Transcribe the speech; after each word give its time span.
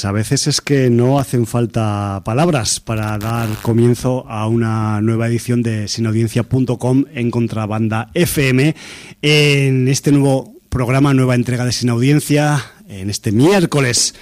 Pues 0.00 0.06
a 0.06 0.12
veces 0.12 0.46
es 0.46 0.62
que 0.62 0.88
no 0.88 1.18
hacen 1.18 1.46
falta 1.46 2.22
palabras 2.24 2.80
para 2.80 3.18
dar 3.18 3.50
comienzo 3.60 4.24
a 4.30 4.48
una 4.48 5.02
nueva 5.02 5.28
edición 5.28 5.62
de 5.62 5.88
sinaudiencia.com 5.88 7.04
en 7.12 7.30
contrabanda 7.30 8.10
FM 8.14 8.74
en 9.20 9.88
este 9.88 10.10
nuevo 10.10 10.54
programa, 10.70 11.12
nueva 11.12 11.34
entrega 11.34 11.66
de 11.66 11.72
Sin 11.72 11.90
Audiencia, 11.90 12.64
en 12.88 13.10
este 13.10 13.30
miércoles 13.30 14.14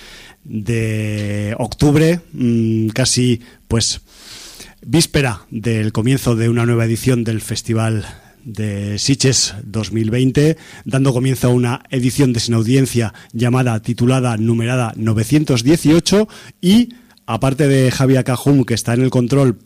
de 0.43 1.55
octubre, 1.61 2.23
mm, 2.33 2.89
casi 2.89 3.41
pues 3.69 4.01
víspera 4.84 5.43
del 5.49 5.93
comienzo 5.93 6.34
de 6.34 6.49
una 6.49 6.67
nueva 6.67 6.87
edición 6.87 7.23
del 7.23 7.41
Festival 7.41 8.05
de 8.48 8.98
Siches 8.98 9.54
2020, 9.62 10.56
dando 10.84 11.12
comienzo 11.12 11.48
a 11.48 11.50
una 11.50 11.82
edición 11.91 12.32
de 12.32 12.41
sin 12.41 12.54
audiencia 12.54 13.12
llamada, 13.32 13.81
titulada, 13.82 14.36
numerada 14.38 14.94
918 14.97 16.28
y, 16.60 16.94
aparte 17.26 17.69
de 17.69 17.91
Javier 17.91 18.25
Cajum, 18.25 18.64
que 18.64 18.75
está 18.75 18.94
en 18.94 19.03
el 19.03 19.10
control 19.10 19.58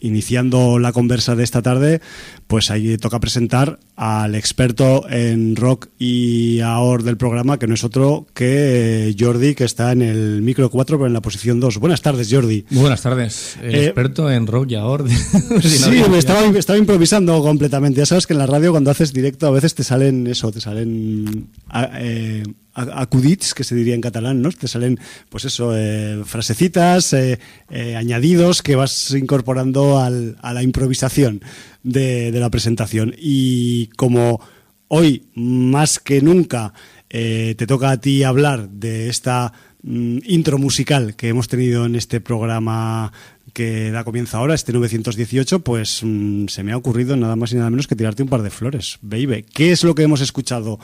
iniciando 0.00 0.78
la 0.78 0.92
conversa 0.92 1.36
de 1.36 1.44
esta 1.44 1.62
tarde, 1.62 2.00
pues 2.46 2.70
ahí 2.70 2.96
toca 2.98 3.20
presentar 3.20 3.78
al 3.96 4.34
experto 4.34 5.04
en 5.10 5.56
rock 5.56 5.88
y 5.98 6.60
AOR 6.60 7.02
del 7.02 7.16
programa, 7.16 7.58
que 7.58 7.66
no 7.66 7.74
es 7.74 7.84
otro 7.84 8.26
que 8.34 9.14
Jordi, 9.18 9.54
que 9.54 9.64
está 9.64 9.92
en 9.92 10.02
el 10.02 10.42
micro 10.42 10.70
4, 10.70 10.96
pero 10.98 11.06
en 11.06 11.12
la 11.12 11.20
posición 11.20 11.60
2. 11.60 11.78
Buenas 11.78 12.00
tardes, 12.02 12.28
Jordi. 12.30 12.64
Buenas 12.70 13.02
tardes. 13.02 13.56
El 13.62 13.74
Eh, 13.74 13.84
experto 13.86 14.30
en 14.30 14.46
rock 14.46 14.70
y 14.70 14.74
AOR. 14.76 15.06
Sí, 15.62 16.02
me 16.10 16.18
estaba, 16.18 16.46
estaba 16.58 16.78
improvisando 16.78 17.40
completamente. 17.42 17.98
Ya 18.00 18.06
sabes 18.06 18.26
que 18.26 18.32
en 18.32 18.38
la 18.38 18.46
radio 18.46 18.70
cuando 18.70 18.90
haces 18.90 19.12
directo 19.12 19.46
a 19.46 19.50
veces 19.50 19.74
te 19.74 19.84
salen 19.84 20.26
eso, 20.26 20.50
te 20.50 20.60
salen 20.60 21.48
a- 21.68 21.90
eh, 22.00 22.42
acudits, 22.74 23.54
que 23.54 23.64
se 23.64 23.74
diría 23.74 23.94
en 23.94 24.00
catalán, 24.00 24.42
¿no? 24.42 24.50
Te 24.52 24.68
salen, 24.68 24.98
pues 25.28 25.44
eso, 25.44 25.72
eh, 25.76 26.22
frasecitas, 26.24 27.12
eh, 27.12 27.38
eh, 27.70 27.96
añadidos 27.96 28.62
que 28.62 28.76
vas 28.76 29.10
incorporando 29.12 29.98
al- 29.98 30.36
a 30.42 30.52
la 30.54 30.62
improvisación 30.62 31.42
de, 31.82 32.30
la 32.32 32.50
presentación. 32.50 33.14
Y 33.18 33.88
como 33.96 34.40
hoy, 34.88 35.26
más 35.34 35.98
que 35.98 36.20
nunca, 36.22 36.72
te 37.08 37.66
toca 37.66 37.90
a 37.90 38.00
ti 38.00 38.22
hablar 38.22 38.68
de 38.70 39.08
esta 39.08 39.52
mm, 39.82 40.18
intro 40.26 40.58
musical 40.58 41.16
que 41.16 41.28
hemos 41.28 41.48
tenido 41.48 41.86
en 41.86 41.96
este 41.96 42.20
programa 42.20 43.12
que 43.52 43.90
da 43.90 44.04
comienzo 44.04 44.38
ahora, 44.38 44.54
este 44.54 44.72
918, 44.72 45.60
pues 45.60 46.00
mm, 46.02 46.46
se 46.46 46.62
me 46.62 46.72
ha 46.72 46.76
ocurrido 46.76 47.16
nada 47.16 47.36
más 47.36 47.52
y 47.52 47.56
nada 47.56 47.70
menos 47.70 47.86
que 47.86 47.96
tirarte 47.96 48.22
un 48.22 48.28
par 48.28 48.42
de 48.42 48.50
flores, 48.50 48.98
baby. 49.02 49.44
¿Qué 49.54 49.72
es 49.72 49.84
lo 49.84 49.94
que 49.94 50.02
hemos 50.02 50.20
escuchado 50.20 50.78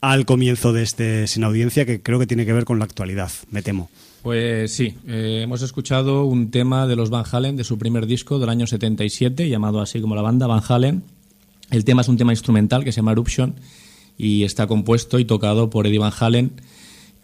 al 0.00 0.26
comienzo 0.26 0.72
de 0.72 0.82
este 0.82 1.26
Sin 1.26 1.44
Audiencia 1.44 1.86
que 1.86 2.02
creo 2.02 2.18
que 2.18 2.26
tiene 2.26 2.46
que 2.46 2.52
ver 2.52 2.64
con 2.64 2.78
la 2.78 2.84
actualidad, 2.84 3.30
me 3.50 3.62
temo? 3.62 3.90
Pues 4.22 4.72
sí, 4.72 4.94
eh, 5.06 5.40
hemos 5.42 5.62
escuchado 5.62 6.24
un 6.24 6.50
tema 6.50 6.86
de 6.86 6.94
los 6.94 7.08
Van 7.08 7.24
Halen 7.30 7.56
de 7.56 7.64
su 7.64 7.78
primer 7.78 8.06
disco 8.06 8.38
del 8.38 8.50
año 8.50 8.66
77, 8.66 9.48
llamado 9.48 9.80
así 9.80 10.00
como 10.00 10.14
la 10.14 10.22
banda 10.22 10.46
Van 10.46 10.62
Halen. 10.68 11.02
El 11.70 11.84
tema 11.84 12.02
es 12.02 12.08
un 12.08 12.18
tema 12.18 12.32
instrumental 12.32 12.84
que 12.84 12.92
se 12.92 12.96
llama 12.96 13.12
Eruption 13.12 13.54
y 14.18 14.44
está 14.44 14.66
compuesto 14.66 15.18
y 15.18 15.24
tocado 15.24 15.70
por 15.70 15.86
Eddie 15.86 15.98
Van 15.98 16.12
Halen. 16.18 16.52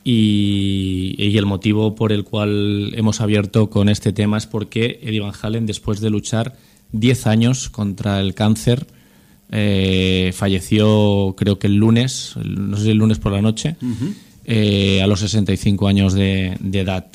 Y, 0.09 1.17
y 1.19 1.37
el 1.37 1.47
motivo 1.47 1.97
por 1.97 2.12
el 2.12 2.22
cual 2.22 2.93
hemos 2.94 3.21
abierto 3.21 3.71
con 3.71 3.89
este 3.89 4.12
tema 4.12 4.39
es 4.39 4.47
porque 4.47 5.00
Eddie 5.03 5.19
Van 5.19 5.33
Halen, 5.43 5.67
después 5.67 6.00
de 6.00 6.11
luchar 6.11 6.55
10 6.93 7.27
años 7.27 7.71
contra 7.71 8.21
el 8.21 8.33
cáncer, 8.33 8.87
eh, 9.50 10.33
falleció 10.33 11.34
creo 11.37 11.59
que 11.59 11.66
el 11.66 11.75
lunes, 11.75 12.34
no 12.37 12.77
sé 12.77 12.84
si 12.84 12.91
el 12.91 12.99
lunes 12.99 13.19
por 13.19 13.33
la 13.33 13.43
noche, 13.43 13.75
eh, 14.45 15.00
a 15.03 15.09
los 15.09 15.19
65 15.19 15.89
años 15.89 16.15
de, 16.15 16.56
de 16.61 16.81
edad. 16.81 17.06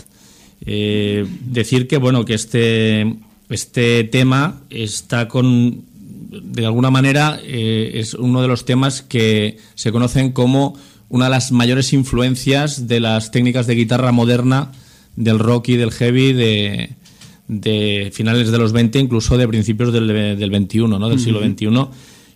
Eh, 0.65 1.25
decir 1.45 1.87
que 1.87 1.97
bueno 1.97 2.25
que 2.25 2.33
este 2.33 3.15
este 3.49 4.03
tema 4.03 4.61
está 4.69 5.29
con 5.29 5.83
de 6.29 6.65
alguna 6.65 6.91
manera 6.91 7.39
es 7.43 8.13
uno 8.13 8.41
de 8.41 8.47
los 8.47 8.63
temas 8.63 9.01
que 9.01 9.57
se 9.75 9.91
conocen 9.91 10.31
como 10.31 10.75
una 11.11 11.25
de 11.25 11.31
las 11.31 11.51
mayores 11.51 11.93
influencias 11.93 12.87
de 12.87 12.99
las 12.99 13.31
técnicas 13.31 13.67
de 13.67 13.75
guitarra 13.75 14.11
moderna 14.11 14.71
del 15.15 15.39
rock 15.39 15.69
y 15.69 15.75
del 15.75 15.91
heavy 15.91 16.31
de, 16.33 16.91
de 17.47 18.11
finales 18.13 18.49
de 18.49 18.57
los 18.57 18.71
20, 18.71 18.97
incluso 18.97 19.37
de 19.37 19.47
principios 19.47 19.91
del, 19.91 20.07
del 20.07 20.49
21, 20.49 20.97
¿no? 20.97 21.09
del 21.09 21.19
siglo 21.19 21.41
XXI. 21.41 21.67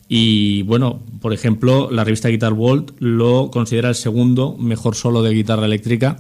Y 0.08 0.62
bueno, 0.64 1.02
por 1.22 1.34
ejemplo, 1.34 1.90
la 1.90 2.04
revista 2.04 2.30
Guitar 2.30 2.54
World 2.54 2.94
lo 3.00 3.50
considera 3.52 3.90
el 3.90 3.96
segundo 3.96 4.56
mejor 4.60 4.96
solo 4.96 5.24
de 5.24 5.34
guitarra 5.34 5.66
eléctrica. 5.66 6.18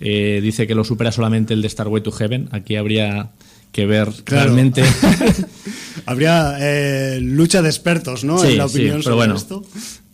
Eh, 0.00 0.40
dice 0.42 0.66
que 0.66 0.74
lo 0.74 0.82
supera 0.84 1.12
solamente 1.12 1.54
el 1.54 1.62
de 1.62 1.68
Starway 1.68 2.02
to 2.02 2.10
Heaven. 2.10 2.48
Aquí 2.52 2.74
habría 2.74 3.30
que 3.70 3.86
ver 3.86 4.08
Claro. 4.24 4.44
realmente. 4.46 4.82
Habría 6.06 6.56
eh, 6.58 7.20
lucha 7.20 7.62
de 7.62 7.68
expertos, 7.68 8.24
¿no? 8.24 8.38
Sí, 8.38 8.48
en 8.52 8.58
la 8.58 8.66
sí, 8.68 8.76
opinión 8.78 8.96
pero 8.96 9.02
sobre 9.02 9.16
bueno. 9.16 9.34
esto. 9.36 9.62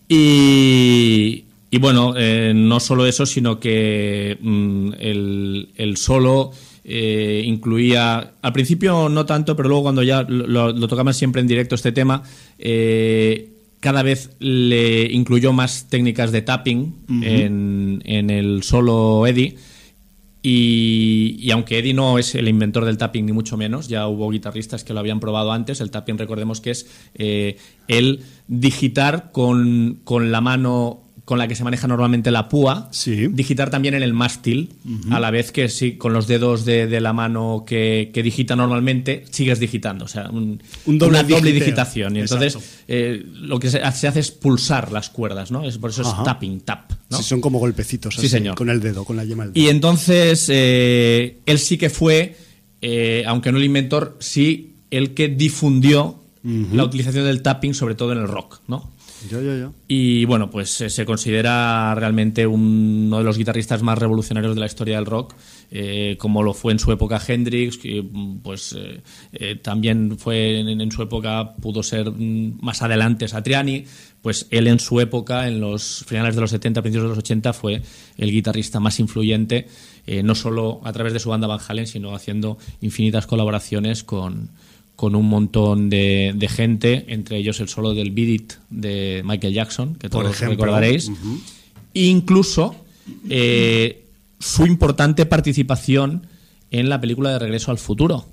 Y, 0.09 1.45
y 1.71 1.79
bueno, 1.79 2.15
eh, 2.17 2.53
no 2.55 2.81
solo 2.81 3.07
eso, 3.07 3.27
sino 3.27 3.61
que 3.61 4.39
mm, 4.41 4.93
el, 4.99 5.69
el 5.77 5.97
solo 5.99 6.51
eh, 6.85 7.43
incluía, 7.45 8.33
al 8.41 8.53
principio 8.55 9.09
no 9.11 9.27
tanto, 9.27 9.55
pero 9.55 9.69
luego 9.69 9.83
cuando 9.85 10.03
ya 10.03 10.23
lo, 10.23 10.73
lo 10.73 10.89
tocaban 10.89 11.13
siempre 11.13 11.43
en 11.43 11.47
directo 11.47 11.75
este 11.75 11.93
tema, 11.93 12.23
eh, 12.59 13.51
cada 13.81 14.03
vez 14.03 14.31
le 14.39 15.13
incluyó 15.13 15.53
más 15.53 15.89
técnicas 15.91 16.33
de 16.33 16.43
tapping 16.43 16.95
en, 17.23 18.03
en 18.05 18.31
el 18.31 18.63
solo 18.63 19.27
Eddie. 19.27 19.57
Y, 20.41 21.37
y 21.41 21.51
aunque 21.51 21.79
Eddie 21.79 21.95
no 21.95 22.19
es 22.19 22.35
el 22.35 22.49
inventor 22.49 22.87
del 22.87 22.97
tapping, 22.97 23.27
ni 23.27 23.33
mucho 23.33 23.57
menos, 23.57 23.89
ya 23.89 24.09
hubo 24.09 24.31
guitarristas 24.31 24.85
que 24.85 24.95
lo 24.95 25.01
habían 25.01 25.21
probado 25.21 25.53
antes. 25.53 25.81
El 25.81 25.91
tapping, 25.91 26.17
recordemos 26.17 26.61
que 26.61 26.71
es 26.71 26.87
el 27.15 28.21
digitar 28.49 29.31
con, 29.31 30.01
con 30.03 30.33
la 30.33 30.41
mano 30.41 31.08
con 31.29 31.39
la 31.39 31.47
que 31.47 31.55
se 31.55 31.63
maneja 31.63 31.87
normalmente 31.87 32.31
la 32.31 32.49
púa, 32.49 32.89
Sí. 32.91 33.27
digitar 33.29 33.69
también 33.69 33.93
en 33.93 34.03
el 34.03 34.15
mástil, 34.15 34.71
a 35.11 35.21
la 35.21 35.31
vez 35.31 35.53
que 35.53 35.69
sí, 35.69 35.99
con 35.99 36.15
los 36.15 36.27
dedos 36.27 36.65
de, 36.65 36.87
de 36.87 37.03
la 37.03 37.13
mano 37.13 37.65
que, 37.67 38.11
que 38.15 38.23
digita 38.23 38.57
normalmente, 38.57 39.27
sigues 39.31 39.61
digitando. 39.61 40.07
O 40.07 40.09
sea, 40.09 40.31
un- 40.31 40.63
Un 40.87 40.99
doble 40.99 41.21
una 41.21 41.29
doble 41.29 41.53
digitación. 41.53 42.17
Y 42.17 42.21
entonces 42.21 42.57
eh, 42.89 43.23
lo 43.43 43.59
que 43.61 43.69
se, 43.69 43.79
hace 43.83 44.09
es 44.19 44.31
pulsar 44.31 44.91
las 44.91 45.11
cuerdas, 45.11 45.51
¿no? 45.51 45.65
Es, 45.65 45.77
por 45.77 45.91
eso 45.91 46.01
Ajá. 46.01 46.17
es 46.17 46.25
tapping, 46.25 46.61
tap. 46.63 46.93
¿no? 47.11 47.19
Sí, 47.19 47.25
son 47.25 47.43
como 47.43 47.59
golpecitos, 47.59 48.15
Sí, 48.15 48.21
así, 48.21 48.29
señor. 48.31 48.55
con 48.55 48.71
el 48.71 48.81
dedo, 48.81 49.05
con 49.05 49.17
la 49.19 49.25
yema 49.27 49.45
del 49.45 49.53
dedo. 49.53 49.63
Y 49.67 49.69
entonces 49.69 50.47
eh, 50.49 51.41
él 51.45 51.59
sí 51.59 51.77
que 51.77 51.91
fue, 51.91 52.37
eh, 52.81 53.25
aunque 53.27 53.53
no 53.53 53.59
el 53.59 53.65
inventor, 53.65 54.17
sí 54.19 54.77
el 54.91 55.13
que 55.13 55.29
difundió 55.29 56.23
la 56.73 56.85
utilización 56.85 57.27
del 57.27 57.43
tapping, 57.43 57.75
sobre 57.75 57.95
todo 57.95 58.13
en 58.13 58.19
el 58.19 58.29
rock, 58.29 58.61
¿no? 58.67 58.91
Y 59.89 60.25
bueno, 60.25 60.51
pues 60.51 60.81
eh, 60.81 60.91
se 60.91 61.05
considera 61.05 61.95
realmente 61.95 62.47
uno 62.47 63.19
de 63.19 63.25
los 63.25 63.37
guitarristas 63.37 63.83
más 63.83 63.99
revolucionarios 63.99 64.55
de 64.55 64.61
la 64.61 64.67
historia 64.67 64.97
del 64.97 65.07
rock, 65.07 65.35
eh, 65.71 66.17
como 66.19 66.43
lo 66.43 66.55
fue 66.55 66.73
en 66.73 66.79
su 66.79 66.93
época 66.93 67.21
Hendrix, 67.27 67.79
que 67.79 68.03
mm, 68.03 68.39
pues 68.39 68.77
eh, 69.33 69.57
también 69.57 70.19
fue 70.19 70.61
en, 70.61 70.81
en 70.81 70.93
su 70.93 71.03
época, 71.03 71.55
pudo 71.61 71.83
ser 71.83 72.11
mm, 72.11 72.59
más 72.61 72.83
adelante 72.83 73.27
Satriani, 73.27 73.85
pues 74.23 74.47
él 74.51 74.67
en 74.67 74.79
su 74.79 75.01
época, 75.01 75.49
en 75.49 75.61
los 75.61 76.05
finales 76.07 76.35
de 76.35 76.41
los 76.41 76.51
70, 76.51 76.83
principios 76.83 77.05
de 77.05 77.09
los 77.11 77.19
80, 77.19 77.53
fue 77.53 77.83
el 78.17 78.31
guitarrista 78.31 78.81
más 78.81 78.99
influyente, 79.01 79.69
no 80.25 80.35
solo 80.35 80.81
a 80.85 80.93
través 80.93 81.13
de 81.13 81.21
su 81.21 81.29
banda 81.29 81.47
Van 81.47 81.61
Halen, 81.67 81.87
sino 81.87 82.15
haciendo 82.15 82.57
infinitas 82.81 83.27
colaboraciones 83.27 84.03
con, 84.03 84.51
con 84.99 85.15
un 85.15 85.29
montón 85.29 85.91
de, 85.91 86.33
de 86.35 86.49
gente, 86.49 87.05
entre 87.07 87.37
ellos 87.39 87.61
el 87.61 87.69
solo 87.69 87.95
del 87.95 88.11
Beat 88.11 88.29
It 88.29 88.53
de 88.69 89.23
Michael 89.25 89.55
Jackson, 89.55 89.95
que 89.95 90.09
Por 90.11 90.23
todos 90.25 90.35
ejemplo. 90.35 90.65
recordaréis. 90.65 91.09
Incluso 91.95 92.75
eh, 93.31 94.05
su 94.41 94.67
importante 94.67 95.25
participación 95.25 96.27
en 96.73 96.89
la 96.89 97.01
película 97.01 97.31
de 97.31 97.39
Regreso 97.39 97.71
al 97.71 97.79
Futuro. 97.79 98.27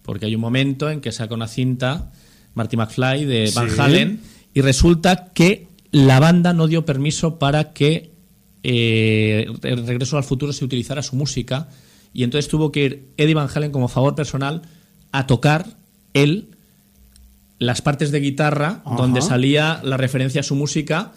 Porque 0.00 0.24
hay 0.24 0.34
un 0.34 0.40
momento 0.40 0.88
en 0.88 1.02
que 1.02 1.12
saca 1.12 1.34
una 1.34 1.48
cinta 1.48 2.10
Marty 2.54 2.78
McFly 2.78 3.26
de 3.26 3.52
Van 3.54 3.68
Sí. 3.70 3.76
Halen 3.78 4.20
y 4.54 4.62
resulta 4.62 5.26
que 5.34 5.66
la 5.90 6.18
banda 6.18 6.54
no 6.54 6.66
dio 6.66 6.86
permiso 6.86 7.38
para 7.38 7.74
que 7.74 8.10
eh, 8.62 9.46
el 9.64 9.86
Regreso 9.86 10.16
al 10.16 10.24
Futuro 10.24 10.54
se 10.54 10.64
utilizara 10.64 11.02
su 11.02 11.14
música 11.14 11.68
y 12.14 12.22
entonces 12.24 12.48
tuvo 12.50 12.72
que 12.72 12.84
ir 12.84 13.08
Eddie 13.18 13.34
Van 13.34 13.48
Halen 13.54 13.70
como 13.70 13.86
favor 13.88 14.14
personal 14.14 14.62
a 15.12 15.26
tocar 15.26 15.78
él 16.14 16.48
las 17.58 17.82
partes 17.82 18.10
de 18.10 18.20
guitarra 18.20 18.80
Ajá. 18.84 18.96
donde 18.96 19.20
salía 19.22 19.80
la 19.84 19.96
referencia 19.96 20.40
a 20.40 20.44
su 20.44 20.54
música 20.54 21.12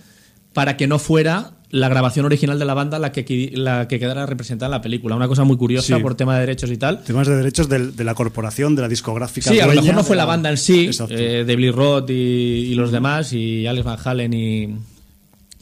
para 0.54 0.76
que 0.78 0.88
no 0.88 1.00
fuera 1.00 1.52
la 1.70 1.90
grabación 1.90 2.26
original 2.28 2.60
de 2.60 2.66
la 2.66 2.76
banda 2.76 3.00
la 3.00 3.12
que, 3.12 3.52
la 3.56 3.88
que 3.88 3.98
quedara 3.98 4.28
representada 4.28 4.68
en 4.68 4.72
la 4.72 4.82
película. 4.82 5.16
Una 5.16 5.28
cosa 5.28 5.44
muy 5.44 5.58
curiosa 5.58 5.96
Sí. 5.98 6.02
por 6.04 6.14
tema 6.16 6.36
de 6.36 6.42
derechos 6.42 6.70
y 6.70 6.78
tal. 6.78 7.02
Temas 7.04 7.28
de 7.28 7.36
derechos 7.38 7.68
de, 7.68 8.04
la 8.04 8.14
corporación, 8.14 8.76
de 8.76 8.84
la 8.84 8.88
discográfica. 8.88 9.50
Sí, 9.50 9.60
a 9.60 9.66
lo 9.66 9.74
mejor 9.74 9.96
no 9.96 10.04
fue 10.04 10.16
la 10.16 10.26
banda 10.26 10.52
en 10.52 10.58
sí, 10.58 10.92
eh, 11.10 11.44
de 11.48 11.56
Billy 11.56 11.72
Roth 11.72 12.10
y, 12.12 12.14
y 12.14 12.76
los 12.76 12.92
demás, 12.92 13.34
y 13.34 13.66
Alex 13.66 13.86
Van 13.86 13.98
Halen 14.04 14.34
y, 14.34 14.64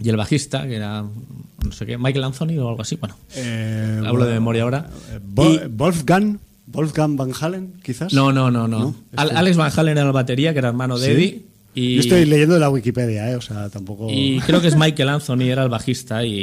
y 0.03 0.09
el 0.09 0.17
bajista, 0.17 0.67
que 0.67 0.75
era, 0.75 1.01
no 1.03 1.71
sé 1.71 1.85
qué, 1.85 1.97
Michael 1.97 2.25
Anthony 2.25 2.57
o 2.59 2.67
algo 2.67 2.81
así, 2.81 2.97
bueno, 2.97 3.15
Eh, 3.35 4.01
hablo 4.05 4.25
de 4.25 4.33
memoria 4.33 4.63
ahora. 4.63 4.89
eh, 5.11 5.19
Bo- 5.23 5.45
Y- 5.53 5.61
Wolfgang, 5.69 6.39
Wolfgang 6.71 7.15
Van 7.17 7.31
Halen, 7.39 7.73
quizás. 7.83 8.13
no, 8.13 8.31
no, 8.31 8.49
no, 8.51 8.67
no. 8.67 8.79
No, 8.79 8.95
Al- 9.15 9.27
este- 9.27 9.39
Alex 9.39 9.57
Van 9.57 9.71
Halen 9.75 9.97
era 9.97 10.07
el 10.07 10.13
batería, 10.13 10.53
que 10.53 10.59
era 10.59 10.69
hermano 10.69 10.97
de 10.97 11.05
¿Sí? 11.07 11.11
Eddie. 11.11 11.45
Y, 11.73 11.95
Yo 11.95 12.01
estoy 12.01 12.25
leyendo 12.25 12.53
de 12.55 12.59
la 12.59 12.69
Wikipedia, 12.69 13.31
¿eh? 13.31 13.35
o 13.37 13.41
sea, 13.41 13.69
tampoco. 13.69 14.07
y 14.09 14.39
creo 14.41 14.59
que 14.61 14.67
es 14.67 14.75
Michael 14.75 15.07
Anthony, 15.09 15.43
era 15.43 15.63
el 15.63 15.69
bajista, 15.69 16.25
y, 16.25 16.33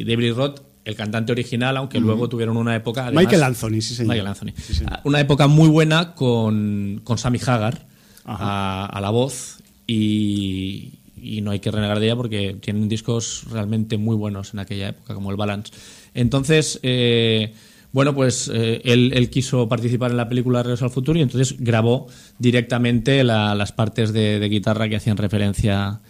y 0.00 0.04
David 0.04 0.34
Roth, 0.34 0.60
el 0.84 0.94
cantante 0.94 1.32
original, 1.32 1.76
aunque 1.78 1.98
luego 1.98 2.28
tuvieron 2.28 2.56
una 2.58 2.76
época. 2.76 3.06
además- 3.06 3.24
Michael 3.24 3.42
Anthony, 3.42 3.80
sí, 3.80 3.94
señor. 3.94 4.14
Michael 4.14 4.26
Anthony. 4.28 4.52
Sí, 4.62 4.74
señor. 4.74 4.98
Una 5.04 5.18
época 5.20 5.46
muy 5.46 5.68
buena 5.68 6.14
con, 6.14 7.00
con 7.04 7.16
Sammy 7.18 7.40
Hagar 7.46 7.86
a, 8.24 8.86
a 8.86 9.00
la 9.00 9.10
voz 9.10 9.58
y, 9.86 10.92
y 11.20 11.40
no 11.40 11.50
hay 11.52 11.60
que 11.60 11.70
renegar 11.70 11.98
de 11.98 12.06
ella 12.06 12.16
porque 12.16 12.56
tienen 12.60 12.88
discos 12.88 13.44
realmente 13.50 13.96
muy 13.96 14.14
buenos 14.14 14.52
en 14.52 14.60
aquella 14.60 14.88
época, 14.90 15.14
como 15.14 15.30
el 15.30 15.36
Balance. 15.36 15.72
Entonces, 16.14 16.78
eh, 16.82 17.52
bueno, 17.96 18.14
pues 18.14 18.50
eh, 18.52 18.82
él, 18.84 19.12
él 19.14 19.30
quiso 19.30 19.66
participar 19.70 20.10
en 20.10 20.18
la 20.18 20.28
película 20.28 20.62
Regreso 20.62 20.84
al 20.84 20.90
Futuro 20.90 21.18
y 21.18 21.22
entonces 21.22 21.56
grabó 21.58 22.08
directamente 22.38 23.24
la- 23.24 23.54
las 23.54 23.72
partes 23.72 24.12
de, 24.12 24.38
de 24.38 24.48
guitarra 24.50 24.86
que 24.86 24.96
hacían 24.96 25.16
referencia 25.16 26.00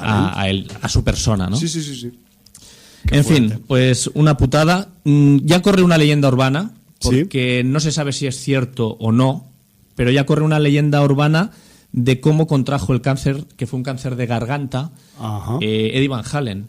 a, 0.00 0.40
a 0.40 0.48
él, 0.50 0.66
a 0.82 0.88
su 0.88 1.04
persona, 1.04 1.48
¿no? 1.48 1.54
Sí, 1.56 1.68
sí, 1.68 1.82
sí, 1.82 1.94
sí. 1.94 2.10
en 3.12 3.22
fuerte. 3.24 3.32
fin, 3.50 3.62
pues 3.68 4.10
una 4.14 4.36
putada. 4.36 4.88
Mm, 5.04 5.36
Ya 5.44 5.62
corre 5.62 5.82
una 5.82 5.98
leyenda 5.98 6.26
urbana, 6.28 6.72
Sí. 6.98 7.10
porque 7.24 7.62
no 7.64 7.78
se 7.78 7.92
sabe 7.92 8.12
si 8.12 8.26
es 8.26 8.36
cierto 8.40 8.88
o 8.98 9.12
no, 9.12 9.46
pero 9.94 10.10
ya 10.10 10.26
corre 10.26 10.42
una 10.42 10.58
leyenda 10.58 11.00
urbana 11.00 11.52
de 11.92 12.18
cómo 12.20 12.48
contrajo 12.48 12.92
el 12.92 13.02
cáncer, 13.02 13.44
que 13.56 13.68
fue 13.68 13.76
un 13.78 13.84
cáncer 13.84 14.16
de 14.16 14.26
garganta, 14.26 14.90
eh, 15.60 15.92
Eddie 15.94 16.08
Van 16.08 16.24
Halen. 16.28 16.66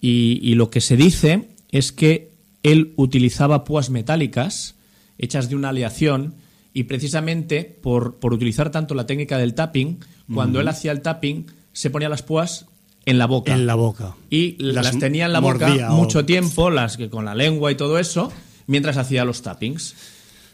Y, 0.00 0.40
y 0.42 0.56
lo 0.56 0.68
que 0.68 0.80
se 0.80 0.96
dice 0.96 1.48
es 1.70 1.92
que 1.92 2.33
él 2.64 2.92
utilizaba 2.96 3.62
púas 3.62 3.90
metálicas 3.90 4.74
hechas 5.18 5.48
de 5.48 5.54
una 5.54 5.68
aleación 5.68 6.34
y 6.72 6.84
precisamente 6.84 7.62
por, 7.80 8.16
por 8.16 8.32
utilizar 8.34 8.70
tanto 8.72 8.94
la 8.96 9.06
técnica 9.06 9.38
del 9.38 9.54
tapping, 9.54 10.00
cuando 10.34 10.60
él 10.60 10.66
hacía 10.66 10.90
el 10.90 11.02
tapping 11.02 11.46
se 11.72 11.90
ponía 11.90 12.08
las 12.08 12.22
púas 12.22 12.66
en 13.06 13.18
la 13.18 13.26
boca 13.26 13.52
En 13.54 13.66
la 13.66 13.74
boca. 13.76 14.16
y 14.30 14.56
Las 14.58 14.86
las, 14.86 14.98
tenía 14.98 15.26
en 15.26 15.32
la 15.34 15.38
boca 15.40 15.90
o- 15.90 15.94
mucho 15.94 16.24
tiempo, 16.24 16.70
las 16.70 16.96
que 16.96 17.08
con 17.10 17.24
la 17.26 17.34
lengua 17.36 17.70
y 17.70 17.76
todo 17.76 17.98
eso, 18.00 18.32
mientras 18.66 18.96
hacía 18.96 19.24
los 19.24 19.42
tappings. 19.42 19.94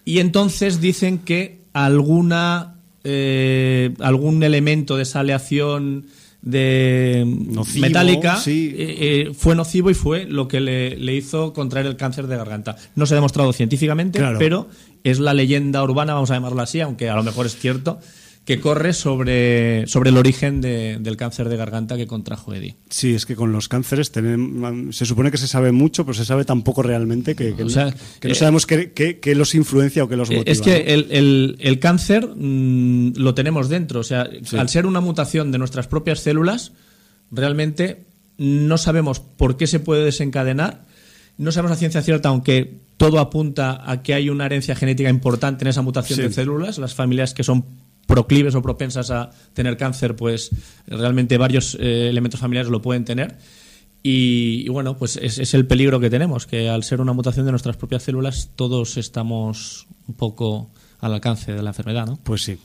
Y 0.04 0.18
entonces 0.18 0.80
dicen 0.80 1.18
que 1.20 1.60
alguna 1.72 2.74
eh, 3.04 3.94
algún 4.00 4.42
elemento 4.42 4.96
de 4.96 5.04
esa 5.04 5.20
aleación 5.20 6.06
de 6.42 7.24
Nocivo, 7.26 7.86
metálica 7.86 8.36
sí. 8.38 8.74
eh, 8.76 8.96
eh, 9.28 9.34
fue 9.34 9.54
nocivo 9.54 9.90
y 9.90 9.94
fue 9.94 10.24
lo 10.24 10.48
que 10.48 10.60
le, 10.60 10.96
le 10.96 11.14
hizo 11.14 11.52
contraer 11.52 11.86
el 11.86 11.96
cáncer 11.96 12.26
de 12.26 12.36
garganta. 12.36 12.76
No 12.94 13.04
se 13.06 13.14
ha 13.14 13.16
demostrado 13.16 13.52
científicamente, 13.52 14.18
Claro. 14.18 14.38
pero 14.38 14.68
es 15.04 15.18
la 15.18 15.34
leyenda 15.34 15.82
urbana, 15.82 16.14
vamos 16.14 16.30
a 16.30 16.34
llamarla 16.34 16.62
así, 16.62 16.80
aunque 16.80 17.08
a 17.10 17.16
lo 17.16 17.22
mejor 17.22 17.46
es 17.46 17.56
cierto, 17.56 17.98
que 18.44 18.58
corre 18.60 18.92
sobre, 18.94 19.86
sobre 19.86 20.10
el 20.10 20.16
origen 20.16 20.60
de- 20.60 20.98
del 21.00 21.16
cáncer 21.16 21.48
de 21.48 21.56
garganta 21.56 21.96
que 21.96 22.06
contrajo 22.08 22.52
Eddie. 22.54 22.74
Sí, 22.88 23.14
es 23.14 23.24
que 23.26 23.36
con 23.36 23.52
los 23.52 23.68
cánceres 23.68 24.10
tenemos, 24.10 24.96
se 24.96 25.06
supone 25.06 25.30
que 25.30 25.36
se 25.38 25.46
sabe 25.46 25.70
mucho, 25.72 26.04
pero 26.04 26.14
se 26.14 26.24
sabe 26.24 26.44
tan 26.44 26.62
poco 26.62 26.82
realmente 26.82 27.36
que, 27.36 27.54
que 27.54 27.62
O 27.62 27.66
no- 27.66 27.70
sea, 27.70 27.94
que 28.18 28.28
no 28.28 28.34
sabemos 28.34 28.66
qué, 28.66 29.20
los 29.36 29.54
influencia 29.54 30.02
o 30.02 30.08
qué 30.08 30.16
los 30.16 30.30
Eh, 30.30 30.36
motiva. 30.38 30.52
Es 30.52 30.62
que 30.62 30.70
¿no? 30.84 30.90
el, 30.90 31.06
el- 31.10 31.56
el 31.60 31.78
cáncer 31.78 32.26
mm, 32.34 33.12
lo 33.16 33.34
tenemos 33.34 33.68
dentro. 33.68 34.00
O 34.00 34.04
sea, 34.04 34.28
al 34.58 34.68
ser 34.68 34.86
una 34.86 35.00
mutación 35.00 35.52
de 35.52 35.58
nuestras 35.58 35.86
propias 35.86 36.20
células, 36.20 36.72
realmente 37.30 38.06
no 38.38 38.78
sabemos 38.78 39.20
por 39.20 39.56
qué 39.58 39.66
se 39.66 39.80
puede 39.80 40.04
desencadenar. 40.04 40.86
No 41.36 41.52
sabemos 41.52 41.76
a 41.76 41.78
ciencia 41.78 42.02
cierta, 42.02 42.30
aunque 42.30 42.80
todo 42.96 43.18
apunta 43.18 43.82
a 43.90 44.02
que 44.02 44.12
hay 44.14 44.28
una 44.28 44.46
herencia 44.46 44.74
genética 44.74 45.08
importante 45.08 45.64
en 45.64 45.68
esa 45.68 45.82
mutación 45.82 46.16
Sí. 46.16 46.22
de 46.22 46.32
células. 46.32 46.78
Las 46.78 46.94
familias 46.94 47.32
que 47.34 47.44
son 47.44 47.64
proclives 48.06 48.54
o 48.54 48.62
propensas 48.62 49.10
a 49.10 49.30
tener 49.54 49.76
cáncer, 49.76 50.16
pues 50.16 50.50
realmente 50.86 51.38
varios 51.38 51.76
eh, 51.80 52.08
elementos 52.08 52.40
familiares 52.40 52.70
lo 52.70 52.82
pueden 52.82 53.04
tener. 53.04 53.38
Y, 54.02 54.62
y 54.64 54.68
bueno, 54.68 54.96
pues 54.96 55.16
es, 55.16 55.38
es 55.38 55.52
el 55.54 55.66
peligro 55.66 56.00
que 56.00 56.10
tenemos, 56.10 56.46
que 56.46 56.68
al 56.68 56.84
ser 56.84 57.00
una 57.00 57.12
mutación 57.12 57.44
de 57.44 57.52
nuestras 57.52 57.76
propias 57.76 58.02
células, 58.02 58.50
todos 58.56 58.96
estamos 58.96 59.86
un 60.08 60.14
poco 60.14 60.70
al 61.00 61.14
alcance 61.14 61.52
de 61.52 61.62
la 61.62 61.70
enfermedad, 61.70 62.06
¿no? 62.06 62.18
Pues 62.22 62.42
sí. 62.42 62.58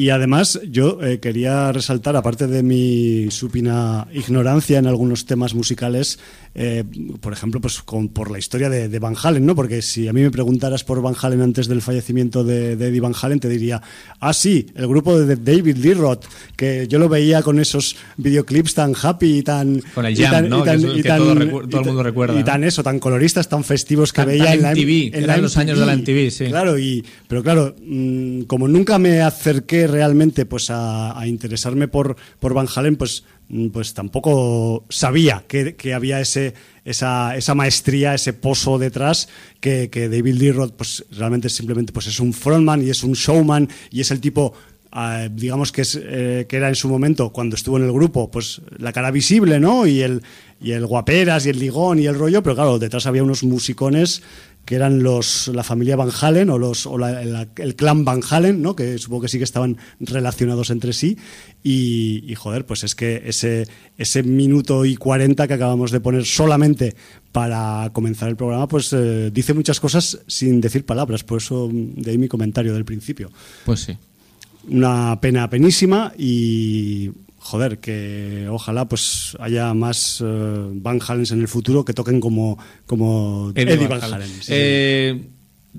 Y 0.00 0.08
además 0.08 0.58
yo 0.70 0.98
eh, 1.02 1.20
quería 1.20 1.70
resaltar, 1.72 2.16
aparte 2.16 2.46
de 2.46 2.62
mi 2.62 3.30
supina 3.30 4.06
ignorancia 4.14 4.78
en 4.78 4.86
algunos 4.86 5.26
temas 5.26 5.52
musicales, 5.54 6.18
eh, 6.54 6.84
por 7.20 7.34
ejemplo, 7.34 7.60
pues 7.60 7.82
con- 7.82 8.08
por 8.08 8.30
la 8.30 8.38
historia 8.38 8.70
de, 8.70 8.88
de 8.88 8.98
Van 8.98 9.14
Halen, 9.22 9.44
¿no? 9.44 9.54
Porque 9.54 9.82
si 9.82 10.08
a 10.08 10.14
mí 10.14 10.22
me 10.22 10.30
preguntaras 10.30 10.84
por 10.84 11.02
Van 11.02 11.14
Halen 11.20 11.42
antes 11.42 11.68
del 11.68 11.82
fallecimiento 11.82 12.44
de, 12.44 12.76
de 12.76 12.88
Eddie 12.88 13.00
Van 13.00 13.12
Halen, 13.20 13.40
te 13.40 13.48
diría, 13.50 13.82
ah, 14.20 14.32
sí, 14.32 14.66
el 14.74 14.88
grupo 14.88 15.18
de 15.20 15.36
David 15.36 15.76
Lee 15.76 15.92
Roth, 15.94 16.24
que 16.56 16.86
yo 16.88 16.98
lo 16.98 17.10
veía 17.10 17.42
con 17.42 17.60
esos 17.60 17.94
videoclips 18.16 18.72
tan 18.74 18.94
happy 19.00 19.38
y 19.38 19.42
tan... 19.42 19.82
Con 19.94 20.06
el 20.06 20.14
y 20.18 20.22
Jam, 20.22 20.30
tan- 20.32 20.48
¿no? 20.48 20.64
Que 20.64 21.02
todo 21.02 21.32
el 21.32 21.84
mundo 21.86 22.02
recuerda, 22.02 22.40
Y 22.40 22.42
tan 22.42 22.64
eso, 22.64 22.82
tan 22.82 22.98
coloristas, 23.00 23.50
tan 23.50 23.64
festivos 23.64 24.14
que 24.14 24.22
Tan- 24.22 24.28
veía 24.28 24.44
tan 24.46 24.54
en 24.54 24.62
la 24.62 24.70
MTV, 24.72 25.10
eran 25.14 25.42
los 25.42 25.56
años 25.58 25.78
de 25.78 25.84
la 25.84 25.92
MTV, 25.94 26.30
sí. 26.30 26.46
Claro, 26.46 26.78
y, 26.78 27.04
pero 27.28 27.42
claro, 27.42 27.76
mm, 27.84 28.42
como 28.44 28.66
nunca 28.66 28.98
me 28.98 29.20
acerqué 29.20 29.89
realmente 29.90 30.46
pues 30.46 30.70
a, 30.70 31.18
a 31.18 31.26
interesarme 31.26 31.88
por, 31.88 32.16
por 32.38 32.54
Van 32.54 32.68
Halen, 32.74 32.96
pues, 32.96 33.24
mm, 33.48 33.68
pues 33.68 33.94
tampoco 33.94 34.84
sabía 34.88 35.44
que, 35.46 35.76
que 35.76 35.94
había 35.94 36.20
ese, 36.20 36.54
esa, 36.84 37.36
esa 37.36 37.54
maestría, 37.54 38.14
ese 38.14 38.32
pozo 38.32 38.78
detrás, 38.78 39.28
que, 39.60 39.90
que 39.90 40.08
David 40.08 40.34
Lee 40.34 40.52
Roth 40.52 40.72
pues, 40.76 41.04
realmente 41.10 41.48
simplemente 41.48 41.92
pues, 41.92 42.06
es 42.06 42.20
un 42.20 42.32
frontman 42.32 42.82
y 42.82 42.90
es 42.90 43.02
un 43.02 43.12
showman 43.12 43.68
y 43.90 44.00
es 44.00 44.10
el 44.10 44.20
tipo... 44.20 44.54
ah, 44.92 45.28
digamos 45.30 45.70
que 45.70 45.82
es 45.82 45.98
eh, 46.02 46.46
que 46.48 46.56
era 46.56 46.68
en 46.68 46.74
su 46.74 46.88
momento 46.88 47.30
cuando 47.30 47.54
estuvo 47.54 47.76
en 47.76 47.84
el 47.84 47.92
grupo 47.92 48.28
pues 48.28 48.60
la 48.78 48.92
cara 48.92 49.12
visible 49.12 49.60
no 49.60 49.86
y 49.86 50.00
el 50.02 50.22
y 50.60 50.72
el 50.72 50.84
guaperas 50.84 51.46
y 51.46 51.50
el 51.50 51.60
ligón 51.60 52.00
y 52.00 52.06
el 52.06 52.18
rollo 52.18 52.42
pero 52.42 52.56
claro 52.56 52.78
detrás 52.80 53.06
había 53.06 53.22
unos 53.22 53.44
musicones 53.44 54.20
que 54.64 54.76
eran 54.76 55.02
los 55.02 55.48
la 55.48 55.64
familia 55.64 55.96
Van 55.96 56.10
Halen 56.20 56.48
o 56.50 56.58
los 56.58 56.86
o 56.86 56.96
la- 56.96 57.22
el, 57.22 57.48
el 57.56 57.74
clan 57.74 58.04
Van 58.04 58.20
Halen, 58.28 58.62
¿no? 58.62 58.76
Que 58.76 58.98
supongo 58.98 59.22
que 59.22 59.28
sí 59.28 59.38
que 59.38 59.44
estaban 59.44 59.76
relacionados 59.98 60.70
entre 60.70 60.92
sí 60.92 61.16
y, 61.62 62.22
y, 62.30 62.34
joder, 62.36 62.66
pues 62.66 62.84
es 62.84 62.94
que 62.94 63.22
ese 63.26 63.66
ese 63.98 64.22
minuto 64.22 64.84
y 64.84 64.96
40 64.96 65.48
que 65.48 65.54
acabamos 65.54 65.90
de 65.90 66.00
poner 66.00 66.24
solamente 66.24 66.94
para 67.32 67.90
comenzar 67.92 68.28
el 68.28 68.36
programa, 68.36 68.68
pues 68.68 68.92
eh, 68.92 69.30
dice 69.32 69.54
muchas 69.54 69.80
cosas 69.80 70.20
sin 70.26 70.60
decir 70.60 70.84
palabras, 70.86 71.24
por 71.24 71.38
eso 71.38 71.68
mm, 71.72 72.02
de 72.02 72.10
ahí 72.12 72.18
mi 72.18 72.28
comentario 72.28 72.72
del 72.74 72.84
principio. 72.84 73.30
Pues 73.64 73.80
sí. 73.80 73.96
Una 74.68 75.18
pena 75.20 75.48
penísima 75.50 76.12
y 76.18 77.10
joder, 77.40 77.80
que 77.80 78.46
ojalá 78.50 78.86
pues 78.86 79.36
haya 79.40 79.74
más 79.74 80.22
eh, 80.24 80.68
Van 80.74 81.00
Halens 81.06 81.32
en 81.32 81.40
el 81.40 81.48
futuro 81.48 81.84
que 81.84 81.94
toquen 81.94 82.20
como, 82.20 82.58
como 82.86 83.50
Eddie, 83.54 83.88
Van 83.88 84.02
Halen. 84.02 84.28
sí, 84.28 84.42
sí. 84.42 84.52
Eh, 84.54 85.20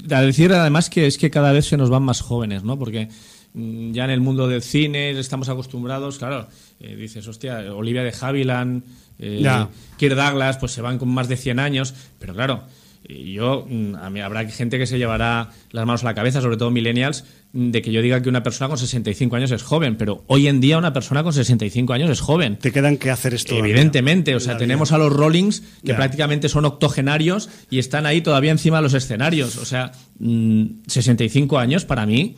a 0.09 0.21
decir 0.21 0.51
además 0.53 0.89
que 0.89 1.05
es 1.05 1.17
que 1.17 1.29
cada 1.29 1.51
vez 1.51 1.65
se 1.67 1.77
nos 1.77 1.89
van 1.89 2.03
más 2.03 2.21
jóvenes, 2.21 2.63
¿no? 2.63 2.79
Porque 2.79 3.09
mm, 3.53 3.91
ya 3.91 4.05
en 4.05 4.09
el 4.09 4.21
mundo 4.21 4.47
del 4.47 4.63
cine 4.63 5.11
estamos 5.11 5.49
acostumbrados, 5.49 6.17
claro, 6.17 6.47
eh, 6.79 6.95
dices, 6.95 7.27
hostia, 7.27 7.73
Olivia 7.73 8.03
de 8.03 8.13
Havilland, 8.19 8.83
eh. 9.19 9.67
Kirk 9.97 10.15
Douglas, 10.15 10.57
pues 10.57 10.71
se 10.71 10.81
van 10.81 10.97
con 10.97 11.09
más 11.09 11.27
de 11.27 11.37
100 11.37 11.59
años, 11.59 11.93
pero 12.17 12.33
claro, 12.33 12.63
yo, 13.07 13.67
mm, 13.69 13.95
a 13.95 14.09
mí 14.09 14.19
habrá 14.21 14.47
gente 14.49 14.79
que 14.79 14.87
se 14.87 14.97
llevará 14.97 15.51
las 15.71 15.85
manos 15.85 16.03
a 16.03 16.07
la 16.07 16.15
cabeza, 16.15 16.41
sobre 16.41 16.57
todo 16.57 16.71
millennials, 16.71 17.23
de 17.53 17.81
que 17.81 17.91
yo 17.91 18.01
diga 18.01 18.21
que 18.21 18.29
una 18.29 18.43
persona 18.43 18.69
con 18.69 18.77
65 18.77 19.35
años 19.35 19.51
es 19.51 19.61
joven, 19.61 19.97
pero 19.97 20.23
hoy 20.27 20.47
en 20.47 20.61
día 20.61 20.77
una 20.77 20.93
persona 20.93 21.21
con 21.23 21.33
65 21.33 21.91
años 21.93 22.09
es 22.09 22.21
joven. 22.21 22.57
Te 22.57 22.71
quedan 22.71 22.97
que 22.97 23.09
hacer 23.09 23.33
esto. 23.33 23.55
Evidentemente, 23.55 24.35
o 24.35 24.39
sea, 24.39 24.57
tenemos 24.57 24.91
a 24.91 24.97
los 24.97 25.11
Rollings 25.11 25.63
que 25.83 25.93
prácticamente 25.93 26.47
son 26.47 26.65
octogenarios 26.65 27.49
y 27.69 27.79
están 27.79 28.05
ahí 28.05 28.21
todavía 28.21 28.51
encima 28.51 28.77
de 28.77 28.83
los 28.83 28.93
escenarios. 28.93 29.57
O 29.57 29.65
sea, 29.65 29.91
mm, 30.19 30.65
65 30.87 31.59
años 31.59 31.83
para 31.83 32.05
mí 32.05 32.35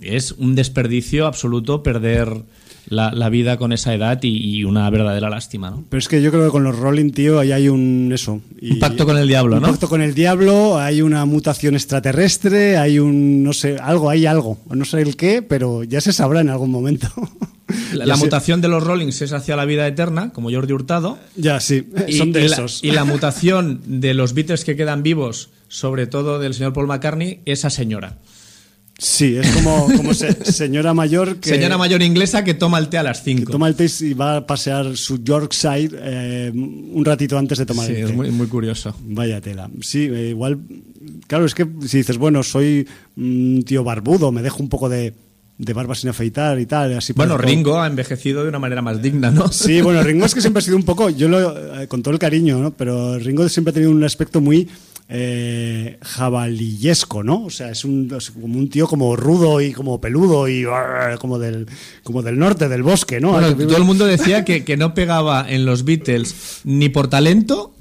es 0.00 0.32
un 0.32 0.54
desperdicio 0.54 1.26
absoluto 1.26 1.82
perder 1.82 2.28
la, 2.94 3.12
la 3.12 3.28
vida 3.28 3.56
con 3.58 3.72
esa 3.72 3.92
edad 3.94 4.18
y, 4.22 4.28
y 4.58 4.64
una 4.64 4.88
verdadera 4.90 5.28
lástima, 5.28 5.70
¿no? 5.70 5.84
Pero 5.90 5.98
es 5.98 6.08
que 6.08 6.22
yo 6.22 6.30
creo 6.30 6.44
que 6.44 6.50
con 6.50 6.64
los 6.64 6.78
Rolling, 6.78 7.10
tío, 7.10 7.38
ahí 7.40 7.52
hay 7.52 7.68
un 7.68 8.10
eso. 8.14 8.40
y- 8.60 8.72
Un 8.72 8.78
pacto 8.78 9.04
con 9.04 9.18
el 9.18 9.28
diablo, 9.28 9.56
un 9.56 9.62
¿no? 9.62 9.68
pacto 9.68 9.88
con 9.88 10.00
el 10.00 10.14
diablo, 10.14 10.78
hay 10.78 11.02
una 11.02 11.24
mutación 11.26 11.74
extraterrestre, 11.74 12.76
hay 12.76 12.98
un, 12.98 13.42
no 13.42 13.52
sé, 13.52 13.76
algo, 13.80 14.08
hay 14.10 14.26
algo. 14.26 14.58
No 14.70 14.84
sé 14.84 15.02
el 15.02 15.16
qué, 15.16 15.42
pero 15.42 15.84
ya 15.84 16.00
se 16.00 16.12
sabrá 16.12 16.40
en 16.40 16.48
algún 16.50 16.70
momento. 16.70 17.08
La, 17.92 18.16
mutación 18.18 18.60
de 18.60 18.68
los 18.68 18.82
Rollings 18.84 19.20
es 19.22 19.32
hacia 19.32 19.56
la 19.56 19.64
vida 19.64 19.86
eterna, 19.86 20.30
como 20.32 20.50
Jordi 20.50 20.72
Hurtado. 20.72 21.18
Ya, 21.36 21.60
sí, 21.60 21.88
Y, 22.08 22.12
son 22.14 22.32
de 22.32 22.44
y 22.44 22.48
la, 22.48 22.56
esos. 22.56 22.84
y 22.84 22.90
la 22.92 23.04
mutación 23.06 23.80
de 23.86 24.14
los 24.14 24.34
Beatles 24.34 24.64
que 24.64 24.76
quedan 24.76 25.02
vivos, 25.02 25.50
sobre 25.68 26.06
todo 26.06 26.38
del 26.38 26.54
señor 26.54 26.72
Paul 26.72 26.86
McCartney, 26.86 27.40
esa 27.46 27.70
señora. 27.70 28.18
Sí, 28.96 29.36
es 29.36 29.50
como, 29.50 29.88
como 29.96 30.14
se- 30.14 30.44
señora 30.52 30.94
mayor 30.94 31.36
que... 31.36 31.48
Señora 31.48 31.76
mayor 31.76 32.00
inglesa 32.02 32.44
que 32.44 32.54
toma 32.54 32.78
el 32.78 32.88
té 32.88 32.98
a 32.98 33.02
las 33.02 33.22
5. 33.24 33.50
Toma 33.50 33.68
el 33.68 33.74
té 33.74 33.86
y 34.00 34.14
va 34.14 34.36
a 34.36 34.46
pasear 34.46 34.96
su 34.96 35.22
Yorkshire 35.22 35.90
eh, 36.00 36.52
un 36.54 37.04
ratito 37.04 37.36
antes 37.36 37.58
de 37.58 37.66
tomar 37.66 37.86
Sí, 37.86 37.92
el 37.92 37.98
té. 37.98 38.10
es 38.10 38.14
muy, 38.16 38.30
muy 38.30 38.46
curioso. 38.46 38.94
Vaya 39.04 39.40
tela. 39.40 39.68
Sí, 39.80 40.08
eh, 40.12 40.28
igual. 40.30 40.60
Claro, 41.26 41.44
es 41.44 41.54
que 41.54 41.66
si 41.86 41.98
dices, 41.98 42.18
bueno, 42.18 42.42
soy 42.42 42.86
un 43.16 43.64
tío 43.66 43.82
barbudo, 43.84 44.30
me 44.32 44.42
dejo 44.42 44.62
un 44.62 44.68
poco 44.68 44.88
de, 44.88 45.12
de 45.58 45.72
barba 45.72 45.94
sin 45.96 46.10
afeitar 46.10 46.58
y 46.60 46.66
tal. 46.66 46.96
Así 46.96 47.12
Bueno, 47.14 47.36
Ringo 47.36 47.80
ha 47.80 47.86
envejecido 47.88 48.42
de 48.44 48.48
una 48.48 48.58
manera 48.60 48.80
más 48.80 49.02
digna, 49.02 49.30
¿no? 49.32 49.50
Sí, 49.50 49.80
bueno, 49.80 50.02
Ringo 50.04 50.24
es 50.24 50.34
que 50.34 50.40
siempre 50.40 50.60
ha 50.60 50.64
sido 50.64 50.76
un 50.76 50.84
poco, 50.84 51.10
yo 51.10 51.28
lo, 51.28 51.80
eh, 51.82 51.88
con 51.88 52.00
todo 52.02 52.14
el 52.14 52.20
cariño, 52.20 52.58
¿no? 52.60 52.70
Pero 52.70 53.18
Ringo 53.18 53.48
siempre 53.48 53.70
ha 53.70 53.74
tenido 53.74 53.90
un 53.90 54.04
aspecto 54.04 54.40
muy 54.40 54.68
eh, 55.08 55.98
jabalillesco, 56.02 57.22
¿no? 57.22 57.44
O 57.44 57.50
sea, 57.50 57.70
es, 57.70 57.84
un, 57.84 58.12
es 58.16 58.30
como 58.30 58.58
un 58.58 58.70
tío 58.70 58.86
como 58.86 59.16
rudo 59.16 59.60
y 59.60 59.72
como 59.72 60.00
peludo 60.00 60.48
y 60.48 60.64
como 61.18 61.38
del, 61.38 61.66
como 62.02 62.22
del 62.22 62.38
norte, 62.38 62.68
del 62.68 62.82
bosque, 62.82 63.20
¿no? 63.20 63.32
Bueno, 63.32 63.54
todo 63.56 63.76
el 63.76 63.84
mundo 63.84 64.06
decía 64.06 64.44
que, 64.44 64.64
que 64.64 64.76
no 64.76 64.94
pegaba 64.94 65.46
en 65.48 65.64
los 65.66 65.84
Beatles 65.84 66.60
ni 66.64 66.88
por 66.88 67.08
talento 67.08 67.74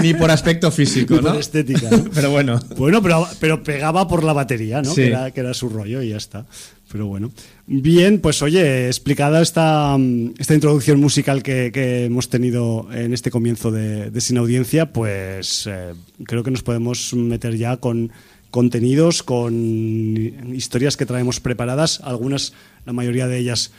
ni 0.00 0.14
por 0.14 0.30
aspecto 0.30 0.70
físico, 0.70 1.14
Ni 1.14 1.20
por 1.20 1.34
¿no? 1.34 1.38
estética, 1.38 1.90
¿no? 1.90 2.04
Pero 2.14 2.30
bueno. 2.30 2.60
Bueno, 2.76 3.02
pero, 3.02 3.26
pero 3.40 3.62
pegaba 3.62 4.08
por 4.08 4.24
la 4.24 4.32
batería, 4.32 4.82
¿no? 4.82 4.90
Sí. 4.90 5.02
Que, 5.02 5.06
era, 5.08 5.30
que 5.30 5.40
era 5.40 5.54
su 5.54 5.68
rollo 5.68 6.02
y 6.02 6.10
ya 6.10 6.16
está. 6.16 6.46
Pero 6.90 7.06
bueno. 7.06 7.30
Bien, 7.66 8.20
pues 8.20 8.42
oye, 8.42 8.88
explicada 8.88 9.40
esta, 9.40 9.96
esta 10.38 10.54
introducción 10.54 11.00
musical 11.00 11.42
que, 11.42 11.70
que 11.72 12.04
hemos 12.04 12.28
tenido 12.28 12.86
en 12.92 13.14
este 13.14 13.30
comienzo 13.30 13.70
de, 13.70 14.10
de 14.10 14.20
Sin 14.20 14.36
Audiencia, 14.36 14.92
pues 14.92 15.66
eh, 15.66 15.94
creo 16.24 16.42
que 16.42 16.50
nos 16.50 16.62
podemos 16.62 17.14
meter 17.14 17.56
ya 17.56 17.78
con 17.78 18.12
contenidos, 18.50 19.22
con 19.22 19.54
historias 20.54 20.96
que 20.98 21.06
traemos 21.06 21.40
preparadas, 21.40 22.00
algunas, 22.04 22.52
la 22.84 22.92
mayoría 22.92 23.28
de 23.28 23.38
ellas 23.38 23.72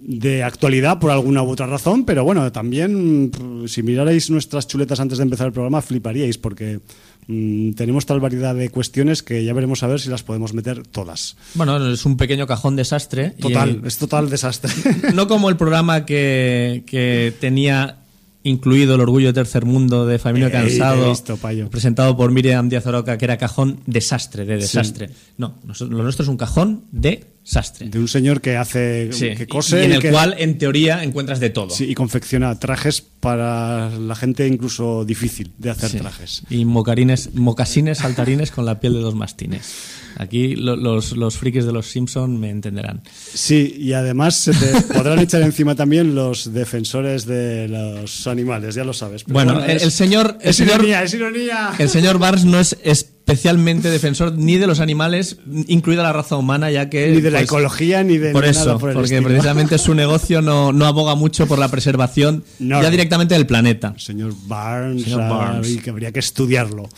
de 0.00 0.42
actualidad 0.42 0.98
por 0.98 1.10
alguna 1.10 1.42
u 1.42 1.50
otra 1.50 1.66
razón, 1.66 2.04
pero 2.04 2.24
bueno, 2.24 2.50
también 2.52 3.26
mm, 3.26 3.68
si 3.68 3.82
mirarais 3.82 4.30
nuestras 4.30 4.66
chuletas 4.66 5.00
antes 5.00 5.18
de 5.18 5.24
empezar 5.24 5.48
el 5.48 5.52
programa 5.52 5.82
fliparíais 5.82 6.38
porque 6.38 6.80
mm, 7.26 7.72
tenemos 7.72 8.06
tal 8.06 8.20
variedad 8.20 8.54
de 8.54 8.70
cuestiones 8.70 9.22
que 9.22 9.44
ya 9.44 9.52
veremos 9.52 9.82
a 9.82 9.86
ver 9.86 10.00
si 10.00 10.08
las 10.08 10.22
podemos 10.22 10.54
meter 10.54 10.86
todas. 10.86 11.36
Bueno, 11.54 11.92
es 11.92 12.04
un 12.06 12.16
pequeño 12.16 12.46
cajón 12.46 12.76
desastre. 12.76 13.30
Total, 13.30 13.82
es 13.84 13.98
total 13.98 14.30
desastre. 14.30 14.70
no 15.14 15.26
como 15.26 15.48
el 15.48 15.56
programa 15.56 16.06
que, 16.06 16.84
que 16.86 17.34
tenía 17.40 17.98
incluido 18.44 18.94
el 18.94 19.00
orgullo 19.00 19.28
de 19.28 19.32
tercer 19.32 19.64
mundo 19.64 20.06
de 20.06 20.18
Familia 20.18 20.48
Eh, 20.48 20.52
Cansado, 20.52 21.10
visto, 21.10 21.36
presentado 21.70 22.16
por 22.16 22.30
Miriam 22.30 22.68
Díaz 22.68 22.86
Oroca, 22.86 23.18
que 23.18 23.24
era 23.24 23.36
cajón 23.36 23.80
desastre, 23.86 24.44
de 24.44 24.56
desastre. 24.56 25.10
No, 25.36 25.54
lo 25.64 26.02
nuestro 26.02 26.22
es 26.22 26.28
un 26.28 26.36
cajón 26.36 26.84
de 26.92 27.26
desastre. 27.44 27.88
de 27.88 27.98
un 27.98 28.08
señor 28.08 28.40
que 28.40 28.56
hace, 28.56 29.10
Sí, 29.12 29.34
que 29.34 29.46
cose 29.46 29.80
y 29.82 29.84
en 29.86 29.92
el 29.92 30.00
que- 30.02 30.10
cual, 30.10 30.34
en 30.38 30.58
teoría, 30.58 31.02
encuentras 31.02 31.40
de 31.40 31.50
todo. 31.50 31.70
sí, 31.70 31.84
y 31.90 31.94
confecciona 31.94 32.58
trajes 32.58 33.00
para 33.02 33.90
la 33.98 34.14
gente 34.14 34.46
incluso 34.46 35.04
difícil 35.04 35.52
de 35.58 35.70
hacer 35.70 35.90
Sí. 35.90 35.98
trajes. 35.98 36.42
Y 36.50 36.64
mocarines, 36.64 37.34
mocasines 37.34 37.98
saltarines 37.98 38.50
con 38.50 38.64
la 38.66 38.80
piel 38.80 38.92
de 38.94 39.00
dos 39.00 39.14
mastines. 39.14 39.72
Aquí 40.18 40.56
lo- 40.56 40.76
los, 40.76 41.12
los 41.16 41.36
frikis 41.38 41.64
de 41.64 41.72
los 41.72 41.86
Simpson 41.86 42.38
me 42.40 42.50
entenderán. 42.50 43.02
Sí, 43.32 43.76
y 43.78 43.92
además 43.92 44.34
se 44.36 44.52
te 44.52 44.66
podrán 44.94 45.20
echar 45.20 45.42
encima 45.42 45.74
también 45.74 46.14
los 46.14 46.52
defensores 46.52 47.24
de 47.24 47.68
los 47.68 48.26
animales, 48.26 48.74
ya 48.74 48.84
lo 48.84 48.92
sabes. 48.92 49.22
Pero 49.24 49.34
Bueno, 49.34 49.64
el- 49.64 49.70
es- 49.76 49.82
el 49.84 49.90
señor- 49.92 50.36
el 50.42 50.50
es 50.50 50.56
señor- 50.56 50.74
ironía, 50.80 51.02
es 51.04 51.14
ironía. 51.14 51.70
El 51.78 51.88
señor 51.88 52.18
Barnes 52.18 52.44
no 52.44 52.58
es 52.58 52.76
especialmente 52.82 53.90
defensor 53.90 54.32
ni 54.36 54.56
de 54.56 54.66
los 54.66 54.80
animales, 54.80 55.36
incluida 55.66 56.02
la 56.02 56.12
raza 56.14 56.36
humana, 56.36 56.70
ya 56.70 56.88
que... 56.88 57.10
Ni 57.10 57.20
de 57.20 57.30
la 57.30 57.38
pues, 57.38 57.48
ecología, 57.50 58.02
ni 58.02 58.16
de 58.18 58.32
Por 58.32 58.40
nada 58.46 58.50
eso, 58.50 58.78
por 58.78 58.88
el 58.90 58.94
porque 58.94 59.14
estilo. 59.16 59.28
precisamente 59.28 59.78
su 59.78 59.94
negocio 59.94 60.40
no, 60.42 60.72
no 60.72 60.86
aboga 60.86 61.14
mucho 61.14 61.46
por 61.46 61.58
la 61.58 61.68
preservación 61.68 62.42
No. 62.58 62.82
ya 62.82 62.90
directamente 62.90 63.34
del 63.34 63.46
planeta. 63.46 63.94
Señor 63.98 64.32
Barnes, 64.46 65.04
Señor 65.04 65.20
ah, 65.22 65.28
Barnes. 65.28 65.70
y 65.70 65.76
que 65.78 65.90
habría 65.90 66.10
que 66.10 66.20
estudiarlo. 66.20 66.88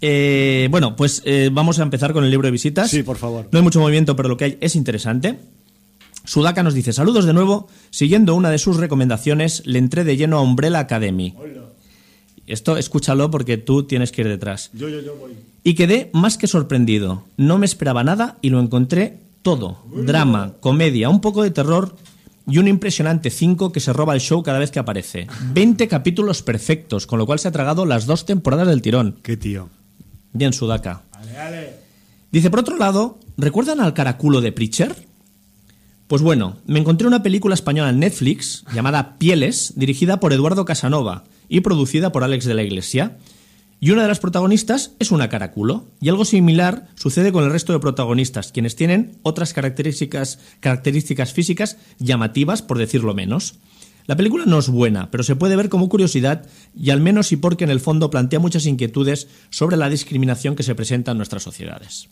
Eh, 0.00 0.68
bueno, 0.70 0.96
pues 0.96 1.22
eh, 1.24 1.50
vamos 1.52 1.78
a 1.78 1.82
empezar 1.82 2.12
con 2.12 2.24
el 2.24 2.30
libro 2.30 2.46
de 2.46 2.52
visitas. 2.52 2.90
Sí, 2.90 3.02
por 3.02 3.16
favor. 3.16 3.48
No 3.50 3.58
hay 3.58 3.62
mucho 3.62 3.80
movimiento, 3.80 4.16
pero 4.16 4.28
lo 4.28 4.36
que 4.36 4.44
hay 4.44 4.58
es 4.60 4.76
interesante. 4.76 5.38
Sudaka 6.24 6.62
nos 6.62 6.74
dice, 6.74 6.92
saludos 6.92 7.24
de 7.24 7.32
nuevo. 7.32 7.68
Siguiendo 7.90 8.34
una 8.34 8.50
de 8.50 8.58
sus 8.58 8.76
recomendaciones, 8.76 9.62
le 9.66 9.78
entré 9.78 10.04
de 10.04 10.16
lleno 10.16 10.38
a 10.38 10.42
Umbrella 10.42 10.80
Academy. 10.80 11.34
Esto 12.46 12.76
escúchalo 12.76 13.30
porque 13.30 13.56
tú 13.56 13.84
tienes 13.84 14.12
que 14.12 14.22
ir 14.22 14.28
detrás. 14.28 14.70
Yo, 14.72 14.88
yo, 14.88 15.00
yo 15.00 15.16
voy. 15.16 15.32
Y 15.64 15.74
quedé 15.74 16.10
más 16.12 16.38
que 16.38 16.46
sorprendido. 16.46 17.24
No 17.36 17.58
me 17.58 17.66
esperaba 17.66 18.04
nada 18.04 18.38
y 18.40 18.50
lo 18.50 18.60
encontré 18.60 19.18
todo. 19.42 19.78
Drama, 19.94 20.54
comedia, 20.60 21.08
un 21.08 21.20
poco 21.20 21.42
de 21.42 21.50
terror 21.50 21.96
y 22.46 22.58
un 22.58 22.68
impresionante 22.68 23.30
5 23.30 23.72
que 23.72 23.80
se 23.80 23.92
roba 23.92 24.14
el 24.14 24.20
show 24.20 24.42
cada 24.42 24.58
vez 24.58 24.70
que 24.70 24.78
aparece. 24.78 25.26
20 25.52 25.88
capítulos 25.88 26.42
perfectos, 26.42 27.06
con 27.06 27.18
lo 27.18 27.26
cual 27.26 27.38
se 27.38 27.48
ha 27.48 27.52
tragado 27.52 27.84
las 27.84 28.06
dos 28.06 28.24
temporadas 28.24 28.68
del 28.68 28.82
tirón. 28.82 29.16
Qué 29.22 29.36
tío. 29.36 29.68
Bien, 30.32 30.52
Sudaka. 30.52 31.02
Dice, 32.30 32.50
por 32.50 32.60
otro 32.60 32.76
lado, 32.76 33.18
¿recuerdan 33.36 33.80
al 33.80 33.94
caraculo 33.94 34.40
de 34.40 34.52
Preacher? 34.52 35.08
Pues 36.06 36.22
bueno, 36.22 36.56
me 36.66 36.78
encontré 36.78 37.06
una 37.06 37.22
película 37.22 37.54
española 37.54 37.90
en 37.90 37.98
Netflix 37.98 38.64
llamada 38.74 39.18
Pieles, 39.18 39.74
dirigida 39.76 40.20
por 40.20 40.32
Eduardo 40.32 40.64
Casanova 40.64 41.24
y 41.48 41.60
producida 41.60 42.12
por 42.12 42.24
Alex 42.24 42.44
de 42.46 42.54
la 42.54 42.62
Iglesia. 42.62 43.18
Y 43.80 43.90
una 43.90 44.02
de 44.02 44.08
las 44.08 44.18
protagonistas 44.18 44.92
es 44.98 45.10
una 45.10 45.28
caraculo. 45.28 45.86
Y 46.00 46.08
algo 46.08 46.24
similar 46.24 46.88
sucede 46.94 47.30
con 47.30 47.44
el 47.44 47.52
resto 47.52 47.72
de 47.72 47.78
protagonistas, 47.78 48.52
quienes 48.52 48.74
tienen 48.74 49.18
otras 49.22 49.52
características, 49.52 50.38
características 50.60 51.32
físicas 51.32 51.76
llamativas, 51.98 52.62
por 52.62 52.78
decirlo 52.78 53.14
menos. 53.14 53.56
La 54.08 54.16
película 54.16 54.46
no 54.46 54.58
es 54.58 54.70
buena, 54.70 55.10
pero 55.10 55.22
se 55.22 55.36
puede 55.36 55.54
ver 55.54 55.68
como 55.68 55.90
curiosidad 55.90 56.46
y 56.74 56.88
al 56.88 57.02
menos 57.02 57.30
y 57.30 57.36
porque 57.36 57.64
en 57.64 57.70
el 57.70 57.78
fondo 57.78 58.08
plantea 58.08 58.40
muchas 58.40 58.64
inquietudes 58.64 59.28
sobre 59.50 59.76
la 59.76 59.90
discriminación 59.90 60.56
que 60.56 60.62
se 60.62 60.74
presenta 60.74 61.10
en 61.10 61.18
nuestras 61.18 61.42
sociedades. 61.42 62.08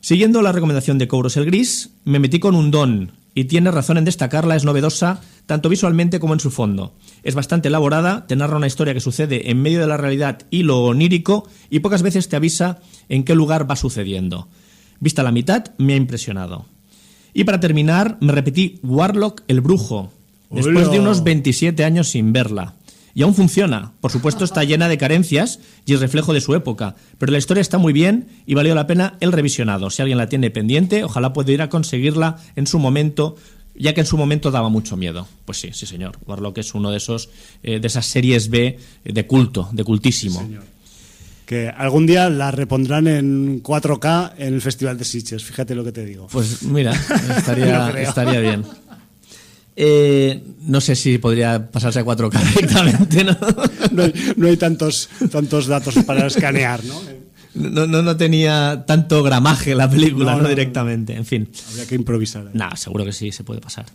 Siguiendo 0.00 0.40
la 0.40 0.52
recomendación 0.52 0.96
de 0.96 1.06
Cobros 1.06 1.36
el 1.36 1.44
Gris, 1.44 1.90
me 2.04 2.18
metí 2.18 2.38
con 2.38 2.54
un 2.54 2.70
don, 2.70 3.12
y 3.34 3.44
tiene 3.44 3.70
razón 3.70 3.98
en 3.98 4.06
destacarla, 4.06 4.56
es 4.56 4.64
novedosa 4.64 5.20
tanto 5.44 5.68
visualmente 5.68 6.18
como 6.18 6.32
en 6.32 6.40
su 6.40 6.50
fondo. 6.50 6.94
Es 7.22 7.34
bastante 7.34 7.68
elaborada, 7.68 8.26
te 8.26 8.34
narra 8.34 8.56
una 8.56 8.66
historia 8.66 8.94
que 8.94 9.00
sucede 9.00 9.50
en 9.50 9.60
medio 9.60 9.80
de 9.80 9.86
la 9.86 9.98
realidad 9.98 10.46
y 10.50 10.62
lo 10.62 10.82
onírico, 10.82 11.46
y 11.68 11.80
pocas 11.80 12.00
veces 12.00 12.30
te 12.30 12.36
avisa 12.36 12.80
en 13.10 13.24
qué 13.24 13.34
lugar 13.34 13.70
va 13.70 13.76
sucediendo. 13.76 14.48
Vista 14.98 15.22
la 15.22 15.30
mitad, 15.30 15.74
me 15.76 15.92
ha 15.92 15.96
impresionado. 15.96 16.64
Y 17.34 17.44
para 17.44 17.60
terminar, 17.60 18.16
me 18.22 18.32
repetí 18.32 18.80
Warlock 18.82 19.42
el 19.46 19.60
Brujo, 19.60 20.10
después 20.50 20.90
de 20.90 21.00
unos 21.00 21.24
27 21.24 21.84
años 21.84 22.08
sin 22.08 22.32
verla. 22.32 22.74
Y 23.16 23.22
aún 23.22 23.34
funciona. 23.34 23.92
Por 24.02 24.12
supuesto 24.12 24.44
está 24.44 24.62
llena 24.62 24.90
de 24.90 24.98
carencias 24.98 25.58
y 25.86 25.94
es 25.94 26.00
reflejo 26.00 26.34
de 26.34 26.42
su 26.42 26.54
época. 26.54 26.96
Pero 27.16 27.32
la 27.32 27.38
historia 27.38 27.62
está 27.62 27.78
muy 27.78 27.94
bien 27.94 28.28
y 28.44 28.52
valió 28.52 28.74
la 28.74 28.86
pena 28.86 29.16
el 29.20 29.32
revisionado. 29.32 29.88
Si 29.88 30.02
alguien 30.02 30.18
la 30.18 30.28
tiene 30.28 30.50
pendiente, 30.50 31.02
ojalá 31.02 31.32
pueda 31.32 31.50
ir 31.50 31.62
a 31.62 31.70
conseguirla 31.70 32.36
en 32.56 32.66
su 32.66 32.78
momento, 32.78 33.36
ya 33.74 33.94
que 33.94 34.00
en 34.02 34.06
su 34.06 34.18
momento 34.18 34.50
daba 34.50 34.68
mucho 34.68 34.98
miedo. 34.98 35.26
Pues 35.46 35.58
sí, 35.58 35.70
sí 35.72 35.86
señor. 35.86 36.18
Warlock 36.26 36.58
es 36.58 36.74
uno 36.74 36.90
de 36.90 36.98
esos 36.98 37.30
eh, 37.62 37.80
de 37.80 37.86
esas 37.86 38.04
series 38.04 38.50
B 38.50 38.78
de 39.02 39.26
culto, 39.26 39.70
de 39.72 39.82
cultísimo. 39.82 40.46
Que 41.46 41.68
algún 41.70 42.06
día 42.06 42.28
la 42.28 42.50
repondrán 42.50 43.06
en 43.06 43.62
4K 43.62 44.32
en 44.36 44.52
el 44.52 44.60
Festival 44.60 44.98
de 44.98 45.06
Sitges, 45.06 45.42
fíjate 45.42 45.74
lo 45.74 45.84
que 45.84 45.92
te 45.92 46.04
digo. 46.04 46.26
Pues 46.30 46.64
mira, 46.64 46.92
estaría 47.96 48.40
bien. 48.40 48.62
Eh, 49.78 50.42
no 50.62 50.80
sé 50.80 50.96
si 50.96 51.18
podría 51.18 51.70
pasarse 51.70 51.98
a 51.98 52.04
4K 52.04 52.42
directamente, 52.54 53.24
¿no? 53.24 53.36
No 53.92 54.02
hay, 54.04 54.14
no 54.36 54.46
hay 54.46 54.56
tantos, 54.56 55.10
tantos 55.30 55.66
datos 55.66 55.94
para 56.06 56.26
escanear, 56.26 56.82
¿no? 56.84 57.00
No, 57.54 57.86
no, 57.86 58.02
no 58.02 58.16
tenía 58.16 58.84
tanto 58.86 59.22
gramaje 59.22 59.74
la 59.74 59.88
película, 59.88 60.36
No, 60.36 60.48
directamente. 60.48 61.14
En 61.14 61.24
fin, 61.24 61.48
Habría 61.70 61.86
que 61.86 61.94
improvisar. 61.94 62.50
¿eh? 62.54 62.58
seguro 62.76 63.04
que 63.04 63.12
sí, 63.12 63.32
se 63.32 63.44
puede 63.44 63.60
pasar. 63.60 63.86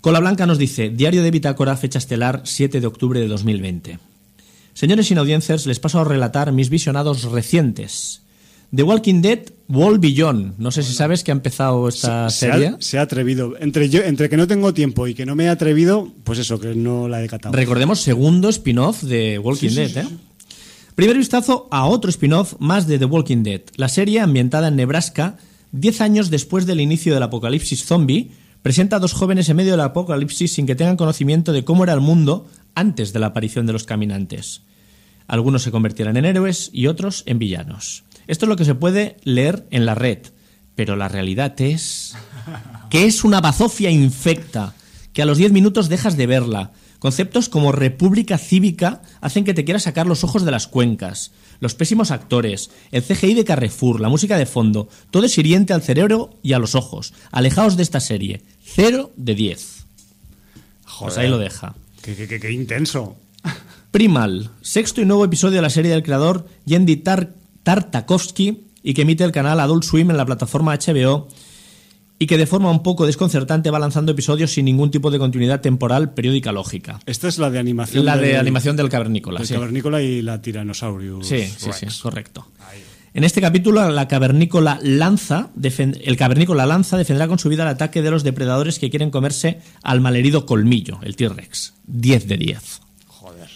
Cola 0.00 0.20
Blanca 0.20 0.46
nos 0.46 0.58
dice, 0.58 0.90
Diario 0.90 1.22
de 1.22 1.30
Bitácora, 1.30 1.76
fecha 1.76 1.98
estelar, 1.98 2.42
7 2.44 2.80
de 2.80 2.86
octubre 2.86 3.18
de 3.18 3.28
2020. 3.28 3.98
Señores 4.74 5.08
sin 5.08 5.18
audiencers, 5.18 5.66
les 5.66 5.80
paso 5.80 6.00
a 6.00 6.04
relatar 6.04 6.52
mis 6.52 6.70
visionados 6.70 7.24
recientes. 7.24 8.22
The 8.74 8.82
Walking 8.82 9.22
Dead, 9.22 9.40
Wall 9.68 9.98
Beyond. 9.98 10.58
No 10.58 10.70
sé 10.70 10.82
si 10.82 10.94
sabes 10.94 11.22
que 11.22 11.30
ha 11.30 11.34
empezado 11.34 11.88
esta 11.88 12.30
se, 12.30 12.50
serie. 12.50 12.68
ha, 12.68 12.76
se 12.80 12.98
ha 12.98 13.02
atrevido. 13.02 13.54
Entre, 13.60 13.88
yo, 13.90 14.02
entre 14.02 14.28
que 14.28 14.36
no 14.36 14.46
tengo 14.46 14.72
tiempo 14.72 15.06
y 15.06 15.14
que 15.14 15.26
no 15.26 15.34
me 15.34 15.44
he 15.44 15.48
atrevido, 15.48 16.10
pues 16.24 16.38
eso, 16.38 16.58
que 16.58 16.74
no 16.74 17.06
la 17.08 17.22
he. 17.22 17.28
Recordemos, 17.52 18.00
segundo 18.00 18.48
spin-off 18.48 19.02
de 19.02 19.38
Walking 19.38 19.68
sí, 19.68 19.74
Dead. 19.74 19.88
sí, 19.88 19.98
¿eh? 19.98 20.06
sí. 20.08 20.18
Primer 20.94 21.16
vistazo 21.16 21.68
a 21.70 21.86
otro 21.86 22.10
spin-off 22.10 22.54
más 22.58 22.86
de 22.88 22.98
The 22.98 23.04
Walking 23.04 23.42
Dead. 23.44 23.60
La 23.76 23.88
serie, 23.88 24.20
ambientada 24.20 24.68
en 24.68 24.76
Nebraska, 24.76 25.36
10 25.72 26.00
años 26.00 26.30
después 26.30 26.66
del 26.66 26.80
inicio 26.80 27.14
del 27.14 27.22
apocalipsis 27.22 27.84
zombie, 27.84 28.32
presenta 28.62 28.96
a 28.96 28.98
dos 28.98 29.12
jóvenes 29.12 29.48
en 29.48 29.56
medio 29.58 29.72
del 29.72 29.80
apocalipsis 29.82 30.54
sin 30.54 30.66
que 30.66 30.74
tengan 30.74 30.96
conocimiento 30.96 31.52
de 31.52 31.64
cómo 31.64 31.84
era 31.84 31.92
el 31.92 32.00
mundo 32.00 32.48
antes 32.74 33.12
de 33.12 33.20
la 33.20 33.26
aparición 33.26 33.66
de 33.66 33.74
los 33.74 33.84
caminantes. 33.84 34.62
Algunos 35.28 35.62
se 35.62 35.70
convertirán 35.70 36.16
en 36.16 36.24
héroes 36.24 36.70
y 36.72 36.86
otros 36.86 37.22
en 37.26 37.38
villanos. 37.38 38.02
Esto 38.28 38.44
es 38.44 38.48
lo 38.48 38.54
que 38.56 38.64
se 38.64 38.76
puede 38.76 39.16
leer 39.24 39.66
en 39.70 39.84
la 39.86 39.96
red. 39.96 40.18
Pero 40.76 40.94
la 40.94 41.08
realidad 41.08 41.60
es 41.60 42.14
que 42.90 43.04
es 43.06 43.24
una 43.24 43.40
bazofia 43.40 43.90
infecta, 43.90 44.74
que 45.12 45.22
a 45.22 45.26
los 45.26 45.38
10 45.38 45.50
minutos 45.50 45.88
dejas 45.88 46.16
de 46.16 46.26
verla. 46.28 46.70
Conceptos 47.00 47.48
como 47.48 47.70
república 47.72 48.38
cívica 48.38 49.02
hacen 49.20 49.44
que 49.44 49.54
te 49.54 49.64
quieras 49.64 49.84
sacar 49.84 50.06
los 50.06 50.22
ojos 50.24 50.44
de 50.44 50.50
las 50.52 50.66
cuencas. 50.68 51.32
Los 51.60 51.74
pésimos 51.74 52.10
actores, 52.12 52.70
el 52.92 53.02
CGI 53.02 53.34
de 53.34 53.44
Carrefour, 53.44 54.00
la 54.00 54.08
música 54.08 54.36
de 54.38 54.46
fondo, 54.46 54.88
todo 55.10 55.24
es 55.26 55.36
hiriente 55.38 55.72
al 55.72 55.82
cerebro 55.82 56.30
y 56.42 56.52
a 56.52 56.58
los 56.60 56.74
ojos. 56.76 57.14
Alejaos 57.32 57.76
de 57.76 57.82
esta 57.82 57.98
serie. 58.00 58.42
Cero 58.64 59.12
de 59.16 59.34
10. 59.34 59.84
Pues 61.00 61.18
ahí 61.18 61.28
lo 61.28 61.38
deja. 61.38 61.74
Qué, 62.02 62.14
qué- 62.14 62.26
qué- 62.28 62.40
qué 62.40 62.50
intenso. 62.52 63.16
Primal, 63.90 64.50
sexto 64.60 65.00
y 65.00 65.04
nuevo 65.04 65.24
episodio 65.24 65.56
de 65.56 65.62
la 65.62 65.70
serie 65.70 65.90
del 65.92 66.02
creador 66.02 66.46
Yendi 66.66 66.96
Tar- 66.96 67.30
Tartakovsky 67.68 68.62
y 68.82 68.94
que 68.94 69.02
emite 69.02 69.24
el 69.24 69.32
canal 69.32 69.60
Adult 69.60 69.84
Swim 69.84 70.10
en 70.10 70.16
la 70.16 70.24
plataforma 70.24 70.74
HBO 70.74 71.28
y 72.18 72.26
que 72.26 72.38
de 72.38 72.46
forma 72.46 72.70
un 72.70 72.82
poco 72.82 73.04
desconcertante 73.04 73.70
va 73.70 73.78
lanzando 73.78 74.12
episodios 74.12 74.52
sin 74.52 74.64
ningún 74.64 74.90
tipo 74.90 75.10
de 75.10 75.18
continuidad 75.18 75.60
temporal 75.60 76.14
periódica 76.14 76.50
lógica. 76.50 76.98
Esta 77.04 77.28
es 77.28 77.36
la 77.36 77.50
de 77.50 77.58
animación. 77.58 78.06
La 78.06 78.16
de 78.16 78.28
del- 78.28 78.36
animación 78.36 78.74
del 78.74 78.88
cavernícola, 78.88 79.38
del 79.40 79.48
sí. 79.48 79.52
cavernícola 79.54 80.00
y 80.00 80.22
la 80.22 80.40
Tyrannosaurus. 80.40 81.26
Sí, 81.28 81.44
sí, 81.44 81.70
sí, 81.78 81.86
correcto. 82.00 82.46
En 83.12 83.24
este 83.24 83.42
capítulo, 83.42 83.86
la 83.90 84.08
cavernícola 84.08 84.78
lanza, 84.82 85.50
el 85.62 86.16
cavernícola 86.16 86.64
lanza 86.64 86.96
defenderá 86.96 87.28
con 87.28 87.38
su 87.38 87.50
vida 87.50 87.64
el 87.64 87.68
ataque 87.68 88.00
de 88.00 88.10
los 88.10 88.22
depredadores 88.24 88.78
que 88.78 88.88
quieren 88.88 89.10
comerse 89.10 89.58
al 89.82 90.00
malherido 90.00 90.46
colmillo, 90.46 91.00
el 91.02 91.16
T-Rex. 91.16 91.74
10 91.86 92.28
de 92.28 92.36
10. 92.38 92.80
Joder. 93.08 93.48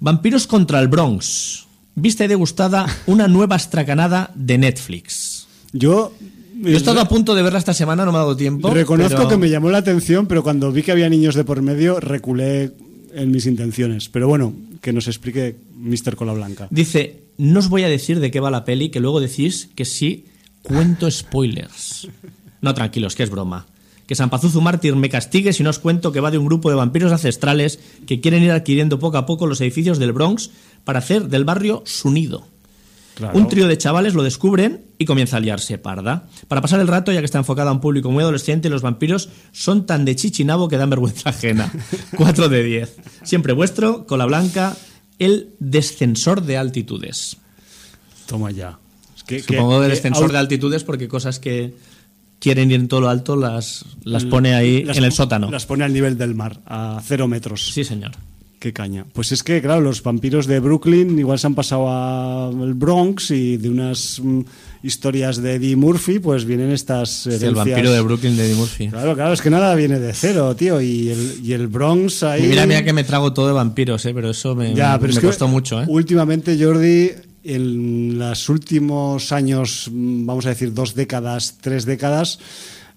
Vampiros 0.00 0.46
contra 0.46 0.80
el 0.80 0.88
Bronx. 0.88 1.65
Vista 1.96 2.24
y 2.24 2.28
degustada 2.28 2.86
una 3.06 3.26
nueva 3.26 3.56
astracanada 3.56 4.30
de 4.34 4.58
Netflix. 4.58 5.46
Yo. 5.72 6.12
Yo 6.60 6.70
he 6.70 6.76
estado 6.76 7.00
a 7.00 7.08
punto 7.08 7.34
de 7.34 7.42
verla 7.42 7.58
esta 7.58 7.74
semana, 7.74 8.04
no 8.04 8.12
me 8.12 8.18
ha 8.18 8.20
dado 8.20 8.36
tiempo. 8.36 8.70
Reconozco 8.70 9.16
pero- 9.16 9.28
que 9.28 9.36
me 9.36 9.50
llamó 9.50 9.70
la 9.70 9.78
atención, 9.78 10.26
pero 10.26 10.42
cuando 10.42 10.70
vi 10.72 10.82
que 10.82 10.92
había 10.92 11.08
niños 11.08 11.34
de 11.34 11.44
por 11.44 11.60
medio, 11.62 11.98
reculé 12.00 12.72
en 13.14 13.30
mis 13.30 13.46
intenciones. 13.46 14.08
Pero 14.08 14.28
bueno, 14.28 14.54
que 14.80 14.92
nos 14.92 15.06
explique 15.08 15.56
Mr. 15.76 16.16
Cola 16.16 16.32
Blanca. 16.32 16.68
Dice, 16.70 17.24
no 17.38 17.58
os 17.58 17.68
voy 17.68 17.82
a 17.84 17.88
decir 17.88 18.20
de 18.20 18.30
qué 18.30 18.40
va 18.40 18.50
la 18.50 18.64
peli, 18.64 18.90
que 18.90 19.00
luego 19.00 19.20
decís 19.20 19.68
que 19.74 19.84
sí, 19.84 20.26
cuento 20.62 21.10
spoilers. 21.10 22.08
No, 22.60 22.72
tranquilos, 22.74 23.14
que 23.14 23.22
es 23.22 23.30
broma. 23.30 23.66
Que 24.06 24.14
San 24.14 24.30
Pazuzu 24.30 24.60
Mártir 24.60 24.94
me 24.96 25.08
castigue 25.08 25.52
si 25.52 25.62
no 25.62 25.70
os 25.70 25.78
cuento 25.78 26.12
que 26.12 26.20
va 26.20 26.30
de 26.30 26.38
un 26.38 26.46
grupo 26.46 26.70
de 26.70 26.76
vampiros 26.76 27.10
ancestrales 27.12 27.80
que 28.06 28.20
quieren 28.20 28.42
ir 28.42 28.52
adquiriendo 28.52 28.98
poco 28.98 29.18
a 29.18 29.26
poco 29.26 29.46
los 29.46 29.60
edificios 29.60 29.98
del 29.98 30.12
Bronx 30.12 30.50
para 30.84 31.00
hacer 31.00 31.28
del 31.28 31.44
barrio 31.44 31.82
su 31.86 32.10
nido. 32.10 32.46
Claro. 33.16 33.38
Un 33.38 33.48
trío 33.48 33.66
de 33.66 33.78
chavales 33.78 34.12
lo 34.14 34.22
descubren 34.22 34.82
y 34.98 35.06
comienza 35.06 35.38
a 35.38 35.40
liarse 35.40 35.78
parda. 35.78 36.28
Para 36.48 36.60
pasar 36.60 36.80
el 36.80 36.86
rato, 36.86 37.10
ya 37.12 37.20
que 37.20 37.24
está 37.24 37.38
enfocada 37.38 37.70
a 37.70 37.72
un 37.72 37.80
público 37.80 38.10
muy 38.10 38.22
adolescente, 38.22 38.68
los 38.68 38.82
vampiros 38.82 39.30
son 39.52 39.86
tan 39.86 40.04
de 40.04 40.14
chichinabo 40.16 40.68
que 40.68 40.76
dan 40.76 40.90
vergüenza 40.90 41.30
ajena. 41.30 41.72
4 42.16 42.48
de 42.50 42.62
10. 42.62 42.96
Siempre 43.24 43.54
vuestro, 43.54 44.06
cola 44.06 44.26
blanca, 44.26 44.76
el 45.18 45.48
descensor 45.60 46.42
de 46.42 46.58
altitudes. 46.58 47.38
Toma 48.26 48.50
ya. 48.50 48.78
Es 49.16 49.22
que- 49.22 49.40
Supongo 49.40 49.76
que- 49.78 49.82
del 49.82 49.90
descensor 49.92 50.30
de 50.30 50.38
altitudes 50.38 50.84
porque 50.84 51.08
cosas 51.08 51.38
que 51.38 51.74
quieren 52.40 52.70
ir 52.70 52.80
en 52.80 52.88
todo 52.88 53.00
lo 53.02 53.08
alto 53.08 53.36
las, 53.36 53.84
las 54.04 54.24
pone 54.24 54.54
ahí 54.54 54.84
las 54.84 54.96
en 54.98 55.04
el 55.04 55.12
sótano. 55.12 55.50
Las 55.50 55.66
pone 55.66 55.84
al 55.84 55.92
nivel 55.92 56.16
del 56.18 56.34
mar, 56.34 56.60
a 56.66 57.00
cero 57.04 57.28
metros. 57.28 57.70
Sí, 57.72 57.84
señor. 57.84 58.12
Qué 58.58 58.72
caña. 58.72 59.04
Pues 59.12 59.32
es 59.32 59.42
que, 59.42 59.60
claro, 59.60 59.82
los 59.82 60.02
vampiros 60.02 60.46
de 60.46 60.60
Brooklyn 60.60 61.18
igual 61.18 61.38
se 61.38 61.46
han 61.46 61.54
pasado 61.54 61.88
al 62.48 62.72
Bronx 62.72 63.30
y 63.30 63.58
de 63.58 63.68
unas 63.68 64.18
mm, 64.20 64.40
historias 64.82 65.36
de 65.42 65.56
Eddie 65.56 65.76
Murphy, 65.76 66.20
pues 66.20 66.46
vienen 66.46 66.70
estas 66.72 67.10
Sí, 67.10 67.30
el 67.44 67.54
vampiro 67.54 67.92
de 67.92 68.00
Brooklyn 68.00 68.34
de 68.34 68.46
Eddie 68.46 68.54
Murphy. 68.56 68.88
Claro, 68.88 69.14
claro, 69.14 69.34
es 69.34 69.42
que 69.42 69.50
nada 69.50 69.74
viene 69.74 70.00
de 70.00 70.12
cero, 70.14 70.56
tío. 70.56 70.80
Y 70.80 71.10
el, 71.10 71.40
y 71.44 71.52
el 71.52 71.66
Bronx 71.68 72.22
ahí. 72.22 72.46
Mira, 72.46 72.66
mira 72.66 72.82
que 72.82 72.94
me 72.94 73.04
trago 73.04 73.32
todo 73.34 73.46
de 73.48 73.52
vampiros, 73.52 74.04
¿eh? 74.06 74.12
pero 74.14 74.30
eso 74.30 74.54
me, 74.54 74.74
Ya, 74.74 74.92
me- 74.94 75.00
pero 75.00 75.08
me 75.12 75.14
es 75.14 75.20
que 75.20 75.26
costó 75.26 75.48
mucho. 75.48 75.82
¿eh? 75.82 75.84
Últimamente, 75.86 76.56
Jordi, 76.58 77.10
en 77.46 78.18
los 78.18 78.48
últimos 78.48 79.32
años, 79.32 79.88
mm, 79.92 80.26
vamos 80.26 80.46
a 80.46 80.50
decir 80.50 80.74
dos 80.74 80.94
décadas, 80.94 81.58
tres 81.60 81.84
décadas, 81.84 82.38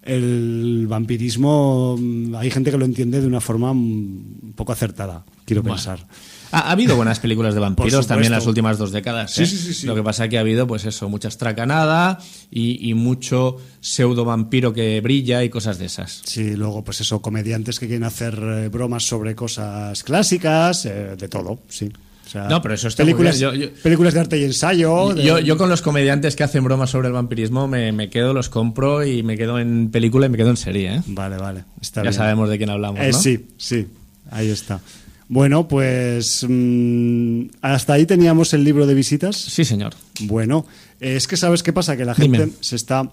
el 0.04 0.86
vampirismo, 0.88 1.96
mm, 2.00 2.36
hay 2.36 2.50
gente 2.52 2.72
que 2.72 2.78
lo 2.78 2.86
entiende 2.86 3.22
de 3.22 3.28
una 3.28 3.42
forma 3.42 3.74
mm, 3.74 3.78
un 3.78 4.54
poco 4.56 4.72
acertada, 4.72 5.24
quiero 5.46 5.62
Bueno. 5.62 5.76
pensar. 5.76 6.06
Ha, 6.52 6.62
ha 6.62 6.72
habido 6.72 6.96
buenas 6.96 7.20
películas 7.20 7.54
de 7.54 7.60
vampiros 7.60 8.08
también 8.08 8.32
en 8.34 8.40
las 8.40 8.48
últimas 8.48 8.80
dos 8.80 8.92
décadas. 8.92 9.32
Sí, 9.34 9.44
¿eh? 9.44 9.46
sí, 9.46 9.56
sí, 9.58 9.74
sí. 9.74 9.86
Lo 9.88 9.94
que 9.94 10.02
pasa 10.02 10.24
es 10.24 10.30
que 10.32 10.38
ha 10.38 10.42
habido, 10.42 10.66
pues 10.66 10.84
eso, 10.86 11.08
mucha 11.08 11.28
estracanada 11.28 12.18
y, 12.50 12.90
y 12.90 12.96
mucho 12.96 13.58
pseudo 13.82 14.26
vampiro 14.26 14.74
que 14.74 15.00
brilla 15.00 15.44
y 15.44 15.50
cosas 15.50 15.78
de 15.78 15.86
esas. 15.86 16.22
Sí, 16.26 16.56
luego, 16.56 16.84
pues 16.84 17.02
eso, 17.02 17.22
comediantes 17.22 17.80
que 17.80 17.86
quieren 17.86 18.04
hacer 18.04 18.34
eh, 18.42 18.68
bromas 18.70 19.06
sobre 19.06 19.36
cosas 19.36 20.02
clásicas, 20.04 20.88
eh, 20.88 21.16
de 21.20 21.28
todo, 21.28 21.60
sí. 21.68 21.92
O 22.30 22.32
sea, 22.32 22.48
No, 22.48 22.62
pero 22.62 22.76
eso 22.76 22.88
está 22.88 23.02
películas. 23.04 23.40
Yo- 23.40 23.56
yo- 23.56 23.72
películas 23.82 24.14
de 24.14 24.20
arte 24.20 24.38
y 24.38 24.44
ensayo. 24.44 25.16
de- 25.16 25.24
Yo, 25.24 25.40
yo 25.40 25.58
con 25.58 25.68
los 25.68 25.82
comediantes 25.82 26.36
que 26.36 26.44
hacen 26.44 26.64
bromas 26.64 26.92
sobre 26.92 27.08
el 27.08 27.14
vampirismo 27.16 27.68
me, 27.68 27.92
me 27.92 28.08
quedo, 28.12 28.36
los 28.36 28.50
compro 28.50 29.04
y 29.04 29.24
me 29.24 29.36
quedo 29.36 29.58
en 29.58 29.90
película 29.90 30.28
y 30.28 30.30
me 30.30 30.38
quedo 30.38 30.52
en 30.52 30.58
serie. 30.58 30.94
¿eh? 30.98 31.02
Vale, 31.08 31.38
vale, 31.38 31.64
está 31.82 32.02
Ya 32.02 32.10
bien. 32.12 32.14
sabemos 32.14 32.48
de 32.48 32.58
quién 32.60 32.70
hablamos, 32.70 33.02
Eh, 33.02 33.10
¿no? 33.12 33.18
Sí, 33.20 33.48
sí, 33.58 33.88
ahí 34.30 34.48
está. 34.50 34.80
Bueno, 35.28 35.68
pues 35.68 36.46
mm, 36.48 37.46
hasta 37.62 37.94
ahí 37.94 38.06
teníamos 38.06 38.54
el 38.54 38.64
libro 38.64 38.86
de 38.86 38.94
visitas. 38.94 39.36
Sí, 39.36 39.66
señor. 39.66 39.96
Bueno, 40.22 40.68
eh, 41.00 41.16
es 41.16 41.28
que 41.28 41.36
sabes 41.36 41.64
qué 41.64 41.74
pasa, 41.74 41.98
que 41.98 42.06
la 42.06 42.14
gente 42.14 42.46
Dime. 42.46 42.52
se 42.62 42.76
está 42.76 43.10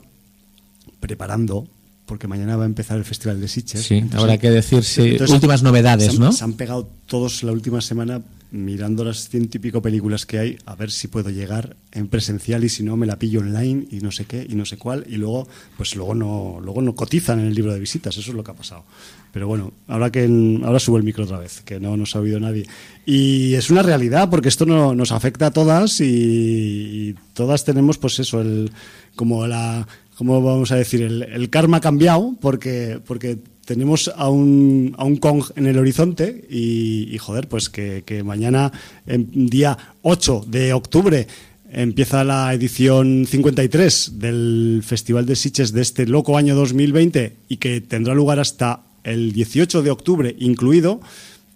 preparando 1.00 1.66
porque 2.06 2.28
mañana 2.28 2.56
va 2.56 2.62
a 2.62 2.66
empezar 2.66 2.96
el 2.98 3.04
Festival 3.04 3.40
de 3.40 3.48
Sitges. 3.48 3.82
Sí, 3.82 3.94
Entonces, 3.96 4.20
habrá 4.20 4.38
que 4.38 4.50
decir 4.50 4.84
sí, 4.84 5.02
entonces, 5.02 5.34
últimas 5.34 5.62
novedades, 5.62 6.06
se 6.12 6.16
han, 6.16 6.18
¿no? 6.22 6.32
Se 6.32 6.44
han 6.44 6.52
pegado 6.52 6.88
todos 7.06 7.42
la 7.42 7.52
última 7.52 7.80
semana 7.80 8.20
mirando 8.50 9.04
las 9.04 9.28
ciento 9.28 9.56
y 9.56 9.60
pico 9.60 9.82
películas 9.82 10.26
que 10.26 10.38
hay, 10.38 10.58
a 10.66 10.74
ver 10.74 10.90
si 10.90 11.08
puedo 11.08 11.30
llegar 11.30 11.76
en 11.92 12.08
presencial 12.08 12.64
y 12.64 12.68
si 12.68 12.82
no 12.82 12.96
me 12.96 13.06
la 13.06 13.18
pillo 13.18 13.40
online 13.40 13.86
y 13.90 14.00
no 14.00 14.12
sé 14.12 14.24
qué 14.24 14.46
y 14.48 14.54
no 14.54 14.64
sé 14.64 14.76
cuál 14.76 15.04
y 15.08 15.16
luego 15.16 15.48
pues 15.76 15.96
luego 15.96 16.14
no 16.14 16.58
luego 16.62 16.82
no 16.82 16.94
cotizan 16.94 17.40
en 17.40 17.46
el 17.46 17.54
libro 17.54 17.72
de 17.72 17.80
visitas, 17.80 18.16
eso 18.16 18.30
es 18.30 18.36
lo 18.36 18.44
que 18.44 18.50
ha 18.50 18.54
pasado. 18.54 18.84
Pero 19.32 19.48
bueno, 19.48 19.72
ahora 19.88 20.10
que 20.10 20.24
ahora 20.64 20.78
subo 20.78 20.96
el 20.96 21.02
micro 21.02 21.24
otra 21.24 21.38
vez, 21.38 21.60
que 21.60 21.78
no 21.78 21.96
nos 21.96 22.16
ha 22.16 22.20
oído 22.20 22.40
nadie. 22.40 22.66
Y 23.04 23.52
es 23.52 23.68
una 23.70 23.82
realidad 23.82 24.30
porque 24.30 24.48
esto 24.48 24.64
no, 24.64 24.94
nos 24.94 25.12
afecta 25.12 25.48
a 25.48 25.50
todas 25.50 26.00
y, 26.00 27.14
todas 27.34 27.64
tenemos 27.64 27.98
pues 27.98 28.18
eso, 28.18 28.40
el 28.40 28.72
como 29.14 29.46
la 29.46 29.86
¿cómo 30.16 30.40
vamos 30.40 30.72
a 30.72 30.76
decir? 30.76 31.02
El, 31.02 31.22
el 31.22 31.50
karma 31.50 31.80
cambiado 31.80 32.34
porque, 32.40 33.00
porque 33.06 33.38
tenemos 33.66 34.10
a 34.16 34.30
un, 34.30 34.94
a 34.96 35.04
un 35.04 35.16
Kong 35.16 35.44
en 35.56 35.66
el 35.66 35.78
horizonte 35.78 36.46
y, 36.48 37.08
y, 37.12 37.18
joder, 37.18 37.48
pues 37.48 37.68
que, 37.68 38.22
mañana, 38.24 38.72
en 39.06 39.48
día 39.48 39.76
8 40.02 40.46
de 40.46 40.72
octubre, 40.72 41.26
empieza 41.70 42.24
la 42.24 42.54
edición 42.54 43.26
53 43.26 44.12
del 44.14 44.82
Festival 44.86 45.26
de 45.26 45.36
Sitges 45.36 45.72
de 45.72 45.82
este 45.82 46.06
loco 46.06 46.38
año 46.38 46.54
2020 46.54 47.36
y 47.48 47.56
que 47.58 47.80
tendrá 47.80 48.14
lugar 48.14 48.38
hasta 48.38 48.82
el 49.02 49.32
18 49.32 49.82
de 49.82 49.90
octubre 49.90 50.34
incluido, 50.38 51.00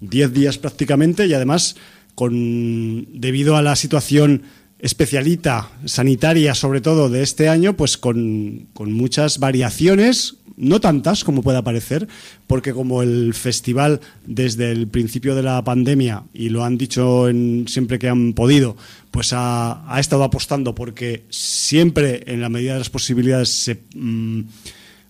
10 0.01 0.33
días 0.33 0.59
prácticamente 0.59 1.27
y 1.27 1.33
además 1.33 1.77
con 2.15 3.07
debido 3.21 3.57
a 3.57 3.63
la 3.63 3.77
situación 3.77 4.43
especialita 4.81 5.71
sanitaria 5.85 6.55
sobre 6.55 6.81
todo 6.81 7.09
de 7.09 7.23
este 7.23 7.49
año, 7.49 7.77
pues 7.77 7.99
con, 7.99 8.67
con 8.73 8.93
muchas 8.93 9.39
variaciones, 9.39 10.37
no 10.57 10.81
tantas 10.81 11.25
como 11.25 11.43
pueda 11.43 11.63
parecer, 11.63 12.07
porque 12.47 12.73
como 12.73 13.03
el 13.03 13.35
festival 13.35 14.01
desde 14.27 14.71
el 14.71 14.89
principio 14.89 15.35
de 15.35 15.43
la 15.43 15.63
pandemia, 15.65 16.25
y 16.35 16.51
lo 16.51 16.65
han 16.65 16.77
dicho 16.77 17.29
en, 17.29 17.67
siempre 17.67 17.99
que 17.99 18.09
han 18.09 18.35
podido, 18.35 18.77
pues 19.11 19.33
ha, 19.33 19.93
ha 19.93 20.01
estado 20.01 20.23
apostando 20.23 20.75
porque 20.75 21.25
siempre 21.31 22.23
en 22.27 22.41
la 22.41 22.49
medida 22.49 22.75
de 22.75 22.81
las 22.81 22.91
posibilidades 22.91 23.49
se 23.49 23.81
mm, 23.95 24.41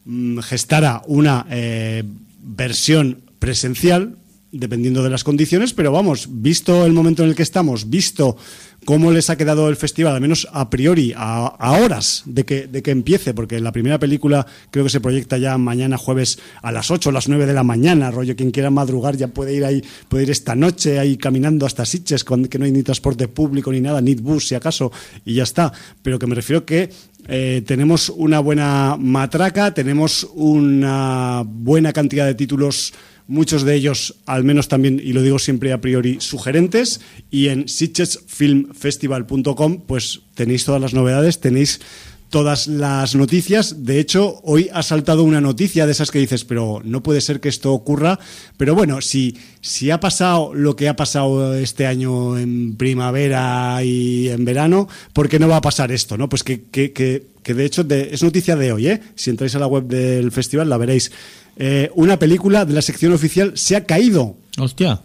mm, 0.04 0.38
gestara 0.38 1.02
una 1.06 1.46
eh, 1.50 2.04
versión 2.42 3.18
presencial, 3.38 4.16
dependiendo 4.52 5.02
de 5.02 5.10
las 5.10 5.24
condiciones, 5.24 5.72
pero 5.72 5.92
vamos, 5.92 6.28
visto 6.28 6.84
el 6.84 6.92
momento 6.92 7.22
en 7.22 7.30
el 7.30 7.34
que 7.36 7.42
estamos, 7.42 7.88
visto 7.88 8.36
cómo 8.84 9.12
les 9.12 9.30
ha 9.30 9.36
quedado 9.36 9.68
el 9.68 9.76
festival, 9.76 10.14
al 10.14 10.20
menos 10.20 10.48
a 10.52 10.70
priori, 10.70 11.12
a, 11.16 11.46
a 11.46 11.72
horas 11.72 12.22
de 12.26 12.44
que, 12.44 12.66
de 12.66 12.82
que 12.82 12.90
empiece, 12.90 13.34
porque 13.34 13.60
la 13.60 13.72
primera 13.72 13.98
película 13.98 14.46
creo 14.70 14.84
que 14.84 14.90
se 14.90 15.00
proyecta 15.00 15.38
ya 15.38 15.58
mañana 15.58 15.98
jueves 15.98 16.38
a 16.62 16.72
las 16.72 16.90
8 16.90 17.10
o 17.10 17.12
las 17.12 17.28
9 17.28 17.46
de 17.46 17.52
la 17.52 17.62
mañana, 17.62 18.10
rollo, 18.10 18.36
quien 18.36 18.50
quiera 18.50 18.70
madrugar 18.70 19.16
ya 19.16 19.28
puede 19.28 19.54
ir 19.54 19.64
ahí, 19.64 19.84
puede 20.08 20.24
ir 20.24 20.30
esta 20.30 20.54
noche 20.54 20.98
ahí 20.98 21.16
caminando 21.16 21.66
hasta 21.66 21.84
Sitges, 21.84 22.24
que 22.24 22.58
no 22.58 22.64
hay 22.64 22.72
ni 22.72 22.82
transporte 22.82 23.28
público 23.28 23.72
ni 23.72 23.80
nada, 23.80 24.00
ni 24.00 24.14
bus 24.14 24.48
si 24.48 24.54
acaso, 24.54 24.92
y 25.24 25.34
ya 25.34 25.42
está, 25.42 25.72
pero 26.02 26.18
que 26.18 26.26
me 26.26 26.34
refiero 26.34 26.64
que 26.64 26.90
eh, 27.28 27.62
tenemos 27.66 28.08
una 28.08 28.40
buena 28.40 28.96
matraca, 28.98 29.74
tenemos 29.74 30.26
una 30.34 31.44
buena 31.46 31.92
cantidad 31.92 32.26
de 32.26 32.34
títulos 32.34 32.92
muchos 33.26 33.64
de 33.64 33.74
ellos, 33.74 34.16
al 34.26 34.44
menos 34.44 34.68
también, 34.68 35.00
y 35.02 35.12
lo 35.12 35.22
digo 35.22 35.38
siempre 35.38 35.72
a 35.72 35.80
priori, 35.80 36.18
sugerentes, 36.20 37.00
y 37.30 37.48
en 37.48 37.66
sitgesfilmfestival.com 37.68 39.80
pues 39.86 40.20
tenéis 40.34 40.64
todas 40.64 40.80
las 40.80 40.94
novedades, 40.94 41.40
tenéis 41.40 41.80
todas 42.30 42.66
las 42.68 43.14
noticias. 43.14 43.84
De 43.84 43.98
hecho, 44.00 44.40
hoy 44.44 44.70
ha 44.72 44.82
saltado 44.82 45.24
una 45.24 45.40
noticia 45.40 45.84
de 45.84 45.92
esas 45.92 46.10
que 46.10 46.20
dices, 46.20 46.44
pero 46.44 46.80
no 46.84 47.02
puede 47.02 47.20
ser 47.20 47.40
que 47.40 47.48
esto 47.48 47.72
ocurra. 47.72 48.18
Pero 48.56 48.74
bueno, 48.74 49.00
si, 49.00 49.36
si 49.60 49.90
ha 49.90 50.00
pasado 50.00 50.54
lo 50.54 50.76
que 50.76 50.88
ha 50.88 50.96
pasado 50.96 51.54
este 51.54 51.86
año 51.86 52.38
en 52.38 52.76
primavera 52.76 53.82
y 53.84 54.28
en 54.28 54.44
verano, 54.44 54.88
¿por 55.12 55.28
qué 55.28 55.38
no 55.38 55.48
va 55.48 55.56
a 55.56 55.60
pasar 55.60 55.92
esto? 55.92 56.16
¿no? 56.16 56.28
Pues 56.28 56.42
que, 56.44 56.62
que, 56.70 56.92
que, 56.92 57.26
que 57.42 57.54
de 57.54 57.64
hecho 57.64 57.84
de- 57.84 58.10
es 58.12 58.22
noticia 58.22 58.56
de 58.56 58.72
hoy, 58.72 58.86
¿eh? 58.86 59.00
Si 59.16 59.28
entráis 59.30 59.54
a 59.54 59.58
la 59.58 59.66
web 59.66 59.84
del 59.84 60.30
festival 60.32 60.68
la 60.68 60.76
veréis. 60.78 61.10
Eh, 61.56 61.90
una 61.94 62.18
película 62.18 62.64
de 62.64 62.72
la 62.72 62.80
sección 62.80 63.12
oficial 63.12 63.52
se 63.56 63.76
ha 63.76 63.84
caído. 63.84 64.36
Hostia. 64.58 65.00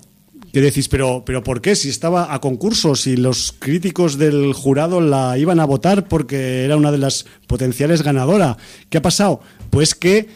Que 0.55 0.61
decís, 0.61 0.87
pero, 0.87 1.23
pero 1.25 1.43
¿por 1.43 1.59
qué? 1.59 1.75
Si 1.75 1.89
estaba 1.89 2.33
a 2.33 2.39
concurso, 2.39 2.95
si 2.95 3.17
los 3.17 3.53
críticos 3.59 4.17
del 4.17 4.53
jurado 4.53 5.01
la 5.01 5.37
iban 5.37 5.59
a 5.59 5.65
votar 5.65 6.07
porque 6.07 6.63
era 6.63 6.77
una 6.77 6.93
de 6.93 6.97
las 6.97 7.25
potenciales 7.45 8.03
ganadora. 8.03 8.55
¿Qué 8.89 8.99
ha 8.99 9.01
pasado? 9.01 9.41
Pues 9.69 9.95
que 9.95 10.29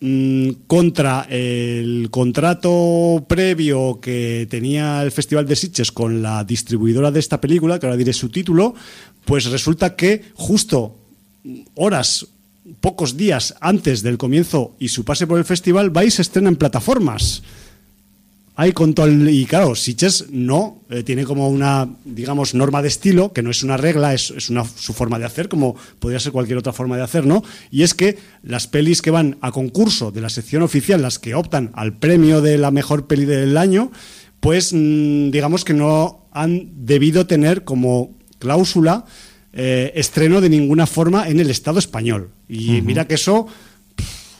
mm, 0.00 0.66
contra 0.66 1.28
el 1.30 2.08
contrato 2.10 3.24
previo 3.28 4.00
que 4.00 4.48
tenía 4.50 5.00
el 5.04 5.12
Festival 5.12 5.46
de 5.46 5.54
Sitges 5.54 5.92
con 5.92 6.22
la 6.22 6.42
distribuidora 6.42 7.12
de 7.12 7.20
esta 7.20 7.40
película, 7.40 7.78
que 7.78 7.86
ahora 7.86 7.96
diré 7.96 8.12
su 8.12 8.30
título, 8.30 8.74
pues 9.24 9.44
resulta 9.44 9.94
que 9.94 10.24
justo 10.34 10.96
horas, 11.76 12.26
pocos 12.80 13.16
días 13.16 13.54
antes 13.60 14.02
del 14.02 14.18
comienzo 14.18 14.74
y 14.80 14.88
su 14.88 15.04
pase 15.04 15.28
por 15.28 15.38
el 15.38 15.44
festival, 15.44 15.90
vais 15.90 16.14
se 16.14 16.22
estrena 16.22 16.48
en 16.48 16.56
plataformas. 16.56 17.44
Con 18.70 18.94
todo 18.94 19.06
el- 19.06 19.28
y 19.28 19.44
claro, 19.46 19.74
Sitges 19.74 20.26
no, 20.30 20.82
eh, 20.88 21.02
tiene 21.02 21.24
como 21.24 21.48
una, 21.48 21.88
digamos, 22.04 22.54
norma 22.54 22.80
de 22.82 22.86
estilo, 22.88 23.32
que 23.32 23.42
no 23.42 23.50
es 23.50 23.64
una 23.64 23.76
regla, 23.76 24.14
es, 24.14 24.30
es 24.36 24.50
una, 24.50 24.64
su 24.64 24.92
forma 24.92 25.18
de 25.18 25.24
hacer, 25.24 25.48
como 25.48 25.74
podría 25.98 26.20
ser 26.20 26.30
cualquier 26.30 26.58
otra 26.58 26.72
forma 26.72 26.96
de 26.96 27.02
hacer, 27.02 27.26
¿no? 27.26 27.42
Y 27.72 27.82
es 27.82 27.94
que 27.94 28.18
las 28.44 28.68
pelis 28.68 29.02
que 29.02 29.10
van 29.10 29.38
a 29.40 29.50
concurso 29.50 30.12
de 30.12 30.20
la 30.20 30.28
sección 30.28 30.62
oficial, 30.62 31.02
las 31.02 31.18
que 31.18 31.34
optan 31.34 31.70
al 31.74 31.96
premio 31.98 32.40
de 32.40 32.58
la 32.58 32.70
mejor 32.70 33.08
peli 33.08 33.24
del 33.24 33.56
año, 33.56 33.90
pues 34.38 34.72
mm, 34.72 35.30
digamos 35.30 35.64
que 35.64 35.74
no 35.74 36.28
han 36.32 36.70
debido 36.86 37.26
tener 37.26 37.64
como 37.64 38.16
cláusula 38.38 39.04
eh, 39.54 39.92
estreno 39.96 40.40
de 40.40 40.48
ninguna 40.48 40.86
forma 40.86 41.28
en 41.28 41.38
el 41.38 41.50
Estado 41.50 41.78
español. 41.78 42.30
Y 42.48 42.80
mira 42.82 43.06
que 43.06 43.14
eso 43.14 43.46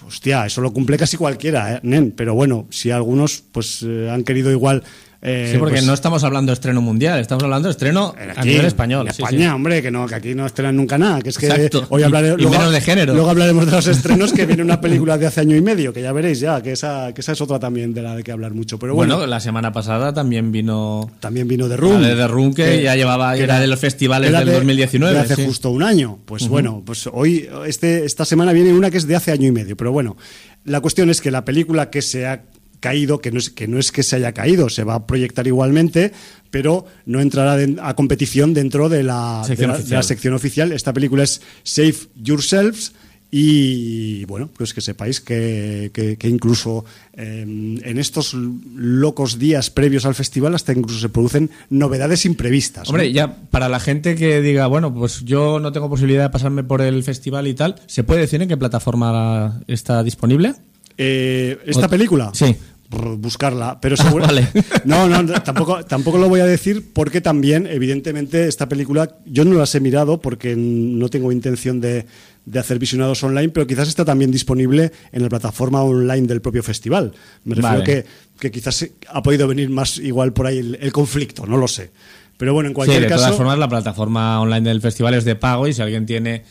Hostia, 0.06 0.46
eso 0.46 0.60
lo 0.60 0.72
cumple 0.72 0.98
casi 0.98 1.16
cualquiera, 1.16 1.74
¿eh, 1.74 1.80
nen? 1.82 2.12
Pero 2.12 2.34
bueno, 2.34 2.66
si 2.70 2.90
algunos 2.90 3.42
pues 3.52 3.82
eh, 3.82 4.10
han 4.10 4.24
querido 4.24 4.50
igual... 4.50 4.82
eh, 5.24 5.50
Sí, 5.52 5.58
porque 5.58 5.74
pues, 5.76 5.86
no 5.86 5.94
estamos 5.94 6.24
hablando 6.24 6.50
de 6.50 6.54
estreno 6.54 6.80
mundial, 6.82 7.20
estamos 7.20 7.44
hablando 7.44 7.68
de 7.68 7.70
estreno 7.72 8.12
a 8.18 8.40
aquí, 8.40 8.48
nivel 8.50 8.66
español. 8.66 9.02
En 9.06 9.10
España, 9.12 9.48
sí. 9.50 9.54
hombre, 9.54 9.80
que 9.80 9.90
no, 9.90 10.06
que 10.06 10.14
aquí 10.16 10.34
no 10.34 10.46
estrenan 10.46 10.74
nunca 10.76 10.98
nada. 10.98 11.20
Que 11.22 11.28
es 11.30 11.38
que 11.38 11.46
Exacto. 11.46 11.86
hoy 11.90 12.02
hablaré, 12.02 12.34
Y- 12.38 12.42
y 12.42 12.46
menos 12.48 12.72
de 12.72 12.80
género. 12.80 13.14
Luego 13.14 13.30
hablaremos 13.30 13.64
de 13.66 13.70
los 13.72 13.86
estrenos, 13.86 14.32
que 14.32 14.46
viene 14.46 14.62
una 14.62 14.80
película 14.80 15.16
de 15.18 15.26
hace 15.28 15.40
año 15.40 15.54
y 15.56 15.60
medio, 15.62 15.92
que 15.92 16.02
ya 16.02 16.12
veréis 16.12 16.40
ya, 16.40 16.60
que 16.60 16.72
esa, 16.72 17.12
que 17.14 17.20
esa 17.20 17.32
es 17.32 17.40
otra 17.40 17.60
también 17.60 17.94
de 17.94 18.02
la 18.02 18.16
de 18.16 18.24
que 18.24 18.32
hablar 18.32 18.52
mucho. 18.52 18.78
Pero 18.80 18.94
bueno, 18.96 19.14
Bueno, 19.14 19.28
la 19.28 19.38
semana 19.40 19.72
pasada 19.72 20.12
también 20.12 20.50
vino 20.50 21.08
también 21.20 21.46
vino 21.46 21.68
de 21.68 21.76
Room. 21.76 22.02
la 22.02 22.08
de 22.08 22.16
The 22.16 22.26
Room, 22.28 22.52
que 22.54 22.82
ya 22.82 22.96
llevaba- 22.96 23.36
era 23.36 23.60
de 23.60 23.68
los 23.68 23.78
festivales 23.78 24.32
del 24.32 24.44
de- 24.44 24.52
2019, 24.54 25.14
de 25.14 25.20
hace 25.20 25.36
sí. 25.36 25.44
justo 25.46 25.70
un 25.70 25.84
año. 25.84 26.18
Pues 26.24 26.48
bueno, 26.48 26.82
pues 26.84 27.08
hoy, 27.12 27.48
este, 27.66 28.04
esta 28.04 28.24
semana 28.24 28.52
viene 28.52 28.72
una 28.72 28.90
que 28.90 28.98
es 28.98 29.06
de 29.06 29.14
hace 29.14 29.30
año 29.30 29.46
y 29.46 29.52
medio. 29.52 29.76
Pero 29.76 29.92
bueno, 29.92 30.16
la 30.64 30.80
cuestión 30.80 31.10
es 31.10 31.20
que 31.20 31.30
la 31.30 31.44
película 31.44 31.90
que 31.90 32.02
se 32.02 32.26
ha 32.26 32.42
caído, 32.82 33.20
que 33.20 33.30
no 33.32 33.38
es 33.38 33.48
que, 33.48 33.66
no 33.66 33.78
es 33.78 33.90
que 33.92 34.02
se 34.02 34.16
haya 34.16 34.32
caído, 34.32 34.68
se 34.68 34.84
va 34.84 34.96
a 34.96 35.06
proyectar 35.06 35.46
igualmente, 35.46 36.12
pero 36.50 36.84
no 37.06 37.20
entrará 37.20 37.56
de- 37.56 37.78
a 37.80 37.94
competición 37.94 38.52
dentro 38.52 38.90
de 38.90 39.02
la, 39.04 39.42
Sección 39.46 39.70
de 39.70 39.72
la- 39.72 39.78
de 39.78 39.80
oficial. 39.80 39.98
la 39.98 40.02
sección 40.02 40.34
oficial. 40.34 40.72
Esta 40.72 40.92
película 40.92 41.22
es 41.22 41.40
Save 41.62 41.94
Yourselves. 42.16 42.92
Y 43.34 44.26
bueno, 44.26 44.50
pues 44.54 44.74
que 44.74 44.82
sepáis 44.82 45.22
que, 45.22 45.90
que- 45.94 46.18
que 46.18 46.28
incluso 46.28 46.84
eh, 47.14 47.40
en 47.42 47.98
estos 47.98 48.34
locos 48.34 49.38
días 49.38 49.70
previos 49.70 50.04
al 50.04 50.14
festival 50.14 50.54
hasta 50.54 50.72
incluso 50.74 51.00
se 51.00 51.08
producen 51.08 51.48
novedades 51.70 52.26
imprevistas. 52.26 52.88
¿no? 52.88 52.90
Hombre, 52.90 53.10
ya 53.10 53.34
para 53.50 53.70
la 53.70 53.80
gente 53.80 54.16
que 54.16 54.42
diga, 54.42 54.66
bueno, 54.66 54.92
pues 54.92 55.24
yo 55.24 55.60
no 55.60 55.72
tengo 55.72 55.88
posibilidad 55.88 56.24
de 56.24 56.30
pasarme 56.30 56.62
por 56.62 56.82
el 56.82 57.02
festival 57.04 57.46
y 57.48 57.54
tal, 57.54 57.76
¿se 57.86 58.04
puede 58.04 58.20
decir 58.20 58.42
en 58.42 58.48
qué 58.48 58.58
plataforma 58.58 59.62
está 59.66 60.02
disponible? 60.02 60.52
Eh, 60.98 61.58
¿Esta 61.64 61.88
película? 61.88 62.32
Sí. 62.34 62.54
Buscarla, 62.92 63.78
pero 63.80 63.96
seguro. 63.98 64.26
vale. 64.26 64.48
No, 64.84 65.08
no, 65.08 65.24
tampoco, 65.42 65.84
tampoco 65.84 66.18
lo 66.18 66.28
voy 66.28 66.40
a 66.40 66.44
decir 66.46 66.92
porque 66.92 67.20
también, 67.20 67.66
evidentemente, 67.66 68.48
esta 68.48 68.68
película 68.68 69.16
yo 69.26 69.44
no 69.44 69.54
las 69.56 69.74
he 69.74 69.80
mirado 69.80 70.20
porque 70.20 70.54
no 70.56 71.08
tengo 71.08 71.32
intención 71.32 71.80
de, 71.80 72.04
de 72.44 72.58
hacer 72.58 72.78
visionados 72.78 73.22
online, 73.22 73.48
pero 73.50 73.66
quizás 73.66 73.88
está 73.88 74.04
también 74.04 74.30
disponible 74.30 74.92
en 75.12 75.22
la 75.22 75.28
plataforma 75.28 75.82
online 75.82 76.26
del 76.26 76.40
propio 76.40 76.62
festival. 76.62 77.12
Me 77.44 77.54
refiero 77.54 77.78
Vale. 77.78 77.84
que, 77.84 78.04
que 78.38 78.50
quizás 78.50 78.86
ha 79.08 79.22
podido 79.22 79.46
venir 79.48 79.70
más 79.70 79.98
igual 79.98 80.32
por 80.32 80.46
ahí 80.46 80.58
el, 80.58 80.78
el 80.80 80.92
conflicto, 80.92 81.46
no 81.46 81.56
lo 81.56 81.68
sé. 81.68 81.90
Pero 82.36 82.54
bueno, 82.54 82.68
en 82.68 82.72
Sí, 82.72 82.74
cualquier 82.74 83.02
de 83.02 83.08
caso. 83.08 83.22
todas 83.24 83.36
formas, 83.36 83.58
la 83.58 83.68
plataforma 83.68 84.40
online 84.40 84.68
del 84.68 84.80
festival 84.80 85.14
es 85.14 85.24
de 85.24 85.36
pago 85.36 85.68
y 85.68 85.72
si 85.74 85.80
alguien 85.82 86.06
tiene 86.06 86.42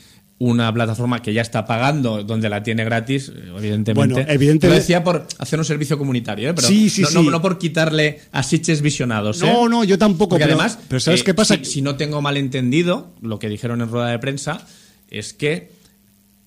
una 0.44 0.74
plataforma 0.74 1.22
que 1.22 1.34
ya 1.34 1.44
está 1.44 1.68
pagando, 1.68 2.24
donde 2.24 2.50
la 2.50 2.64
tiene 2.64 2.84
gratis, 2.84 3.32
evidentemente. 3.56 3.94
Bueno, 3.94 4.18
evidentemente- 4.28 4.68
Lo 4.70 4.74
decía 4.74 5.04
por 5.04 5.28
hacer 5.38 5.60
un 5.60 5.66
servicio 5.66 6.00
comunitario, 6.00 6.50
¿eh? 6.50 6.54
Pero 6.56 6.68
Sí, 6.68 6.90
sí, 6.90 7.04
no, 7.04 7.08
sí. 7.10 7.14
no- 7.16 7.30
no 7.30 7.42
por 7.44 7.60
quitarle 7.60 8.22
a 8.32 8.42
Sitches 8.42 8.82
visionados. 8.82 9.44
¿eh? 9.44 9.46
No, 9.46 9.70
no, 9.70 9.84
yo 9.84 10.00
tampoco. 10.00 10.30
Porque 10.30 10.46
pero, 10.46 10.56
además, 10.56 10.80
pero 10.88 11.00
¿sabes 11.00 11.22
eh, 11.22 11.24
qué 11.26 11.34
pasa? 11.36 11.58
Si, 11.58 11.66
si 11.66 11.82
no 11.84 11.96
tengo 11.96 12.24
mal 12.24 12.38
entendido, 12.38 13.14
lo 13.22 13.38
que 13.38 13.50
dijeron 13.50 13.82
en 13.82 13.90
rueda 13.90 14.08
de 14.10 14.18
prensa 14.18 14.66
es 15.12 15.34
que 15.34 15.70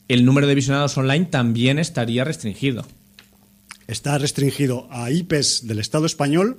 el 0.09 0.25
número 0.25 0.49
de 0.49 0.57
visionados 0.57 0.99
online 0.99 1.27
también 1.27 1.79
estaría 1.79 2.25
restringido. 2.25 2.85
Está 3.87 4.19
restringido 4.19 4.89
a 4.91 5.11
IPs 5.13 5.69
del 5.69 5.79
Estado 5.79 6.07
español. 6.07 6.59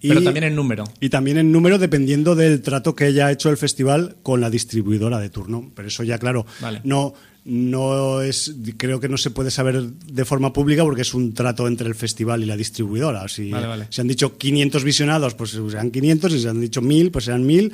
Y, 0.00 0.08
Pero 0.08 0.22
también 0.22 0.44
en 0.44 0.54
número. 0.54 0.84
y 1.00 1.08
también 1.08 1.38
en 1.38 1.50
número 1.50 1.76
dependiendo 1.78 2.36
del 2.36 2.62
trato 2.62 2.94
que 2.94 3.04
haya 3.04 3.32
hecho 3.32 3.50
el 3.50 3.56
festival 3.56 4.16
con 4.22 4.40
la 4.40 4.48
distribuidora 4.48 5.18
de 5.18 5.28
turno. 5.28 5.72
Pero 5.74 5.88
eso 5.88 6.04
ya, 6.04 6.18
claro, 6.18 6.46
Vale. 6.60 6.80
no, 6.84 7.14
no 7.44 8.20
es, 8.22 8.54
creo 8.76 9.00
que 9.00 9.08
no 9.08 9.16
se 9.16 9.30
puede 9.30 9.50
saber 9.50 9.82
de 9.82 10.24
forma 10.24 10.52
pública 10.52 10.84
porque 10.84 11.02
es 11.02 11.14
un 11.14 11.34
trato 11.34 11.66
entre 11.66 11.88
el 11.88 11.94
festival 11.96 12.42
y 12.42 12.46
la 12.46 12.56
distribuidora. 12.56 13.26
Si 13.26 13.50
Vale, 13.50 13.66
vale. 13.66 13.86
se 13.90 14.00
han 14.00 14.06
dicho 14.08 14.38
500 14.38 14.84
visionados, 14.84 15.34
pues 15.34 15.50
serán 15.50 15.90
500, 15.90 16.32
si 16.32 16.40
se 16.40 16.48
han 16.48 16.60
dicho 16.60 16.80
1000, 16.80 17.10
pues 17.10 17.24
serán 17.24 17.44
1000, 17.44 17.72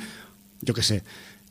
yo 0.61 0.73
qué 0.73 0.81
sé. 0.81 1.03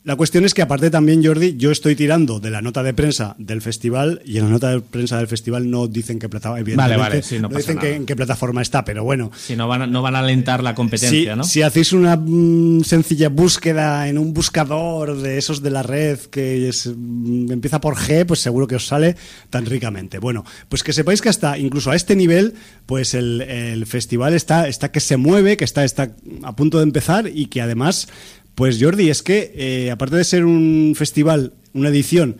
La 0.05 0.15
cuestión 0.15 0.45
es 0.45 0.53
que 0.53 0.61
aparte 0.61 0.91
también, 0.91 1.25
Jordi, 1.25 1.55
yo 1.57 1.71
estoy 1.71 1.95
tirando 1.95 2.39
de 2.39 2.51
la 2.51 2.61
nota 2.61 2.83
de 2.83 2.93
prensa 2.93 3.35
del 3.39 3.59
festival 3.63 4.21
y 4.23 4.37
en 4.37 4.43
la 4.43 4.49
nota 4.51 4.69
de 4.69 4.79
prensa 4.79 5.17
del 5.17 5.27
festival 5.27 5.67
no 5.71 5.87
dicen 5.87 6.19
qué 6.19 6.29
plataforma, 6.29 6.59
evidentemente, 6.59 6.99
vale, 7.01 7.23
sí, 7.23 7.39
no 7.39 7.49
dicen 7.49 7.79
que- 7.79 7.95
en 7.95 8.05
qué 8.05 8.15
plataforma 8.15 8.61
está, 8.61 8.85
pero 8.85 9.03
bueno, 9.03 9.31
Si 9.35 9.55
no 9.55 9.67
van 9.67 9.81
a, 9.81 9.87
no 9.87 10.03
van 10.03 10.15
a 10.15 10.19
alentar 10.19 10.61
la 10.61 10.75
competencia, 10.75 11.33
si, 11.33 11.37
¿no? 11.37 11.43
si 11.43 11.63
hacéis 11.63 11.91
una 11.91 12.17
mm, 12.17 12.83
sencilla 12.83 13.29
búsqueda 13.29 14.07
en 14.07 14.19
un 14.19 14.31
buscador 14.31 15.17
de 15.19 15.39
esos 15.39 15.63
de 15.63 15.71
la 15.71 15.81
red 15.81 16.19
que 16.19 16.69
es, 16.69 16.85
mm, 16.95 17.51
empieza 17.51 17.81
por 17.81 17.95
G, 17.95 18.27
pues 18.27 18.41
seguro 18.41 18.67
que 18.67 18.75
os 18.75 18.85
sale 18.85 19.15
tan 19.49 19.65
ricamente. 19.65 20.19
Bueno, 20.19 20.45
pues 20.69 20.83
que 20.83 20.93
sepáis 20.93 21.19
que 21.19 21.29
hasta 21.29 21.57
incluso 21.57 21.89
a 21.89 21.95
este 21.95 22.15
nivel, 22.15 22.53
pues 22.85 23.15
el, 23.15 23.41
el 23.41 23.87
festival 23.87 24.35
está, 24.35 24.67
está 24.67 24.91
que 24.91 24.99
se 24.99 25.17
mueve, 25.17 25.57
que 25.57 25.65
está, 25.65 25.83
está 25.83 26.11
a 26.43 26.55
punto 26.55 26.77
de 26.77 26.83
empezar 26.83 27.27
y 27.33 27.47
que 27.47 27.59
además, 27.61 28.07
pues 28.55 28.77
Jordi, 28.81 29.09
es 29.09 29.21
que 29.21 29.53
eh, 29.55 29.91
aparte 29.91 30.15
de 30.15 30.23
ser 30.23 30.45
un 30.45 30.93
festival, 30.95 31.53
una 31.73 31.89
edición 31.89 32.37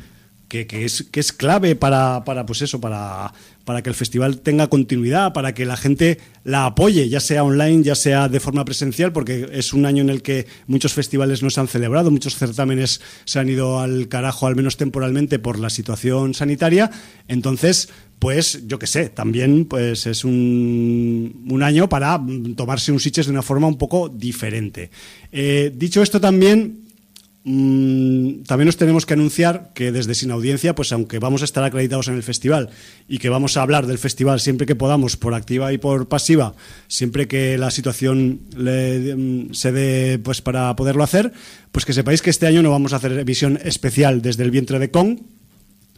que, 0.48 0.68
que 0.68 0.86
es, 0.86 1.04
que 1.12 1.20
es 1.20 1.34
clave 1.34 1.76
para, 1.76 2.24
para 2.24 2.46
pues 2.46 2.62
eso, 2.62 2.80
para, 2.80 3.34
para 3.66 3.82
que 3.82 3.90
el 3.90 3.96
festival 3.96 4.40
tenga 4.40 4.68
continuidad, 4.68 5.34
para 5.34 5.54
que 5.54 5.66
la 5.66 5.76
gente 5.76 6.20
la 6.44 6.66
apoye, 6.66 7.10
ya 7.10 7.20
sea 7.20 7.44
online, 7.44 7.84
ya 7.84 7.96
sea 7.96 8.30
de 8.30 8.40
forma 8.40 8.64
presencial, 8.64 9.12
porque 9.12 9.50
es 9.52 9.74
un 9.74 9.86
año 9.86 10.04
en 10.04 10.10
el 10.10 10.22
que 10.22 10.46
muchos 10.68 10.94
festivales 10.94 11.42
no 11.42 11.50
se 11.50 11.60
han 11.60 11.68
celebrado, 11.68 12.12
muchos 12.12 12.36
certámenes 12.36 13.02
se 13.26 13.40
han 13.40 13.50
ido 13.50 13.80
al 13.80 14.08
carajo, 14.08 14.48
al 14.48 14.56
menos 14.56 14.78
temporalmente, 14.78 15.40
por 15.40 15.60
la 15.60 15.70
situación 15.70 16.34
sanitaria. 16.34 16.92
Entonces, 17.28 17.90
pues 18.20 18.66
yo 18.68 18.80
qué 18.80 18.88
sé, 18.88 19.10
también 19.10 19.66
pues 19.66 20.06
es 20.08 20.24
un, 20.24 21.46
un 21.50 21.64
año 21.64 21.90
para 21.90 22.22
tomarse 22.56 22.92
un 22.92 23.00
Sitges 23.00 23.26
de 23.28 23.32
una 23.32 23.42
forma 23.42 23.68
un 23.68 23.78
poco 23.78 24.10
diferente. 24.10 24.90
Eh, 25.32 25.72
dicho 25.76 26.02
esto 26.02 26.20
también, 26.20 26.86
Mm, 27.48 28.42
también 28.48 28.70
os 28.70 28.76
tenemos 28.76 29.06
que 29.06 29.14
anunciar 29.14 29.70
que 29.76 29.92
desde 29.92 30.16
Sin 30.16 30.32
Audiencia, 30.32 30.74
pues 30.74 30.92
aunque 30.92 31.20
vamos 31.20 31.44
a 31.44 31.46
estar 31.46 31.64
acreditados 31.64 32.08
en 32.08 32.16
el 32.16 32.24
festival 32.24 32.72
y 33.08 33.20
que 33.20 33.30
vamos 33.30 33.56
a 33.56 33.62
hablar 33.62 33.86
del 33.86 34.00
festival 34.00 34.40
siempre 34.40 34.66
que 34.66 34.74
podamos, 34.74 35.16
por 35.16 35.36
activa 35.36 35.72
y 35.72 35.78
por 35.78 36.08
pasiva, 36.08 36.56
siempre 36.88 37.28
que 37.28 37.60
la 37.60 37.70
situación 37.70 38.42
le, 38.58 39.16
mm, 39.16 39.54
se 39.54 39.72
dé 39.72 40.18
pues 40.18 40.42
para 40.42 40.76
poderlo 40.76 41.04
hacer, 41.04 41.34
pues 41.72 41.86
que 41.86 41.94
sepáis 41.94 42.24
que 42.24 42.32
este 42.32 42.48
año 42.48 42.64
no 42.64 42.72
vamos 42.72 42.94
a 42.94 42.96
hacer 42.96 43.24
visión 43.26 43.60
especial 43.64 44.24
desde 44.24 44.42
el 44.42 44.50
vientre 44.50 44.80
de 44.80 44.90
Kong, 44.90 45.20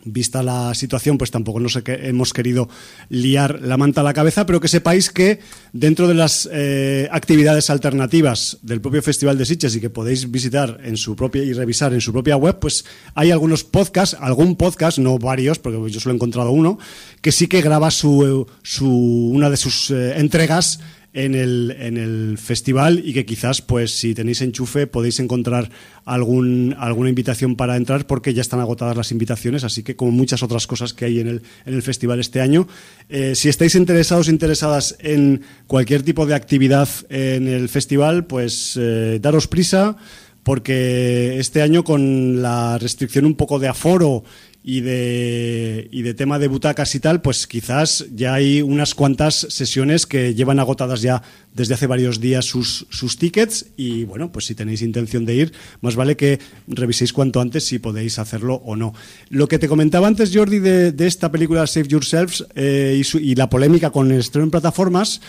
vista 0.03 0.43
la 0.43 0.73
situación, 0.73 1.17
pues 1.17 1.31
tampoco 1.31 1.59
nos 1.59 1.79
hemos 1.85 2.33
querido 2.33 2.69
liar 3.09 3.59
la 3.61 3.77
manta 3.77 4.01
a 4.01 4.03
la 4.03 4.13
cabeza, 4.13 4.45
pero 4.45 4.61
que 4.61 4.67
sepáis 4.67 5.09
que 5.09 5.39
dentro 5.73 6.07
de 6.07 6.13
las 6.13 6.49
eh, 6.51 7.07
actividades 7.11 7.69
alternativas 7.69 8.57
del 8.61 8.81
propio 8.81 9.01
Festival 9.01 9.37
de 9.37 9.45
Sitges 9.45 9.75
y 9.75 9.81
que 9.81 9.89
podéis 9.89 10.31
visitar 10.31 10.79
en 10.83 10.97
su 10.97 11.15
propia 11.15 11.43
y 11.43 11.53
revisar 11.53 11.93
en 11.93 12.01
su 12.01 12.13
propia 12.13 12.37
web, 12.37 12.59
pues 12.59 12.85
hay 13.15 13.31
algunos 13.31 13.63
podcasts, 13.63 14.17
algún 14.19 14.55
podcast, 14.55 14.97
no 14.97 15.17
varios, 15.19 15.59
porque 15.59 15.91
yo 15.91 15.99
solo 15.99 16.13
he 16.13 16.15
encontrado 16.15 16.51
uno, 16.51 16.77
que 17.21 17.31
sí 17.31 17.47
que 17.47 17.61
graba 17.61 17.91
su, 17.91 18.47
su 18.63 18.89
una 18.89 19.49
de 19.49 19.57
sus 19.57 19.91
eh, 19.91 20.17
entregas 20.17 20.79
en 21.17 21.33
el, 21.33 21.75
en 21.79 21.97
el 21.97 22.37
festival 22.37 23.01
y 23.03 23.11
que 23.11 23.25
quizás, 23.25 23.63
pues 23.63 23.91
si 23.91 24.13
tenéis 24.13 24.41
enchufe, 24.41 24.85
podéis 24.85 25.19
encontrar 25.19 25.71
algún, 26.05 26.75
alguna 26.77 27.09
invitación 27.09 27.55
para 27.55 27.75
entrar 27.75 28.05
porque 28.05 28.35
ya 28.35 28.41
están 28.41 28.59
agotadas 28.59 28.95
las 28.95 29.11
invitaciones, 29.11 29.63
así 29.63 29.81
que 29.81 29.95
como 29.95 30.11
muchas 30.11 30.43
otras 30.43 30.67
cosas 30.67 30.93
que 30.93 31.05
hay 31.05 31.19
en 31.19 31.27
el, 31.27 31.41
en 31.65 31.73
el 31.73 31.81
festival 31.81 32.19
este 32.19 32.39
año. 32.39 32.67
Eh, 33.09 33.33
si 33.33 33.49
estáis 33.49 33.73
interesados, 33.73 34.29
interesadas 34.29 34.95
en 34.99 35.41
cualquier 35.65 36.03
tipo 36.03 36.27
de 36.27 36.35
actividad 36.35 36.87
en 37.09 37.47
el 37.47 37.67
festival, 37.67 38.27
pues 38.27 38.77
eh, 38.79 39.17
daros 39.19 39.47
prisa 39.47 39.97
porque 40.43 41.39
este 41.39 41.63
año 41.63 41.83
con 41.83 42.43
la 42.43 42.77
restricción 42.77 43.25
un 43.25 43.35
poco 43.35 43.57
de 43.57 43.67
aforo 43.67 44.23
y 44.69 44.81
de, 44.81 45.87
y 45.91 46.01
de 46.01 46.13
tema 46.13 46.39
de 46.39 46.49
butacas 46.49 46.93
y 46.93 46.99
tal, 46.99 47.21
pues 47.21 47.47
quizás 47.47 48.05
ya 48.13 48.33
hay 48.33 48.61
unas 48.61 48.95
cuantas 48.95 49.47
sesiones 49.49 50.05
que 50.05 50.35
llevan 50.35 50.59
agotadas 50.59 51.01
ya 51.01 51.23
desde 51.53 51.75
hace 51.75 51.87
varios 51.87 52.19
días 52.19 52.43
sus, 52.43 52.85
sus 52.89 53.17
tickets 53.17 53.67
y 53.77 54.03
bueno, 54.03 54.29
pues 54.29 54.43
si 54.43 54.55
tenéis 54.55 54.81
intención 54.81 55.23
de 55.23 55.35
ir, 55.35 55.53
más 55.79 55.95
vale 55.95 56.17
que 56.17 56.39
reviséis 56.67 57.13
cuanto 57.13 57.39
antes 57.39 57.63
si 57.63 57.79
podéis 57.79 58.19
hacerlo 58.19 58.55
o 58.55 58.75
no. 58.75 58.93
Lo 59.29 59.47
que 59.47 59.57
te 59.57 59.69
comentaba 59.69 60.05
antes, 60.05 60.35
Jordi, 60.35 60.59
de, 60.59 61.07
esta 61.07 61.31
película 61.31 61.65
Save 61.65 61.87
Yourselves 61.87 62.45
eh, 62.55 63.01
y, 63.21 63.35
la 63.35 63.49
polémica 63.49 63.91
con 63.91 64.11
el 64.11 64.19
estreno 64.19 64.43
en 64.43 64.51
plataformas, 64.51 65.21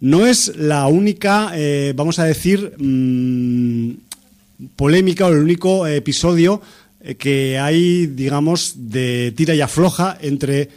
no 0.00 0.26
es 0.26 0.54
la 0.58 0.86
única, 0.86 1.52
eh, 1.54 1.94
vamos 1.96 2.18
a 2.18 2.24
decir, 2.24 2.74
mm, 2.76 3.92
polémica 4.76 5.26
o 5.26 5.32
el 5.32 5.38
único 5.38 5.86
episodio 5.86 6.60
que 7.18 7.58
hay, 7.58 8.06
digamos, 8.06 8.74
de 8.76 9.32
tira 9.36 9.54
y 9.54 9.60
afloja 9.60 10.16
entre 10.20 10.68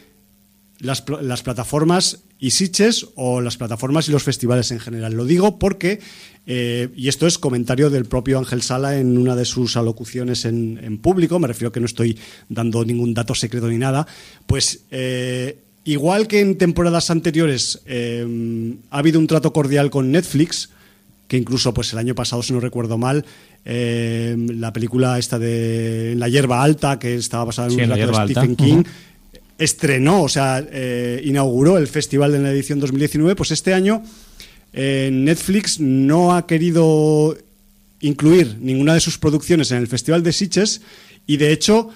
las, 0.79 1.03
las 1.21 1.43
plataformas 1.43 2.19
y 2.39 2.51
Sitges 2.51 3.07
o 3.15 3.41
las 3.41 3.57
plataformas 3.57 4.07
y 4.07 4.11
los 4.11 4.23
festivales 4.23 4.71
en 4.71 4.79
general. 4.79 5.13
Lo 5.13 5.25
digo 5.25 5.57
porque, 5.57 5.99
eh, 6.45 6.89
y 6.95 7.07
esto 7.07 7.27
es 7.27 7.37
comentario 7.37 7.89
del 7.89 8.05
propio 8.05 8.37
Ángel 8.37 8.61
Sala 8.61 8.99
en 8.99 9.17
una 9.17 9.35
de 9.35 9.45
sus 9.45 9.77
alocuciones 9.77 10.45
en, 10.45 10.97
público, 10.97 11.39
me 11.39 11.47
refiero 11.47 11.71
que 11.71 11.79
no 11.79 11.85
estoy 11.85 12.17
dando 12.49 12.83
ningún 12.83 13.13
dato 13.13 13.35
secreto 13.35 13.67
ni 13.67 13.77
nada, 13.77 14.05
pues 14.47 14.81
eh, 14.91 15.57
igual 15.85 16.27
que 16.27 16.41
en 16.41 16.57
temporadas 16.57 17.09
anteriores 17.09 17.81
ha 17.87 18.97
habido 18.97 19.19
un 19.19 19.27
trato 19.27 19.53
cordial 19.53 19.89
con 19.89 20.11
Netflix, 20.11 20.69
que 21.27 21.37
incluso 21.37 21.73
pues 21.73 21.91
el 21.93 21.99
año 21.99 22.15
pasado, 22.15 22.43
si 22.43 22.53
no 22.53 22.59
recuerdo 22.59 22.97
mal, 22.97 23.25
eh, 23.67 24.35
la 24.37 24.71
película 24.71 25.17
esta 25.17 25.39
de 25.39 26.13
La 26.17 26.29
hierba 26.29 26.61
alta, 26.61 26.99
que 26.99 27.15
estaba 27.15 27.45
basada 27.45 27.67
en 27.67 27.73
un 27.73 27.79
relato 27.79 28.19
de 28.27 28.33
Stephen 28.33 28.55
King, 28.55 28.83
estrenó, 29.57 30.21
o 30.21 30.29
sea, 30.29 30.63
eh, 30.71 31.21
inauguró 31.25 31.79
el 31.79 31.87
festival 31.87 32.31
de 32.31 32.39
la 32.39 32.51
edición 32.51 32.79
2019, 32.79 33.35
pues 33.35 33.49
este 33.51 33.73
año 33.73 34.03
eh, 34.71 35.09
Netflix 35.11 35.79
no 35.79 36.35
ha 36.35 36.45
querido 36.45 37.35
incluir 38.01 38.57
ninguna 38.59 38.93
de 38.93 38.99
sus 38.99 39.17
producciones 39.17 39.71
en 39.71 39.79
el 39.79 39.87
Festival 39.87 40.21
de 40.21 40.31
Sitges 40.31 40.81
y 41.25 41.37
de 41.37 41.51
hecho 41.51 41.89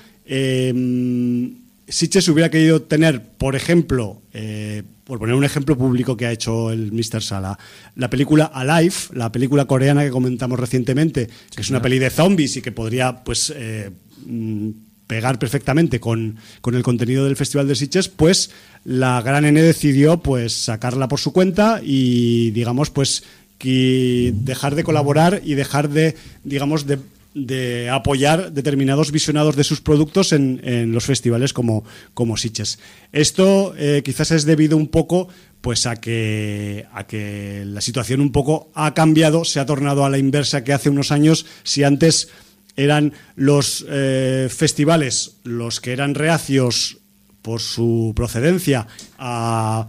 Sitges 1.90 2.28
hubiera 2.28 2.50
querido 2.50 2.82
tener, 2.84 3.24
por 3.24 3.56
ejemplo, 3.56 4.22
eh, 4.34 4.84
por 5.04 5.20
poner 5.20 5.36
un 5.36 5.44
ejemplo 5.44 5.78
público 5.78 6.16
que 6.16 6.28
ha 6.28 6.32
hecho 6.32 6.72
el 6.72 6.92
Mr. 6.92 7.22
Sala, 7.22 7.58
la 7.96 8.10
película 8.10 8.46
Alive, 8.46 8.96
la 9.14 9.32
película 9.32 9.66
coreana 9.66 10.04
que 10.04 10.12
comentamos 10.12 10.60
recientemente, 10.60 11.28
que 11.56 11.62
es 11.62 11.70
una 11.70 11.82
peli 11.82 12.00
de 12.00 12.10
zombies 12.10 12.58
y 12.58 12.62
que 12.62 12.72
podría, 12.72 13.24
pues, 13.24 13.52
eh, 13.56 13.90
mm, 14.26 14.70
pegar 15.10 15.40
perfectamente 15.40 16.00
con, 16.00 16.38
el 16.72 16.84
contenido 16.84 17.26
del 17.26 17.36
Festival 17.36 17.68
de 17.68 17.76
Sitges, 17.76 18.10
pues 18.10 18.52
la 18.86 19.20
Gran 19.24 19.44
N 19.44 19.60
decidió 19.60 20.20
pues 20.20 20.54
sacarla 20.54 21.08
por 21.08 21.20
su 21.20 21.34
cuenta 21.34 21.82
y 21.84 22.52
digamos 22.52 22.92
pues 22.92 23.24
que 23.58 24.32
dejar 24.36 24.76
de 24.76 24.84
colaborar 24.84 25.42
y 25.44 25.56
dejar 25.56 25.90
de 25.90 26.16
digamos 26.44 26.86
de 26.86 27.00
de 27.34 27.90
apoyar 27.90 28.52
determinados 28.52 29.12
visionados 29.12 29.56
de 29.56 29.64
sus 29.64 29.82
productos 29.82 30.34
en, 30.34 30.92
los 30.92 31.06
festivales 31.06 31.54
como, 31.54 31.84
como 32.14 32.38
Sitges. 32.38 32.80
Esto 33.12 33.74
eh, 33.78 34.02
quizás 34.04 34.32
es 34.32 34.46
debido 34.46 34.78
un 34.78 34.88
poco 34.88 35.28
pues 35.62 35.86
a 35.86 35.98
que, 35.98 36.86
a 36.94 37.06
que 37.06 37.64
la 37.66 37.82
situación 37.82 38.22
un 38.22 38.32
poco 38.32 38.72
ha 38.74 38.94
cambiado, 38.94 39.44
se 39.46 39.60
ha 39.60 39.66
tornado 39.66 40.06
a 40.06 40.10
la 40.10 40.18
inversa 40.18 40.64
que 40.64 40.74
hace 40.74 40.90
unos 40.90 41.12
años, 41.12 41.46
si 41.64 41.84
antes 41.84 42.30
eran 42.76 43.14
los 43.36 43.86
eh, 43.90 44.48
festivales 44.50 45.36
los 45.44 45.82
que 45.82 45.92
eran 45.92 46.16
reacios 46.16 46.98
por 47.42 47.60
su 47.60 48.14
procedencia 48.16 48.88
a 49.18 49.88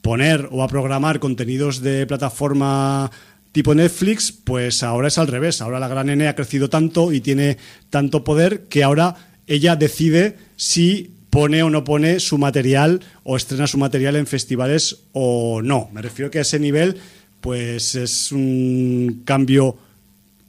poner 0.00 0.48
o 0.50 0.62
a 0.62 0.68
programar 0.68 1.20
contenidos 1.20 1.80
de 1.82 2.06
plataforma 2.06 3.10
tipo 3.52 3.74
Netflix, 3.74 4.32
pues 4.32 4.82
ahora 4.82 5.08
es 5.08 5.18
al 5.18 5.28
revés. 5.28 5.60
Ahora 5.60 5.80
la 5.80 5.88
gran 5.88 6.08
N 6.08 6.26
ha 6.28 6.36
crecido 6.36 6.70
tanto 6.70 7.12
y 7.12 7.20
tiene 7.20 7.58
tanto 7.90 8.24
poder 8.24 8.64
que 8.68 8.82
ahora 8.82 9.16
ella 9.46 9.76
decide 9.76 10.36
si 10.56 11.12
pone 11.30 11.62
o 11.62 11.70
no 11.70 11.84
pone 11.84 12.20
su 12.20 12.38
material 12.38 13.00
o 13.22 13.36
estrena 13.36 13.66
su 13.66 13.78
material 13.78 14.16
en 14.16 14.26
festivales 14.26 15.04
o 15.12 15.62
no. 15.62 15.88
Me 15.92 16.02
refiero 16.02 16.30
que 16.30 16.38
a 16.38 16.42
ese 16.42 16.58
nivel 16.58 16.96
pues 17.40 17.94
es 17.94 18.32
un 18.32 19.22
cambio 19.24 19.76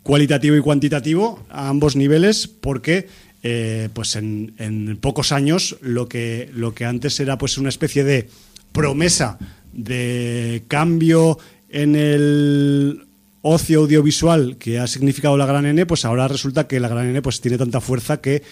cualitativo 0.04 0.56
y 0.56 0.62
cuantitativo 0.62 1.46
a 1.50 1.70
ambos 1.70 1.96
niveles 1.96 2.48
porque 2.48 3.08
eh, 3.44 3.90
pues 3.94 4.16
en, 4.16 4.54
en, 4.58 4.98
pocos 4.98 5.32
años 5.32 5.78
lo 5.82 6.08
que, 6.08 6.50
lo 6.54 6.74
que 6.74 6.86
antes 6.86 7.20
era 7.20 7.38
pues 7.38 7.58
una 7.58 7.70
especie 7.70 8.04
de 8.04 8.28
promesa 8.72 9.40
de 9.74 10.64
cambio 10.68 11.38
en 11.72 11.96
el 11.96 13.08
ocio 13.42 13.80
audiovisual 13.80 14.58
que 14.58 14.80
ha 14.80 14.88
significado 14.88 15.38
la 15.38 15.46
Gran 15.46 15.66
N, 15.66 15.86
pues 15.86 16.06
ahora 16.06 16.28
resulta 16.28 16.68
que 16.68 16.80
la 16.80 16.90
Gran 16.90 17.08
N 17.08 17.22
pues 17.22 17.42
tiene 17.42 17.58
tanta 17.58 17.82
fuerza 17.82 18.22
que 18.22 18.44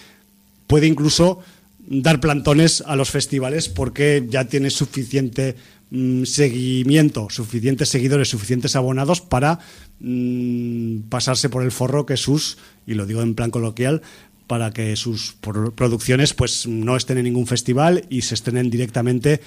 puede 0.66 0.86
incluso 0.86 1.40
dar 1.86 2.20
plantones 2.20 2.82
a 2.86 2.96
los 2.96 3.10
festivales 3.10 3.68
porque 3.68 4.26
ya 4.28 4.44
tiene 4.46 4.70
suficiente 4.70 5.56
mm, 5.90 6.24
seguimiento, 6.24 7.28
suficientes 7.30 7.88
seguidores, 7.88 8.28
suficientes 8.28 8.74
abonados 8.74 9.20
para 9.20 9.60
mm, 10.00 11.00
pasarse 11.08 11.48
por 11.48 11.62
el 11.62 11.72
forro 11.72 12.06
que 12.06 12.16
sus, 12.16 12.58
y 12.86 12.94
lo 12.94 13.06
digo 13.06 13.22
en 13.22 13.34
plan 13.34 13.50
coloquial, 13.50 14.02
para 14.46 14.72
que 14.72 14.96
sus 14.96 15.36
producciones 15.76 16.34
pues 16.34 16.66
no 16.66 16.96
estén 16.96 17.18
en 17.18 17.24
ningún 17.24 17.46
festival 17.46 18.04
y 18.08 18.22
se 18.22 18.34
estrenen 18.34 18.68
directamente 18.68 19.40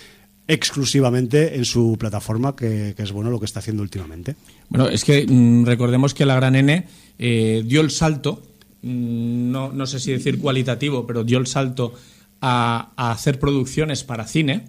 exclusivamente 0.47 1.56
en 1.56 1.65
su 1.65 1.95
plataforma, 1.97 2.56
que, 2.56 2.95
es 2.97 3.12
bueno 3.12 3.29
lo 3.29 3.39
que 3.39 3.45
está 3.45 3.60
haciendo 3.60 3.82
últimamente. 3.82 4.36
Bueno, 4.69 4.89
es 4.89 5.03
que 5.03 5.25
mm, 5.27 5.65
recordemos 5.65 6.13
que 6.13 6.25
la 6.25 6.36
Gran 6.36 6.56
N 6.56 6.86
eh, 7.17 7.63
dio 7.65 7.82
el 7.82 7.91
salto, 7.91 8.43
mm, 8.82 9.51
no, 9.51 9.71
no, 9.71 9.86
sé 9.88 9.99
si 9.99 10.12
decir 10.12 10.39
cualitativo, 10.39 11.08
pero 11.08 11.23
dio 11.23 11.38
el 11.38 11.47
salto 11.47 11.93
a, 12.41 12.91
hacer 12.97 13.39
producciones 13.39 14.03
para 14.03 14.27
cine. 14.27 14.65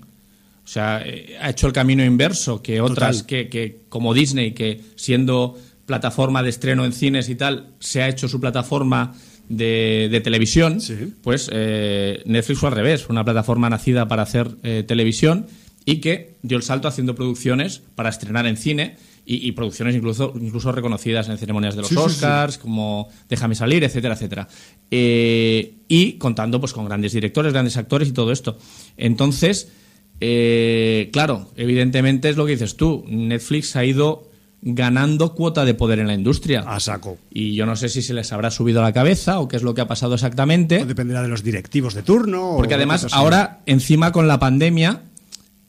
O 0.64 0.68
sea, 0.68 1.02
eh, 1.04 1.36
ha 1.40 1.50
hecho 1.50 1.66
el 1.66 1.72
camino 1.72 2.04
inverso 2.04 2.62
que 2.62 2.80
otras, 2.80 3.22
que, 3.22 3.48
que, 3.48 3.80
como 3.88 4.14
Disney, 4.14 4.52
que 4.52 4.80
siendo 4.94 5.58
plataforma 5.86 6.42
de 6.42 6.50
estreno 6.50 6.84
en 6.84 6.92
cines 6.92 7.28
y 7.28 7.34
tal, 7.34 7.74
se 7.80 8.02
ha 8.02 8.08
hecho 8.08 8.28
su 8.28 8.40
plataforma 8.40 9.12
de, 9.50 10.20
televisión, 10.24 10.78
pues 11.22 11.50
eh, 11.52 12.22
Netflix 12.24 12.60
fue 12.60 12.70
al 12.70 12.76
revés, 12.76 13.10
una 13.10 13.24
plataforma 13.24 13.68
nacida 13.68 14.08
para 14.08 14.22
hacer 14.22 14.54
televisión 14.86 15.46
y 15.84 16.00
que 16.00 16.36
dio 16.42 16.56
el 16.56 16.62
salto 16.62 16.88
haciendo 16.88 17.14
producciones 17.14 17.82
para 17.94 18.08
estrenar 18.08 18.46
en 18.46 18.56
cine 18.56 18.96
y, 19.26 19.52
producciones 19.52 19.94
incluso, 19.94 20.34
incluso 20.38 20.70
reconocidas 20.70 21.30
en 21.30 21.38
ceremonias 21.38 21.74
de 21.74 21.82
los 21.82 21.96
Oscars, 21.96 22.58
como 22.58 23.08
Déjame 23.28 23.54
salir, 23.54 23.82
etcétera, 23.82 24.14
etcétera. 24.14 24.48
Eh, 24.90 25.76
y 25.88 26.12
contando 26.14 26.60
pues 26.60 26.74
con 26.74 26.84
grandes 26.84 27.12
directores, 27.12 27.52
grandes 27.52 27.78
actores 27.78 28.08
y 28.08 28.12
todo 28.12 28.32
esto. 28.32 28.58
Entonces, 28.98 29.72
eh, 30.20 31.08
claro, 31.10 31.50
evidentemente 31.56 32.28
es 32.28 32.36
lo 32.36 32.44
que 32.44 32.52
dices 32.52 32.76
tú. 32.76 33.04
Netflix 33.08 33.76
ha 33.76 33.84
ido 33.86 34.30
ganando 34.60 35.34
cuota 35.34 35.64
de 35.64 35.74
poder 35.74 36.00
en 36.00 36.06
la 36.06 36.14
industria. 36.14 36.60
A 36.66 36.80
saco. 36.80 37.18
Y 37.30 37.54
yo 37.54 37.66
no 37.66 37.76
sé 37.76 37.88
si 37.88 38.02
se 38.02 38.14
les 38.14 38.32
habrá 38.32 38.50
subido 38.50 38.80
a 38.80 38.82
la 38.82 38.92
cabeza 38.92 39.40
o 39.40 39.48
qué 39.48 39.56
es 39.56 39.62
lo 39.62 39.74
que 39.74 39.80
ha 39.80 39.88
pasado 39.88 40.14
exactamente. 40.14 40.84
dependerá 40.84 41.22
de 41.22 41.28
los 41.28 41.42
directivos 41.42 41.94
de 41.94 42.02
turno. 42.02 42.54
Porque 42.56 42.74
además 42.74 43.06
ahora, 43.12 43.60
encima 43.66 44.12
con 44.12 44.28
la 44.28 44.38
pandemia, 44.38 45.02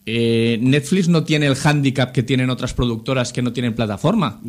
eh, 0.05 0.57
Netflix 0.61 1.07
no 1.09 1.23
tiene 1.23 1.47
el 1.47 1.55
hándicap 1.55 2.11
que 2.11 2.23
tienen 2.23 2.49
otras 2.49 2.73
productoras 2.73 3.33
que 3.33 3.41
no 3.41 3.53
tienen 3.53 3.73
plataforma. 3.73 4.39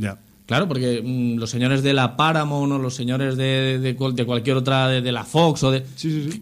Claro, 0.47 0.69
porque 0.69 1.03
mm, 1.05 1.39
los 1.39 1.51
señores 1.51 1.83
de 1.83 1.93
la 1.93 2.17
Paramount 2.17 2.73
o 2.73 2.79
los 2.79 2.95
señores 2.95 3.37
de, 3.37 3.81
de, 3.81 3.97
cual- 3.97 4.15
de 4.15 4.25
cualquier 4.25 4.57
otra, 4.57 4.87
de, 4.89 5.01
de 5.03 5.11
la 5.11 5.25
Fox 5.25 5.65
o 5.65 5.73
de... 5.73 5.83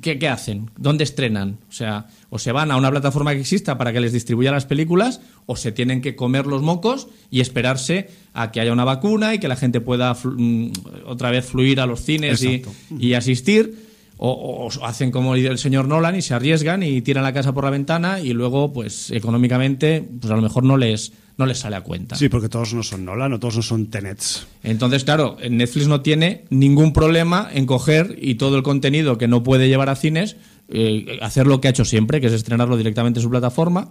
¿qué, 0.03 0.19
qué 0.19 0.29
hacen? 0.29 0.71
¿Dónde 0.77 1.05
estrenan? 1.05 1.57
O 1.71 1.73
sea, 1.73 2.07
o 2.29 2.39
se 2.39 2.53
van 2.53 2.71
a 2.71 2.77
una 2.77 2.91
plataforma 2.91 3.33
que 3.33 3.41
exista 3.41 3.79
para 3.79 3.95
que 3.95 4.01
les 4.01 4.13
distribuya 4.13 4.53
las 4.53 4.67
películas 4.67 5.23
o 5.47 5.57
se 5.57 5.73
tienen 5.73 6.03
que 6.03 6.17
comer 6.17 6.47
los 6.47 6.61
mocos 6.61 7.09
y 7.31 7.41
esperarse 7.41 8.11
a 8.35 8.53
que 8.53 8.61
haya 8.61 8.75
una 8.75 8.85
vacuna 8.85 9.33
y 9.33 9.39
que 9.39 9.49
la 9.49 9.57
gente 9.57 9.81
pueda 9.81 10.13
mm, 10.23 10.67
otra 11.07 11.31
vez 11.31 11.47
fluir 11.47 11.81
a 11.81 11.87
los 11.87 12.01
cines 12.03 12.43
y, 12.43 12.63
y 12.99 13.15
asistir. 13.15 13.94
O, 14.17 14.69
hacen 14.83 15.11
como 15.11 15.35
el 15.35 15.59
señor 15.59 15.89
Nolan 15.89 16.17
y 16.17 16.23
se 16.23 16.35
arriesgan 16.35 16.83
y 16.83 17.03
tiran 17.03 17.25
la 17.25 17.33
casa 17.33 17.53
por 17.53 17.65
la 17.65 17.71
ventana 17.71 18.21
y 18.21 18.33
luego, 18.33 18.73
pues 18.73 19.11
económicamente, 19.11 20.07
pues 20.21 20.33
a 20.33 20.37
lo 20.37 20.43
mejor 20.43 20.65
no 20.65 20.77
les, 20.77 21.13
no 21.37 21.47
les 21.47 21.59
sale 21.59 21.77
a 21.77 21.81
cuenta. 21.81 22.15
Sí, 22.17 22.29
porque 22.29 22.49
todos 22.49 22.75
no 22.75 22.83
son 22.83 23.05
Nolan 23.05 23.33
o 23.33 23.41
todos 23.41 23.57
no 23.57 23.63
son 23.63 23.87
Tenets. 23.87 24.47
Entonces, 24.63 25.05
claro, 25.05 25.37
Netflix 25.51 25.89
no 25.89 26.01
tiene 26.01 26.45
ningún 26.51 26.93
problema 26.93 27.49
en 27.53 27.67
coger 27.67 28.17
y 28.21 28.37
todo 28.37 28.57
el 28.57 28.63
contenido 28.63 29.19
que 29.19 29.29
no 29.29 29.43
puede 29.43 29.69
llevar 29.69 29.89
a 29.89 29.97
cines, 29.97 30.37
eh, 30.69 31.19
hacer 31.21 31.47
lo 31.47 31.61
que 31.61 31.69
ha 31.69 31.71
hecho 31.73 31.85
siempre, 31.85 32.21
que 32.21 32.29
es 32.29 32.33
estrenarlo 32.33 32.77
directamente 32.77 33.19
en 33.19 33.25
su 33.25 33.31
plataforma 33.31 33.91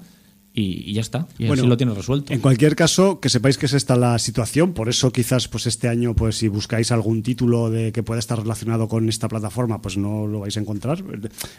y, 0.54 0.90
y 0.90 0.94
ya 0.94 1.02
está. 1.02 1.28
Y 1.38 1.48
Bueno, 1.48 1.64
así 1.64 1.70
lo 1.70 1.78
tiene 1.78 1.94
resuelto. 1.94 2.32
En 2.32 2.40
cualquier 2.40 2.76
caso, 2.76 3.20
que 3.20 3.30
sepáis 3.30 3.58
que 3.58 3.66
es 3.66 3.74
esta 3.74 3.96
la 3.96 4.20
situación, 4.20 4.74
por 4.74 4.88
eso 4.88 5.12
quizás 5.12 5.48
pues 5.48 5.66
este 5.66 5.88
año, 5.88 6.16
pues 6.16 6.38
si 6.38 6.48
buscáis 6.48 6.92
algún 6.92 7.24
título 7.24 7.72
de 7.72 7.92
que 7.92 8.04
pueda 8.04 8.20
estar 8.20 8.40
relacionado 8.40 8.88
con 8.88 9.10
esta 9.10 9.28
plataforma, 9.28 9.82
pues 9.82 9.98
no 9.98 10.28
lo 10.28 10.42
vais 10.42 10.56
a 10.56 10.60
encontrar. 10.60 11.04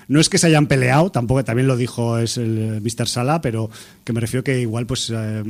No 0.07 0.21
es 0.21 0.29
que 0.29 0.39
se 0.39 0.47
hayan 0.47 0.69
peleado, 0.69 1.11
tampoco 1.11 1.43
también 1.45 1.67
lo 1.67 1.77
dijo 1.77 2.19
es 2.19 2.39
el 2.39 2.81
Mr. 2.81 3.09
Sala, 3.09 3.41
pero 3.41 3.69
que 4.05 4.13
me 4.13 4.21
refiero 4.21 4.45
que 4.45 4.61
igual 4.61 4.87
pues 4.87 5.11
eh, 5.11 5.43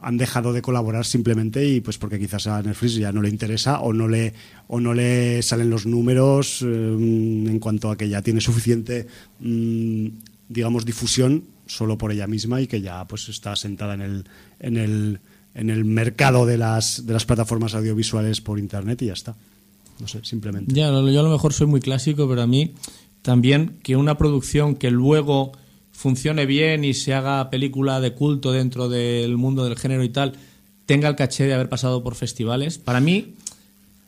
han 0.00 0.16
dejado 0.16 0.52
de 0.52 0.62
colaborar 0.62 1.04
simplemente 1.04 1.66
y 1.66 1.80
pues 1.80 1.98
porque 1.98 2.18
quizás 2.18 2.46
a 2.46 2.62
Netflix 2.62 2.94
ya 2.94 3.12
no 3.12 3.22
le 3.22 3.28
interesa 3.28 3.80
o 3.80 3.92
no 3.92 4.08
le 4.08 4.34
o 4.68 4.80
no 4.80 4.94
le 4.94 5.42
salen 5.42 5.70
los 5.70 5.86
números 5.86 6.62
eh, 6.62 6.66
en 6.66 7.58
cuanto 7.58 7.90
a 7.90 7.96
que 7.96 8.08
ya 8.08 8.22
tiene 8.22 8.40
suficiente 8.40 9.06
mm, 9.40 10.08
digamos 10.48 10.84
difusión 10.84 11.44
solo 11.66 11.98
por 11.98 12.12
ella 12.12 12.26
misma 12.26 12.60
y 12.60 12.66
que 12.66 12.80
ya 12.80 13.04
pues 13.06 13.28
está 13.28 13.56
sentada 13.56 13.94
en 13.94 14.00
el 14.02 14.24
en 14.60 14.76
el 14.76 15.20
en 15.54 15.70
el 15.70 15.84
mercado 15.84 16.46
de 16.46 16.58
las 16.58 17.06
de 17.06 17.12
las 17.12 17.24
plataformas 17.24 17.74
audiovisuales 17.74 18.40
por 18.40 18.58
internet 18.58 19.02
y 19.02 19.06
ya 19.06 19.12
está 19.14 19.34
no 20.00 20.06
sé 20.08 20.20
simplemente 20.24 20.72
Ya, 20.74 20.88
yo 20.90 20.98
a 20.98 21.22
lo 21.22 21.30
mejor 21.30 21.52
soy 21.52 21.66
muy 21.66 21.80
clásico, 21.80 22.28
pero 22.28 22.42
a 22.42 22.46
mí 22.46 22.72
también 23.22 23.78
que 23.82 23.96
una 23.96 24.16
producción 24.18 24.76
que 24.76 24.90
luego 24.90 25.52
funcione 25.92 26.44
bien 26.46 26.84
y 26.84 26.92
se 26.94 27.14
haga 27.14 27.48
película 27.50 28.00
de 28.00 28.12
culto 28.12 28.52
dentro 28.52 28.88
del 28.88 29.36
mundo 29.38 29.64
del 29.64 29.76
género 29.78 30.04
y 30.04 30.10
tal, 30.10 30.34
tenga 30.84 31.08
el 31.08 31.16
caché 31.16 31.44
de 31.44 31.54
haber 31.54 31.68
pasado 31.70 32.02
por 32.02 32.14
festivales, 32.14 32.76
para 32.78 33.00
mí 33.00 33.34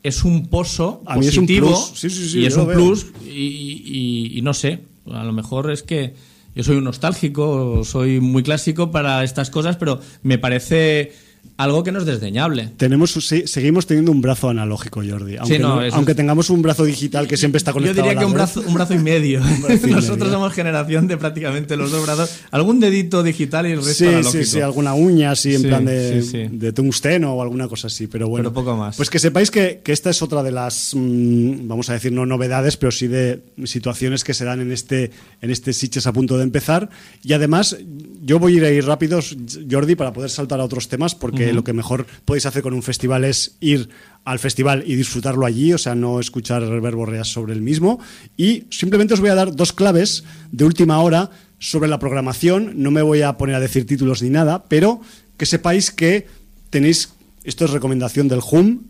es 0.03 0.23
un 0.23 0.47
pozo 0.47 1.01
A 1.07 1.17
mí 1.17 1.25
es 1.25 1.35
un 1.37 1.45
positivo 1.45 1.67
plus. 1.67 1.99
Sí, 1.99 2.09
sí, 2.09 2.29
sí, 2.29 2.39
y 2.41 2.45
es 2.45 2.55
un 2.55 2.67
veo. 2.67 2.77
plus 2.77 3.07
y, 3.25 3.27
y- 3.31 4.37
y 4.37 4.41
no 4.43 4.53
sé, 4.53 4.79
a 5.11 5.23
lo 5.23 5.33
mejor 5.33 5.71
es 5.71 5.81
que 5.83 6.13
yo 6.59 6.63
soy 6.65 6.75
un 6.75 6.83
nostálgico, 6.83 7.85
soy 7.85 8.19
muy 8.19 8.43
clásico 8.43 8.91
para 8.91 9.23
estas 9.23 9.49
cosas, 9.49 9.77
pero 9.77 10.01
me 10.23 10.37
parece 10.37 11.13
algo 11.59 11.83
que 11.83 11.91
no 11.91 11.99
es 11.99 12.05
desdeñable. 12.05 12.69
tenemos 12.77 13.11
se- 13.11 13.45
seguimos 13.47 13.85
teniendo 13.85 14.11
un 14.11 14.21
brazo 14.21 14.49
analógico 14.49 15.01
Jordi 15.07 15.35
aunque, 15.37 15.59
no, 15.59 15.75
no- 15.75 15.81
eso 15.83 15.95
aunque 15.95 16.13
es- 16.13 16.17
tengamos 16.17 16.49
un 16.49 16.61
brazo 16.61 16.85
digital 16.85 17.27
que 17.27 17.37
siempre 17.37 17.57
está 17.57 17.71
Yo 17.71 17.75
conectado 17.75 17.95
diría 18.07 18.11
a 18.11 18.15
la 18.15 18.19
que 18.21 18.25
un 18.25 18.33
brazo, 18.33 18.63
un 18.65 18.73
brazo 18.73 18.93
y 18.93 18.99
medio. 18.99 19.41
brazo 19.61 19.87
y 19.87 19.91
Nosotros 19.91 20.19
medio. 20.19 20.33
somos 20.33 20.53
generación 20.53 21.07
de 21.07 21.17
prácticamente 21.17 21.75
los 21.77 21.91
dos 21.91 22.03
brazos. 22.05 22.39
Algún 22.51 22.79
dedito 22.79 23.23
digital 23.23 23.67
y 23.67 23.71
el 23.73 23.77
resto 23.79 23.93
Sí, 23.93 24.05
analógico. 24.07 24.43
sí, 24.43 24.49
sí, 24.49 24.61
alguna 24.61 24.93
uña 24.93 25.31
así 25.31 25.53
en 25.53 25.61
Sí, 25.61 25.67
plan 25.67 25.85
de, 25.85 26.21
sí, 26.23 26.29
sí. 26.31 26.47
de 26.49 26.71
tungsteno 26.73 27.33
o 27.33 27.41
alguna 27.41 27.67
cosa 27.67 27.87
así, 27.87 28.07
pero 28.07 28.27
bueno. 28.29 28.51
Pero 28.51 28.65
poco 28.65 28.77
más. 28.77 28.95
Pues 28.95 29.09
que 29.09 29.19
sepáis 29.19 29.51
que, 29.51 29.81
que 29.83 29.91
esta 29.91 30.09
es 30.09 30.21
otra 30.21 30.41
de 30.43 30.51
las, 30.51 30.93
mm, 30.95 31.67
vamos 31.67 31.89
a 31.89 31.93
decir, 31.93 32.11
no 32.13 32.25
novedades, 32.25 32.77
pero 32.77 32.91
sí 32.91 33.07
de 33.07 33.41
situaciones 33.65 34.23
que 34.23 34.33
se 34.33 34.45
dan 34.45 34.61
en 34.61 34.71
este, 34.71 35.11
en 35.41 35.49
este 35.51 35.73
Sitges 35.73 36.07
a 36.07 36.13
punto 36.13 36.37
de 36.37 36.43
empezar. 36.43 36.89
Y 37.23 37.33
además, 37.33 37.75
yo 38.23 38.39
voy 38.39 38.53
a 38.53 38.57
ir 38.57 38.63
ahí 38.65 38.81
rápidos, 38.81 39.35
Jordi, 39.69 39.95
para 39.95 40.13
poder 40.13 40.29
saltar 40.29 40.59
a 40.59 40.63
otros 40.63 40.87
temas, 40.87 41.15
porque 41.15 41.48
lo 41.53 41.63
que 41.63 41.73
mejor 41.73 42.05
podéis 42.25 42.45
hacer 42.45 42.61
con 42.61 42.73
un 42.73 42.83
festival 42.83 43.25
es 43.25 43.55
ir 43.59 43.89
al 44.25 44.39
festival 44.39 44.83
y 44.85 44.95
disfrutarlo 44.95 45.45
allí, 45.45 45.73
o 45.73 45.77
sea, 45.77 45.95
no 45.95 46.19
escuchar 46.19 46.63
verborreas 46.81 47.27
sobre 47.27 47.53
el 47.53 47.61
mismo. 47.61 47.99
Y 48.37 48.65
simplemente 48.69 49.13
os 49.13 49.19
voy 49.19 49.29
a 49.29 49.35
dar 49.35 49.55
dos 49.55 49.73
claves 49.73 50.23
de 50.51 50.65
última 50.65 50.99
hora 50.99 51.31
sobre 51.59 51.89
la 51.89 51.99
programación. 51.99 52.73
No 52.75 52.91
me 52.91 53.01
voy 53.01 53.21
a 53.21 53.37
poner 53.37 53.55
a 53.55 53.59
decir 53.59 53.85
títulos 53.85 54.21
ni 54.21 54.29
nada, 54.29 54.65
pero 54.67 55.01
que 55.37 55.45
sepáis 55.45 55.91
que 55.91 56.27
tenéis, 56.69 57.09
esto 57.43 57.65
es 57.65 57.71
recomendación 57.71 58.27
del 58.27 58.41
HUM, 58.41 58.81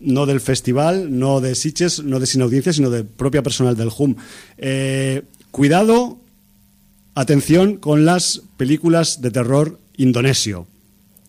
no 0.00 0.26
del 0.26 0.40
festival, 0.40 1.18
no 1.18 1.40
de 1.40 1.54
Sitges, 1.54 2.02
no 2.04 2.20
de 2.20 2.26
Sin 2.26 2.42
Audiencia, 2.42 2.72
sino 2.72 2.90
de 2.90 3.04
propia 3.04 3.42
personal 3.42 3.76
del 3.76 3.90
HUM. 3.96 4.16
Eh, 4.58 5.22
cuidado, 5.50 6.18
atención 7.14 7.76
con 7.76 8.04
las 8.04 8.42
películas 8.56 9.20
de 9.20 9.30
terror 9.30 9.80
indonesio, 9.96 10.66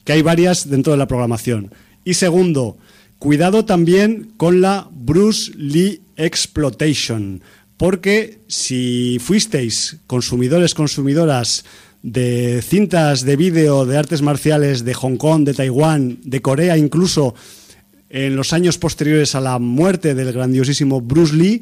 que 0.09 0.13
hay 0.13 0.23
varias 0.23 0.67
dentro 0.67 0.91
de 0.91 0.97
la 0.97 1.07
programación. 1.07 1.71
Y 2.03 2.15
segundo, 2.15 2.79
cuidado 3.19 3.63
también 3.63 4.31
con 4.37 4.59
la 4.59 4.89
Bruce 4.91 5.51
Lee 5.55 6.01
Exploitation, 6.17 7.43
porque 7.77 8.39
si 8.47 9.19
fuisteis 9.21 9.97
consumidores, 10.07 10.73
consumidoras 10.73 11.63
de 12.01 12.63
cintas 12.63 13.23
de 13.23 13.35
vídeo 13.35 13.85
de 13.85 13.97
artes 13.97 14.23
marciales 14.23 14.83
de 14.83 14.95
Hong 14.95 15.17
Kong, 15.17 15.43
de 15.43 15.53
Taiwán, 15.53 16.17
de 16.23 16.41
Corea 16.41 16.75
incluso, 16.75 17.35
en 18.09 18.35
los 18.35 18.51
años 18.51 18.79
posteriores 18.79 19.35
a 19.35 19.41
la 19.41 19.59
muerte 19.59 20.15
del 20.15 20.33
grandiosísimo 20.33 21.01
Bruce 21.01 21.35
Lee, 21.35 21.61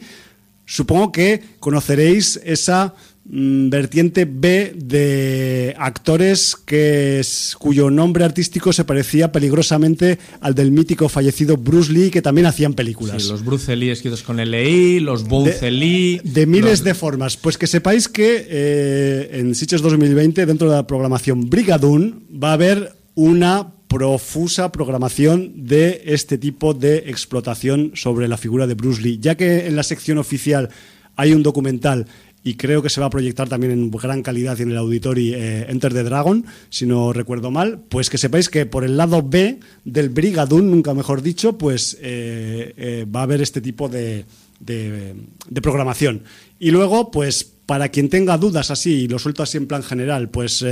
supongo 0.65 1.11
que 1.11 1.43
conoceréis 1.59 2.39
esa 2.45 2.95
vertiente 3.29 4.25
B 4.25 4.73
de 4.75 5.75
actores 5.77 6.55
que 6.55 7.19
es- 7.19 7.55
cuyo 7.59 7.89
nombre 7.89 8.23
artístico 8.23 8.71
se 8.71 8.85
parecía 8.85 9.31
peligrosamente 9.31 10.17
al 10.39 10.55
del 10.55 10.71
mítico 10.71 11.09
fallecido 11.09 11.57
Bruce 11.57 11.91
Lee, 11.91 12.09
que 12.09 12.21
también 12.21 12.47
hacían 12.47 12.73
películas. 12.73 13.23
Sí, 13.23 13.29
los 13.29 13.43
Bruce 13.43 13.75
Lee 13.75 13.89
escritos 13.89 14.23
con 14.23 14.39
LI, 14.39 15.01
los 15.01 15.27
Bounce 15.27 15.69
Lee. 15.71 16.21
De 16.23 16.45
miles 16.45 16.79
los- 16.79 16.83
de 16.83 16.93
formas. 16.93 17.35
Pues 17.37 17.57
que 17.57 17.67
sepáis 17.67 18.07
que 18.07 18.45
eh, 18.49 19.29
en 19.33 19.55
Sitges 19.55 19.81
2020, 19.81 20.45
dentro 20.45 20.69
de 20.69 20.75
la 20.77 20.87
programación 20.87 21.49
Brigadoon, 21.49 22.23
va 22.41 22.51
a 22.51 22.53
haber 22.53 22.93
una 23.15 23.73
profusa 23.89 24.71
programación 24.71 25.65
de 25.67 26.01
este 26.05 26.37
tipo 26.37 26.73
de 26.73 26.97
explotación 27.07 27.91
sobre 27.95 28.27
la 28.27 28.37
figura 28.37 28.67
de 28.67 28.73
Bruce 28.73 29.01
Lee, 29.01 29.17
ya 29.21 29.35
que 29.35 29.65
en 29.67 29.75
la 29.75 29.83
sección 29.83 30.17
oficial 30.17 30.69
hay 31.15 31.33
un 31.33 31.41
documental 31.41 32.05
y 32.47 32.53
creo 32.53 32.81
que 32.81 32.89
se 32.89 33.01
va 33.01 33.07
a 33.07 33.09
proyectar 33.09 33.49
también 33.49 33.73
en 33.73 33.91
gran 33.91 34.23
calidad 34.23 34.61
en 34.61 34.71
el 34.71 34.77
auditorio 34.77 35.35
eh, 35.35 35.65
Enter 35.67 35.93
the 35.93 36.03
Dragon, 36.03 36.45
si 36.69 36.85
no 36.85 37.11
recuerdo 37.11 37.51
mal, 37.51 37.81
pues 37.89 38.09
que 38.09 38.17
sepáis 38.17 38.47
que 38.47 38.65
por 38.65 38.85
el 38.85 38.95
lado 38.95 39.21
B 39.21 39.59
del 39.83 40.07
Brigadoon, 40.07 40.71
nunca 40.71 40.93
mejor 40.93 41.21
dicho, 41.21 41.57
pues 41.57 41.97
eh, 41.99 42.73
eh, 42.77 43.05
va 43.13 43.19
a 43.19 43.23
haber 43.23 43.41
este 43.41 43.59
tipo 43.59 43.89
de, 43.89 44.23
de, 44.61 45.61
programación. 45.61 46.23
Y 46.57 46.71
luego, 46.71 47.11
pues 47.11 47.43
para 47.65 47.89
quien 47.89 48.07
tenga 48.07 48.37
dudas 48.37 48.71
así, 48.71 48.93
y 48.93 49.07
lo 49.09 49.19
suelto 49.19 49.43
así 49.43 49.57
en 49.57 49.67
plan 49.67 49.83
general, 49.83 50.29
pues 50.29 50.63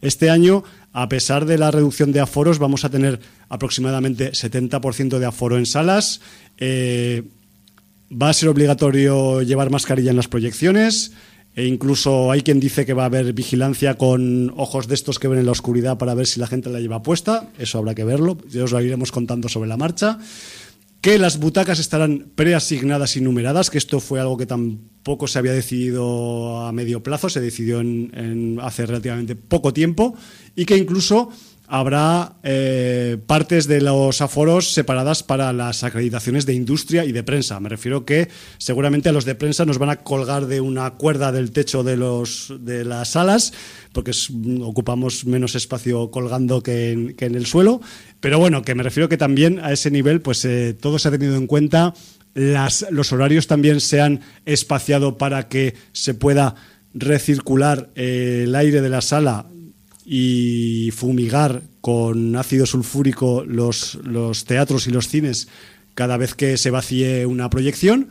este 0.00 0.30
año, 0.30 0.64
a 0.92 1.08
pesar 1.08 1.46
de 1.46 1.58
la 1.58 1.70
reducción 1.70 2.10
de 2.10 2.18
aforos, 2.18 2.58
vamos 2.58 2.84
a 2.84 2.90
tener 2.90 3.20
aproximadamente 3.48 4.32
70% 4.32 5.20
de 5.20 5.26
aforo 5.26 5.58
en 5.58 5.66
salas. 5.66 6.20
Va 8.10 8.28
a 8.28 8.32
ser 8.32 8.48
obligatorio 8.48 9.42
llevar 9.42 9.70
mascarilla 9.70 10.10
en 10.10 10.16
las 10.16 10.28
proyecciones. 10.28 11.12
E 11.54 11.66
incluso 11.66 12.30
hay 12.30 12.42
quien 12.42 12.60
dice 12.60 12.86
que 12.86 12.94
va 12.94 13.02
a 13.02 13.06
haber 13.06 13.32
vigilancia 13.32 13.94
con 13.98 14.52
ojos 14.56 14.86
de 14.86 14.94
estos 14.94 15.18
que 15.18 15.28
ven 15.28 15.40
en 15.40 15.46
la 15.46 15.52
oscuridad 15.52 15.98
para 15.98 16.14
ver 16.14 16.26
si 16.26 16.38
la 16.38 16.46
gente 16.46 16.70
la 16.70 16.80
lleva 16.80 17.02
puesta. 17.02 17.48
Eso 17.58 17.78
habrá 17.78 17.94
que 17.94 18.04
verlo. 18.04 18.38
Ya 18.48 18.64
os 18.64 18.72
lo 18.72 18.80
iremos 18.80 19.10
contando 19.10 19.48
sobre 19.48 19.68
la 19.68 19.76
marcha 19.76 20.18
que 21.00 21.18
las 21.18 21.38
butacas 21.38 21.78
estarán 21.78 22.30
preasignadas 22.34 23.16
y 23.16 23.22
numeradas, 23.22 23.70
que 23.70 23.78
esto 23.78 24.00
fue 24.00 24.20
algo 24.20 24.36
que 24.36 24.46
tampoco 24.46 25.26
se 25.26 25.38
había 25.38 25.52
decidido 25.52 26.60
a 26.60 26.72
medio 26.72 27.02
plazo, 27.02 27.30
se 27.30 27.40
decidió 27.40 27.80
en 27.80 28.58
hace 28.60 28.84
relativamente 28.84 29.34
poco 29.34 29.72
tiempo, 29.72 30.14
y 30.54 30.66
que 30.66 30.76
incluso 30.76 31.30
habrá 31.70 32.32
eh, 32.42 33.16
partes 33.28 33.68
de 33.68 33.80
los 33.80 34.20
aforos 34.20 34.72
separadas 34.72 35.22
para 35.22 35.52
las 35.52 35.84
acreditaciones 35.84 36.44
de 36.44 36.54
industria 36.54 37.04
y 37.04 37.12
de 37.12 37.22
prensa. 37.22 37.60
Me 37.60 37.68
refiero 37.68 38.04
que 38.04 38.28
seguramente 38.58 39.08
a 39.08 39.12
los 39.12 39.24
de 39.24 39.36
prensa 39.36 39.64
nos 39.64 39.78
van 39.78 39.90
a 39.90 40.02
colgar 40.02 40.46
de 40.46 40.60
una 40.60 40.90
cuerda 40.90 41.30
del 41.30 41.52
techo 41.52 41.84
de, 41.84 41.96
los, 41.96 42.52
de 42.58 42.84
las 42.84 43.10
salas, 43.10 43.52
porque 43.92 44.10
ocupamos 44.62 45.24
menos 45.26 45.54
espacio 45.54 46.10
colgando 46.10 46.60
que 46.60 46.90
en, 46.90 47.34
el 47.36 47.46
suelo. 47.46 47.80
Pero 48.18 48.40
bueno, 48.40 48.62
que 48.62 48.74
me 48.74 48.82
refiero 48.82 49.08
que 49.08 49.16
también 49.16 49.60
a 49.60 49.72
ese 49.72 49.92
nivel, 49.92 50.20
pues 50.20 50.44
eh, 50.44 50.74
todo 50.74 50.98
se 50.98 51.06
ha 51.06 51.12
tenido 51.12 51.36
en 51.36 51.46
cuenta. 51.46 51.94
Los 52.34 53.12
horarios 53.12 53.46
también 53.46 53.80
se 53.80 54.00
han 54.00 54.22
espaciado 54.44 55.18
para 55.18 55.46
que 55.46 55.74
se 55.92 56.14
pueda 56.14 56.56
recircular 56.94 57.90
eh, 57.94 58.42
el 58.44 58.56
aire 58.56 58.80
de 58.80 58.88
la 58.88 59.02
sala 59.02 59.46
y 60.12 60.90
fumigar 60.90 61.62
con 61.80 62.34
ácido 62.34 62.66
sulfúrico 62.66 63.44
los, 63.46 63.94
los 64.02 64.44
teatros 64.44 64.88
y 64.88 64.90
los 64.90 65.06
cines 65.06 65.46
cada 65.94 66.16
vez 66.16 66.34
que 66.34 66.56
se 66.56 66.70
vacíe 66.70 67.26
una 67.26 67.48
proyección. 67.48 68.08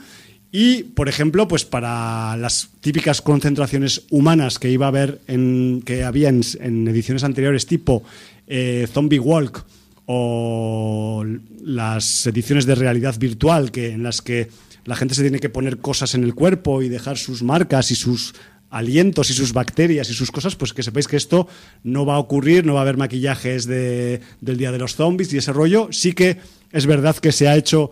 Y, 0.50 0.84
por 0.84 1.10
ejemplo, 1.10 1.50
pues 1.50 1.66
para 1.66 2.38
las 2.38 2.70
típicas 2.80 3.22
concentraciones 3.22 4.04
humanas 4.12 4.60
que 4.60 4.72
iba 4.72 4.86
a 4.86 4.90
haber 4.90 5.20
en, 5.28 5.82
que 5.86 6.06
había 6.06 6.30
en, 6.30 6.88
ediciones 6.88 7.26
anteriores, 7.26 7.66
tipo 7.66 8.02
eh, 8.48 8.88
Zombie 8.90 9.20
Walk 9.20 9.66
o 10.06 11.26
las 11.62 12.26
ediciones 12.28 12.66
de 12.66 12.76
realidad 12.76 13.20
virtual, 13.20 13.72
que, 13.72 13.92
en 13.92 14.04
las 14.04 14.22
que 14.22 14.48
la 14.86 14.96
gente 14.96 15.16
se 15.16 15.22
tiene 15.22 15.40
que 15.40 15.50
poner 15.50 15.80
cosas 15.80 16.16
en 16.16 16.24
el 16.24 16.34
cuerpo 16.34 16.82
y 16.82 16.88
dejar 16.88 17.18
sus 17.18 17.44
marcas 17.44 17.92
y 17.92 17.96
sus 17.96 18.36
alientos 18.70 19.30
y 19.30 19.34
sus 19.34 19.54
bacterias 19.54 20.10
y 20.10 20.14
sus 20.14 20.32
cosas, 20.32 20.56
pues 20.56 20.74
que 20.74 20.84
sepáis 20.84 21.08
que 21.08 21.18
esto 21.18 21.48
no 21.84 22.06
va 22.06 22.16
a 22.16 22.20
ocurrir, 22.20 22.66
no 22.66 22.74
va 22.74 22.82
a 22.82 22.84
haber 22.84 22.98
maquillajes 22.98 23.66
de, 23.66 24.22
del 24.42 24.58
Día 24.58 24.72
de 24.72 24.80
los 24.80 24.96
Zombies 24.96 25.34
y 25.34 25.38
ese 25.38 25.54
rollo. 25.54 25.90
Sí 25.92 26.14
que 26.14 26.38
es 26.72 26.86
verdad 26.86 27.16
que 27.16 27.32
se 27.32 27.48
ha 27.48 27.56
hecho 27.56 27.92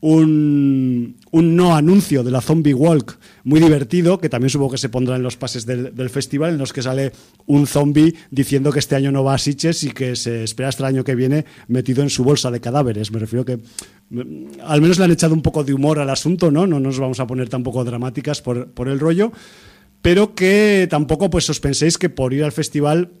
un, 0.00 1.16
un, 1.32 1.56
no 1.56 1.74
anuncio 1.74 2.22
de 2.22 2.30
la 2.30 2.40
Zombie 2.40 2.74
Walk 2.74 3.18
muy 3.42 3.60
divertido, 3.60 4.20
que 4.20 4.28
también 4.28 4.50
supongo 4.50 4.72
que 4.72 4.78
se 4.78 4.88
pondrá 4.88 5.16
en 5.16 5.22
los 5.22 5.36
pases 5.36 5.66
del, 5.66 6.10
festival, 6.10 6.52
en 6.52 6.58
los 6.58 6.72
que 6.72 6.82
sale 6.82 7.12
un 7.46 7.66
zombie 7.66 8.14
diciendo 8.30 8.70
que 8.70 8.78
este 8.78 8.94
año 8.94 9.10
no 9.10 9.24
va 9.24 9.34
a 9.34 9.38
Sitges 9.38 9.82
y 9.82 9.90
que 9.90 10.14
se 10.14 10.44
espera 10.44 10.68
hasta 10.68 10.84
el 10.84 10.94
año 10.94 11.04
que 11.04 11.16
viene 11.16 11.46
metido 11.66 12.02
en 12.02 12.10
su 12.10 12.22
bolsa 12.22 12.50
de 12.50 12.60
cadáveres. 12.60 13.10
Me 13.10 13.18
refiero 13.18 13.44
que 13.44 13.58
mm, 14.10 14.60
al 14.64 14.80
menos 14.80 14.98
le 14.98 15.04
han 15.04 15.10
echado 15.10 15.34
un 15.34 15.42
poco 15.42 15.64
de 15.64 15.74
humor 15.74 15.98
al 15.98 16.10
asunto, 16.10 16.50
¿no? 16.50 16.66
No 16.66 16.78
nos 16.78 16.98
vamos 17.00 17.18
a 17.18 17.26
poner 17.26 17.48
tampoco 17.48 17.82
dramáticas 17.84 18.40
por, 18.40 18.68
por 18.68 18.88
el 18.88 19.00
rollo, 19.00 19.32
pero 20.02 20.34
que 20.34 20.86
tampoco 20.90 21.30
pues 21.30 21.48
os 21.50 21.60
penséis 21.60 21.98
que 21.98 22.08
por 22.08 22.32
ir 22.32 22.44
al 22.44 22.52
festival 22.52 23.12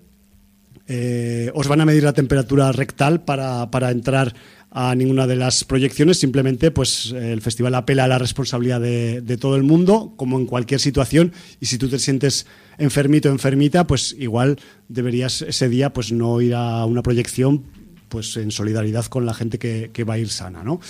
eh, 0.86 1.50
os 1.54 1.68
van 1.68 1.80
a 1.80 1.84
medir 1.84 2.02
la 2.02 2.14
temperatura 2.14 2.72
rectal 2.72 3.24
para, 3.24 3.70
para 3.70 3.90
entrar 3.90 4.34
a 4.70 4.94
ninguna 4.94 5.26
de 5.26 5.36
las 5.36 5.64
proyecciones, 5.64 6.18
simplemente 6.18 6.70
pues 6.70 7.12
el 7.12 7.40
festival 7.40 7.74
apela 7.74 8.04
a 8.04 8.08
la 8.08 8.18
responsabilidad 8.18 8.80
de, 8.80 9.38
todo 9.38 9.56
el 9.56 9.62
mundo, 9.62 10.12
como 10.16 10.38
en 10.38 10.46
cualquier 10.46 10.80
situación, 10.80 11.32
y 11.60 11.66
si 11.66 11.78
tú 11.78 11.88
te 11.88 11.98
sientes 11.98 12.46
enfermito 12.76 13.28
o 13.28 13.32
enfermita, 13.32 13.86
pues 13.86 14.14
igual 14.18 14.58
deberías 14.88 15.42
ese 15.42 15.68
día 15.68 15.92
pues 15.92 16.12
no 16.12 16.40
ir 16.40 16.54
a 16.54 16.84
una 16.84 17.02
proyección 17.02 17.64
pues 18.08 18.36
en 18.36 18.50
solidaridad 18.50 19.06
con 19.06 19.26
la 19.26 19.34
gente 19.34 19.58
que, 19.58 20.04
va 20.04 20.14
a 20.14 20.18
ir 20.18 20.28
sana, 20.28 20.62
¿no? 20.62 20.80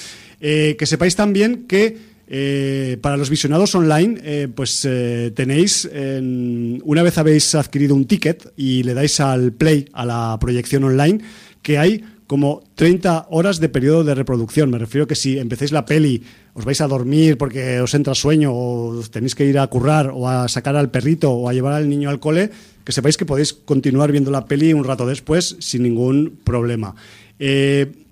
Eh, 0.40 0.76
que 0.78 0.86
sepáis 0.86 1.16
también 1.16 1.66
que 1.66 1.96
eh, 2.30 2.98
para 3.00 3.16
los 3.16 3.30
visionados 3.30 3.74
online, 3.74 4.20
eh, 4.22 4.48
pues 4.54 4.86
tenéis, 5.34 5.88
una 5.90 7.02
vez 7.02 7.18
habéis 7.18 7.54
adquirido 7.54 7.94
un 7.94 8.04
ticket 8.06 8.52
y 8.56 8.82
le 8.82 8.94
dais 8.94 9.18
al 9.20 9.52
play 9.52 9.88
a 9.92 10.04
la 10.04 10.36
proyección 10.38 10.84
online, 10.84 11.20
que 11.62 11.78
hay 11.78 12.04
como 12.28 12.62
30 12.74 13.28
horas 13.30 13.58
de 13.58 13.70
periodo 13.70 14.04
de 14.04 14.14
reproducción. 14.14 14.70
Me 14.70 14.78
refiero 14.78 15.06
que 15.06 15.14
si 15.14 15.38
empecéis 15.38 15.72
la 15.72 15.86
peli, 15.86 16.22
os 16.52 16.66
vais 16.66 16.80
a 16.82 16.86
dormir 16.86 17.38
porque 17.38 17.80
os 17.80 17.94
entra 17.94 18.14
sueño 18.14 18.52
o 18.52 19.00
tenéis 19.10 19.34
que 19.34 19.46
ir 19.46 19.58
a 19.58 19.66
currar 19.66 20.12
o 20.12 20.28
a 20.28 20.46
sacar 20.46 20.76
al 20.76 20.90
perrito 20.90 21.32
o 21.32 21.48
a 21.48 21.54
llevar 21.54 21.72
al 21.72 21.88
niño 21.88 22.10
al 22.10 22.20
cole, 22.20 22.50
que 22.84 22.92
sepáis 22.92 23.16
que 23.16 23.24
podéis 23.24 23.54
continuar 23.54 24.12
viendo 24.12 24.30
la 24.30 24.44
peli 24.44 24.74
un 24.74 24.84
rato 24.84 25.06
después 25.06 25.56
sin 25.58 25.82
ningún 25.82 26.36
problema. 26.44 26.94
Eh, 27.38 28.04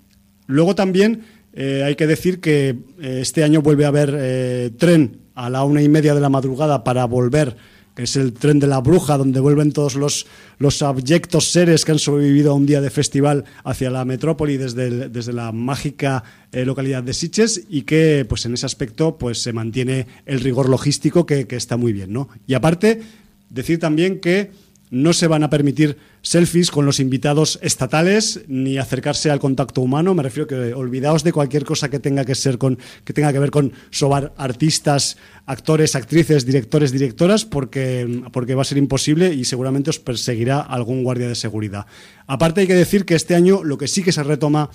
luego 0.47 0.73
también 0.73 1.21
eh, 1.59 1.83
hay 1.83 1.95
que 1.95 2.05
decir 2.05 2.39
que 2.39 2.69
eh, 3.01 3.19
este 3.21 3.43
año 3.43 3.63
vuelve 3.63 3.85
a 3.85 3.87
haber 3.87 4.71
tren 4.77 5.21
a 5.33 5.49
la 5.49 5.63
una 5.63 5.81
y 5.81 5.89
media 5.89 6.13
de 6.13 6.21
la 6.21 6.29
madrugada 6.29 6.83
para 6.83 7.05
volver 7.05 7.57
que 7.97 8.03
es 8.03 8.15
el 8.15 8.33
tren 8.33 8.59
de 8.59 8.67
la 8.67 8.77
bruja, 8.77 9.17
donde 9.17 9.39
vuelven 9.39 9.71
todos 9.71 9.95
los, 9.95 10.27
los 10.59 10.83
abyectos 10.83 11.51
seres 11.51 11.83
que 11.83 11.93
han 11.93 11.97
sobrevivido 11.97 12.51
a 12.51 12.53
un 12.53 12.67
día 12.67 12.79
de 12.79 12.91
festival 12.91 13.43
hacia 13.63 13.89
la 13.89 14.05
metrópoli 14.05 14.55
desde, 14.55 15.09
desde 15.09 15.33
la 15.33 15.51
mágica 15.51 16.23
eh, 16.51 16.63
localidad 16.63 17.01
de 17.01 17.15
Siches 17.15 17.63
y 17.67 17.81
que 17.81 18.23
pues 18.29 18.45
en 18.45 18.53
ese 18.53 18.67
aspecto 18.67 19.17
pues 19.17 19.41
se 19.41 19.51
mantiene 19.51 20.05
el 20.27 20.41
rigor 20.41 20.69
logístico 20.69 21.25
que, 21.25 21.47
que 21.47 21.55
está 21.55 21.75
muy 21.75 21.91
bien. 21.91 22.13
¿no? 22.13 22.29
Y 22.45 22.53
aparte, 22.53 23.01
decir 23.49 23.79
también 23.79 24.19
que 24.19 24.51
no 24.89 25.13
se 25.13 25.27
van 25.27 25.43
a 25.43 25.49
permitir 25.49 25.97
selfies 26.21 26.71
con 26.71 26.85
los 26.85 26.99
invitados 26.99 27.59
estatales 27.61 28.41
ni 28.47 28.77
acercarse 28.77 29.29
al 29.29 29.39
contacto 29.39 29.81
humano. 29.81 30.13
Me 30.13 30.23
refiero 30.23 30.47
que 30.47 30.73
olvidaos 30.73 31.23
de 31.23 31.33
cualquier 31.33 31.65
cosa 31.65 31.89
que 31.89 31.99
tenga 31.99 32.25
que 32.25 32.35
ser 32.35 32.57
con 32.57 32.77
que 33.03 33.13
tenga 33.13 33.33
que 33.33 33.39
ver 33.39 33.51
con 33.51 33.73
sobar 33.89 34.33
artistas, 34.37 35.17
actores, 35.45 35.95
actrices, 35.95 36.45
directores, 36.45 36.91
directoras, 36.91 37.45
porque, 37.45 38.21
porque 38.31 38.55
va 38.55 38.61
a 38.61 38.65
ser 38.65 38.77
imposible 38.77 39.33
y 39.33 39.45
seguramente 39.45 39.89
os 39.89 39.99
perseguirá 39.99 40.61
algún 40.61 41.03
guardia 41.03 41.27
de 41.27 41.35
seguridad. 41.35 41.85
Aparte 42.25 42.61
hay 42.61 42.67
que 42.67 42.75
decir 42.75 43.05
que 43.05 43.15
este 43.15 43.35
año 43.35 43.63
lo 43.63 43.77
que 43.77 43.87
sí 43.87 44.03
que 44.03 44.11
se 44.11 44.23
retoma 44.23 44.69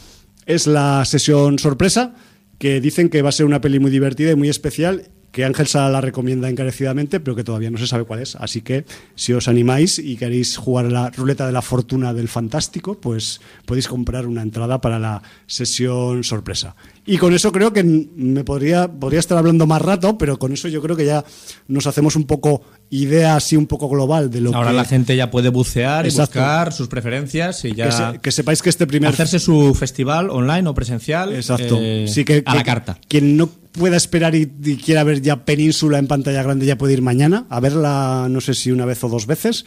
es 0.46 0.66
la 0.66 1.04
sesión 1.04 1.58
sorpresa, 1.58 2.14
que 2.58 2.80
dicen 2.80 3.08
que 3.08 3.22
va 3.22 3.30
a 3.30 3.32
ser 3.32 3.46
una 3.46 3.60
peli 3.60 3.78
muy 3.78 3.90
divertida 3.90 4.32
y 4.32 4.36
muy 4.36 4.48
especial 4.48 5.10
que 5.32 5.44
Ángel 5.44 5.66
Sala 5.66 5.88
la 5.88 6.00
recomienda 6.00 6.48
encarecidamente, 6.48 7.18
pero 7.18 7.34
que 7.34 7.42
todavía 7.42 7.70
no 7.70 7.78
se 7.78 7.86
sabe 7.86 8.04
cuál 8.04 8.20
es. 8.20 8.36
Así 8.36 8.60
que 8.60 8.84
si 9.14 9.32
os 9.32 9.48
animáis 9.48 9.98
y 9.98 10.16
queréis 10.16 10.58
jugar 10.58 10.92
la 10.92 11.10
ruleta 11.10 11.46
de 11.46 11.52
la 11.52 11.62
fortuna 11.62 12.12
del 12.12 12.28
fantástico, 12.28 13.00
pues 13.00 13.40
podéis 13.64 13.88
comprar 13.88 14.26
una 14.26 14.42
entrada 14.42 14.80
para 14.80 14.98
la 14.98 15.22
sesión 15.46 16.22
sorpresa. 16.22 16.76
Y 17.04 17.18
con 17.18 17.34
eso 17.34 17.50
creo 17.50 17.72
que 17.72 17.82
me 17.82 18.44
podría, 18.44 18.86
podría 18.86 19.18
estar 19.18 19.36
hablando 19.36 19.66
más 19.66 19.82
rato, 19.82 20.16
pero 20.16 20.38
con 20.38 20.52
eso 20.52 20.68
yo 20.68 20.80
creo 20.80 20.96
que 20.96 21.04
ya 21.04 21.24
nos 21.66 21.88
hacemos 21.88 22.14
un 22.14 22.24
poco 22.24 22.62
idea 22.90 23.34
así 23.34 23.56
un 23.56 23.66
poco 23.66 23.88
global 23.88 24.30
de 24.30 24.40
lo 24.40 24.54
Ahora 24.54 24.72
la 24.72 24.84
gente 24.84 25.16
ya 25.16 25.30
puede 25.30 25.48
bucear 25.48 26.06
y 26.06 26.10
buscar 26.10 26.72
sus 26.72 26.86
preferencias 26.86 27.64
y 27.64 27.74
ya... 27.74 28.18
Que, 28.18 28.30
sepáis 28.30 28.62
que 28.62 28.68
este 28.68 28.86
primer... 28.86 29.10
Hacerse 29.10 29.40
su 29.40 29.74
festival 29.74 30.30
online 30.30 30.68
o 30.68 30.74
presencial 30.74 31.34
Exacto. 31.34 31.76
Eh, 31.80 32.06
sí, 32.06 32.24
que, 32.24 32.44
a 32.46 32.54
la 32.54 32.62
carta. 32.62 32.98
Quien 33.08 33.36
no 33.36 33.48
pueda 33.72 33.96
esperar 33.96 34.34
y, 34.36 34.46
quiera 34.76 35.02
ver 35.02 35.22
ya 35.22 35.44
Península 35.44 35.98
en 35.98 36.06
pantalla 36.06 36.42
grande 36.42 36.66
ya 36.66 36.78
puede 36.78 36.92
ir 36.92 37.02
mañana 37.02 37.46
a 37.48 37.58
verla, 37.58 38.28
no 38.30 38.40
sé 38.40 38.54
si 38.54 38.70
una 38.70 38.84
vez 38.84 39.02
o 39.02 39.08
dos 39.08 39.26
veces. 39.26 39.64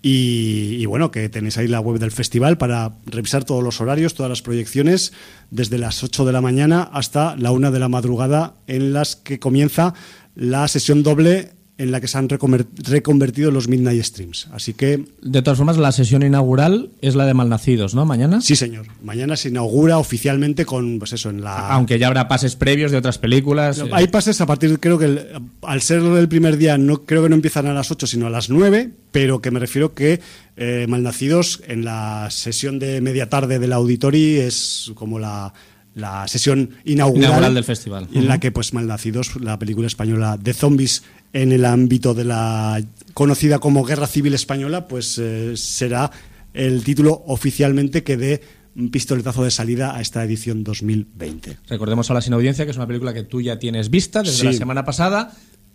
Y, 0.00 0.86
bueno, 0.86 1.10
que 1.10 1.28
tenéis 1.28 1.58
ahí 1.58 1.66
la 1.66 1.80
web 1.80 1.98
del 1.98 2.12
festival 2.12 2.56
para 2.56 2.94
revisar 3.06 3.44
todos 3.44 3.64
los 3.64 3.80
horarios, 3.80 4.14
todas 4.14 4.30
las 4.30 4.42
proyecciones, 4.42 5.12
desde 5.50 5.76
las 5.76 6.04
8 6.04 6.24
de 6.24 6.32
la 6.32 6.40
mañana 6.40 6.82
hasta 6.82 7.34
la 7.36 7.50
1 7.50 7.72
de 7.72 7.78
la 7.80 7.88
madrugada, 7.88 8.54
en 8.68 8.92
las 8.92 9.16
que 9.16 9.40
comienza 9.40 9.94
la 10.36 10.68
sesión 10.68 11.02
doble 11.02 11.57
en 11.78 11.92
la 11.92 12.00
que 12.00 12.08
se 12.08 12.18
han 12.18 12.28
reconvertido 12.28 13.52
los 13.52 13.68
Midnight 13.68 14.02
Streams. 14.02 14.48
Así 14.52 14.74
que... 14.74 15.04
De 15.22 15.42
todas 15.42 15.58
formas, 15.58 15.78
la 15.78 15.92
sesión 15.92 16.24
inaugural 16.24 16.90
es 17.00 17.14
la 17.14 17.24
de 17.24 17.34
Malnacidos, 17.34 17.94
¿no? 17.94 18.04
¿Mañana? 18.04 18.40
Sí, 18.40 18.56
señor. 18.56 18.86
Mañana 19.00 19.36
se 19.36 19.50
inaugura 19.50 19.98
oficialmente 19.98 20.66
con, 20.66 20.98
pues 20.98 21.12
eso, 21.12 21.30
en 21.30 21.40
la... 21.42 21.68
Aunque 21.68 22.00
ya 22.00 22.08
habrá 22.08 22.26
pases 22.26 22.56
previos 22.56 22.90
de 22.90 22.98
otras 22.98 23.18
películas. 23.18 23.84
hay 23.92 24.04
eh. 24.04 24.08
pases 24.08 24.40
a 24.40 24.46
partir, 24.46 24.80
creo 24.80 24.98
que 24.98 25.28
al 25.62 25.80
ser 25.80 26.00
el 26.00 26.28
primer 26.28 26.56
día, 26.56 26.76
no 26.78 27.02
creo 27.02 27.22
que 27.22 27.28
no 27.28 27.36
empiezan 27.36 27.66
a 27.68 27.72
las 27.72 27.92
8, 27.92 28.08
sino 28.08 28.26
a 28.26 28.30
las 28.30 28.50
9, 28.50 28.90
pero 29.12 29.40
que 29.40 29.52
me 29.52 29.60
refiero 29.60 29.94
que 29.94 30.20
eh, 30.56 30.86
Malnacidos 30.88 31.62
en 31.68 31.84
la 31.84 32.26
sesión 32.32 32.80
de 32.80 33.00
media 33.00 33.28
tarde 33.28 33.60
del 33.60 33.72
Auditori 33.72 34.38
es 34.38 34.90
como 34.96 35.20
la 35.20 35.54
la 35.98 36.28
sesión 36.28 36.70
inaugural, 36.84 37.54
del 37.54 37.64
festival. 37.64 38.08
En 38.14 38.28
la 38.28 38.38
que, 38.38 38.52
pues, 38.52 38.72
Malnacidos, 38.72 39.34
la 39.40 39.58
película 39.58 39.88
española 39.88 40.38
de 40.40 40.54
zombies 40.54 41.02
en 41.32 41.52
el 41.52 41.64
ámbito 41.64 42.14
de 42.14 42.24
la 42.24 42.82
conocida 43.14 43.58
como 43.58 43.84
Guerra 43.84 44.06
Civil 44.06 44.34
Española, 44.34 44.86
pues 44.88 45.18
eh, 45.18 45.56
será 45.56 46.10
el 46.54 46.84
título 46.84 47.22
oficialmente 47.26 48.02
que 48.02 48.16
dé 48.16 48.42
un 48.76 48.90
pistoletazo 48.90 49.42
de 49.42 49.50
salida 49.50 49.96
a 49.96 50.00
esta 50.00 50.22
edición 50.22 50.62
2020. 50.62 51.58
Recordemos 51.68 52.10
a 52.10 52.14
la 52.14 52.20
sin 52.20 52.32
audiencia 52.34 52.64
que 52.64 52.70
es 52.70 52.76
una 52.76 52.86
película 52.86 53.12
que 53.12 53.24
tú 53.24 53.40
ya 53.40 53.58
tienes 53.58 53.90
vista 53.90 54.22
desde 54.22 54.44
la 54.44 54.52
semana 54.52 54.84
pasada, 54.84 55.32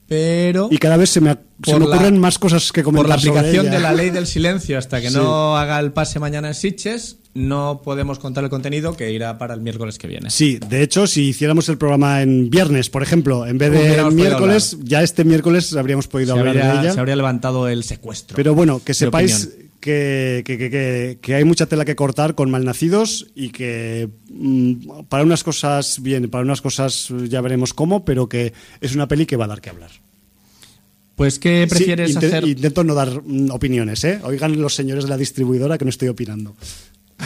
pero... 0.08 0.68
Y 0.72 0.78
cada 0.78 0.97
vez 0.97 1.10
se 1.10 1.22
me, 1.22 1.32
ocurren 1.32 2.18
más 2.18 2.38
cosas 2.39 2.72
que 2.72 2.84
comentar 2.84 3.18
Por 3.18 3.26
la 3.26 3.39
aplicación 3.39 3.70
de 3.70 3.80
la 3.80 3.93
ley 3.93 4.10
del 4.10 4.28
silencio 4.28 4.78
hasta 4.78 5.01
que 5.01 5.10
no 5.10 5.58
haga 5.58 5.80
el 5.80 5.91
pase 5.91 6.20
mañana 6.20 6.49
en 6.49 6.54
Sitches, 6.54 7.18
no 7.34 7.82
podemos 7.84 8.20
contar 8.20 8.43
el 8.43 8.49
contenido 8.49 8.95
que 8.95 9.12
irá 9.12 9.38
para 9.38 9.54
el 9.54 9.62
miércoles 9.62 9.97
que 9.97 10.08
viene. 10.08 10.30
Sí, 10.30 10.60
de 10.70 10.84
hecho, 10.84 11.08
si 11.08 11.30
hiciéramos 11.30 11.68
el 11.70 11.78
programa 11.78 12.22
en 12.22 12.49
viernes, 12.49 12.89
por 12.89 13.01
ejemplo, 13.01 13.47
en 13.47 13.58
vez 13.58 13.72
de 13.72 14.04
miércoles, 14.12 14.78
ya 14.84 15.01
este 15.01 15.24
miércoles 15.24 15.76
habríamos 15.76 16.08
podido 16.08 16.34
hablar 16.34 16.56
de 16.56 16.62
ella. 16.62 16.93
Se 16.93 16.99
habría 16.99 17.16
levantado 17.16 17.68
el 17.68 17.84
secuestro. 17.84 18.36
Pero 18.36 18.54
bueno, 18.54 18.82
que 18.84 18.93
sepáis 18.93 19.49
que, 19.84 20.43
que, 20.45 21.19
que, 21.21 21.36
hay 21.36 21.43
mucha 21.43 21.65
tela 21.65 21.84
que 21.84 21.97
cortar 21.97 22.36
con 22.36 22.49
malnacidos 22.49 23.27
y 23.36 23.49
que 23.49 24.09
mm, 24.29 25.03
para 25.09 25.23
unas 25.23 25.43
cosas 25.43 26.01
bien, 26.01 26.29
para 26.29 26.45
unas 26.45 26.61
cosas 26.61 27.09
ya 27.27 27.41
veremos 27.41 27.73
cómo, 27.73 28.05
pero 28.05 28.29
que 28.29 28.53
es 28.79 28.95
una 28.95 29.09
peli 29.09 29.25
que 29.25 29.36
va 29.36 29.45
a 29.45 29.49
dar 29.49 29.59
que 29.59 29.69
hablar. 29.69 29.91
Pues, 31.15 31.38
¿qué 31.38 31.67
prefieres 31.69 32.15
hacer? 32.15 32.47
Intento 32.47 32.86
no 32.86 32.95
dar 32.95 33.21
mm, 33.23 33.51
opiniones, 33.51 34.05
¿eh? 34.05 34.21
Oigan 34.23 34.59
los 34.61 34.73
señores 34.73 35.03
de 35.03 35.09
la 35.09 35.17
distribuidora 35.17 35.77
que 35.77 35.84
no 35.84 35.89
estoy 35.89 36.07
opinando. 36.07 36.55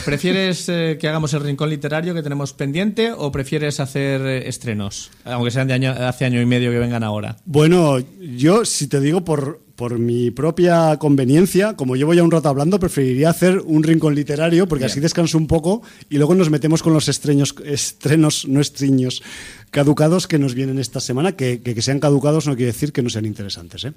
¿Prefieres 0.04 0.68
eh, 0.68 0.98
que 1.00 1.08
hagamos 1.08 1.32
el 1.34 1.40
rincón 1.40 1.70
literario 1.70 2.12
que 2.12 2.22
tenemos 2.22 2.52
pendiente 2.52 3.12
o 3.12 3.30
prefieres 3.30 3.78
hacer 3.78 4.20
eh, 4.20 4.48
estrenos? 4.48 5.10
Aunque 5.24 5.52
sean 5.52 5.68
de 5.68 5.86
hace 5.86 6.24
año 6.24 6.40
y 6.42 6.46
medio 6.46 6.72
que 6.72 6.78
vengan 6.78 7.04
ahora. 7.04 7.36
Bueno, 7.44 7.98
yo 8.20 8.64
si 8.64 8.88
te 8.88 9.00
digo 9.00 9.24
por, 9.24 9.60
por 9.78 9.96
mi 10.00 10.32
propia 10.32 10.96
conveniencia, 10.98 11.76
como 11.76 11.94
llevo 11.94 12.12
ya 12.12 12.24
un 12.24 12.32
rato 12.32 12.48
hablando, 12.48 12.80
preferiría 12.80 13.30
hacer 13.30 13.60
un 13.64 13.84
rincón 13.84 14.16
literario 14.16 14.66
porque 14.66 14.86
así 14.86 14.98
descanso 14.98 15.38
un 15.38 15.46
poco 15.46 15.82
y 16.10 16.16
luego 16.16 16.34
nos 16.34 16.50
metemos 16.50 16.82
con 16.82 16.92
los 16.94 17.06
estrenos, 17.06 17.54
estrenos, 17.64 18.48
no 18.48 18.60
estriños, 18.60 19.22
caducados 19.70 20.26
que 20.26 20.36
nos 20.36 20.54
vienen 20.54 20.80
esta 20.80 20.98
semana. 20.98 21.36
Que, 21.36 21.60
que, 21.62 21.80
sean 21.80 22.00
caducados 22.00 22.48
no 22.48 22.56
quiere 22.56 22.72
decir 22.72 22.92
que 22.92 23.04
no 23.04 23.08
sean 23.08 23.24
interesantes. 23.24 23.84
¿eh? 23.84 23.92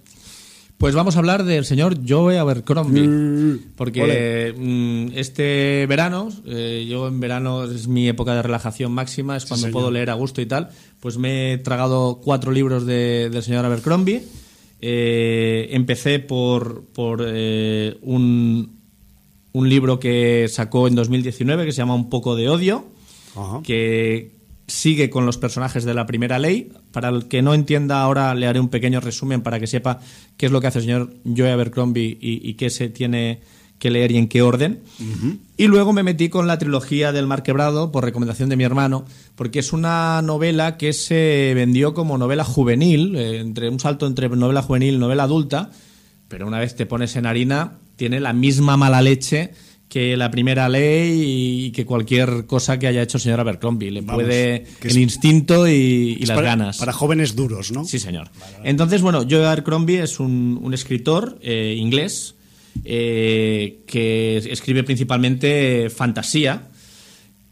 Pues 0.78 0.94
vamos 0.94 1.16
a 1.16 1.20
hablar 1.20 1.46
del 1.46 1.66
señor 1.66 1.98
Joe 2.08 2.38
Abercrombie, 2.38 3.08
mm, 3.08 3.60
porque 3.76 4.54
mm, 4.56 5.18
este 5.18 5.88
verano, 5.90 6.30
eh, 6.46 6.86
yo 6.88 7.08
en 7.08 7.20
verano 7.20 7.64
es 7.64 7.88
mi 7.88 8.08
época 8.08 8.36
de 8.36 8.44
relajación 8.44 8.92
máxima, 8.92 9.36
es 9.36 9.48
cuando 9.48 9.72
puedo 9.72 9.90
leer 9.90 10.12
a 10.12 10.14
gusto 10.14 10.42
y 10.42 10.46
tal, 10.46 10.70
pues 11.00 11.18
me 11.18 11.54
he 11.54 11.58
tragado 11.58 12.22
cuatro 12.24 12.52
libros 12.52 12.86
del 12.86 13.42
señor 13.42 13.66
Abercrombie. 13.66 14.22
Eh, 14.84 15.70
empecé 15.72 16.18
por, 16.20 16.86
por 16.86 17.24
eh, 17.26 17.98
un, 18.02 18.80
un, 19.54 19.70
libro 19.70 20.00
que 20.00 20.48
sacó 20.50 20.88
en 20.88 20.96
2019 20.96 21.66
que 21.66 21.72
se 21.72 21.78
llama 21.78 21.94
Un 21.94 22.10
poco 22.10 22.36
de 22.36 22.50
odio, 22.50 22.86
que 23.64 24.32
sigue 24.66 25.12
con 25.12 25.28
los 25.28 25.38
personajes 25.38 25.84
de 25.84 25.94
la 25.94 26.08
primera 26.08 26.40
ley. 26.40 26.72
Para 26.92 27.10
el 27.10 27.28
que 27.28 27.44
no 27.44 27.54
entienda 27.54 28.02
ahora 28.02 28.34
le 28.34 28.48
haré 28.48 28.60
un 28.60 28.70
pequeño 28.70 29.00
resumen 29.02 29.42
para 29.42 29.60
que 29.60 29.68
sepa 29.68 30.00
qué 30.36 30.48
es 30.48 30.52
lo 30.52 30.62
que 30.62 30.68
hace 30.68 30.80
el 30.80 30.86
señor 30.86 31.14
Joe 31.26 31.52
Abercrombie 31.52 32.18
y, 32.20 32.54
qué 32.56 32.72
se 32.72 32.90
tiene 32.90 33.42
que 33.82 33.90
leer 33.90 34.12
y 34.12 34.18
en 34.18 34.28
qué 34.28 34.44
orden. 34.44 34.80
Y 35.58 35.66
luego 35.66 35.92
me 35.92 36.04
metí 36.04 36.30
con 36.30 36.46
la 36.46 36.60
trilogía 36.60 37.12
del 37.12 37.26
Mar 37.26 37.42
Quebrado 37.42 37.92
por 37.92 38.06
recomendación 38.06 38.48
de 38.48 38.56
mi 38.56 38.64
hermano, 38.64 39.06
porque 39.36 39.58
es 39.58 39.74
una 39.74 40.22
novela 40.22 40.78
que 40.78 40.94
se 40.94 41.52
vendió 41.56 41.96
como 41.96 42.20
novela 42.20 42.44
juvenil, 42.44 43.16
eh, 43.16 43.40
entre 43.40 43.70
un 43.70 43.80
salto 43.80 44.06
entre 44.06 44.30
novela 44.30 44.62
juvenil 44.62 44.94
y 44.94 44.98
novela 45.00 45.24
adulta, 45.24 45.72
pero 46.28 46.46
una 46.46 46.60
vez 46.60 46.76
te 46.76 46.86
pones 46.86 47.16
en 47.16 47.26
harina 47.26 47.80
tiene 47.96 48.20
la 48.20 48.34
misma 48.34 48.78
mala 48.78 49.02
leche 49.02 49.52
que 49.90 50.16
la 50.16 50.30
primera 50.30 50.70
ley 50.70 51.66
y 51.66 51.72
que 51.72 51.86
cualquier 51.86 52.46
cosa 52.46 52.78
que 52.78 52.88
haya 52.88 53.02
hecho 53.02 53.18
el 53.18 53.24
señor 53.24 53.40
Abercrombie. 53.40 53.92
Le 53.92 54.04
puede 54.04 54.66
el 54.82 54.98
instinto 55.00 55.68
y, 55.68 56.16
las 56.26 56.40
ganas. 56.40 56.78
Para 56.78 56.94
jóvenes 56.94 57.36
duros, 57.36 57.72
¿no? 57.72 57.84
Sí, 57.84 58.00
señor. 58.00 58.30
Entonces, 58.64 59.02
bueno, 59.02 59.26
Joe 59.30 59.46
Abercrombie 59.46 60.02
es 60.02 60.20
un, 60.20 60.72
escritor 60.72 61.40
eh, 61.42 61.76
inglés 61.78 62.36
eh, 62.86 63.80
que 63.88 64.38
escribe 64.38 64.84
principalmente 64.84 65.90
fantasía. 65.90 66.68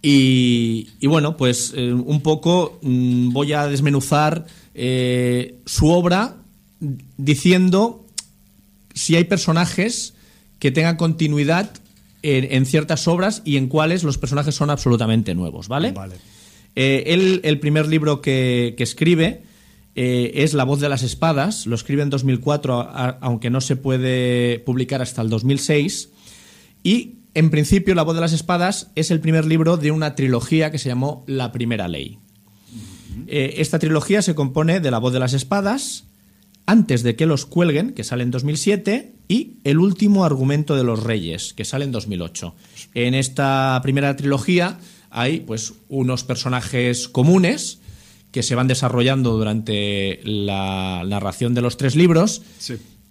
Y, 0.02 0.88
bueno, 1.04 1.36
pues 1.36 1.74
eh, 1.76 1.92
un 1.92 2.22
poco 2.22 2.80
mm, 2.82 3.32
voy 3.32 3.54
a 3.54 3.68
desmenuzar 3.68 4.46
su 5.66 5.90
obra 5.90 6.38
diciendo 7.18 8.06
si 8.94 9.18
hay 9.18 9.26
personajes 9.26 10.14
que 10.60 10.72
tengan 10.72 10.96
continuidad 10.96 11.72
en, 12.22 12.66
ciertas 12.66 13.08
obras 13.08 13.42
y 13.46 13.58
en 13.58 13.68
cuáles 13.68 14.04
los 14.04 14.18
personajes 14.18 14.56
son 14.56 14.70
absolutamente 14.70 15.36
nuevos, 15.36 15.68
¿vale? 15.68 15.92
Vale. 15.92 16.16
Eh, 16.76 17.40
el 17.44 17.60
primer 17.60 17.88
libro 17.88 18.22
que, 18.22 18.76
escribe 18.78 19.44
eh, 20.02 20.46
es 20.46 20.54
La 20.54 20.64
voz 20.64 20.80
de 20.80 20.88
las 20.88 21.04
espadas, 21.04 21.66
lo 21.66 21.76
escribe 21.76 22.04
en 22.04 22.10
2004, 22.10 22.90
aunque 23.20 23.50
no 23.50 23.60
se 23.60 23.76
puede 23.76 24.60
publicar 24.60 25.02
hasta 25.02 25.22
el 25.22 25.30
2006, 25.30 26.08
y 26.84 27.16
en 27.34 27.50
principio 27.50 27.94
La 27.96 28.04
voz 28.04 28.16
de 28.16 28.22
las 28.22 28.32
espadas 28.32 28.92
es 28.96 29.12
el 29.12 29.20
primer 29.20 29.44
libro 29.44 29.76
de 29.76 29.92
una 29.92 30.16
trilogía 30.16 30.72
que 30.72 30.78
se 30.78 30.88
llamó 30.88 31.26
La 31.28 31.52
primera 31.52 31.90
ley. 31.90 32.18
Eh, 33.28 33.56
esta 33.58 33.78
trilogía 33.78 34.22
se 34.22 34.36
compone 34.36 34.80
de 34.80 34.90
La 34.90 35.00
voz 35.00 35.12
de 35.12 35.20
las 35.20 35.34
espadas, 35.34 36.06
antes 36.66 37.04
de 37.04 37.18
que 37.18 37.26
los 37.26 37.46
cuelguen, 37.46 37.92
que 37.92 38.06
sale 38.06 38.24
en 38.24 38.32
2007, 38.32 39.16
y 39.28 39.58
El 39.66 39.80
último 39.80 40.24
argumento 40.24 40.78
de 40.78 40.86
los 40.86 41.04
reyes, 41.04 41.54
que 41.54 41.66
sale 41.66 41.84
en 41.84 41.92
2008. 41.92 42.56
En 42.94 43.16
esta 43.16 43.78
primera 43.84 44.16
trilogía 44.16 44.80
hay 45.10 45.42
pues 45.42 45.74
unos 45.90 46.24
personajes 46.24 47.10
comunes 47.10 47.80
que 48.32 48.44
se 48.44 48.56
van 48.56 48.68
desarrollando 48.68 49.38
durante 49.38 50.22
la 50.24 51.04
narración 51.08 51.54
de 51.54 51.62
los 51.62 51.78
tres 51.78 51.96
libros 51.96 52.42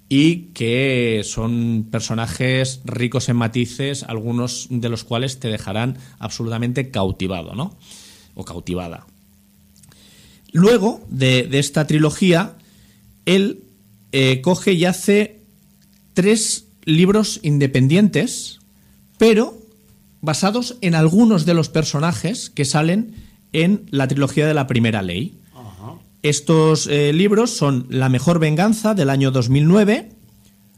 y 0.08 0.36
que 0.54 1.22
son 1.24 1.88
personajes 1.90 2.80
ricos 2.84 3.28
en 3.28 3.36
matices, 3.36 4.04
algunos 4.04 4.68
de 4.70 4.88
los 4.88 5.04
cuales 5.04 5.40
te 5.40 5.48
dejarán 5.48 5.98
absolutamente 6.18 6.90
cautivado, 6.90 7.54
¿no? 7.54 7.76
O 8.34 8.44
cautivada. 8.44 9.06
Luego 10.52 11.04
de 11.10 11.48
esta 11.52 11.86
trilogía 11.86 12.54
él 13.28 13.64
eh, 14.12 14.40
coge 14.40 14.72
y 14.72 14.86
hace 14.86 15.40
tres 16.14 16.64
libros 16.84 17.40
independientes, 17.42 18.60
pero 19.18 19.58
basados 20.22 20.76
en 20.80 20.94
algunos 20.94 21.44
de 21.44 21.52
los 21.52 21.68
personajes 21.68 22.48
que 22.48 22.64
salen 22.64 23.14
en 23.52 23.86
la 23.90 24.08
trilogía 24.08 24.46
de 24.46 24.54
la 24.54 24.66
Primera 24.66 25.02
Ley. 25.02 25.38
Estos 26.22 26.88
eh, 26.88 27.12
libros 27.12 27.50
son 27.50 27.86
La 27.90 28.08
Mejor 28.08 28.40
Venganza 28.40 28.94
del 28.94 29.08
año 29.08 29.30
2009, 29.30 30.10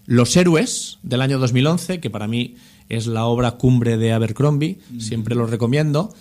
Los 0.06 0.36
Héroes 0.36 0.98
del 1.02 1.22
año 1.22 1.38
2011, 1.38 1.98
que 1.98 2.10
para 2.10 2.28
mí 2.28 2.56
es 2.90 3.06
la 3.06 3.24
obra 3.24 3.52
cumbre 3.52 3.96
de 3.96 4.12
Abercrombie, 4.12 4.80
siempre 4.98 5.34
lo 5.34 5.46
recomiendo, 5.46 6.12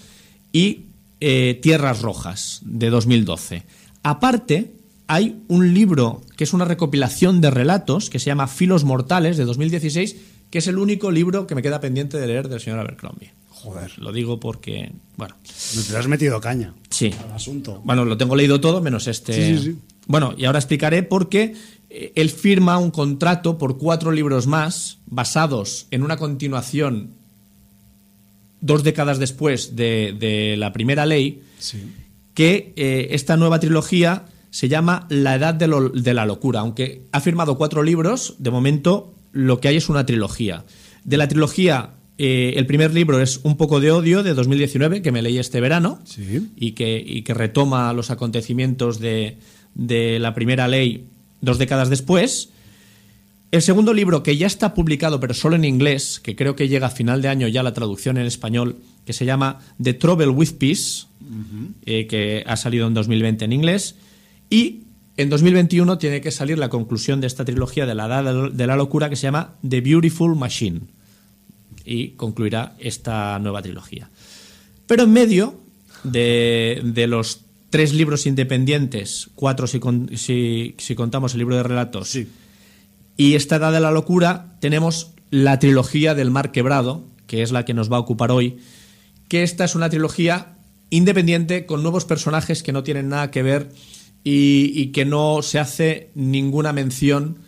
y 0.53 0.85
eh, 1.19 1.59
Tierras 1.61 2.01
Rojas 2.01 2.61
de 2.63 2.89
2012. 2.89 3.63
Aparte, 4.03 4.71
hay 5.07 5.41
un 5.47 5.73
libro 5.73 6.21
que 6.37 6.45
es 6.45 6.53
una 6.53 6.65
recopilación 6.65 7.41
de 7.41 7.51
relatos 7.51 8.09
que 8.09 8.19
se 8.19 8.27
llama 8.27 8.47
Filos 8.47 8.85
Mortales 8.85 9.35
de 9.35 9.43
2016, 9.45 10.15
que 10.49 10.59
es 10.59 10.67
el 10.67 10.77
único 10.77 11.11
libro 11.11 11.45
que 11.45 11.55
me 11.55 11.61
queda 11.61 11.81
pendiente 11.81 12.17
de 12.19 12.27
leer 12.27 12.47
del 12.47 12.59
señor 12.61 12.79
Abercrombie. 12.79 13.31
Joder. 13.63 13.97
Lo 13.99 14.11
digo 14.11 14.39
porque, 14.39 14.91
bueno. 15.17 15.35
No 15.75 15.81
te 15.83 15.97
has 15.97 16.07
metido 16.07 16.39
caña. 16.39 16.73
Sí. 16.89 17.13
Al 17.25 17.33
asunto. 17.33 17.81
Bueno, 17.83 18.05
lo 18.05 18.17
tengo 18.17 18.35
leído 18.35 18.61
todo 18.61 18.81
menos 18.81 19.07
este. 19.07 19.33
Sí, 19.33 19.57
sí, 19.57 19.63
sí. 19.63 19.77
Bueno, 20.07 20.33
y 20.37 20.45
ahora 20.45 20.59
explicaré 20.59 21.03
por 21.03 21.29
qué 21.29 21.55
eh, 21.89 22.13
él 22.15 22.29
firma 22.29 22.77
un 22.77 22.91
contrato 22.91 23.57
por 23.57 23.77
cuatro 23.77 24.11
libros 24.11 24.47
más 24.47 24.97
basados 25.05 25.87
en 25.91 26.03
una 26.03 26.17
continuación 26.17 27.11
dos 28.61 28.83
décadas 28.83 29.19
después 29.19 29.75
de, 29.75 30.55
la 30.57 30.73
primera 30.73 31.05
ley, 31.05 31.43
sí. 31.59 31.83
que 32.33 32.73
eh, 32.75 33.09
esta 33.11 33.37
nueva 33.37 33.59
trilogía 33.59 34.25
se 34.51 34.67
llama 34.67 35.05
La 35.09 35.35
Edad 35.35 35.53
de, 35.53 36.13
la 36.13 36.25
Locura. 36.25 36.61
Aunque 36.61 37.03
ha 37.11 37.21
firmado 37.21 37.57
cuatro 37.57 37.83
libros, 37.83 38.35
de 38.39 38.51
momento 38.51 39.13
lo 39.31 39.59
que 39.59 39.67
hay 39.67 39.77
es 39.77 39.89
una 39.89 40.05
trilogía. 40.05 40.65
De 41.03 41.17
la 41.17 41.27
trilogía, 41.27 41.91
eh, 42.21 42.55
el 42.57 42.65
primer 42.65 42.93
libro 42.93 43.21
es 43.21 43.39
Un 43.43 43.55
poco 43.55 43.79
de 43.79 43.91
odio, 43.91 44.23
de 44.23 44.33
2019, 44.33 45.01
que 45.01 45.13
me 45.13 45.21
leí 45.21 45.37
este 45.37 45.61
verano, 45.61 45.99
y, 46.57 46.73
que, 46.73 47.23
que 47.25 47.33
retoma 47.33 47.93
los 47.93 48.11
acontecimientos 48.11 48.99
de, 48.99 49.37
de 49.73 50.19
la 50.19 50.33
primera 50.33 50.67
ley 50.67 51.05
dos 51.39 51.57
décadas 51.57 51.89
después. 51.89 52.49
El 53.51 53.61
segundo 53.61 53.93
libro, 53.93 54.21
que 54.21 54.35
ya 54.35 54.47
está 54.47 54.73
publicado, 54.73 55.21
pero 55.21 55.33
solo 55.33 55.55
en 55.55 55.63
inglés, 55.63 56.19
que 56.19 56.35
creo 56.35 56.57
que 56.57 56.67
llega 56.67 56.87
a 56.87 56.91
final 56.91 57.21
de 57.21 57.29
año 57.29 57.47
ya 57.47 57.63
la 57.63 57.73
traducción 57.73 58.17
en 58.17 58.25
español, 58.25 58.75
que 59.05 59.13
se 59.13 59.23
llama 59.23 59.59
The 59.81 59.93
Trouble 59.93 60.27
with 60.27 60.57
Peace, 60.59 61.05
eh, 61.85 62.05
que 62.05 62.43
ha 62.45 62.57
salido 62.57 62.85
en 62.85 62.93
2020 62.93 63.45
en 63.45 63.53
inglés. 63.53 63.95
Y 64.49 64.81
en 65.15 65.29
2021 65.29 65.97
tiene 65.97 66.19
que 66.19 66.31
salir 66.31 66.57
la 66.57 66.67
conclusión 66.67 67.21
de 67.21 67.27
esta 67.27 67.45
trilogía 67.45 67.85
de 67.85 67.95
la 67.95 68.07
Edad 68.07 68.51
de 68.51 68.67
la 68.67 68.75
Locura 68.75 69.09
que 69.09 69.15
se 69.15 69.23
llama 69.23 69.55
The 69.67 69.79
Beautiful 69.79 70.35
Machine. 70.35 70.81
Y 71.91 72.09
concluirá 72.09 72.75
esta 72.77 73.39
nueva 73.39 73.63
trilogía. 73.63 74.11
Pero 74.85 75.03
en 75.05 75.11
medio 75.11 75.59
de, 76.03 77.05
los 77.07 77.41
tres 77.71 77.93
libros 77.93 78.27
independientes, 78.27 79.31
cuatro 79.33 79.65
si, 79.65 79.79
si, 80.77 80.95
contamos 80.95 81.33
el 81.33 81.39
libro 81.39 81.55
de 81.55 81.63
relatos, 81.63 82.15
y 83.17 83.33
esta 83.33 83.55
Edad 83.55 83.71
de 83.71 83.79
la 83.79 83.89
Locura, 83.89 84.55
tenemos 84.59 85.13
la 85.31 85.57
trilogía 85.57 86.13
del 86.13 86.29
Mar 86.29 86.51
Quebrado, 86.51 87.03
que 87.25 87.41
es 87.41 87.51
la 87.51 87.65
que 87.65 87.73
nos 87.73 87.91
va 87.91 87.97
a 87.97 88.01
ocupar 88.01 88.31
hoy, 88.31 88.59
que 89.27 89.41
esta 89.41 89.65
es 89.65 89.73
una 89.73 89.89
trilogía 89.89 90.57
independiente 90.91 91.65
con 91.65 91.81
nuevos 91.81 92.05
personajes 92.05 92.61
que 92.61 92.71
no 92.71 92.83
tienen 92.83 93.09
nada 93.09 93.31
que 93.31 93.41
ver 93.41 93.71
y, 94.23 94.91
que 94.91 95.05
no 95.05 95.41
se 95.41 95.59
hace 95.59 96.11
ninguna 96.13 96.71
mención 96.71 97.39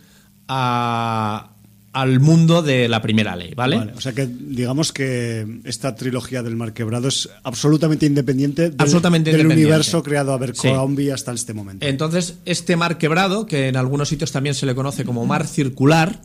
al 1.92 2.20
mundo 2.20 2.62
de 2.62 2.88
la 2.88 3.02
primera 3.02 3.36
ley, 3.36 3.52
¿vale? 3.54 3.76
O 3.94 4.00
sea 4.00 4.12
que 4.12 4.26
digamos 4.26 4.92
que 4.92 5.60
esta 5.64 5.94
trilogía 5.94 6.42
del 6.42 6.56
Mar 6.56 6.72
Quebrado 6.72 7.08
es 7.08 7.28
absolutamente 7.42 8.06
independiente 8.06 8.70
del, 8.70 8.74
absolutamente 8.78 9.30
del 9.30 9.46
universo 9.46 10.02
creado 10.02 10.32
a 10.32 10.36
Abercrombie 10.36 11.12
hasta 11.12 11.32
este 11.32 11.52
momento. 11.52 11.86
Entonces, 11.86 12.36
este 12.46 12.76
Mar 12.76 12.96
Quebrado, 12.96 13.46
que 13.46 13.68
en 13.68 13.76
algunos 13.76 14.08
sitios 14.08 14.32
también 14.32 14.54
se 14.54 14.64
le 14.64 14.74
conoce 14.74 15.04
como 15.04 15.26
Mar 15.26 15.46
Circular, 15.46 16.22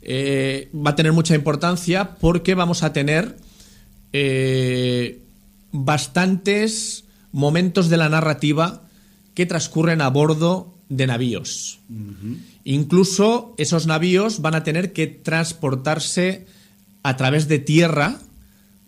eh, 0.00 0.70
va 0.74 0.92
a 0.92 0.96
tener 0.96 1.12
mucha 1.12 1.34
importancia 1.34 2.16
porque 2.16 2.54
vamos 2.54 2.82
a 2.82 2.94
tener 2.94 3.36
eh, 4.14 5.20
bastantes 5.70 7.04
momentos 7.32 7.90
de 7.90 7.98
la 7.98 8.08
narrativa 8.08 8.84
que 9.34 9.44
transcurren 9.44 10.00
a 10.00 10.08
bordo 10.08 10.74
de 10.88 11.06
navíos. 11.06 11.78
Incluso 12.64 13.54
esos 13.56 13.86
navíos 13.86 14.40
van 14.40 14.54
a 14.54 14.62
tener 14.62 14.92
que 14.92 15.06
transportarse 15.06 16.46
a 17.02 17.16
través 17.16 17.48
de 17.48 17.58
tierra 17.58 18.18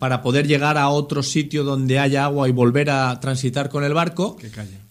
para 0.03 0.21
poder 0.21 0.49
llegar 0.49 0.79
a 0.79 0.89
otro 0.89 1.23
sitio 1.23 1.63
donde 1.63 2.01
haya 2.01 2.25
agua 2.25 2.49
y 2.49 2.51
volver 2.51 2.91
a 2.91 3.21
transitar 3.21 3.69
con 3.69 3.85
el 3.85 3.95
barco. 3.95 4.37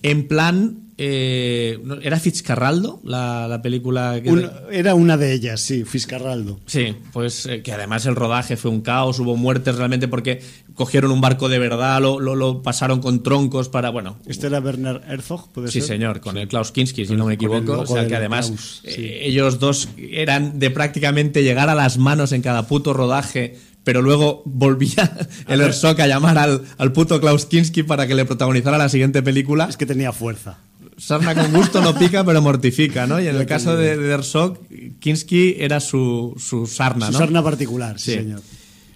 En 0.01 0.25
plan, 0.25 0.93
eh, 0.97 1.77
¿era 2.01 2.17
Fitzcarraldo 2.17 3.01
la, 3.03 3.45
la 3.49 3.61
película? 3.61 4.21
Que 4.23 4.49
era 4.71 4.95
una 4.95 5.17
de 5.17 5.33
ellas, 5.33 5.59
sí, 5.59 5.83
Fitzcarraldo. 5.83 6.61
Sí, 6.65 6.95
pues 7.11 7.45
eh, 7.45 7.61
que 7.61 7.73
además 7.73 8.05
el 8.05 8.15
rodaje 8.15 8.55
fue 8.55 8.71
un 8.71 8.79
caos, 8.79 9.19
hubo 9.19 9.35
muertes 9.35 9.75
realmente 9.75 10.07
porque 10.07 10.41
cogieron 10.75 11.11
un 11.11 11.19
barco 11.19 11.49
de 11.49 11.59
verdad, 11.59 11.99
lo, 11.99 12.19
lo, 12.21 12.61
pasaron 12.61 13.01
con 13.01 13.21
troncos 13.21 13.67
para, 13.67 13.89
bueno... 13.89 14.17
¿Este 14.25 14.47
era 14.47 14.61
Werner 14.61 15.01
Herzog, 15.09 15.51
puede 15.51 15.67
sí, 15.67 15.81
ser? 15.81 15.89
señor, 15.89 16.21
con 16.21 16.37
el 16.37 16.47
Klaus 16.47 16.71
Kinski, 16.71 17.05
si 17.05 17.17
no 17.17 17.25
me 17.25 17.33
equivoco. 17.33 17.81
O 17.81 17.85
sea, 17.85 18.07
que 18.07 18.15
además 18.15 18.81
eh, 18.85 19.23
ellos 19.23 19.59
dos 19.59 19.89
eran 19.97 20.57
de 20.57 20.69
prácticamente 20.69 21.43
llegar 21.43 21.67
a 21.67 21.75
las 21.75 21.97
manos 21.97 22.31
en 22.31 22.41
cada 22.41 22.65
puto 22.65 22.93
rodaje 22.93 23.57
pero 23.83 24.01
luego 24.01 24.43
volvía 24.45 25.11
el 25.47 25.61
Herzog 25.61 25.99
a 26.01 26.07
llamar 26.07 26.37
al, 26.37 26.63
al 26.77 26.91
puto 26.91 27.19
Klaus 27.19 27.45
Kinski 27.45 27.83
para 27.83 28.07
que 28.07 28.15
le 28.15 28.25
protagonizara 28.25 28.77
la 28.77 28.89
siguiente 28.89 29.21
película. 29.21 29.65
Es 29.69 29.77
que 29.77 29.85
tenía 29.85 30.11
fuerza. 30.11 30.59
Sarna 30.97 31.33
con 31.33 31.51
gusto 31.51 31.81
no 31.81 31.95
pica, 31.95 32.23
pero 32.23 32.41
mortifica, 32.41 33.07
¿no? 33.07 33.19
Y 33.19 33.27
en 33.27 33.35
el 33.37 33.45
caso 33.45 33.75
de, 33.75 33.97
de 33.97 34.13
Herzog, 34.13 34.59
Kinski 34.99 35.55
era 35.57 35.79
su, 35.79 36.35
su 36.37 36.67
sarna, 36.67 37.07
¿no? 37.07 37.13
Su 37.13 37.17
sarna 37.19 37.43
particular, 37.43 37.99
sí, 37.99 38.13
señor. 38.13 38.41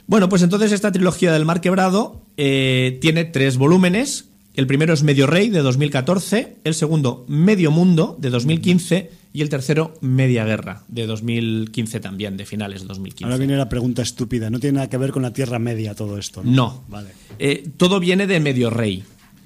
Bueno, 0.07 0.29
pues 0.29 0.43
entonces 0.43 0.71
esta 0.71 0.91
trilogía 0.91 1.33
del 1.33 1.45
Mar 1.45 1.61
Quebrado 1.61 2.21
eh, 2.37 2.99
tiene 3.01 3.25
tres 3.25 3.57
volúmenes. 3.57 4.25
El 4.55 4.67
primero 4.67 4.93
es 4.93 5.03
Medio 5.03 5.27
Rey, 5.27 5.49
de 5.49 5.59
2014. 5.59 6.57
El 6.63 6.73
segundo, 6.75 7.25
Medio 7.27 7.71
Mundo, 7.71 8.15
de 8.19 8.29
2015 8.29 9.11
y 9.33 9.41
el 9.41 9.49
tercero, 9.49 9.95
Media 9.99 10.45
Guerra, 10.45 10.83
de 10.87 11.05
2015 11.05 11.99
también, 11.99 12.37
de 12.37 12.45
finales 12.45 12.83
de 12.83 12.87
2015. 12.87 13.25
Ahora 13.25 13.37
viene 13.37 13.57
la 13.57 13.67
pregunta 13.67 14.01
estúpida. 14.01 14.49
No 14.49 14.61
tiene 14.61 14.75
nada 14.75 14.89
que 14.89 14.97
ver 14.97 15.11
con 15.11 15.23
la 15.23 15.33
Tierra 15.33 15.59
Media 15.59 15.93
todo 15.93 16.17
esto, 16.17 16.41
¿no? 16.41 16.51
No. 16.51 16.83
Vale. 16.87 17.09
Eh, 17.37 17.67
todo 17.75 17.99
viene 17.99 18.27
de 18.27 18.39
Medio 18.39 18.69
Rey. 18.69 19.03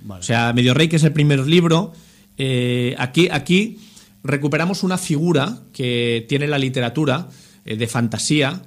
O 0.08 0.22
sea, 0.22 0.54
Medio 0.54 0.76
Rey, 0.76 0.88
que 0.88 0.98
es 0.98 1.04
el 1.04 1.12
primer 1.12 1.40
libro. 1.48 1.92
Eh, 2.38 2.94
aquí, 3.00 3.30
aquí 3.32 3.80
recuperamos 4.24 4.84
una 4.84 5.00
figura 5.00 5.64
que 5.74 6.24
tiene 6.30 6.48
la 6.48 6.60
literatura 6.60 7.30
eh, 7.66 7.78
de 7.78 7.88
fantasía, 7.88 8.62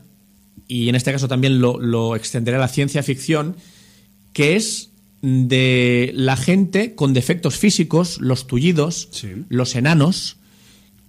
y 0.66 0.88
en 0.88 0.96
este 0.96 1.12
caso 1.12 1.28
también 1.28 1.60
lo, 1.60 1.78
lo 1.78 2.16
extenderé 2.16 2.56
a 2.56 2.60
la 2.60 2.68
ciencia 2.68 3.02
ficción, 3.04 3.56
que 4.32 4.56
es 4.56 4.91
de 5.22 6.10
la 6.14 6.36
gente 6.36 6.94
con 6.96 7.14
defectos 7.14 7.56
físicos, 7.56 8.20
los 8.20 8.48
tullidos, 8.48 9.08
los 9.48 9.76
enanos, 9.76 10.36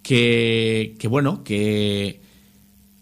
que, 0.04 0.96
bueno, 1.10 1.44
que 1.44 2.22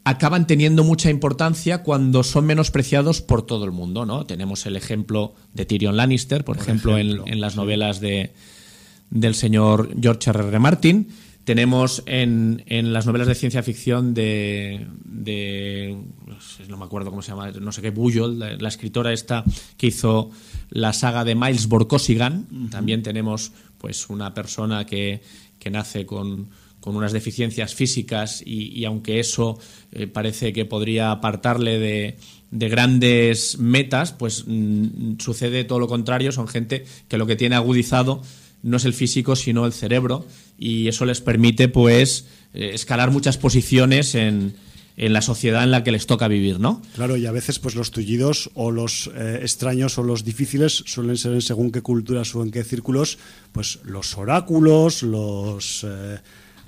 acaban 0.05 0.47
teniendo 0.47 0.84
mucha 0.84 1.09
importancia 1.09 1.84
cuando 1.84 2.24
son 2.24 2.45
menospreciados 2.45 3.22
por 3.22 3.45
todo 3.45 3.66
el 3.66 3.72
mundo, 3.72 4.05
¿no? 4.05 4.26
Tenemos 4.26 4.66
el 4.66 4.78
ejemplo 4.78 5.36
de 5.53 5.66
Tyrion 5.66 5.97
Lannister, 5.97 6.45
por, 6.45 6.57
ejemplo, 6.57 6.97
en, 6.97 7.41
las 7.41 7.55
novelas 7.55 7.99
de, 7.99 8.32
del 9.09 9.36
señor 9.36 9.89
George 9.99 10.30
R. 10.30 10.47
R. 10.47 10.59
Martin. 10.59 11.09
Tenemos 11.43 12.03
en, 12.05 12.63
en, 12.67 12.93
las 12.93 13.07
novelas 13.07 13.27
de 13.27 13.35
ciencia 13.35 13.63
ficción 13.63 14.13
de, 14.13 14.87
de, 15.03 15.97
no 16.67 16.77
me 16.77 16.85
acuerdo 16.85 17.09
cómo 17.09 17.21
se 17.21 17.31
llama, 17.31 17.51
no 17.51 17.71
sé 17.71 17.81
qué, 17.81 17.89
Bujold, 17.89 18.61
la, 18.61 18.69
escritora 18.69 19.11
esta 19.11 19.43
que 19.77 19.87
hizo 19.87 20.29
la 20.69 20.93
saga 20.93 21.23
de 21.23 21.33
Miles 21.33 21.67
Borkosigan. 21.67 22.69
También 22.69 23.01
tenemos 23.01 23.53
pues 23.79 24.09
una 24.09 24.33
persona 24.33 24.85
que, 24.85 25.21
que 25.57 25.71
nace 25.71 26.05
con, 26.05 26.49
con 26.81 26.95
unas 26.95 27.13
deficiencias 27.13 27.73
físicas 27.75 28.43
y, 28.45 28.83
aunque 28.85 29.19
eso 29.19 29.57
eh, 29.91 30.07
parece 30.07 30.51
que 30.51 30.65
podría 30.65 31.11
apartarle 31.11 31.79
de, 31.79 32.17
grandes 32.51 33.59
metas, 33.59 34.11
pues 34.11 34.43
mm, 34.45 35.19
sucede 35.19 35.63
todo 35.63 35.79
lo 35.79 35.87
contrario, 35.87 36.31
son 36.31 36.47
gente 36.47 36.85
que 37.07 37.17
lo 37.17 37.27
que 37.27 37.37
tiene 37.37 37.55
agudizado 37.55 38.21
no 38.63 38.77
es 38.77 38.85
el 38.85 38.93
físico 38.93 39.35
sino 39.35 39.65
el 39.65 39.73
cerebro 39.73 40.25
y 40.58 40.88
eso 40.88 41.06
les 41.06 41.22
permite 41.22 41.68
pues 41.68 42.26
eh, 42.54 42.72
escalar 42.74 43.12
muchas 43.12 43.38
posiciones 43.38 44.16
en, 44.16 44.54
en 44.97 45.14
la 45.14 45.22
sociedad 45.22 45.64
en 45.64 45.72
la 45.72 45.84
que 45.84 45.91
les 45.91 46.08
toca 46.08 46.28
vivir, 46.28 46.60
¿no? 46.60 46.82
Claro, 46.95 47.18
y 47.18 47.26
a 47.26 47.32
veces 47.32 47.60
pues 47.60 47.76
los 47.76 47.91
tullidos 47.91 48.49
o 48.54 48.72
los 48.72 49.10
eh, 49.16 49.39
extraños 49.41 49.97
o 49.97 50.04
los 50.04 50.24
difíciles 50.24 50.84
suelen 50.86 51.18
ser 51.18 51.41
según 51.41 51.72
qué 51.72 51.82
culturas 51.82 52.34
o 52.36 52.43
en 52.43 52.52
qué 52.52 52.64
círculos, 52.64 53.18
pues 53.52 53.80
los 53.84 54.18
oráculos, 54.18 55.04
los 55.04 55.86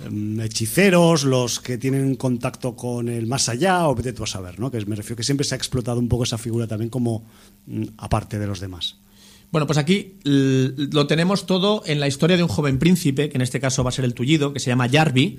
Em, 0.00 0.40
hechiceros, 0.40 1.24
los 1.24 1.60
que 1.60 1.78
tienen 1.78 2.16
contacto 2.16 2.74
con 2.74 3.08
el 3.08 3.26
más 3.26 3.48
allá, 3.48 3.86
o 3.86 3.94
vete 3.94 4.12
tú 4.12 4.24
a 4.24 4.26
saber, 4.26 4.58
¿no? 4.58 4.70
Que 4.70 4.84
me 4.86 4.96
refiero 4.96 5.16
que 5.16 5.22
siempre 5.22 5.44
se 5.44 5.54
ha 5.54 5.58
explotado 5.58 6.00
un 6.00 6.08
poco 6.08 6.24
esa 6.24 6.38
figura 6.38 6.66
también 6.66 6.90
como 6.90 7.24
mm, 7.66 7.84
aparte 7.98 8.38
de 8.38 8.46
los 8.46 8.60
demás. 8.60 8.96
Bueno, 9.54 9.68
pues 9.68 9.78
aquí 9.78 10.16
lo 10.24 11.06
tenemos 11.06 11.46
todo 11.46 11.84
en 11.86 12.00
la 12.00 12.08
historia 12.08 12.36
de 12.36 12.42
un 12.42 12.48
joven 12.48 12.80
príncipe, 12.80 13.28
que 13.28 13.36
en 13.36 13.40
este 13.40 13.60
caso 13.60 13.84
va 13.84 13.90
a 13.90 13.92
ser 13.92 14.04
el 14.04 14.12
tullido, 14.12 14.52
que 14.52 14.58
se 14.58 14.68
llama 14.68 14.88
Jarvi, 14.88 15.38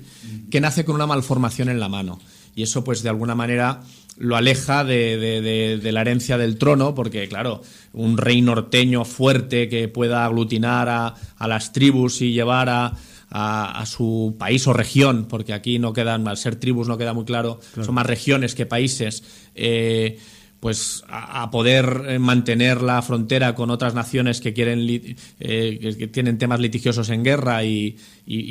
que 0.50 0.58
nace 0.58 0.86
con 0.86 0.94
una 0.94 1.06
malformación 1.06 1.68
en 1.68 1.78
la 1.78 1.90
mano. 1.90 2.18
Y 2.54 2.62
eso, 2.62 2.82
pues, 2.82 3.02
de 3.02 3.10
alguna 3.10 3.34
manera 3.34 3.82
lo 4.16 4.34
aleja 4.34 4.84
de, 4.84 5.90
la 5.92 6.00
herencia 6.00 6.38
del 6.38 6.56
trono, 6.56 6.94
porque, 6.94 7.28
claro, 7.28 7.60
un 7.92 8.16
rey 8.16 8.40
norteño 8.40 9.04
fuerte 9.04 9.68
que 9.68 9.86
pueda 9.88 10.24
aglutinar 10.24 10.88
a, 10.88 11.14
a 11.36 11.46
las 11.46 11.74
tribus 11.74 12.22
y 12.22 12.32
llevar 12.32 12.70
a, 12.70 12.94
a, 13.30 13.84
su 13.86 14.36
país 14.38 14.66
o 14.66 14.72
región, 14.72 15.26
porque 15.28 15.52
aquí 15.52 15.78
no 15.78 15.92
quedan, 15.92 16.26
al 16.28 16.36
ser 16.36 16.56
tribus 16.56 16.88
no 16.88 16.96
queda 16.96 17.12
muy 17.12 17.24
claro, 17.24 17.60
son 17.74 17.94
más 17.94 18.06
regiones 18.06 18.54
que 18.54 18.66
países, 18.66 19.24
eh, 19.54 20.18
pues 20.60 21.04
a, 21.08 21.50
poder 21.50 22.04
eh, 22.08 22.18
mantener 22.18 22.82
la 22.82 23.02
frontera 23.02 23.54
con 23.54 23.70
otras 23.70 23.94
naciones 23.94 24.40
que 24.40 24.52
quieren 24.52 24.86
eh, 24.88 25.94
que 25.98 26.06
tienen 26.08 26.38
temas 26.38 26.60
litigiosos 26.60 27.10
en 27.10 27.22
guerra 27.22 27.64
y, 27.64 27.96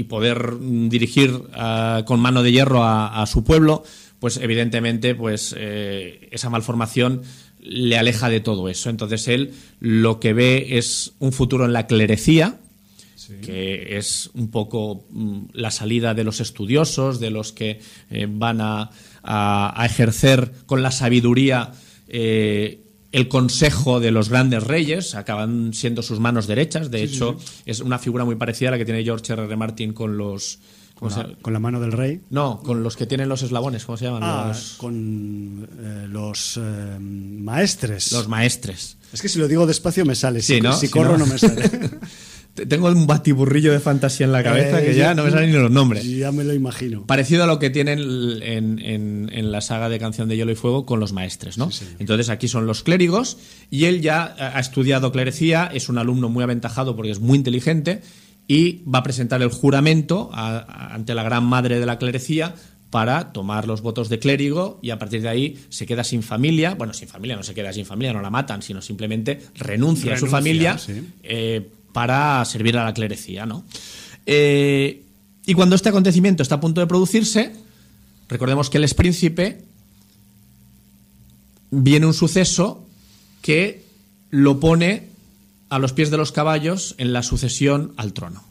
poder 0.08 0.54
dirigir 0.62 1.42
ah, 1.54 2.04
con 2.06 2.20
mano 2.20 2.44
de 2.44 2.52
hierro 2.52 2.84
a, 2.84 3.26
su 3.26 3.44
pueblo, 3.44 3.84
pues 4.20 4.38
evidentemente 4.38 5.16
pues 5.16 5.54
esa 5.58 6.50
malformación 6.50 7.24
le 7.66 7.98
aleja 7.98 8.30
de 8.30 8.40
todo 8.40 8.70
eso. 8.70 8.90
Entonces 8.90 9.28
él 9.28 9.54
lo 9.80 10.20
que 10.20 10.34
ve 10.34 10.78
es 10.78 11.14
un 11.20 11.34
futuro 11.34 11.66
en 11.66 11.74
la 11.74 11.88
clerecía, 11.88 12.60
que 13.42 13.98
es 13.98 14.30
un 14.36 14.52
poco 14.52 15.06
mm, 15.10 15.46
la 15.54 15.72
salida 15.72 16.14
de 16.14 16.24
los 16.24 16.42
estudiosos, 16.42 17.20
de 17.20 17.32
los 17.32 17.52
que 17.54 17.80
eh, 18.12 18.28
van 18.30 18.60
a, 18.62 18.92
ejercer 19.84 20.52
con 20.68 20.84
la 20.84 20.92
sabiduría 20.92 21.72
eh, 22.18 22.80
el 23.12 23.28
consejo 23.28 24.00
de 24.00 24.12
los 24.12 24.30
grandes 24.30 24.64
reyes, 24.64 25.16
acaban 25.16 25.74
siendo 25.74 26.02
sus 26.02 26.22
manos 26.22 26.48
derechas. 26.48 26.90
De 26.90 27.04
hecho, 27.04 27.36
es 27.66 27.82
una 27.82 28.00
figura 28.00 28.24
muy 28.24 28.36
parecida 28.36 28.70
a 28.70 28.72
la 28.72 28.78
que 28.78 28.86
tiene 28.86 29.04
George 29.04 29.34
R. 29.34 29.44
R. 29.44 29.56
Martin 29.58 29.92
con 29.92 30.18
los. 30.18 30.60
Con 30.96 31.52
la, 31.52 31.60
mano 31.60 31.82
del 31.82 31.92
rey? 31.92 32.22
No, 32.30 32.62
con 32.64 32.82
los 32.82 32.96
que 32.96 33.06
tienen 33.06 33.28
los 33.28 33.42
eslabones, 33.42 33.84
¿cómo 33.84 33.98
se 33.98 34.06
llaman? 34.06 34.22
Ah, 34.24 34.54
con 34.78 35.68
eh, 35.78 36.08
los 36.08 36.58
maestres. 37.02 38.14
Los 38.14 38.30
maestres. 38.30 38.96
Es 39.12 39.22
que 39.22 39.28
si 39.28 39.38
lo 39.38 39.50
digo 39.50 39.68
despacio 39.68 40.06
me 40.06 40.16
sale, 40.16 40.42
si, 40.42 40.62
si 40.80 40.88
corro 40.88 41.18
no 41.18 41.26
me 41.26 41.38
sale. 41.38 41.70
Tengo 42.56 42.88
un 42.88 43.06
batiburrillo 43.06 43.74
de 43.74 43.82
fantasía 43.82 44.26
en 44.26 44.32
la 44.32 44.42
cabeza 44.42 44.82
que 44.82 44.96
ya 44.96 45.14
no 45.14 45.26
me 45.26 45.32
salen 45.32 45.52
ni 45.52 45.58
los 45.58 45.70
nombres. 45.70 46.06
Ya 46.06 46.32
me 46.32 46.46
lo 46.46 46.54
imagino. 46.54 47.06
Parecido 47.06 47.44
a 47.44 47.48
lo 47.48 47.60
que 47.60 47.70
tienen 47.70 48.00
en, 48.00 49.52
la 49.52 49.60
saga 49.62 49.90
de 49.90 50.00
Canción 50.00 50.30
de 50.30 50.38
Hielo 50.38 50.52
y 50.52 50.56
Fuego 50.56 50.86
con 50.86 51.00
los 51.00 51.12
maestres, 51.12 51.58
¿no? 51.58 51.70
Entonces 52.00 52.30
aquí 52.30 52.48
son 52.48 52.66
los 52.66 52.84
clérigos 52.84 53.38
y 53.70 53.86
él 53.86 54.02
ya 54.02 54.36
ha 54.38 54.60
estudiado 54.60 55.12
clerecía, 55.12 55.70
es 55.74 55.90
un 55.90 55.98
alumno 55.98 56.30
muy 56.30 56.44
aventajado 56.44 56.96
porque 56.96 57.12
es 57.12 57.20
muy 57.20 57.38
inteligente 57.38 58.02
y 58.48 58.84
va 58.84 59.00
a 59.00 59.04
presentar 59.04 59.42
el 59.42 59.50
juramento 59.50 60.30
ante 60.34 61.14
la 61.14 61.24
gran 61.24 61.44
madre 61.44 61.80
de 61.80 61.86
la 61.86 61.98
clerecía 61.98 62.56
para 62.90 63.34
tomar 63.34 63.68
los 63.68 63.82
votos 63.82 64.08
de 64.08 64.20
clérigo 64.20 64.80
y 64.82 64.92
a 64.92 64.98
partir 64.98 65.22
de 65.22 65.28
ahí 65.28 65.60
se 65.68 65.86
queda 65.86 66.06
sin 66.06 66.24
familia. 66.24 66.76
Bueno, 66.76 66.94
sin 66.94 67.10
familia, 67.10 67.36
no 67.36 67.44
se 67.44 67.54
queda 67.54 67.74
sin 67.74 67.86
familia, 67.86 68.14
no 68.14 68.22
la 68.22 68.30
matan, 68.30 68.62
sino 68.62 68.82
simplemente 68.82 69.42
renuncia, 69.56 70.14
a 70.14 70.18
su 70.18 70.28
familia 70.28 70.78
eh, 71.24 71.68
para 71.96 72.44
servir 72.44 72.78
a 72.78 72.84
la 72.84 72.94
clerecía, 72.94 73.46
¿no? 73.46 73.64
Eh, 74.26 75.02
y 75.46 75.54
cuando 75.54 75.78
este 75.78 75.88
acontecimiento 75.88 76.44
está 76.44 76.56
a 76.56 76.60
punto 76.60 76.82
de 76.82 76.88
producirse, 76.88 77.54
recordemos 78.28 78.70
que 78.70 78.80
él 78.80 78.84
es 78.84 78.94
príncipe, 78.94 79.64
viene 81.72 82.06
un 82.06 82.14
suceso 82.14 82.86
que 83.42 83.86
lo 84.30 84.60
pone 84.60 85.08
a 85.70 85.80
los 85.80 85.94
pies 85.94 86.12
de 86.12 86.18
los 86.18 86.34
caballos 86.34 86.96
en 86.98 87.14
la 87.14 87.24
sucesión 87.24 87.94
al 87.96 88.12
trono. 88.12 88.44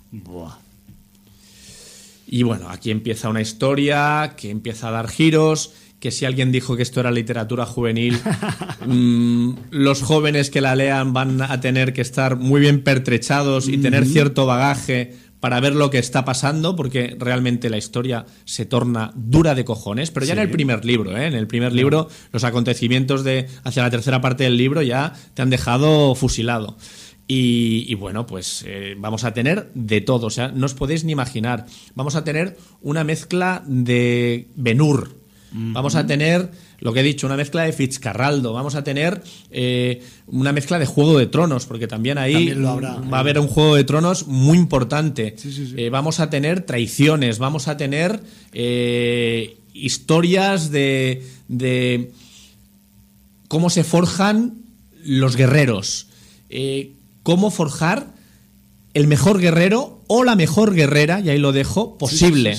Y 2.27 2.45
bueno, 2.45 2.71
aquí 2.71 2.91
empieza 2.91 3.29
una 3.29 3.43
historia 3.43 4.37
que 4.39 4.49
empieza 4.49 4.89
a 4.89 4.93
dar 4.93 5.09
giros, 5.09 5.73
que 6.05 6.11
si 6.11 6.27
alguien 6.27 6.53
dijo 6.53 6.77
que 6.77 6.83
esto 6.83 7.01
era 7.01 7.11
literatura 7.11 7.65
juvenil, 7.65 8.19
mm, 8.87 9.53
los 9.71 10.03
jóvenes 10.03 10.51
que 10.51 10.61
la 10.61 10.77
lean 10.77 11.15
van 11.15 11.41
a 11.41 11.63
tener 11.63 11.95
que 11.95 12.03
estar 12.03 12.37
muy 12.37 12.61
bien 12.61 12.83
pertrechados 12.83 13.69
y 13.69 13.79
tener 13.79 14.05
cierto 14.05 14.45
bagaje 14.45 15.15
para 15.41 15.61
ver 15.61 15.75
lo 15.75 15.89
que 15.89 15.97
está 15.97 16.27
pasando, 16.27 16.77
porque 16.77 17.17
realmente 17.19 17.71
la 17.71 17.79
historia 17.79 18.27
se 18.45 18.67
torna 18.67 19.13
dura 19.15 19.55
de 19.55 19.65
cojones, 19.65 20.11
pero 20.11 20.27
ya 20.27 20.35
en 20.35 20.41
el 20.41 20.51
primer 20.51 20.85
libro, 20.85 21.17
¿eh? 21.17 21.27
en 21.27 21.33
el 21.33 21.47
primer 21.47 21.73
libro, 21.73 22.11
los 22.33 22.45
acontecimientos 22.45 23.25
de 23.25 23.49
hacia 23.63 23.83
la 23.83 23.89
tercera 23.91 24.21
parte 24.21 24.45
del 24.45 24.59
libro 24.59 24.83
ya 24.83 25.15
te 25.33 25.41
han 25.41 25.49
dejado 25.49 26.15
fusilado. 26.15 26.77
Y, 27.27 27.95
bueno, 27.95 28.27
pues 28.27 28.63
eh, 28.67 28.95
vamos 28.99 29.25
a 29.25 29.33
tener 29.33 29.71
de 29.73 30.03
todo, 30.03 30.27
o 30.27 30.31
sea, 30.31 30.49
no 30.49 30.67
os 30.67 30.75
podéis 30.75 31.05
ni 31.05 31.13
imaginar. 31.13 31.65
Vamos 31.95 32.15
a 32.15 32.25
tener 32.25 32.59
una 32.83 33.05
mezcla 33.05 33.63
de 33.67 34.49
Benur, 34.55 35.24
vamos 35.55 35.95
a 35.95 36.07
tener 36.07 36.51
lo 36.81 36.93
que 36.93 37.01
he 37.01 37.03
dicho, 37.03 37.27
una 37.27 37.37
mezcla 37.37 37.63
de 37.63 37.73
Fitzcarraldo, 37.73 38.53
vamos 38.53 38.75
a 38.75 38.85
tener 38.85 39.23
eh, 39.51 40.03
una 40.27 40.53
mezcla 40.53 40.79
de 40.79 40.87
Juego 40.87 41.19
de 41.19 41.27
Tronos, 41.27 41.65
porque 41.65 41.87
también 41.87 42.19
ahí 42.19 42.53
va 42.53 43.17
a 43.17 43.21
haber 43.21 43.39
un 43.39 43.47
Juego 43.47 43.77
de 43.77 43.85
Tronos 43.85 44.27
muy 44.27 44.59
importante. 44.59 45.37
Eh, 45.77 45.89
vamos 45.91 46.21
a 46.21 46.29
tener 46.29 46.63
traiciones, 46.67 47.39
vamos 47.39 47.69
a 47.69 47.77
tener 47.77 48.21
historias 49.73 50.71
de, 50.71 51.27
de, 51.49 52.13
cómo 53.49 53.71
se 53.71 53.85
forjan 53.85 54.55
los 55.05 55.37
guerreros 55.37 56.09
cómo 57.25 57.51
forjar 57.51 58.07
el 58.93 59.09
mejor 59.09 59.41
guerrero 59.41 60.01
o 60.07 60.23
la 60.23 60.37
mejor 60.37 60.73
guerrera, 60.73 61.19
y 61.19 61.31
ahí 61.31 61.39
lo 61.39 61.51
dejo, 61.51 61.99
posible. 61.99 62.57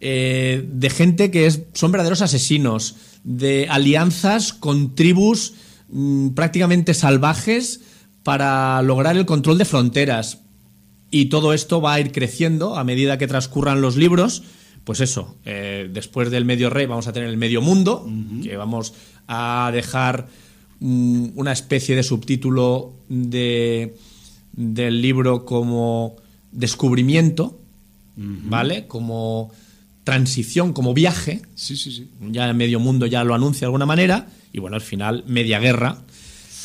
Eh, 0.00 0.66
de 0.66 0.90
gente 0.90 1.30
que 1.30 1.46
es, 1.46 1.62
son 1.74 1.92
verdaderos 1.92 2.22
asesinos, 2.22 2.96
de 3.22 3.68
alianzas 3.68 4.52
con 4.52 4.94
tribus 4.94 5.54
mm, 5.90 6.30
prácticamente 6.30 6.94
salvajes 6.94 7.80
para 8.22 8.80
lograr 8.82 9.16
el 9.16 9.26
control 9.26 9.58
de 9.58 9.64
fronteras. 9.64 10.38
Y 11.10 11.26
todo 11.26 11.52
esto 11.52 11.80
va 11.80 11.94
a 11.94 12.00
ir 12.00 12.12
creciendo 12.12 12.76
a 12.76 12.84
medida 12.84 13.18
que 13.18 13.26
transcurran 13.26 13.80
los 13.80 13.96
libros. 13.96 14.42
Pues 14.84 15.00
eso, 15.00 15.36
eh, 15.44 15.90
después 15.92 16.30
del 16.30 16.44
medio 16.44 16.70
rey 16.70 16.86
vamos 16.86 17.06
a 17.06 17.12
tener 17.12 17.28
el 17.28 17.36
medio 17.36 17.60
mundo, 17.60 18.08
que 18.42 18.56
vamos 18.56 18.94
a 19.26 19.70
dejar 19.72 20.28
Mm, 20.80 21.32
una 21.34 21.52
especie 21.52 21.94
de 21.94 22.02
subtítulo 22.02 22.94
de, 23.10 23.94
del 24.52 25.02
libro 25.02 25.44
como 25.44 26.16
descubrimiento, 26.52 27.60
¿vale? 28.16 28.86
Como 28.86 29.50
transición, 30.10 30.72
como 30.72 30.92
viaje. 30.92 31.40
Sí, 31.54 31.76
sí, 31.76 31.92
sí. 31.92 32.10
Ya 32.32 32.48
el 32.48 32.54
medio 32.54 32.80
mundo 32.80 33.06
ya 33.06 33.22
lo 33.22 33.32
anuncia 33.32 33.60
de 33.60 33.66
alguna 33.66 33.86
manera. 33.86 34.26
Y 34.52 34.58
bueno, 34.58 34.74
al 34.74 34.82
final, 34.82 35.22
media 35.28 35.60
guerra. 35.60 35.98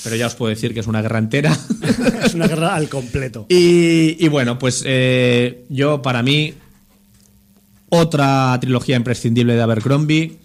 Pero 0.04 0.16
ya 0.16 0.26
os 0.26 0.34
puedo 0.34 0.50
decir 0.50 0.74
que 0.74 0.80
es 0.80 0.88
una 0.88 1.04
guerra 1.04 1.20
entera. 1.20 1.56
es 2.26 2.34
una 2.34 2.48
guerra 2.48 2.74
al 2.74 2.90
completo. 2.90 3.46
Y, 3.48 4.28
bueno, 4.30 4.58
pues 4.58 4.82
eh, 4.84 5.64
yo, 5.70 6.02
para 6.02 6.24
mí, 6.24 6.56
otra 7.90 8.58
trilogía 8.60 8.96
imprescindible 8.96 9.54
de 9.54 9.62
Abercrombie 9.62 10.40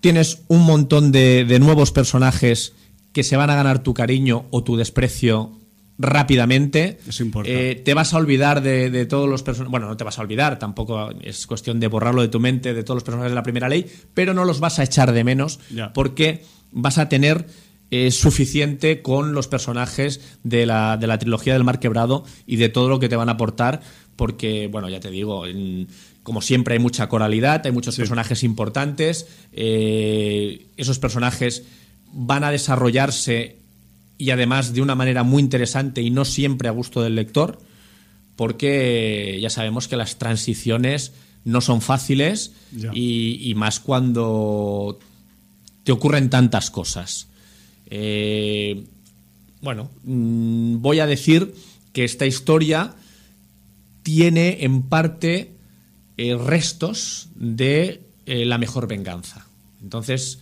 tienes 0.00 0.40
un 0.48 0.62
montón 0.66 1.12
de, 1.12 1.46
nuevos 1.60 1.92
personajes 1.92 2.72
que 3.12 3.22
se 3.22 3.36
van 3.36 3.50
a 3.50 3.54
ganar 3.54 3.84
tu 3.84 3.94
cariño 3.94 4.46
o 4.50 4.64
tu 4.64 4.76
desprecio 4.76 5.52
rápidamente. 5.98 6.98
Eso 7.06 7.22
importa. 7.22 7.50
Eh, 7.50 7.76
te 7.76 7.94
vas 7.94 8.14
a 8.14 8.18
olvidar 8.18 8.62
de, 8.62 9.06
todos 9.06 9.28
los 9.28 9.42
personajes. 9.42 9.70
Bueno, 9.70 9.86
no 9.86 9.96
te 9.96 10.04
vas 10.04 10.18
a 10.18 10.22
olvidar, 10.22 10.58
tampoco 10.58 11.10
es 11.22 11.46
cuestión 11.46 11.80
de 11.80 11.88
borrarlo 11.88 12.22
de 12.22 12.28
tu 12.28 12.40
mente, 12.40 12.74
de 12.74 12.82
todos 12.82 12.96
los 12.96 13.04
personajes 13.04 13.30
de 13.30 13.36
la 13.36 13.42
primera 13.42 13.68
ley, 13.68 13.86
pero 14.14 14.34
no 14.34 14.44
los 14.44 14.60
vas 14.60 14.78
a 14.78 14.84
echar 14.84 15.12
de 15.12 15.24
menos 15.24 15.60
porque 15.92 16.44
vas 16.72 16.98
a 16.98 17.08
tener 17.08 17.46
eh, 17.90 18.10
suficiente 18.10 19.02
con 19.02 19.34
los 19.34 19.46
personajes 19.46 20.38
de 20.42 20.66
la, 20.66 20.96
de 20.96 21.06
la 21.06 21.18
trilogía 21.18 21.52
del 21.52 21.64
Mar 21.64 21.78
Quebrado 21.78 22.24
y 22.46 22.56
de 22.56 22.68
todo 22.68 22.88
lo 22.88 22.98
que 22.98 23.08
te 23.08 23.16
van 23.16 23.28
a 23.28 23.32
aportar, 23.32 23.82
porque, 24.16 24.68
bueno, 24.68 24.88
ya 24.88 25.00
te 25.00 25.10
digo, 25.10 25.46
en, 25.46 25.86
como 26.24 26.40
siempre 26.42 26.74
hay 26.74 26.80
mucha 26.80 27.08
coralidad, 27.08 27.62
hay 27.64 27.72
muchos 27.72 27.96
personajes 27.96 28.42
importantes, 28.42 29.28
eh, 29.52 30.66
esos 30.76 30.98
personajes 30.98 31.64
van 32.12 32.42
a 32.42 32.50
desarrollarse 32.50 33.58
y 34.24 34.30
además 34.30 34.72
de 34.72 34.80
una 34.80 34.94
manera 34.94 35.22
muy 35.22 35.42
interesante 35.42 36.00
y 36.00 36.08
no 36.08 36.24
siempre 36.24 36.68
a 36.68 36.70
gusto 36.70 37.02
del 37.02 37.14
lector, 37.14 37.58
porque 38.36 39.38
ya 39.38 39.50
sabemos 39.50 39.86
que 39.86 39.98
las 39.98 40.16
transiciones 40.16 41.12
no 41.44 41.60
son 41.60 41.82
fáciles 41.82 42.52
y, 42.94 43.52
más 43.54 43.80
cuando 43.80 44.98
te 45.82 45.92
ocurren 45.92 46.30
tantas 46.30 46.70
cosas. 46.70 47.26
Eh, 47.90 48.86
bueno, 49.60 49.90
mm, 50.04 50.80
voy 50.80 51.00
a 51.00 51.06
decir 51.06 51.54
que 51.92 52.04
esta 52.04 52.24
historia 52.24 52.94
tiene 54.02 54.64
en 54.64 54.84
parte 54.84 55.52
eh, 56.16 56.34
restos 56.34 57.28
de 57.34 58.00
eh, 58.24 58.46
La 58.46 58.56
mejor 58.56 58.88
venganza. 58.88 59.46
Entonces, 59.82 60.38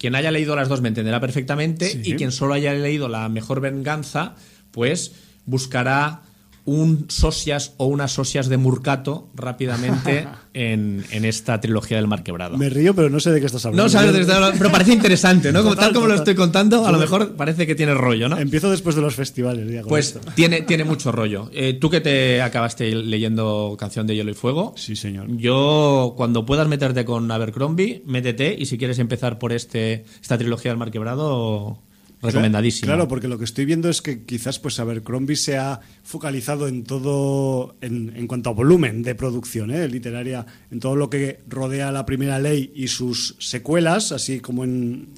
quien 0.00 0.14
haya 0.14 0.30
leído 0.30 0.56
las 0.56 0.70
dos 0.70 0.80
me 0.80 0.88
entenderá 0.88 1.20
perfectamente 1.20 2.00
y 2.02 2.14
quien 2.14 2.32
solo 2.32 2.54
haya 2.54 2.72
leído 2.72 3.06
La 3.08 3.28
mejor 3.28 3.60
venganza, 3.60 4.34
pues 4.70 5.12
buscará 5.44 6.22
un 6.70 7.06
socias 7.08 7.74
o 7.78 7.86
unas 7.86 8.12
socias 8.12 8.48
de 8.48 8.56
Murcato 8.56 9.28
rápidamente 9.34 10.28
en, 10.54 11.04
esta 11.10 11.60
trilogía 11.60 11.96
del 11.96 12.06
Mar 12.06 12.22
Quebrado. 12.22 12.56
Me 12.56 12.68
río, 12.68 12.94
pero 12.94 13.10
no 13.10 13.18
sé 13.18 13.32
de 13.32 13.40
qué 13.40 13.46
estás 13.46 13.66
hablando. 13.66 13.82
No 13.82 13.88
sabes 13.88 14.12
de 14.12 14.18
qué 14.18 14.22
estás 14.22 14.36
hablando, 14.36 14.58
pero 14.58 14.70
parece 14.70 14.92
interesante, 14.92 15.52
¿no? 15.52 15.74
tal 15.74 15.92
como 15.92 16.06
lo 16.06 16.14
estoy 16.14 16.34
contando, 16.34 16.86
a 16.86 16.92
lo 16.92 16.98
mejor 16.98 17.34
parece 17.34 17.66
que 17.66 17.74
tiene 17.74 17.94
rollo, 17.94 18.28
¿no? 18.28 18.38
Empiezo 18.38 18.70
después 18.70 18.94
de 18.94 19.02
los 19.02 19.14
festivales. 19.14 19.84
pues 19.86 20.18
tiene, 20.34 20.62
tiene 20.62 20.84
mucho 20.84 21.10
rollo. 21.10 21.50
Eh, 21.52 21.78
Tú 21.80 21.90
que 21.90 22.00
te 22.00 22.42
acabaste 22.42 22.94
leyendo 22.94 23.76
Canción 23.78 24.06
de 24.06 24.14
Hielo 24.14 24.30
y 24.30 24.34
Fuego. 24.34 24.74
Sí, 24.76 24.96
señor. 24.96 25.26
Yo, 25.36 26.14
cuando 26.16 26.46
puedas 26.46 26.68
meterte 26.68 27.04
con 27.04 27.30
Abercrombie, 27.30 28.02
métete 28.06 28.54
y 28.56 28.66
si 28.66 28.78
quieres 28.78 28.98
empezar 28.98 29.38
por 29.38 29.52
este 29.52 30.04
esta 30.20 30.38
trilogía 30.38 30.70
del 30.70 30.78
Mar 30.78 30.90
Quebrado 30.90 31.78
recomendadísimo. 32.22 32.86
Claro, 32.86 33.08
porque 33.08 33.28
lo 33.28 33.38
que 33.38 33.44
estoy 33.44 33.64
viendo 33.64 33.88
es 33.88 34.02
que 34.02 34.24
quizás 34.24 34.58
pues 34.58 34.78
Abercrombie 34.78 35.36
se 35.36 35.56
ha 35.56 35.80
focalizado 36.02 36.68
en 36.68 36.84
todo, 36.84 37.76
en, 37.80 38.12
en 38.16 38.26
cuanto 38.26 38.50
a 38.50 38.52
volumen 38.52 39.02
de 39.02 39.14
producción 39.14 39.70
¿eh? 39.70 39.88
literaria, 39.88 40.46
en 40.70 40.80
todo 40.80 40.96
lo 40.96 41.10
que 41.10 41.40
rodea 41.48 41.92
la 41.92 42.06
primera 42.06 42.38
ley 42.38 42.72
y 42.74 42.88
sus 42.88 43.36
secuelas, 43.38 44.12
así 44.12 44.40
como 44.40 44.64
en, 44.64 45.08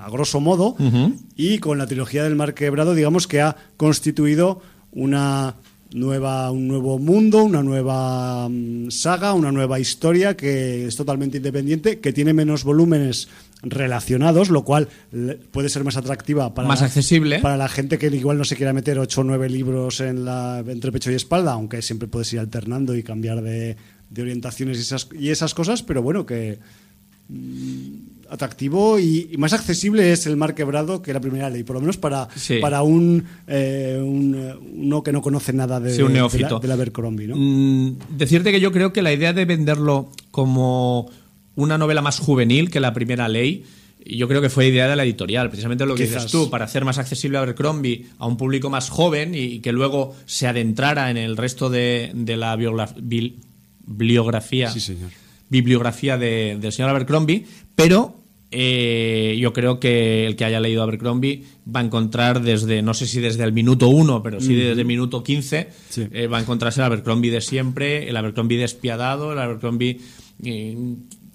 a 0.00 0.08
grosso 0.10 0.40
modo, 0.40 0.76
y 1.36 1.58
con 1.58 1.78
la 1.78 1.86
trilogía 1.86 2.24
del 2.24 2.36
Mar 2.36 2.54
Quebrado, 2.54 2.94
digamos 2.94 3.26
que 3.26 3.40
ha 3.40 3.56
constituido 3.76 4.62
una 4.90 5.56
nueva, 5.94 6.50
un 6.50 6.68
nuevo 6.68 6.98
mundo, 6.98 7.44
una 7.44 7.62
nueva 7.62 8.48
mm, 8.48 8.90
saga, 8.90 9.32
una 9.32 9.52
nueva 9.52 9.80
historia 9.80 10.36
que 10.36 10.86
es 10.86 10.96
totalmente 10.96 11.38
independiente, 11.38 12.00
que 12.00 12.12
tiene 12.12 12.32
menos 12.32 12.64
volúmenes 12.64 13.28
relacionados, 13.62 14.50
lo 14.50 14.64
cual 14.64 14.88
puede 15.52 15.68
ser 15.68 15.84
más 15.84 15.96
atractiva 15.96 16.52
para, 16.52 16.66
más 16.66 16.80
la, 16.80 16.86
accesible. 16.86 17.38
para 17.38 17.56
la 17.56 17.68
gente 17.68 17.96
que 17.96 18.08
igual 18.08 18.36
no 18.36 18.44
se 18.44 18.56
quiera 18.56 18.72
meter 18.72 18.98
ocho 18.98 19.20
o 19.20 19.24
nueve 19.24 19.48
libros 19.48 20.00
en 20.00 20.24
la, 20.24 20.64
entre 20.66 20.90
pecho 20.90 21.12
y 21.12 21.14
espalda, 21.14 21.52
aunque 21.52 21.80
siempre 21.80 22.08
puedes 22.08 22.32
ir 22.32 22.40
alternando 22.40 22.96
y 22.96 23.02
cambiar 23.02 23.40
de, 23.40 23.76
de 24.10 24.22
orientaciones 24.22 24.78
y 24.78 24.80
esas, 24.80 25.08
y 25.18 25.30
esas 25.30 25.54
cosas, 25.54 25.82
pero 25.82 26.02
bueno, 26.02 26.26
que 26.26 26.58
mm, 27.28 28.11
atractivo 28.32 28.98
y, 28.98 29.28
más 29.36 29.52
accesible 29.52 30.10
es 30.10 30.26
el 30.26 30.38
mar 30.38 30.54
quebrado 30.54 31.02
que 31.02 31.12
la 31.12 31.20
primera 31.20 31.50
ley, 31.50 31.64
por 31.64 31.74
lo 31.74 31.80
menos 31.80 31.98
para, 31.98 32.28
para 32.62 32.82
un, 32.82 33.26
eh, 33.46 34.00
uno 34.02 35.02
que 35.02 35.12
no 35.12 35.20
conoce 35.20 35.52
nada 35.52 35.78
de, 35.78 36.02
un 36.02 36.14
de, 36.14 36.68
la, 36.68 36.74
Abercrombie. 36.74 37.28
¿no? 37.28 37.36
Mm, 37.36 37.98
decirte 38.16 38.50
que 38.50 38.60
yo 38.60 38.72
creo 38.72 38.92
que 38.92 39.02
la 39.02 39.12
idea 39.12 39.34
de 39.34 39.44
venderlo 39.44 40.10
como 40.30 41.10
una 41.56 41.76
novela 41.76 42.00
más 42.00 42.18
juvenil 42.18 42.70
que 42.70 42.80
la 42.80 42.94
primera 42.94 43.28
ley. 43.28 43.64
Yo 44.04 44.26
creo 44.26 44.40
que 44.40 44.48
fue 44.48 44.66
idea 44.66 44.88
de 44.88 44.96
la 44.96 45.04
editorial, 45.04 45.48
precisamente 45.48 45.86
lo 45.86 45.94
que 45.94 46.02
dices 46.04 46.26
tú, 46.26 46.50
para 46.50 46.64
hacer 46.64 46.84
más 46.84 46.98
accesible 46.98 47.38
a 47.38 47.42
Abercrombie 47.42 48.06
a 48.18 48.26
un 48.26 48.36
público 48.36 48.68
más 48.68 48.90
joven 48.90 49.32
y 49.34 49.60
que 49.60 49.70
luego 49.70 50.16
se 50.26 50.48
adentrara 50.48 51.08
en 51.10 51.18
el 51.18 51.36
resto 51.36 51.70
de, 51.70 52.10
la 52.14 52.56
bibliografía, 52.56 54.72
bibliografía 55.48 56.18
de, 56.18 56.58
del 56.60 56.72
señor 56.72 56.90
Abercrombie, 56.90 57.46
pero 57.76 58.21
eh, 58.52 59.36
yo 59.40 59.52
creo 59.52 59.80
que 59.80 60.26
el 60.26 60.36
que 60.36 60.44
haya 60.44 60.60
leído 60.60 60.82
Abercrombie 60.82 61.44
va 61.74 61.80
a 61.80 61.84
encontrar 61.84 62.42
desde, 62.42 62.82
no 62.82 62.92
sé 62.92 63.06
si 63.06 63.20
desde 63.20 63.44
el 63.44 63.52
minuto 63.52 63.88
1, 63.88 64.22
pero 64.22 64.40
sí 64.40 64.54
desde 64.54 64.82
el 64.82 64.86
minuto 64.86 65.24
15, 65.24 65.68
eh, 66.12 66.26
va 66.26 66.38
a 66.38 66.40
encontrarse 66.42 66.80
el 66.80 66.84
Abercrombie 66.84 67.30
de 67.30 67.40
siempre, 67.40 68.08
el 68.08 68.16
Abercrombie 68.16 68.58
despiadado, 68.58 69.32
el 69.32 69.38
Abercrombie 69.38 70.00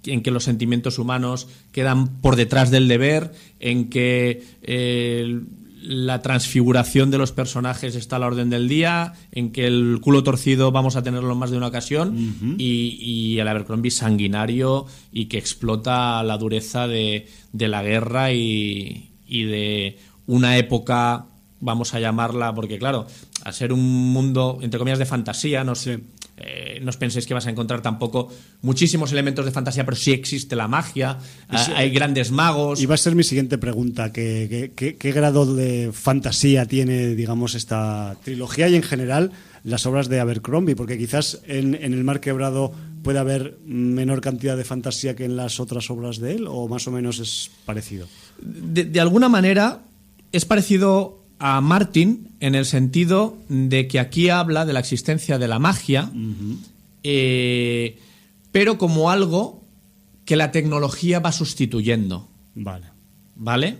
en 0.07 0.22
que 0.22 0.32
los 0.32 0.43
sentimientos 0.43 0.99
humanos 0.99 1.47
quedan 1.72 2.22
por 2.22 2.36
detrás 2.36 2.72
del 2.72 2.88
deber, 2.88 3.32
en 3.59 3.89
que 3.89 4.43
eh, 4.61 5.41
la 5.82 6.22
transfiguración 6.22 7.12
de 7.12 7.18
los 7.18 7.32
personajes 7.32 7.96
está 7.96 8.16
a 8.16 8.20
la 8.20 8.28
orden 8.28 8.50
del 8.50 8.68
día, 8.68 9.14
en 9.32 9.52
que 9.52 9.68
el 9.68 10.00
culo 10.02 10.24
torcido 10.24 10.72
vamos 10.72 10.96
a 10.96 11.04
tenerlo 11.04 11.36
más 11.36 11.52
de 11.52 11.58
una 11.58 11.68
ocasión 11.68 12.58
y, 12.58 13.38
el 13.40 13.48
Abercrombie 13.48 13.92
sanguinario 13.92 14.86
y 15.12 15.26
que 15.26 15.38
explota 15.38 16.24
la 16.24 16.38
dureza 16.38 16.88
de, 16.88 17.28
la 17.54 17.84
guerra 17.84 18.32
y, 18.34 19.12
de 19.28 19.98
una 20.26 20.58
época 20.58 21.26
vamos 21.60 21.94
a 21.94 22.00
llamarla, 22.00 22.54
porque 22.54 22.78
claro, 22.78 23.08
al 23.44 23.54
ser 23.54 23.74
un 23.74 24.12
mundo, 24.12 24.60
entre 24.62 24.80
comillas, 24.80 25.00
de 25.00 25.06
fantasía, 25.06 25.64
no 25.64 25.76
sé. 25.76 26.02
Eh, 26.40 26.80
no 26.84 26.90
os 26.94 26.98
penséis 26.98 27.26
que 27.26 27.34
vas 27.34 27.48
a 27.48 27.50
encontrar 27.50 27.82
tampoco 27.82 28.30
muchísimos 28.62 29.12
elementos 29.12 29.44
de 29.44 29.50
fantasía, 29.52 29.86
pero 29.86 29.98
sí 29.98 30.12
existe 30.12 30.56
la 30.56 30.68
magia, 30.68 31.18
Sí. 31.50 31.72
hay 31.76 31.90
grandes 31.90 32.30
magos. 32.30 32.80
Y 32.80 32.86
va 32.86 32.94
a 32.94 32.98
ser 32.98 33.16
mi 33.16 33.24
siguiente 33.24 33.58
pregunta. 33.58 34.14
¿Qué, 34.14 34.46
qué- 34.50 34.72
qué- 34.76 34.96
qué 34.98 35.12
grado 35.12 35.56
de 35.56 35.90
fantasía 35.92 36.68
tiene, 36.68 37.16
digamos, 37.16 37.56
esta 37.56 38.16
trilogía 38.24 38.70
y 38.70 38.76
en 38.76 38.84
general 38.84 39.32
las 39.64 39.88
obras 39.88 40.10
de 40.10 40.20
Abercrombie? 40.20 40.76
Porque 40.76 40.98
quizás 41.00 41.42
en, 41.48 41.74
en 41.74 41.94
El 41.94 42.04
Mar 42.04 42.20
Quebrado 42.20 42.72
puede 43.02 43.18
haber 43.18 43.58
menor 43.66 44.22
cantidad 44.22 44.56
de 44.58 44.64
fantasía 44.64 45.16
que 45.16 45.26
en 45.26 45.38
las 45.38 45.60
otras 45.60 45.90
obras 45.90 46.20
de 46.20 46.36
él, 46.36 46.46
o 46.48 46.68
más 46.68 46.88
o 46.88 46.92
menos 46.92 47.18
es 47.20 47.50
parecido. 47.66 48.08
de, 48.40 48.84
de 48.86 49.00
alguna 49.00 49.28
manera 49.28 49.82
es 50.32 50.46
parecido 50.46 51.24
a 51.40 51.62
Martin 51.62 52.30
en 52.40 52.56
el 52.56 52.66
sentido 52.66 53.38
de 53.50 53.88
que 53.88 54.00
aquí 54.00 54.30
habla 54.30 54.66
de 54.66 54.74
la 54.74 54.80
existencia 54.80 55.38
de 55.38 55.48
la 55.48 55.60
magia, 55.60 56.12
eh, 57.04 58.00
pero 58.52 58.78
como 58.78 59.12
algo 59.12 59.64
que 60.26 60.36
la 60.36 60.52
tecnología 60.52 61.20
va 61.20 61.32
sustituyendo. 61.32 62.28
Vale. 62.56 62.88
¿Vale? 63.36 63.78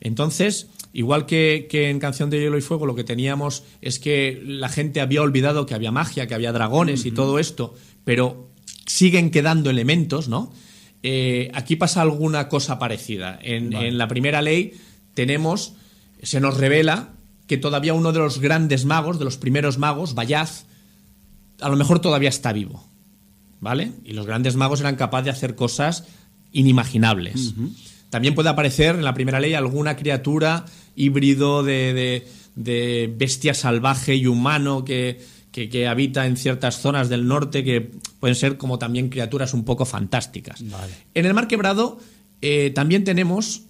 Entonces, 0.00 0.68
igual 0.92 1.26
que, 1.26 1.68
que 1.70 1.90
en 1.90 2.00
Canción 2.00 2.28
de 2.28 2.40
Hielo 2.40 2.58
y 2.58 2.62
Fuego, 2.62 2.86
lo 2.86 2.94
que 2.94 3.04
teníamos 3.04 3.62
es 3.80 3.98
que 3.98 4.42
la 4.44 4.68
gente 4.68 5.00
había 5.00 5.22
olvidado 5.22 5.64
que 5.64 5.74
había 5.74 5.92
magia, 5.92 6.26
que 6.26 6.34
había 6.34 6.52
dragones 6.52 7.06
y 7.06 7.12
todo 7.12 7.38
esto, 7.38 7.74
pero 8.04 8.50
siguen 8.86 9.30
quedando 9.30 9.70
elementos, 9.70 10.28
¿no? 10.28 10.52
Eh, 11.02 11.50
aquí 11.54 11.76
pasa 11.76 12.02
alguna 12.02 12.48
cosa 12.48 12.78
parecida. 12.78 13.38
En, 13.42 13.70
Vale. 13.70 13.88
en 13.88 13.98
la 13.98 14.08
primera 14.08 14.42
ley 14.42 14.72
tenemos, 15.14 15.74
se 16.22 16.40
nos 16.40 16.56
revela 16.56 17.10
que 17.46 17.56
todavía 17.56 17.94
uno 17.94 18.12
de 18.12 18.18
los 18.18 18.40
grandes 18.40 18.84
magos, 18.84 19.18
de 19.18 19.24
los 19.24 19.36
primeros 19.36 19.78
magos, 19.78 20.14
Bayaz, 20.14 20.64
a 21.60 21.68
lo 21.68 21.76
mejor 21.76 22.00
todavía 22.00 22.28
está 22.28 22.52
vivo. 22.52 22.84
¿Vale? 23.60 23.92
Y 24.04 24.12
los 24.12 24.26
grandes 24.26 24.54
magos 24.56 24.80
eran 24.80 24.96
capaces 24.96 25.24
de 25.24 25.30
hacer 25.30 25.54
cosas 25.54 26.04
inimaginables. 26.52 27.54
También 28.10 28.34
puede 28.34 28.48
aparecer 28.48 28.94
en 28.96 29.04
la 29.04 29.14
primera 29.14 29.40
ley 29.40 29.54
alguna 29.54 29.96
criatura 29.96 30.64
híbrido 30.94 31.62
de, 31.62 31.92
de- 31.94 32.28
de 32.54 33.12
bestia 33.14 33.52
salvaje 33.52 34.14
y 34.14 34.26
humano 34.26 34.84
que, 34.84 35.20
que- 35.52 35.68
que 35.68 35.86
habita 35.88 36.26
en 36.26 36.36
ciertas 36.36 36.80
zonas 36.80 37.08
del 37.10 37.26
norte 37.28 37.62
que 37.64 37.90
pueden 38.20 38.34
ser 38.34 38.56
como 38.56 38.78
también 38.78 39.08
criaturas 39.10 39.52
un 39.54 39.64
poco 39.64 39.84
fantásticas. 39.84 40.62
Vale. 40.70 40.92
En 41.14 41.26
el 41.26 41.34
Mar 41.34 41.48
Quebrado 41.48 41.98
eh, 42.40 42.70
también 42.74 43.04
tenemos 43.04 43.62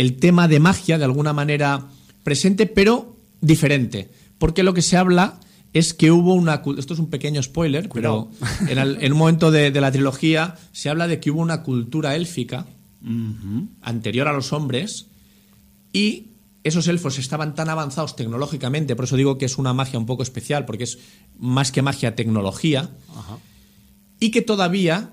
el 0.00 0.16
tema 0.16 0.48
de 0.48 0.60
magia 0.60 0.98
de 0.98 1.04
alguna 1.04 1.32
manera 1.32 1.86
presente, 2.24 2.66
pero 2.66 3.16
diferente. 3.40 4.10
Porque 4.38 4.62
lo 4.62 4.74
que 4.74 4.82
se 4.82 4.96
habla 4.96 5.40
es 5.72 5.92
que 5.94 6.10
hubo 6.10 6.34
una... 6.34 6.62
Esto 6.78 6.94
es 6.94 7.00
un 7.00 7.10
pequeño 7.10 7.42
spoiler, 7.42 7.88
Cuidado. 7.88 8.30
pero 8.60 8.70
en, 8.70 8.78
el- 8.78 8.98
en 9.02 9.12
un 9.12 9.18
momento 9.18 9.50
de, 9.50 9.70
de 9.70 9.80
la 9.80 9.90
trilogía 9.92 10.56
se 10.72 10.88
habla 10.88 11.06
de 11.08 11.20
que 11.20 11.30
hubo 11.30 11.40
una 11.40 11.62
cultura 11.62 12.14
élfica 12.16 12.66
anterior 13.82 14.28
a 14.28 14.32
los 14.32 14.52
hombres 14.52 15.06
y 15.92 16.26
esos 16.64 16.86
elfos 16.88 17.18
estaban 17.18 17.54
tan 17.54 17.68
avanzados 17.70 18.16
tecnológicamente, 18.16 18.94
por 18.96 19.04
eso 19.06 19.16
digo 19.16 19.38
que 19.38 19.46
es 19.46 19.56
una 19.56 19.72
magia 19.72 19.98
un 19.98 20.06
poco 20.06 20.22
especial, 20.22 20.64
porque 20.66 20.84
es 20.84 20.98
más 21.38 21.72
que 21.72 21.80
magia 21.82 22.14
tecnología, 22.14 22.90
y 24.20 24.30
que 24.30 24.42
todavía 24.42 25.10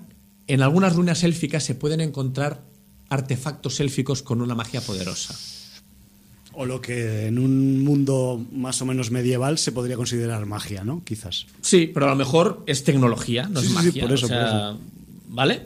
en 0.48 0.62
algunas 0.62 0.94
ruinas 0.96 1.22
élficas 1.22 1.62
se 1.64 1.74
pueden 1.74 2.00
encontrar 2.00 2.62
artefactos 3.08 3.80
élficos 3.80 4.22
con 4.22 4.40
una 4.42 4.54
magia 4.54 4.80
poderosa. 4.80 5.34
O 6.58 6.64
lo 6.64 6.80
que 6.80 7.26
en 7.26 7.38
un 7.38 7.84
mundo 7.84 8.42
más 8.52 8.80
o 8.80 8.86
menos 8.86 9.10
medieval 9.10 9.58
se 9.58 9.72
podría 9.72 9.96
considerar 9.96 10.46
magia, 10.46 10.84
¿no? 10.84 11.02
Quizás. 11.04 11.46
Sí, 11.60 11.90
pero 11.92 12.06
a 12.06 12.10
lo 12.10 12.16
mejor 12.16 12.62
es 12.66 12.82
tecnología, 12.82 13.46
no 13.48 13.60
Sí, 13.60 13.66
es 13.66 13.72
sí, 13.72 13.78
sí, 13.78 13.84
magia. 13.86 14.02
por 14.02 14.12
eso, 14.12 14.26
o 14.26 14.28
sea, 14.28 14.38
por 14.40 14.48
eso. 14.48 14.78
¿Vale? 15.28 15.62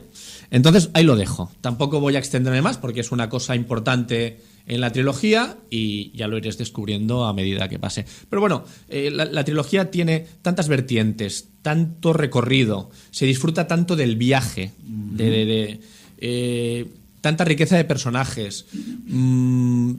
Entonces 0.49 0.89
ahí 0.93 1.05
lo 1.05 1.15
dejo. 1.15 1.49
Tampoco 1.61 2.01
voy 2.01 2.17
a 2.17 2.19
extenderme 2.19 2.61
más 2.61 2.77
porque 2.77 2.99
es 2.99 3.11
una 3.13 3.29
cosa 3.29 3.55
importante 3.55 4.41
en 4.67 4.81
la 4.81 4.91
trilogía 4.91 5.57
y 5.69 6.11
ya 6.11 6.27
lo 6.27 6.37
iréis 6.37 6.57
descubriendo 6.57 7.23
a 7.23 7.33
medida 7.33 7.69
que 7.69 7.79
pase. 7.79 8.05
Pero 8.29 8.41
bueno, 8.41 8.65
eh, 8.89 9.11
la, 9.11 9.23
la 9.25 9.45
trilogía 9.45 9.89
tiene 9.91 10.27
tantas 10.41 10.67
vertientes, 10.67 11.47
tanto 11.61 12.11
recorrido, 12.11 12.89
se 13.11 13.25
disfruta 13.25 13.65
tanto 13.65 13.95
del 13.95 14.17
viaje, 14.17 14.73
de, 14.83 15.29
de- 15.29 15.45
de, 15.45 15.79
eh, 16.17 16.85
tanta 17.21 17.43
riqueza 17.45 17.77
de 17.77 17.85
personajes. 17.85 18.65
mm, 18.73 19.91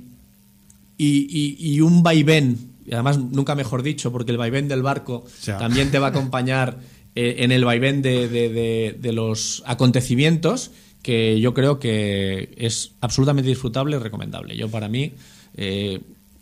y, 0.98 1.06
y- 1.28 1.56
y 1.74 1.80
un 1.80 2.02
vaivén, 2.02 2.58
y 2.86 2.92
además 2.94 3.18
nunca 3.18 3.54
mejor 3.54 3.82
dicho, 3.82 4.12
porque 4.12 4.30
el 4.32 4.38
vaivén 4.38 4.68
del 4.68 4.82
barco 4.82 5.24
Ya. 5.44 5.58
también 5.58 5.90
te 5.90 5.98
va 5.98 6.08
a 6.08 6.10
acompañar 6.10 6.78
eh, 7.14 7.36
en 7.44 7.52
el 7.52 7.64
vaivén 7.64 8.00
de, 8.02 8.28
de- 8.28 8.48
de- 8.48 8.96
de 9.00 9.12
los 9.12 9.62
acontecimientos, 9.66 10.70
que 11.02 11.40
yo 11.40 11.52
creo 11.52 11.78
que 11.78 12.54
es 12.56 12.92
absolutamente 13.00 13.48
disfrutable 13.50 13.96
y 13.96 13.98
recomendable. 13.98 14.56
Yo 14.56 14.68
para 14.70 14.88
mí, 14.88 15.12
eh, 15.56 16.00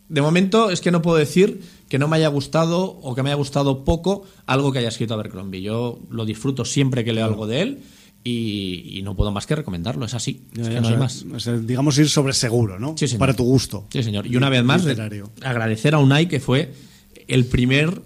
de 0.09 0.23
momento 0.23 0.71
es 0.71 0.81
que 0.81 0.91
no 0.91 1.03
puedo 1.03 1.17
decir 1.17 1.61
que 1.89 1.99
no 1.99 2.07
me 2.07 2.17
haya 2.19 2.29
gustado 2.29 2.83
o 3.03 3.15
que 3.17 3.23
me 3.23 3.31
haya 3.31 3.37
gustado 3.37 3.85
poco 3.85 4.25
algo 4.47 4.71
que 4.71 4.79
haya 4.81 4.89
escrito 4.91 5.15
Abercrombie. 5.15 5.63
Yo 5.63 5.99
lo 6.11 6.25
disfruto 6.25 6.65
siempre 6.65 7.05
que 7.05 7.13
leo 7.15 7.25
algo 7.25 7.47
de 7.49 7.63
él 7.63 7.79
y, 8.25 8.99
y 8.99 9.03
no 9.03 9.15
puedo 9.17 9.33
más 9.33 9.47
que 9.47 9.55
recomendarlo, 9.57 10.05
es 10.05 10.15
así, 10.15 10.43
es 10.57 10.69
que 10.69 10.77
O 10.79 10.81
no 10.81 10.87
hay 10.89 10.93
sea, 10.95 10.99
más. 10.99 11.25
o 11.35 11.41
sea, 11.41 11.57
digamos 11.57 11.97
ir 11.99 12.09
sobre 12.09 12.33
seguro, 12.35 12.79
¿no? 12.79 12.95
Sí. 12.99 13.07
Para 13.17 13.35
tu 13.35 13.45
gusto. 13.45 13.87
Sí, 13.91 14.03
señor. 14.03 14.27
Y 14.27 14.37
una 14.37 14.49
vez 14.51 14.63
más, 14.63 14.85
Literario. 14.85 15.31
agradecer 15.43 15.95
a 15.95 15.99
Unai, 15.99 16.29
que 16.29 16.39
fue 16.41 16.73
el 17.29 17.47
primer 17.47 18.03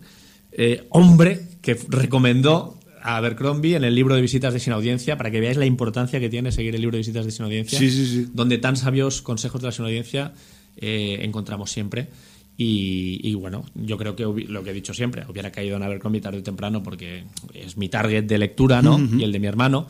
eh, 0.53 0.87
hombre 0.91 1.41
que 1.63 1.77
recomendó 1.89 2.79
a 3.03 3.17
Abercrombie 3.17 3.75
en 3.77 3.85
el 3.85 3.95
libro 3.95 4.15
de 4.15 4.23
visitas 4.23 4.55
de 4.55 4.61
sin 4.61 4.73
audiencia, 4.73 5.17
para 5.19 5.31
que 5.31 5.41
veáis 5.41 5.57
la 5.57 5.67
importancia 5.67 6.21
que 6.21 6.29
tiene 6.31 6.53
seguir 6.53 6.75
el 6.75 6.81
libro 6.81 6.95
de 6.95 6.99
visitas 7.01 7.25
de 7.27 7.31
sin 7.33 7.45
audiencia, 7.45 7.79
Sí, 7.79 7.91
sí, 7.91 8.07
sí. 8.07 8.27
donde 8.33 8.59
tan 8.59 8.77
sabios 8.77 9.21
consejos 9.21 9.61
de 9.61 9.67
la 9.69 9.73
sin 9.73 9.85
audiencia 9.85 10.33
eh, 10.77 11.19
encontramos 11.23 11.71
siempre. 11.71 12.09
Y, 12.57 13.21
y, 13.23 13.35
bueno, 13.35 13.65
yo 13.75 13.99
creo 13.99 14.15
que 14.15 14.23
lo 14.25 14.63
que 14.63 14.71
he 14.71 14.75
dicho 14.75 14.95
siempre, 14.95 15.25
hubiera 15.29 15.51
caído 15.51 15.77
en 15.77 15.83
Abercrombie 15.83 16.21
tarde 16.21 16.39
o 16.39 16.43
temprano 16.43 16.83
porque 16.83 17.25
es 17.53 17.77
mi 17.77 17.89
target 17.89 18.25
de 18.25 18.39
lectura, 18.39 18.81
¿no? 18.81 18.99
Y 19.19 19.25
el 19.25 19.33
de 19.33 19.39
mi 19.41 19.47
hermano. 19.49 19.87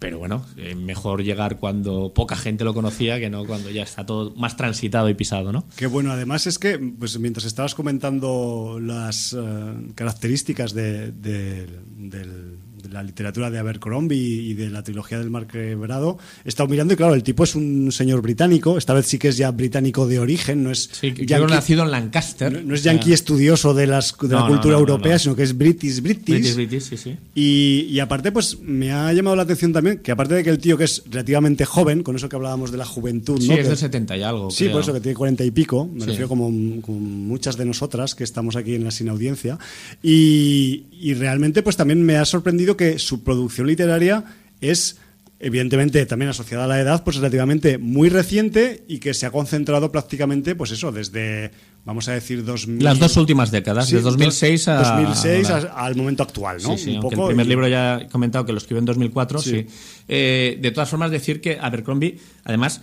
Pero 0.00 0.18
bueno, 0.20 0.46
eh, 0.56 0.76
mejor 0.76 1.24
llegar 1.24 1.58
cuando 1.58 2.12
poca 2.14 2.36
gente 2.36 2.62
lo 2.62 2.72
conocía 2.72 3.18
que 3.18 3.30
no 3.30 3.44
cuando 3.44 3.68
ya 3.68 3.82
está 3.82 4.06
todo 4.06 4.32
más 4.36 4.56
transitado 4.56 5.08
y 5.08 5.14
pisado, 5.14 5.50
¿no? 5.50 5.64
Qué 5.76 5.88
bueno, 5.88 6.12
además 6.12 6.46
es 6.46 6.60
que 6.60 6.78
pues, 6.78 7.18
mientras 7.18 7.44
estabas 7.46 7.74
comentando 7.74 8.78
las 8.80 9.32
eh, 9.36 9.74
características 9.96 10.72
de, 10.72 11.10
de- 11.10 11.66
del- 11.96 12.58
de 12.82 12.88
la 12.90 13.02
literatura 13.02 13.50
de 13.50 13.58
Abercrombie 13.58 14.16
y 14.18 14.54
de 14.54 14.70
la 14.70 14.82
trilogía 14.82 15.18
del 15.18 15.30
Mar 15.30 15.46
Quebrado, 15.46 16.18
he 16.44 16.48
estado 16.48 16.68
mirando 16.68 16.94
y 16.94 16.96
claro, 16.96 17.14
el 17.14 17.22
tipo 17.22 17.44
es 17.44 17.54
un 17.54 17.90
señor 17.92 18.22
británico, 18.22 18.78
esta 18.78 18.94
vez 18.94 19.06
sí 19.06 19.18
que 19.18 19.28
es 19.28 19.36
ya 19.36 19.50
británico 19.50 20.06
de 20.06 20.18
origen, 20.18 20.62
no 20.64 20.70
es 20.70 20.88
Sí, 20.92 21.12
yankee- 21.14 21.46
nacido 21.50 21.82
en 21.84 21.90
Lancaster. 21.90 22.52
no, 22.52 22.60
no 22.62 22.74
es 22.74 22.82
yankee 22.82 23.12
estudioso 23.12 23.74
de, 23.74 23.86
las, 23.86 24.14
de 24.20 24.28
No, 24.28 24.40
la 24.40 24.46
cultura 24.46 24.74
no, 24.74 24.80
europea, 24.80 25.14
no. 25.14 25.18
sino 25.18 25.36
que 25.36 25.42
es 25.42 25.56
british, 25.56 26.00
british. 26.00 26.34
British, 26.34 26.54
British, 26.54 26.82
sí, 26.82 26.96
sí. 26.96 27.16
Y, 27.34 27.86
y 27.90 28.00
aparte, 28.00 28.32
pues 28.32 28.58
me 28.60 28.92
ha 28.92 29.12
llamado 29.12 29.36
la 29.36 29.42
atención 29.42 29.72
también 29.72 29.98
que 29.98 30.12
aparte 30.12 30.34
de 30.34 30.44
que 30.44 30.50
el 30.50 30.58
tío 30.58 30.76
que 30.78 30.84
es 30.84 31.02
relativamente 31.10 31.64
joven, 31.64 32.02
con 32.02 32.16
eso 32.16 32.28
que 32.28 32.36
hablábamos 32.36 32.70
de 32.70 32.78
la 32.78 32.84
juventud, 32.84 33.40
Sí, 33.40 33.52
es 33.52 33.58
Que- 33.58 33.64
del 33.64 33.76
70 33.76 34.16
y 34.16 34.22
algo. 34.22 34.50
Sí, 34.50 34.64
creo. 34.64 34.72
por 34.72 34.82
eso 34.82 34.92
que 34.92 35.00
tiene 35.00 35.16
cuarenta 35.16 35.44
y 35.44 35.50
pico, 35.50 35.88
me 35.92 36.04
refiero 36.06 36.28
como, 36.28 36.46
como 36.82 36.98
muchas 37.00 37.56
de 37.56 37.64
nosotras 37.64 38.14
que 38.14 38.24
estamos 38.24 38.56
aquí 38.56 38.74
en 38.74 38.84
la 38.84 38.90
sin 38.90 39.08
audiencia. 39.08 39.58
Y, 40.02 40.84
y 41.00 41.14
realmente 41.14 41.62
pues 41.62 41.76
también 41.76 42.02
me 42.02 42.16
ha 42.16 42.24
sorprendido 42.24 42.67
que 42.76 42.98
su 42.98 43.22
producción 43.24 43.66
literaria 43.66 44.24
es 44.60 44.98
evidentemente 45.40 46.04
también 46.06 46.30
asociada 46.30 46.64
a 46.64 46.66
la 46.66 46.80
edad, 46.80 47.04
pues 47.04 47.16
relativamente 47.16 47.78
muy 47.78 48.08
reciente 48.08 48.82
y 48.88 48.98
que 48.98 49.14
se 49.14 49.24
ha 49.24 49.30
concentrado 49.30 49.92
prácticamente, 49.92 50.56
pues 50.56 50.72
eso, 50.72 50.90
desde, 50.90 51.52
vamos 51.84 52.08
a 52.08 52.12
decir, 52.12 52.44
2000... 52.44 52.82
Las 52.82 52.98
dos 52.98 53.16
últimas 53.16 53.52
décadas, 53.52 53.86
Sí, 53.86 53.94
de 53.94 54.00
2006 54.00 54.66
a... 54.66 54.74
2006 54.96 55.50
ahora. 55.50 55.72
a- 55.74 55.86
al 55.86 55.94
momento 55.94 56.24
actual, 56.24 56.58
¿no? 56.62 56.76
Sí, 56.76 56.84
sí, 56.86 56.90
Un 56.96 57.02
poco 57.02 57.22
el 57.22 57.28
primer 57.28 57.46
y- 57.46 57.48
libro 57.50 57.68
ya 57.68 57.98
he 58.00 58.08
comentado 58.08 58.44
que 58.46 58.50
lo 58.52 58.58
escribió 58.58 58.80
en 58.80 58.86
2004, 58.86 59.38
sí. 59.40 59.50
Sí. 59.50 59.66
Eh, 60.08 60.58
de 60.60 60.70
todas 60.72 60.88
formas, 60.88 61.12
decir 61.12 61.40
que 61.40 61.56
Abercrombie, 61.60 62.18
además, 62.42 62.80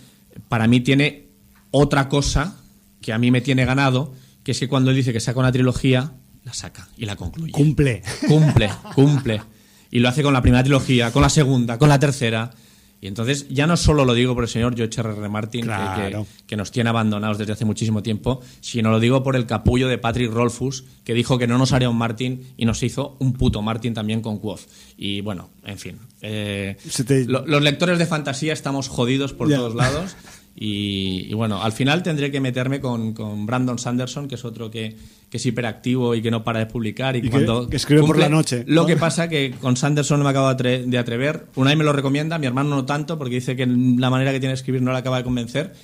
para 0.48 0.66
mí 0.66 0.80
tiene 0.80 1.26
otra 1.72 2.08
cosa 2.08 2.56
que 3.02 3.12
a 3.12 3.18
mí 3.18 3.30
me 3.30 3.42
tiene 3.42 3.66
ganado, 3.66 4.14
que 4.42 4.52
es 4.52 4.58
que 4.60 4.66
cuando 4.68 4.90
él 4.90 4.96
dice 4.96 5.12
que 5.12 5.20
saca 5.20 5.38
una 5.40 5.52
trilogía, 5.52 6.14
la 6.42 6.54
saca 6.54 6.88
y 6.96 7.04
la 7.04 7.16
concluye. 7.16 7.52
Cumple. 7.52 8.02
Cumple, 8.26 8.70
cumple. 8.94 9.42
Y 9.90 10.00
lo 10.00 10.08
hace 10.08 10.22
con 10.22 10.32
la 10.32 10.42
primera 10.42 10.62
trilogía, 10.62 11.12
con 11.12 11.22
la 11.22 11.28
segunda, 11.28 11.78
con 11.78 11.88
la 11.88 11.98
tercera. 11.98 12.50
Y 12.98 13.08
entonces 13.08 13.46
ya 13.50 13.66
no 13.66 13.76
solo 13.76 14.06
lo 14.06 14.14
digo 14.14 14.34
por 14.34 14.42
el 14.44 14.48
señor 14.48 14.74
George 14.74 14.98
R. 15.00 15.10
R. 15.12 15.28
Martin, 15.28 15.60
que- 15.60 15.66
Claro. 15.66 16.26
que, 16.38 16.44
que 16.46 16.56
nos 16.56 16.70
tiene 16.72 16.88
abandonados 16.88 17.36
desde 17.36 17.52
hace 17.52 17.66
muchísimo 17.66 18.02
tiempo, 18.02 18.40
sino 18.60 18.90
lo 18.90 18.98
digo 18.98 19.22
por 19.22 19.36
el 19.36 19.44
capullo 19.44 19.86
de 19.86 19.98
Patrick 19.98 20.32
Rolfus, 20.32 20.84
que 21.04 21.12
dijo 21.12 21.36
que 21.38 21.46
no 21.46 21.58
nos 21.58 21.72
haría 21.72 21.90
un 21.90 21.98
Martin 21.98 22.54
y 22.56 22.64
nos 22.64 22.82
hizo 22.82 23.16
un 23.20 23.34
puto 23.34 23.60
Martin 23.60 23.92
también 23.92 24.22
con 24.22 24.38
Quoth. 24.38 24.62
Y 24.96 25.20
bueno, 25.20 25.50
en 25.64 25.78
fin. 25.78 25.98
eh, 26.22 26.78
Se 26.88 27.04
te- 27.04 27.26
lo- 27.26 27.46
los 27.46 27.62
lectores 27.62 27.98
de 27.98 28.06
fantasía 28.06 28.54
estamos 28.54 28.88
jodidos 28.88 29.34
por 29.34 29.50
Ya. 29.50 29.58
todos 29.58 29.74
lados. 29.74 30.16
Y, 30.58 31.26
y 31.28 31.34
bueno, 31.34 31.62
al 31.62 31.72
final 31.72 32.02
tendré 32.02 32.30
que 32.30 32.40
meterme 32.40 32.80
con, 32.80 33.12
con 33.12 33.44
Brandon 33.44 33.78
Sanderson, 33.78 34.26
que 34.26 34.36
es 34.36 34.44
otro 34.46 34.70
que, 34.70 34.96
que 35.28 35.36
es 35.36 35.44
hiperactivo 35.44 36.14
y 36.14 36.22
que 36.22 36.30
no 36.30 36.42
para 36.42 36.60
de 36.60 36.66
publicar. 36.66 37.14
Y, 37.14 37.28
cuando 37.28 37.68
que 37.68 37.76
escribe 37.76 38.00
por 38.02 38.18
la 38.18 38.30
noche, 38.30 38.64
Lo 38.66 38.86
que 38.86 38.96
pasa 38.96 39.28
que 39.28 39.50
con 39.60 39.76
Sanderson 39.76 40.18
no 40.18 40.24
me 40.24 40.30
acabo 40.30 40.48
de 40.48 40.56
atre- 40.56 40.84
de 40.86 40.96
atrever. 40.98 41.46
Unai 41.56 41.76
me 41.76 41.84
lo 41.84 41.92
recomienda, 41.92 42.38
mi 42.38 42.46
hermano 42.46 42.70
no 42.70 42.86
tanto, 42.86 43.18
porque 43.18 43.34
dice 43.34 43.54
que 43.54 43.66
la 43.66 44.08
manera 44.08 44.32
que 44.32 44.40
tiene 44.40 44.52
de 44.52 44.56
escribir 44.56 44.80
no 44.80 44.92
le 44.92 44.98
acaba 44.98 45.18
de 45.18 45.24
convencer. 45.24 45.74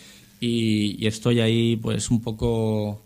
Y, 0.41 0.97
y 0.99 1.07
estoy 1.07 1.41
ahí, 1.41 1.77
pues, 1.77 2.11
un 2.11 2.23
poco 2.23 3.03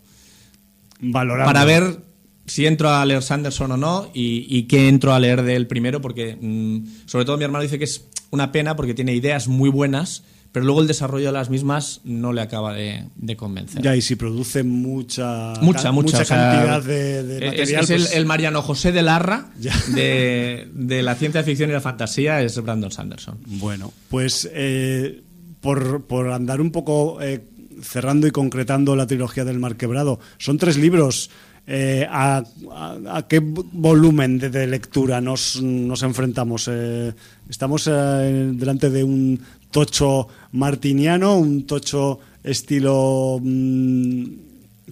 Valorando. 0.99 1.51
para 1.51 1.65
ver 1.65 1.99
si 2.45 2.65
entro 2.65 2.89
a 2.89 3.05
leer 3.05 3.21
Sanderson 3.21 3.73
o 3.73 3.77
no 3.77 4.09
y, 4.13 4.47
y 4.49 4.63
qué 4.63 4.87
entro 4.87 5.13
a 5.13 5.19
leer 5.19 5.43
de 5.43 5.55
él 5.57 5.67
primero, 5.67 5.99
porque 6.01 6.37
mm, 6.39 7.07
sobre 7.07 7.25
todo 7.25 7.37
mi 7.37 7.43
hermano 7.43 7.61
dice 7.63 7.77
que 7.77 7.83
es 7.83 8.07
una 8.31 8.51
pena 8.53 8.75
porque 8.75 8.93
tiene 8.93 9.13
ideas 9.13 9.47
muy 9.49 9.69
buenas, 9.69 10.23
pero 10.51 10.65
luego 10.65 10.81
el 10.81 10.87
desarrollo 10.87 11.27
de 11.27 11.31
las 11.33 11.49
mismas 11.49 12.01
no 12.03 12.33
le 12.33 12.41
acaba 12.41 12.73
de, 12.73 13.05
de 13.15 13.35
convencer. 13.35 13.81
Ya, 13.81 13.95
y 13.95 14.01
si 14.01 14.15
produce 14.15 14.63
mucha, 14.63 15.53
Mucha, 15.61 15.91
mucha, 15.91 16.21
o 16.21 16.25
sea, 16.25 16.37
cantidad 16.51 16.83
de, 16.83 17.23
de 17.23 17.37
es- 17.37 17.43
material. 17.71 17.83
Es, 17.83 17.89
el, 17.89 17.97
pues- 18.01 18.13
el 18.15 18.25
Mariano 18.25 18.61
José 18.61 18.91
de 18.91 19.01
Larra 19.03 19.49
de, 19.93 20.67
de 20.73 21.01
la 21.03 21.15
ciencia 21.15 21.43
ficción 21.43 21.69
y 21.69 21.73
la 21.73 21.81
fantasía, 21.81 22.41
es 22.41 22.61
Brandon 22.61 22.91
Sanderson. 22.91 23.37
Bueno, 23.45 23.91
pues 24.09 24.49
eh, 24.53 25.21
por, 25.61 26.03
por 26.05 26.31
andar 26.31 26.61
un 26.61 26.71
poco 26.71 27.21
eh, 27.21 27.43
cerrando 27.81 28.25
y 28.27 28.31
concretando 28.31 28.95
la 28.95 29.05
trilogía 29.07 29.45
del 29.45 29.59
Mar 29.59 29.75
Quebrado, 29.75 30.19
son 30.37 30.57
tres 30.57 30.77
libros. 30.77 31.29
eh, 31.69 32.07
a, 32.09 32.43
a- 32.71 32.97
a 33.17 33.27
qué 33.27 33.39
volumen 33.43 34.39
de, 34.39 34.49
de 34.49 34.67
lectura 34.67 35.19
nos, 35.19 35.61
nos 35.61 36.01
enfrentamos? 36.01 36.69
Eh, 36.71 37.13
¿Estamos 37.49 37.89
eh, 37.91 38.51
delante 38.53 38.89
de 38.89 39.03
un 39.03 39.39
tocho 39.77 40.27
martiniano, 40.53 41.37
un 41.37 41.67
tocho 41.67 42.19
estilo 42.43 43.39
mm, 43.39 44.23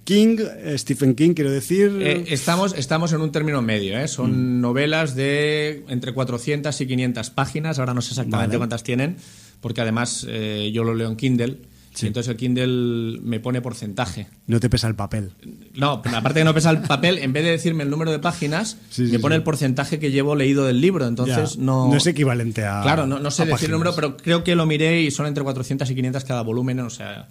King, 0.03 0.37
eh, 0.39 0.77
Stephen 0.77 1.15
King, 1.15 1.33
quiero 1.33 1.49
decir? 1.49 1.97
Eh, 2.01 2.25
estamos, 2.27 2.75
estamos 2.77 3.11
en 3.11 3.21
un 3.21 3.31
término 3.31 3.63
medio, 3.63 3.97
¿eh? 3.97 4.07
son 4.07 4.61
novelas 4.61 5.15
de 5.15 5.83
entre 5.87 6.13
400 6.13 6.79
y 6.79 6.85
500 6.85 7.31
páginas, 7.31 7.79
ahora 7.79 7.95
no 7.95 8.03
sé 8.03 8.09
exactamente 8.09 8.49
Vale. 8.49 8.59
cuántas 8.59 8.83
tienen, 8.83 9.15
porque 9.59 9.81
además 9.81 10.23
eh, 10.29 10.69
yo 10.71 10.83
lo 10.83 10.93
leo 10.93 11.09
en 11.09 11.15
Kindle, 11.15 11.57
y 12.01 12.07
entonces 12.07 12.29
el 12.31 12.37
Kindle 12.37 13.19
me 13.21 13.39
pone 13.39 13.61
porcentaje. 13.61 14.27
no 14.47 14.59
te 14.59 14.69
pesa 14.69 14.87
el 14.87 14.95
papel. 14.95 15.31
No, 15.75 15.91
aparte 15.91 16.33
de 16.33 16.41
que 16.41 16.43
no 16.45 16.53
pesa 16.53 16.69
el 16.71 16.81
papel, 16.81 17.17
en 17.19 17.33
vez 17.33 17.43
de 17.43 17.51
decirme 17.51 17.83
el 17.83 17.89
número 17.89 18.11
de 18.11 18.19
páginas, 18.19 18.77
Sí, 18.89 19.05
sí, 19.07 19.11
me 19.13 19.19
pone 19.19 19.35
sí. 19.35 19.37
el 19.37 19.43
porcentaje 19.43 19.99
que 19.99 20.11
llevo 20.11 20.35
leído 20.35 20.65
del 20.65 20.81
libro, 20.81 21.07
entonces 21.07 21.55
Ya, 21.55 21.61
no... 21.63 21.95
es 21.95 22.05
equivalente 22.07 22.65
a. 22.65 22.81
Claro, 22.81 23.05
no, 23.07 23.19
no 23.19 23.31
sé 23.31 23.45
decir 23.45 23.65
el 23.65 23.71
número, 23.73 23.93
pero 23.95 24.17
creo 24.17 24.43
que 24.43 24.55
lo 24.55 24.65
miré 24.65 25.01
y 25.01 25.11
son 25.11 25.25
entre 25.27 25.43
400 25.43 25.89
y 25.89 25.95
500 25.95 26.23
cada 26.25 26.41
volumen. 26.41 26.79
O 26.81 26.89
sea, 26.89 27.27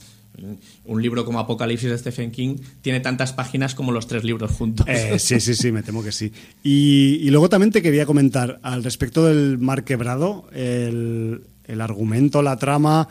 un 0.84 1.00
libro 1.02 1.24
como 1.24 1.38
Apocalipsis 1.38 1.90
de 1.90 1.98
Stephen 1.98 2.30
King 2.32 2.56
tiene 2.82 3.00
tantas 3.00 3.32
páginas 3.32 3.74
como 3.74 3.92
los 3.92 4.06
tres 4.06 4.24
libros 4.24 4.50
juntos. 4.50 4.86
Eh, 4.88 5.18
sí, 5.18 5.40
sí, 5.40 5.54
sí, 5.54 5.70
me 5.72 5.82
temo 5.82 6.02
que 6.02 6.10
sí. 6.12 6.32
Y, 6.62 7.20
y 7.22 7.30
luego 7.30 7.48
también 7.48 7.70
te 7.70 7.82
quería 7.82 8.04
comentar 8.06 8.58
al 8.62 8.82
respecto 8.82 9.24
del 9.26 9.58
mar 9.58 9.84
quebrado, 9.84 10.48
el, 10.52 11.42
el 11.66 11.80
argumento, 11.80 12.42
la 12.42 12.56
trama, 12.56 13.08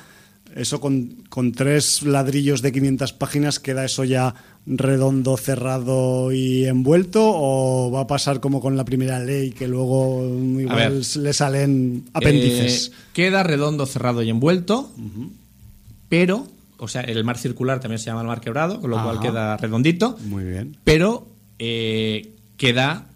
eso 0.56 0.80
con, 0.80 1.24
con 1.30 1.52
tres 1.52 2.04
ladrillos 2.04 2.62
de 2.62 2.72
500 2.72 3.14
páginas, 3.14 3.60
¿queda 3.60 3.86
eso 3.86 4.04
ya 4.04 4.36
redondo, 4.66 5.36
cerrado 5.38 6.32
y 6.32 6.66
envuelto? 6.66 7.22
¿O 7.24 7.92
va 7.92 8.02
a 8.02 8.08
pasar 8.08 8.40
como 8.40 8.62
con 8.62 8.78
la 8.78 8.86
primera 8.86 9.20
ley, 9.20 9.52
que 9.52 9.68
luego 9.68 10.24
igual 10.60 11.02
le 11.20 11.34
salen 11.34 12.06
apéndices? 12.14 12.88
Eh, 12.88 12.92
queda 13.14 13.44
redondo, 13.44 13.86
cerrado 13.86 14.22
y 14.24 14.30
envuelto, 14.30 14.92
pero, 16.10 16.48
o 16.78 16.88
sea, 16.88 17.02
el 17.02 17.24
mar 17.24 17.38
circular 17.38 17.80
también 17.80 18.00
se 18.00 18.06
llama 18.06 18.22
el 18.22 18.28
mar 18.28 18.42
quebrado, 18.42 18.80
con 18.80 18.90
lo 18.92 19.02
cual 19.04 19.20
queda 19.20 19.58
redondito, 19.58 20.18
Muy 20.26 20.44
bien. 20.44 20.78
pero 20.84 21.28
eh, 21.60 22.34
queda 22.58 23.08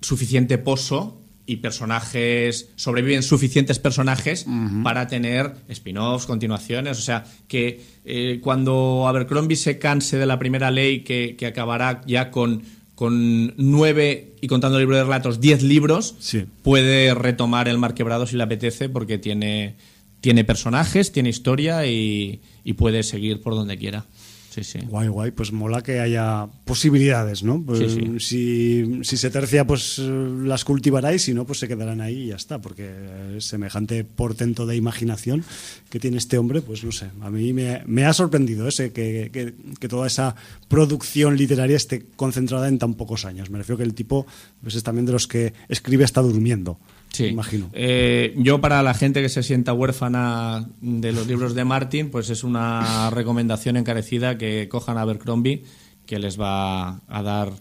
suficiente 0.00 0.56
pozo 0.58 1.19
y 1.50 1.56
personajes, 1.56 2.70
sobreviven 2.76 3.22
suficientes 3.22 3.78
personajes 3.78 4.46
para 4.84 5.06
tener 5.08 5.52
spin-offs, 5.68 6.26
continuaciones. 6.26 6.98
O 6.98 7.02
sea, 7.02 7.24
que 7.48 7.80
eh, 8.04 8.38
cuando 8.42 9.06
Abercrombie 9.08 9.56
se 9.56 9.78
canse 9.78 10.16
de 10.16 10.26
la 10.26 10.38
primera 10.38 10.70
ley, 10.70 11.00
que, 11.00 11.34
que 11.36 11.46
acabará 11.46 12.02
ya 12.06 12.30
con, 12.30 12.62
con 12.94 13.54
nueve, 13.56 14.34
y 14.40 14.46
contando 14.46 14.78
el 14.78 14.82
libro 14.82 14.96
de 14.96 15.04
relatos, 15.04 15.40
diez 15.40 15.62
libros, 15.62 16.14
Sí. 16.20 16.44
puede 16.62 17.14
retomar 17.14 17.66
el 17.68 17.78
Mar 17.78 17.94
Quebrado 17.94 18.26
si 18.26 18.36
le 18.36 18.44
apetece, 18.44 18.88
porque 18.88 19.18
tiene, 19.18 19.74
tiene 20.20 20.44
personajes, 20.44 21.10
tiene 21.10 21.30
historia 21.30 21.84
y, 21.86 22.40
y 22.62 22.74
puede 22.74 23.02
seguir 23.02 23.40
por 23.40 23.54
donde 23.54 23.76
quiera. 23.76 24.04
Sí, 24.50 24.64
sí. 24.64 24.80
Guay, 24.80 25.06
guay, 25.08 25.30
pues 25.30 25.52
mola 25.52 25.80
que 25.82 26.00
haya 26.00 26.48
posibilidades, 26.64 27.42
¿no? 27.44 27.62
Pues, 27.64 27.78
Sí. 27.92 28.18
Si, 28.18 28.98
si 29.04 29.16
se 29.16 29.30
tercia, 29.30 29.64
pues 29.66 29.98
las 29.98 30.64
cultivará 30.64 31.14
y 31.14 31.18
si 31.20 31.32
no, 31.34 31.44
pues 31.46 31.60
se 31.60 31.68
quedarán 31.68 32.00
ahí 32.00 32.24
y 32.24 32.26
ya 32.28 32.36
está, 32.36 32.60
porque 32.60 32.90
es 33.36 33.44
semejante 33.44 34.02
portento 34.04 34.66
de 34.66 34.74
imaginación 34.76 35.44
que 35.88 36.00
tiene 36.00 36.16
este 36.18 36.36
hombre, 36.36 36.62
pues 36.62 36.82
no 36.82 36.90
sé, 36.92 37.06
a 37.20 37.30
mí 37.30 37.52
me, 37.52 37.82
me 37.86 38.04
ha 38.04 38.12
sorprendido 38.12 38.66
ese 38.66 38.92
que, 38.92 39.30
que- 39.32 39.54
que 39.78 39.88
toda 39.88 40.06
esa 40.08 40.34
producción 40.68 41.36
literaria 41.36 41.76
esté 41.76 42.04
concentrada 42.16 42.68
en 42.68 42.78
tan 42.78 42.94
pocos 42.94 43.24
años. 43.24 43.50
Me 43.50 43.58
refiero 43.58 43.76
que 43.78 43.84
el 43.84 43.94
tipo 43.94 44.26
pues, 44.62 44.74
es 44.74 44.82
también 44.82 45.06
de 45.06 45.12
los 45.12 45.26
que 45.26 45.52
escribe 45.68 46.04
hasta 46.04 46.20
durmiendo, 46.22 46.78
Sí. 47.12 47.26
imagino. 47.26 47.70
Eh, 47.72 48.34
yo, 48.38 48.60
para 48.60 48.82
la 48.82 48.94
gente 48.94 49.22
que 49.22 49.28
se 49.28 49.42
sienta 49.42 49.72
huérfana 49.72 50.68
de 50.80 51.12
los 51.12 51.26
libros 51.26 51.54
de 51.54 51.64
Martin, 51.64 52.10
pues 52.10 52.30
es 52.30 52.44
una 52.44 53.10
recomendación 53.10 53.76
encarecida 53.76 54.38
que 54.38 54.68
cojan 54.68 54.96
a 54.96 55.02
Abercrombie, 55.02 55.64
que 56.06 56.18
les 56.18 56.40
va 56.40 57.00
a 57.08 57.22
dar 57.22 57.52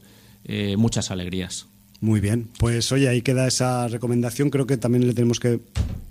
eh, 0.45 0.77
muchas 0.77 1.11
alegrías. 1.11 1.67
Muy 2.01 2.21
bien, 2.21 2.49
pues 2.59 2.91
oye, 2.91 3.09
ahí 3.09 3.21
queda 3.21 3.47
esa 3.47 3.87
recomendación. 3.87 4.49
Creo 4.49 4.65
que 4.65 4.77
también 4.77 5.05
le 5.05 5.13
tenemos 5.13 5.39
que 5.39 5.59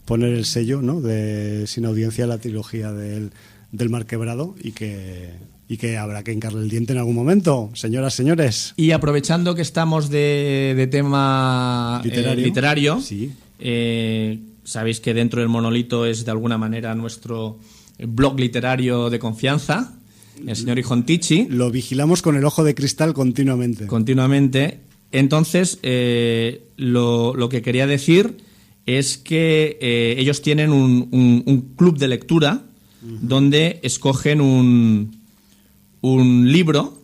poner 0.05 0.35
el 0.35 0.45
sello, 0.45 0.83
¿no? 0.83 1.01
De 1.01 1.67
sin 1.67 1.87
audiencia 1.87 2.27
la 2.27 2.39
trilogía 2.39 2.93
del, 2.93 3.31
del 3.73 3.89
Mar 3.89 4.05
Quebrado 4.05 4.55
y 4.61 4.73
que, 4.73 5.31
y 5.69 5.77
que 5.77 5.97
habrá 5.99 6.25
que 6.25 6.33
hincarle 6.33 6.63
el 6.63 6.69
diente 6.71 6.93
en 6.95 6.99
algún 6.99 7.15
momento, 7.15 7.71
señoras, 7.75 8.15
señores. 8.15 8.73
Y 8.77 8.93
aprovechando 8.93 9.55
que 9.55 9.63
estamos 9.63 10.09
de, 10.09 10.73
de 10.77 10.87
tema 10.87 12.01
eh, 12.05 12.37
Literario. 12.37 13.01
Sí. 13.01 13.33
eh, 13.59 14.39
sabéis 14.65 15.01
que 15.01 15.15
dentro 15.15 15.41
del 15.41 15.49
monolito 15.49 16.07
es 16.07 16.25
de 16.25 16.31
alguna 16.31 16.59
manera 16.59 16.95
nuestro 16.95 17.59
blog 17.99 18.39
literario 18.39 19.11
de 19.11 19.19
confianza, 19.19 19.95
el 20.47 20.55
señor 20.57 20.79
Ijontichi. 20.79 21.47
Lo 21.51 21.71
vigilamos 21.71 22.23
con 22.23 22.37
el 22.37 22.45
ojo 22.45 22.63
de 22.65 22.75
cristal 22.75 23.13
continuamente. 23.13 23.87
continuamente. 23.87 24.81
Entonces, 25.11 25.79
eh, 25.83 26.69
lo, 26.77 27.35
lo 27.35 27.49
que 27.49 27.61
quería 27.63 27.87
decir 27.87 28.37
es 28.87 29.19
que 29.19 29.79
ellos 30.19 30.41
tienen 30.43 30.71
un, 30.73 31.09
un- 31.13 31.43
un 31.47 31.61
club 31.77 31.99
de 31.99 32.09
lectura 32.09 32.63
donde 33.03 33.81
escogen 33.83 34.41
un, 34.41 35.18
un 36.01 36.51
libro 36.53 36.99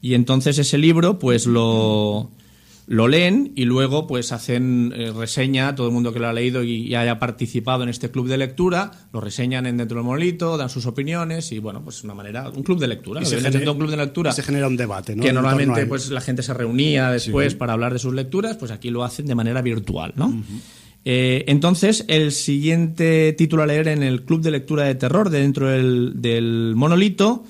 y 0.00 0.14
entonces 0.14 0.58
ese 0.58 0.76
libro 0.78 1.18
pues 1.18 1.46
lo, 1.46 2.30
lo 2.86 3.08
leen 3.08 3.52
y 3.56 3.64
luego 3.64 4.06
pues 4.06 4.32
hacen 4.32 4.92
eh, 4.94 5.12
reseña, 5.16 5.74
todo 5.74 5.86
el 5.86 5.92
mundo 5.94 6.12
que 6.12 6.18
lo 6.18 6.28
ha 6.28 6.32
leído 6.32 6.62
y, 6.62 6.82
y 6.88 6.94
haya 6.94 7.18
participado 7.18 7.82
en 7.84 7.88
este 7.88 8.10
club 8.10 8.28
de 8.28 8.36
lectura, 8.36 8.90
lo 9.12 9.20
reseñan 9.20 9.64
en 9.66 9.76
dentro 9.78 9.96
del 9.96 10.04
monolito, 10.04 10.56
dan 10.58 10.68
sus 10.68 10.84
opiniones 10.86 11.52
y 11.52 11.58
bueno, 11.58 11.82
pues 11.82 12.04
una 12.04 12.12
manera, 12.14 12.50
un 12.50 12.62
club 12.62 12.78
de 12.80 12.88
lectura. 12.88 13.22
Y 13.22 13.24
se 13.24 13.36
genera- 13.40 13.70
un 13.72 13.78
club 13.78 13.90
de 13.90 13.96
lectura 13.96 14.32
se 14.32 14.42
genera 14.42 14.66
un 14.68 14.76
debate, 14.76 15.16
¿no? 15.16 15.22
que 15.22 15.32
normalmente 15.32 15.80
pues 15.88 16.10
la 16.10 16.20
gente 16.20 16.42
se 16.42 16.52
reunía 16.52 17.10
después 17.10 17.54
para 17.54 17.72
hablar 17.72 17.92
de 17.94 17.98
sus 17.98 18.12
lecturas, 18.14 18.56
pues 18.58 18.70
aquí 18.72 18.90
lo 18.90 19.04
hacen 19.04 19.26
de 19.26 19.34
manera 19.34 19.62
virtual, 19.62 20.12
¿no? 20.16 20.42
Eh, 21.06 21.44
entonces, 21.48 22.04
el 22.08 22.32
siguiente 22.32 23.34
título 23.34 23.62
a 23.62 23.66
leer 23.66 23.88
en 23.88 24.02
el 24.02 24.22
Club 24.24 24.40
de 24.40 24.50
Lectura 24.50 24.84
de 24.84 24.94
Terror 24.94 25.28
de 25.28 25.40
dentro 25.40 25.68
del, 25.68 26.12
del 26.22 26.72
monolito 26.76 27.44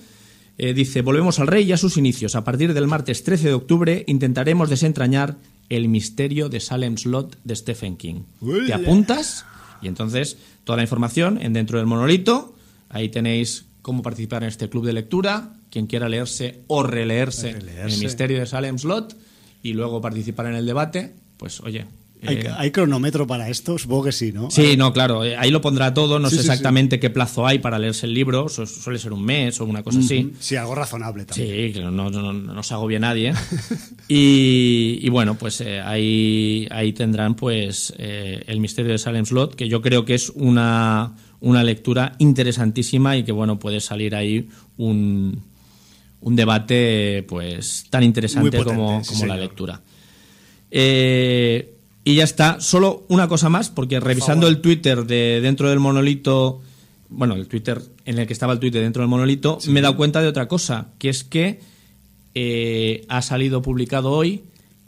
eh, 0.58 0.72
dice, 0.74 1.02
volvemos 1.02 1.40
al 1.40 1.46
rey 1.48 1.64
y 1.64 1.72
a 1.72 1.76
sus 1.76 1.96
inicios. 1.96 2.36
A 2.36 2.44
partir 2.44 2.74
del 2.74 2.86
martes 2.86 3.24
13 3.24 3.48
de 3.48 3.54
octubre 3.54 4.04
intentaremos 4.06 4.70
desentrañar 4.70 5.36
el 5.68 5.88
misterio 5.88 6.48
de 6.48 6.60
Salem 6.60 6.96
Slot 6.96 7.38
de 7.42 7.56
Stephen 7.56 7.96
King. 7.96 8.22
¿Te 8.66 8.72
apuntas? 8.74 9.44
Y 9.82 9.88
entonces, 9.88 10.36
toda 10.64 10.76
la 10.76 10.82
información 10.82 11.40
en 11.40 11.52
dentro 11.52 11.78
del 11.78 11.86
monolito. 11.86 12.54
Ahí 12.88 13.08
tenéis 13.08 13.66
cómo 13.82 14.02
participar 14.02 14.42
en 14.42 14.48
este 14.50 14.68
club 14.68 14.86
de 14.86 14.92
lectura. 14.92 15.54
Quien 15.70 15.86
quiera 15.86 16.08
leerse 16.08 16.60
o 16.68 16.84
releerse, 16.84 17.52
Releerse. 17.52 17.94
el 17.96 18.00
misterio 18.00 18.38
de 18.38 18.46
Salem 18.46 18.78
Slot 18.78 19.16
y 19.62 19.72
luego 19.72 20.00
participar 20.00 20.46
en 20.46 20.54
el 20.54 20.66
debate, 20.66 21.14
pues 21.36 21.60
oye. 21.60 21.86
¿Hay, 22.26 22.36
eh, 22.36 22.50
hay 22.56 22.70
cronómetro 22.70 23.26
para 23.26 23.48
esto? 23.48 23.78
Supongo 23.78 24.04
que 24.04 24.12
sí, 24.12 24.32
¿no? 24.32 24.50
Sí, 24.50 24.76
no, 24.76 24.92
claro, 24.92 25.24
eh, 25.24 25.36
ahí 25.36 25.50
lo 25.50 25.60
pondrá 25.60 25.92
todo, 25.94 26.18
no 26.18 26.28
Sí, 26.30 26.36
sé 26.36 26.42
sí, 26.42 26.46
sí. 26.46 26.50
exactamente 26.52 26.98
qué 27.00 27.10
plazo 27.10 27.46
hay 27.46 27.58
para 27.58 27.78
leerse 27.78 28.06
el 28.06 28.14
libro, 28.14 28.48
su- 28.48 28.66
suele 28.66 28.98
ser 28.98 29.12
un 29.12 29.24
mes 29.24 29.60
o 29.60 29.64
una 29.64 29.82
cosa 29.82 29.98
así. 30.00 30.32
Sí, 30.40 30.56
algo 30.56 30.74
razonable 30.74 31.24
también. 31.24 31.68
Sí, 31.68 31.72
que 31.72 31.80
no, 31.80 31.90
no, 31.90 32.10
no, 32.10 32.32
no 32.32 32.62
se 32.62 32.74
agobia 32.74 32.98
nadie. 32.98 33.32
y, 34.08 34.98
y 35.02 35.08
bueno, 35.10 35.36
pues 35.36 35.60
eh, 35.60 35.80
ahí, 35.80 36.66
ahí 36.70 36.92
tendrán 36.92 37.34
pues 37.34 37.94
eh, 37.98 38.42
el 38.46 38.60
misterio 38.60 38.92
de 38.92 38.98
Salem 38.98 39.24
Slot, 39.24 39.54
que 39.54 39.68
yo 39.68 39.80
creo 39.82 40.04
que 40.04 40.14
es 40.14 40.30
una, 40.30 41.12
una 41.40 41.62
lectura 41.62 42.14
interesantísima 42.18 43.16
y 43.16 43.24
que 43.24 43.32
bueno 43.32 43.58
puede 43.58 43.80
salir 43.80 44.14
ahí 44.14 44.48
un, 44.76 45.42
un 46.20 46.36
debate 46.36 47.24
pues 47.28 47.86
tan 47.90 48.02
interesante 48.02 48.56
como, 48.64 49.02
la 49.26 49.36
lectura. 49.36 49.80
Eh, 50.70 51.73
y 52.04 52.16
ya 52.16 52.24
está. 52.24 52.60
Solo 52.60 53.04
una 53.08 53.28
cosa 53.28 53.48
más, 53.48 53.70
porque 53.70 53.98
revisando 53.98 54.46
el 54.46 54.60
Twitter 54.60 55.06
de 55.06 55.40
dentro 55.40 55.70
del 55.70 55.80
monolito, 55.80 56.60
bueno, 57.08 57.34
el 57.34 57.48
Twitter 57.48 57.82
en 58.04 58.18
el 58.18 58.26
que 58.26 58.32
estaba 58.32 58.52
el 58.52 58.60
Twitter 58.60 58.82
dentro 58.82 59.02
del 59.02 59.08
monolito, 59.08 59.58
me 59.68 59.80
he 59.80 59.82
dado 59.82 59.96
cuenta 59.96 60.20
de 60.20 60.28
otra 60.28 60.46
cosa, 60.46 60.88
que 60.98 61.08
es 61.08 61.24
que 61.24 61.60
eh, 62.34 63.04
ha 63.08 63.22
salido 63.22 63.62
publicado 63.62 64.10
hoy 64.10 64.44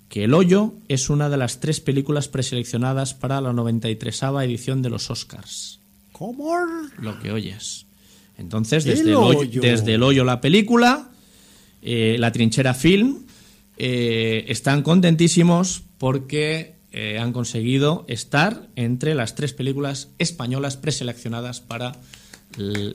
que 0.08 0.24
El 0.24 0.34
Hoyo 0.34 0.74
es 0.88 1.10
una 1.10 1.28
de 1.28 1.36
las 1.36 1.58
tres 1.58 1.80
películas 1.80 2.28
preseleccionadas 2.28 3.14
para 3.14 3.40
la 3.40 3.52
93 3.52 4.22
edición 4.42 4.82
de 4.82 4.90
los 4.90 5.10
Oscars. 5.10 5.80
¿Cómo? 6.12 6.54
Lo 6.98 7.18
que 7.18 7.32
oyes. 7.32 7.86
Entonces, 8.38 8.84
desde 8.84 9.10
el, 9.10 9.16
hoyo, 9.16 9.60
desde 9.60 9.94
el 9.94 10.02
hoyo 10.02 10.22
la 10.22 10.40
película, 10.40 11.10
eh, 11.82 12.16
la 12.18 12.30
trinchera 12.32 12.74
film, 12.74 13.24
eh, 13.78 14.44
están 14.48 14.82
contentísimos 14.82 15.82
porque 15.98 16.75
eh, 16.92 17.18
han 17.18 17.32
conseguido 17.32 18.04
estar 18.08 18.68
entre 18.76 19.14
las 19.14 19.34
tres 19.34 19.52
películas 19.52 20.08
españolas 20.18 20.76
preseleccionadas 20.76 21.60
para 21.60 21.92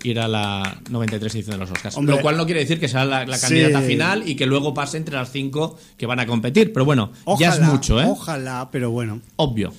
ir 0.03 0.19
a 0.19 0.27
la 0.27 0.79
93 0.89 1.35
edición 1.35 1.55
de 1.55 1.59
los 1.59 1.71
Oscars. 1.71 1.97
Lo 1.97 2.19
cual 2.21 2.37
no 2.37 2.45
quiere 2.45 2.61
decir 2.61 2.79
que 2.79 2.87
sea 2.87 3.05
la, 3.05 3.25
candidata 3.25 3.81
final 3.81 4.27
y 4.27 4.35
que 4.35 4.45
luego 4.45 4.73
pase 4.73 4.97
entre 4.97 5.15
las 5.15 5.31
cinco 5.31 5.77
que 5.97 6.05
van 6.05 6.19
a 6.19 6.25
competir. 6.25 6.73
Pero 6.73 6.85
bueno, 6.85 7.11
ya 7.37 7.49
es 7.49 7.59
mucho, 7.61 8.01
¿eh? 8.01 8.05
Ojalá, 8.07 8.69
pero 8.71 8.91
bueno. 8.91 9.21
Obvio. 9.35 9.73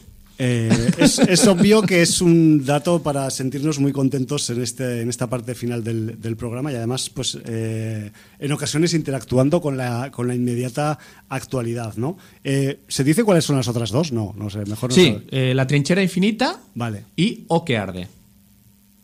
Eh, 0.44 0.90
es, 0.98 1.46
obvio 1.46 1.82
que 1.82 2.02
es 2.02 2.20
un 2.20 2.64
dato 2.66 3.00
para 3.00 3.30
sentirnos 3.30 3.78
muy 3.78 3.92
contentos 3.92 4.50
en, 4.50 4.60
este, 4.60 5.02
en 5.02 5.08
esta 5.08 5.28
parte 5.28 5.54
final 5.54 5.84
del, 5.84 6.36
programa 6.36 6.72
y 6.72 6.74
además, 6.74 7.10
pues, 7.10 7.38
eh, 7.44 8.10
en 8.40 8.52
ocasiones 8.52 8.92
interactuando 8.92 9.60
con 9.60 9.76
la, 9.76 10.10
con 10.10 10.26
la 10.26 10.34
inmediata 10.34 10.98
actualidad, 11.28 11.94
¿no? 11.94 12.18
Eh, 12.42 12.80
¿Se 12.88 13.04
dice 13.04 13.22
cuáles 13.22 13.44
son 13.44 13.54
las 13.54 13.68
otras 13.68 13.90
dos? 13.90 14.10
No, 14.10 14.34
no 14.36 14.50
sé, 14.50 14.64
mejor 14.66 14.90
no 14.90 14.96
Sí, 14.96 15.22
La 15.30 15.64
trinchera 15.68 16.02
infinita 16.02 16.58
vale. 16.74 17.04
y 17.14 17.44
O 17.46 17.64
que 17.64 17.76
arde. 17.76 18.08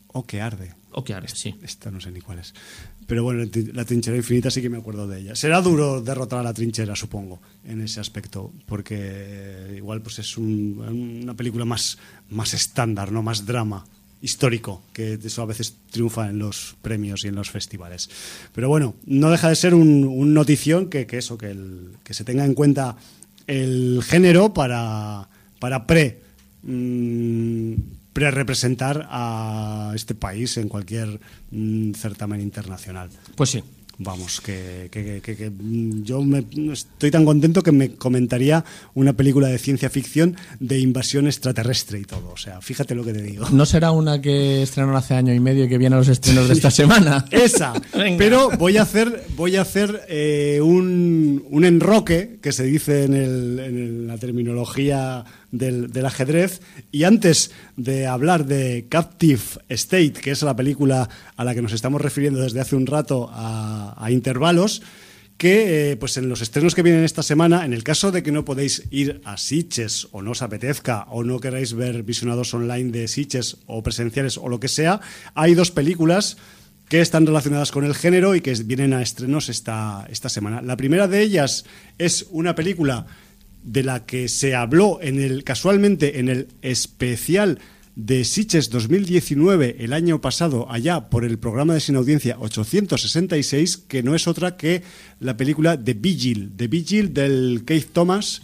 O 0.07 0.25
que 0.25 0.41
arde. 0.41 0.73
O 0.91 1.05
que 1.05 1.13
arde, 1.13 1.29
sí. 1.33 1.55
Esta 1.63 1.89
no 1.89 2.01
sé 2.01 2.11
ni 2.11 2.19
cuál 2.19 2.39
es. 2.39 2.53
Pero 3.09 3.23
bueno, 3.23 3.43
la 3.73 3.85
trinchera 3.85 4.15
infinita 4.15 4.51
sí 4.51 4.61
que 4.61 4.69
me 4.69 4.77
acuerdo 4.77 5.07
de 5.07 5.19
ella. 5.19 5.35
Será 5.35 5.61
duro 5.61 5.99
derrotar 5.99 6.41
a 6.41 6.43
la 6.43 6.53
trinchera, 6.53 6.95
supongo, 6.95 7.41
en 7.65 7.81
ese 7.81 7.99
aspecto, 7.99 8.53
porque 8.67 9.73
igual 9.75 10.03
pues 10.03 10.19
es 10.19 10.37
una 10.37 11.33
película 11.33 11.65
más, 11.65 11.97
más 12.29 12.53
estándar, 12.53 13.11
¿no? 13.11 13.23
más 13.23 13.47
drama 13.47 13.83
histórico, 14.21 14.83
que 14.93 15.17
eso 15.23 15.41
a 15.41 15.47
veces 15.47 15.75
triunfa 15.89 16.29
en 16.29 16.37
los 16.37 16.75
premios 16.83 17.25
y 17.25 17.29
en 17.29 17.35
los 17.35 17.49
festivales. 17.49 18.11
Pero 18.53 18.69
bueno, 18.69 18.93
no 19.07 19.31
deja 19.31 19.49
de 19.49 19.55
ser 19.55 19.73
un, 19.73 20.31
notición 20.35 20.87
que, 20.87 21.07
eso, 21.09 21.35
que, 21.35 21.49
el, 21.49 21.93
que 22.03 22.13
se 22.13 22.23
tenga 22.23 22.45
en 22.45 22.53
cuenta 22.53 22.95
el 23.47 24.03
género 24.03 24.53
para, 24.53 25.27
para 25.57 25.87
pre. 25.87 26.21
Mm, 26.61 27.73
representar 28.13 29.07
a 29.09 29.91
este 29.95 30.15
país 30.15 30.57
en 30.57 30.67
cualquier 30.69 31.19
mm, 31.51 31.93
certamen 31.93 32.41
internacional. 32.41 33.09
Pues 33.35 33.51
sí. 33.51 33.63
Vamos, 34.01 34.39
que, 34.39 34.89
yo 36.03 36.21
me, 36.23 36.45
estoy 36.71 37.11
tan 37.11 37.25
contento 37.25 37.61
que 37.61 37.73
me 37.73 37.95
comentaría 37.95 38.63
una 38.93 39.11
película 39.11 39.49
de 39.49 39.57
ciencia 39.57 39.89
ficción 39.89 40.37
de 40.61 40.79
invasión 40.79 41.27
extraterrestre 41.27 41.99
y 41.99 42.05
todo. 42.05 42.31
O 42.31 42.37
sea, 42.37 42.61
fíjate 42.61 42.95
lo 42.95 43.03
que 43.03 43.11
te 43.11 43.21
digo. 43.21 43.49
¿No 43.51 43.65
será 43.65 43.91
una 43.91 44.21
que 44.21 44.63
estrenaron 44.63 44.95
hace 44.95 45.15
año 45.15 45.33
y 45.33 45.41
medio 45.41 45.65
y 45.65 45.67
que 45.67 45.77
viene 45.77 45.97
a 45.97 45.99
los 45.99 46.07
estrenos 46.07 46.47
de 46.47 46.53
esta 46.53 46.71
semana? 46.71 47.25
Esa. 47.29 47.73
Pero 48.17 48.49
voy 48.51 48.77
a 48.77 48.83
hacer, 48.83 49.25
voy 49.35 49.57
a 49.57 49.63
hacer 49.63 50.05
eh, 50.07 50.61
un, 50.63 51.43
un, 51.49 51.65
enroque, 51.65 52.39
que 52.41 52.53
se 52.53 52.63
dice 52.63 53.03
en, 53.03 53.13
el, 53.13 53.59
en 53.59 54.07
la 54.07 54.17
terminología 54.17 55.25
del, 55.51 56.05
ajedrez. 56.05 56.61
Y 56.91 57.03
antes 57.03 57.51
de 57.75 58.07
hablar 58.07 58.45
de 58.45 58.85
Captive 58.89 59.41
State, 59.69 60.13
que 60.13 60.31
es 60.31 60.41
la 60.41 60.55
película 60.55 61.09
a 61.35 61.43
la 61.43 61.55
que 61.55 61.61
nos 61.61 61.73
estamos 61.73 62.01
refiriendo 62.01 62.41
desde 62.41 62.59
hace 62.61 62.75
un 62.75 62.85
rato 62.85 63.29
a, 63.31 64.07
intervalos, 64.09 64.81
que 65.37 65.91
eh, 65.91 65.95
pues 65.95 66.17
en 66.17 66.27
los 66.27 66.41
estrenos 66.41 66.75
que 66.75 66.83
vienen 66.83 67.05
esta 67.05 67.23
semana, 67.23 67.63
en 67.63 67.73
el 67.73 67.83
caso 67.83 68.11
de 68.11 68.23
que 68.23 68.31
no 68.31 68.43
podéis 68.43 68.83
ir 68.91 69.21
a 69.23 69.37
Sitches 69.37 70.09
o 70.11 70.21
no 70.21 70.31
os 70.31 70.41
apetezca 70.41 71.05
o 71.09 71.23
no 71.23 71.39
queráis 71.39 71.73
ver 71.73 72.03
visionados 72.03 72.53
online 72.53 72.91
de 72.91 73.07
Sitches 73.07 73.57
o 73.65 73.81
presenciales 73.81 74.37
o 74.37 74.49
lo 74.49 74.59
que 74.59 74.67
sea, 74.67 74.99
hay 75.35 75.53
dos 75.53 75.71
películas 75.71 76.35
que 76.89 76.99
están 76.99 77.25
relacionadas 77.25 77.71
con 77.71 77.85
el 77.85 77.95
género 77.95 78.35
y 78.35 78.41
que 78.41 78.53
vienen 78.65 78.93
a 78.93 79.01
estrenos 79.01 79.47
esta, 79.47 80.07
esta 80.09 80.27
semana. 80.27 80.61
La 80.61 80.75
primera 80.75 81.07
de 81.07 81.21
ellas 81.21 81.65
es 81.99 82.25
una 82.31 82.55
película 82.55 83.05
de 83.63 83.83
la 83.83 84.05
que 84.05 84.27
se 84.29 84.55
habló 84.55 84.99
en 85.01 85.19
el 85.19 85.43
casualmente 85.43 86.19
en 86.19 86.29
el 86.29 86.47
especial 86.61 87.59
de 87.95 88.23
Siches 88.23 88.69
2019 88.69 89.77
el 89.79 89.91
año 89.91 90.21
pasado 90.21 90.71
allá 90.71 91.09
por 91.09 91.25
el 91.25 91.37
programa 91.37 91.73
de 91.73 91.81
sin 91.81 91.97
audiencia 91.97 92.37
866 92.39 93.77
que 93.77 94.03
no 94.03 94.15
es 94.15 94.27
otra 94.27 94.55
que 94.55 94.83
la 95.19 95.35
película 95.35 95.77
The 95.77 95.95
Vigil, 95.95 96.53
The 96.55 96.67
Vigil 96.67 97.13
del 97.13 97.63
Keith 97.65 97.91
Thomas 97.91 98.41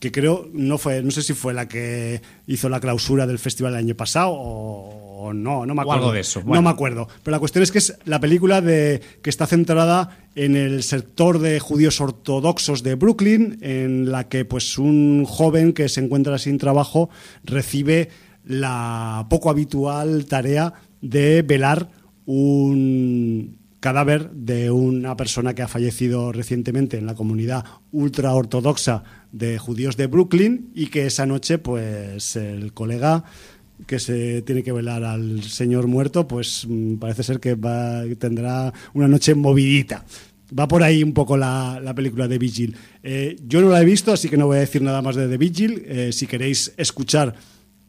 que 0.00 0.12
creo 0.12 0.48
no 0.52 0.78
fue 0.78 1.02
no 1.02 1.10
sé 1.10 1.22
si 1.22 1.34
fue 1.34 1.52
la 1.54 1.68
que 1.68 2.22
hizo 2.46 2.68
la 2.68 2.80
clausura 2.80 3.26
del 3.26 3.38
festival 3.38 3.72
el 3.72 3.80
año 3.80 3.94
pasado 3.94 4.30
o, 4.32 5.32
no 5.34 5.66
no 5.66 5.74
me 5.74 5.82
acuerdo. 5.82 6.12
de 6.12 6.20
eso 6.20 6.42
no 6.46 6.62
me 6.62 6.70
acuerdo. 6.70 7.08
Pero 7.22 7.32
la 7.32 7.40
cuestión 7.40 7.62
es 7.62 7.72
que 7.72 7.78
es 7.78 7.98
la 8.04 8.20
película 8.20 8.60
de 8.60 9.00
que 9.20 9.30
está 9.30 9.46
centrada 9.46 10.16
en 10.36 10.56
el 10.56 10.82
sector 10.84 11.40
de 11.40 11.58
judíos 11.58 12.00
ortodoxos 12.00 12.82
de 12.82 12.94
Brooklyn 12.94 13.58
en 13.60 14.12
la 14.12 14.28
que 14.28 14.44
pues 14.44 14.78
un 14.78 15.24
joven 15.24 15.72
que 15.72 15.88
se 15.88 16.00
encuentra 16.00 16.38
sin 16.38 16.56
trabajo 16.56 17.10
recibe 17.42 18.10
la 18.44 19.26
poco 19.28 19.50
habitual 19.50 20.26
tarea 20.26 20.72
de 21.00 21.42
velar 21.42 21.90
un 22.24 23.57
cadáver 23.80 24.30
de 24.30 24.70
una 24.70 25.16
persona 25.16 25.54
que 25.54 25.62
ha 25.62 25.68
fallecido 25.68 26.32
recientemente 26.32 26.98
en 26.98 27.06
la 27.06 27.14
comunidad 27.14 27.64
ultra 27.92 28.34
ortodoxa 28.34 29.04
de 29.32 29.58
judíos 29.58 29.96
de 29.96 30.06
Brooklyn 30.06 30.70
y 30.74 30.86
que 30.86 31.06
esa 31.06 31.26
noche 31.26 31.58
pues 31.58 32.36
el 32.36 32.72
colega 32.72 33.24
que 33.86 34.00
se 34.00 34.42
tiene 34.42 34.64
que 34.64 34.72
velar 34.72 35.04
al 35.04 35.42
señor 35.44 35.86
muerto 35.86 36.26
pues 36.26 36.66
mm, 36.68 36.96
parece 36.96 37.22
ser 37.22 37.38
que 37.38 37.54
va, 37.54 38.02
tendrá 38.18 38.72
una 38.94 39.06
noche 39.06 39.34
movidita 39.34 40.04
va 40.56 40.68
por 40.68 40.82
ahí 40.82 41.02
un 41.02 41.12
poco 41.12 41.36
la, 41.36 41.92
película 41.94 42.28
de 42.28 42.38
Vigil. 42.38 42.76
Eh, 43.02 43.36
yo 43.46 43.60
no 43.60 43.68
la 43.70 43.82
he 43.82 43.84
visto, 43.84 44.12
así 44.12 44.28
que 44.28 44.36
no 44.36 44.46
voy 44.46 44.56
a 44.56 44.60
decir 44.60 44.82
nada 44.82 45.02
más 45.02 45.16
de 45.16 45.28
The 45.28 45.36
Vigil. 45.36 45.82
Eh, 45.86 46.10
si 46.12 46.26
queréis 46.26 46.72
escuchar 46.76 47.34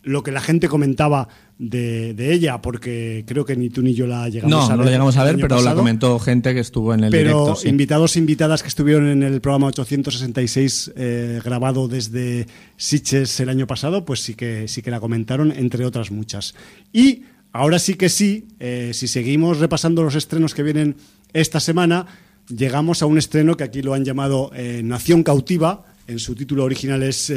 lo 0.04 0.24
que 0.24 0.32
la 0.32 0.42
gente 0.42 0.68
comentaba 0.68 1.28
de, 1.58 2.34
ella, 2.34 2.62
porque 2.62 3.26
creo 3.28 3.44
que 3.44 3.56
ni 3.58 3.70
tú 3.70 3.82
ni 3.82 3.94
yo 3.94 4.08
la 4.08 4.30
llegamos 4.30 4.66
a 4.66 4.70
ver. 4.70 4.78
No, 4.78 4.84
la 4.86 4.92
llegamos 4.92 5.18
a 5.18 5.24
ver, 5.26 5.38
pero 5.38 5.62
la 5.62 5.76
comentó 5.76 6.18
gente 6.20 6.54
que 6.54 6.62
estuvo 6.62 6.94
en 6.94 7.04
el 7.04 7.12
pero 7.12 7.44
directo. 7.44 7.68
invitados 7.68 8.16
e 8.16 8.20
invitadas 8.20 8.62
que 8.62 8.70
estuvieron 8.70 9.08
en 9.08 9.24
el 9.24 9.42
programa 9.42 9.68
866 9.68 10.94
eh, 10.96 11.42
grabado 11.44 11.90
desde 11.90 12.48
Siches 12.78 13.40
el 13.42 13.50
año 13.50 13.68
pasado, 13.68 14.06
pues 14.06 14.22
sí 14.22 14.36
que, 14.36 14.70
sí 14.70 14.82
que 14.82 14.90
la 14.90 15.02
comentaron, 15.02 15.52
entre 15.52 15.86
otras 15.86 16.12
muchas. 16.12 16.56
Y 16.94 17.24
ahora 17.52 17.78
sí 17.78 17.96
que 17.96 18.08
sí, 18.08 18.48
eh, 18.60 18.92
si 18.94 19.10
seguimos 19.10 19.60
repasando 19.60 20.02
los 20.02 20.16
estrenos 20.16 20.54
que 20.54 20.64
vienen 20.64 20.96
esta 21.34 21.60
semana, 21.60 22.08
llegamos 22.48 23.02
a 23.02 23.06
un 23.06 23.18
estreno 23.18 23.58
que 23.58 23.66
aquí 23.66 23.82
lo 23.82 23.94
han 23.94 24.06
llamado 24.06 24.50
eh, 24.56 24.82
Nación 24.82 25.24
Cautiva, 25.24 25.84
en 26.08 26.20
su 26.20 26.36
título 26.36 26.64
original 26.64 27.04
es 27.04 27.32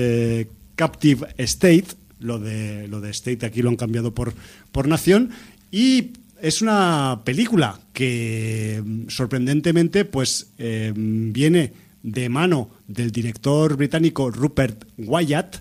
Captive 0.77 1.27
State, 1.37 1.87
lo 2.23 2.39
de, 2.39 2.89
lo 2.89 3.01
de 3.01 3.11
State 3.11 3.45
aquí 3.47 3.63
lo 3.63 3.69
han 3.69 3.77
cambiado 3.77 4.15
por, 4.15 4.35
por 4.71 4.89
Nación. 4.89 5.31
Y 5.71 6.13
es 6.41 6.63
una 6.63 7.21
película 7.25 7.81
que 7.93 8.83
sorprendentemente 9.09 10.05
pues 10.05 10.53
eh, 10.59 10.93
viene 10.95 11.73
de 12.03 12.29
mano 12.29 12.71
del 12.89 13.13
director 13.13 13.77
británico 13.77 14.31
Rupert 14.31 14.85
Wyatt, 14.99 15.57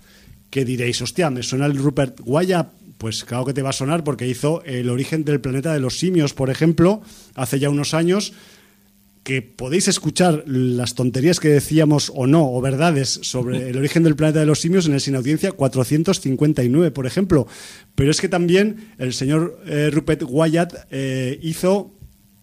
que 0.50 0.64
diréis, 0.64 1.00
hostia, 1.00 1.30
me 1.30 1.42
suena 1.42 1.66
el 1.66 1.76
Rupert 1.76 2.20
Wyatt. 2.24 2.72
Pues 2.98 3.24
claro 3.24 3.44
que 3.44 3.54
te 3.54 3.62
va 3.62 3.70
a 3.70 3.72
sonar 3.72 4.04
porque 4.04 4.28
hizo 4.28 4.62
El 4.64 4.88
origen 4.88 5.24
del 5.24 5.40
planeta 5.40 5.72
de 5.72 5.80
los 5.80 5.98
simios, 5.98 6.34
por 6.34 6.50
ejemplo, 6.50 7.02
hace 7.34 7.58
ya 7.58 7.68
unos 7.68 7.94
años 7.94 8.32
que 9.22 9.40
podéis 9.40 9.86
escuchar 9.86 10.42
las 10.46 10.94
tonterías 10.94 11.38
que 11.38 11.48
decíamos 11.48 12.10
o 12.14 12.26
no, 12.26 12.52
o 12.52 12.60
verdades 12.60 13.20
sobre 13.22 13.70
el 13.70 13.76
origen 13.76 14.02
del 14.02 14.16
planeta 14.16 14.40
de 14.40 14.46
los 14.46 14.60
simios 14.60 14.86
en 14.86 14.94
el 14.94 15.00
Sin 15.00 15.14
Audiencia 15.14 15.52
459, 15.52 16.90
por 16.90 17.06
ejemplo. 17.06 17.46
Pero 17.94 18.10
es 18.10 18.20
que 18.20 18.28
también 18.28 18.92
el 18.98 19.12
señor 19.12 19.60
eh, 19.66 19.90
Rupert 19.92 20.24
Wyatt 20.26 20.74
eh, 20.90 21.38
hizo 21.40 21.94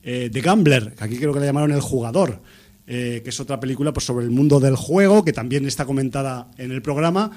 eh, 0.03 0.29
The 0.31 0.41
Gambler, 0.41 0.93
que 0.95 1.03
aquí 1.03 1.17
creo 1.17 1.33
que 1.33 1.41
le 1.41 1.47
llamaron 1.47 1.71
El 1.71 1.81
Jugador, 1.81 2.41
que 2.87 3.21
es 3.23 3.39
otra 3.39 3.59
película 3.59 3.93
pues, 3.93 4.05
sobre 4.07 4.25
el 4.25 4.31
mundo 4.31 4.59
del 4.59 4.75
juego, 4.75 5.23
que 5.23 5.31
también 5.31 5.63
está 5.67 5.85
comentada 5.85 6.49
en 6.57 6.71
el 6.71 6.81
programa. 6.81 7.29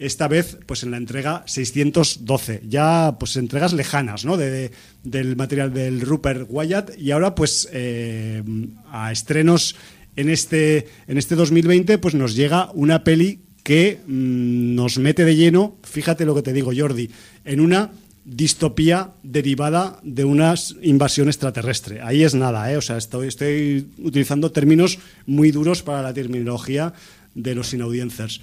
Esta 0.00 0.28
vez 0.28 0.58
pues 0.66 0.82
en 0.82 0.90
la 0.90 0.96
entrega 0.96 1.44
612, 1.46 2.62
ya 2.66 3.16
pues 3.20 3.36
entregas 3.36 3.74
lejanas 3.74 4.24
¿no? 4.24 4.36
de, 4.36 4.72
del 5.04 5.36
material 5.36 5.72
del 5.72 6.00
Rupert 6.00 6.46
Wyatt 6.48 6.98
y 6.98 7.10
ahora 7.10 7.34
pues 7.34 7.68
eh, 7.70 8.42
a 8.90 9.12
estrenos 9.12 9.76
en 10.16 10.30
este, 10.30 10.88
en 11.06 11.18
este 11.18 11.36
2020 11.36 11.98
pues 11.98 12.14
nos 12.14 12.34
llega 12.34 12.70
una 12.72 13.04
peli 13.04 13.40
que 13.62 14.00
mmm, 14.06 14.74
nos 14.74 14.98
mete 14.98 15.26
de 15.26 15.36
lleno, 15.36 15.76
fíjate 15.82 16.24
lo 16.24 16.34
que 16.34 16.42
te 16.42 16.54
digo 16.54 16.72
Jordi, 16.74 17.10
en 17.44 17.60
una 17.60 17.90
distopía 18.24 19.10
derivada 19.22 19.98
de 20.02 20.24
una 20.24 20.54
invasión 20.82 21.28
extraterrestre. 21.28 22.00
Ahí 22.00 22.22
es 22.22 22.34
nada, 22.34 22.72
¿eh? 22.72 22.78
o 22.78 22.82
sea, 22.82 22.96
estoy, 22.96 23.28
estoy 23.28 23.86
utilizando 23.98 24.50
términos 24.50 24.98
muy 25.26 25.50
duros 25.50 25.82
para 25.82 26.00
la 26.00 26.14
terminología 26.14 26.94
de 27.34 27.54
los 27.54 27.72
inaudiencers. 27.74 28.40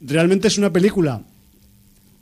Realmente 0.00 0.48
es 0.48 0.58
una 0.58 0.72
película 0.72 1.22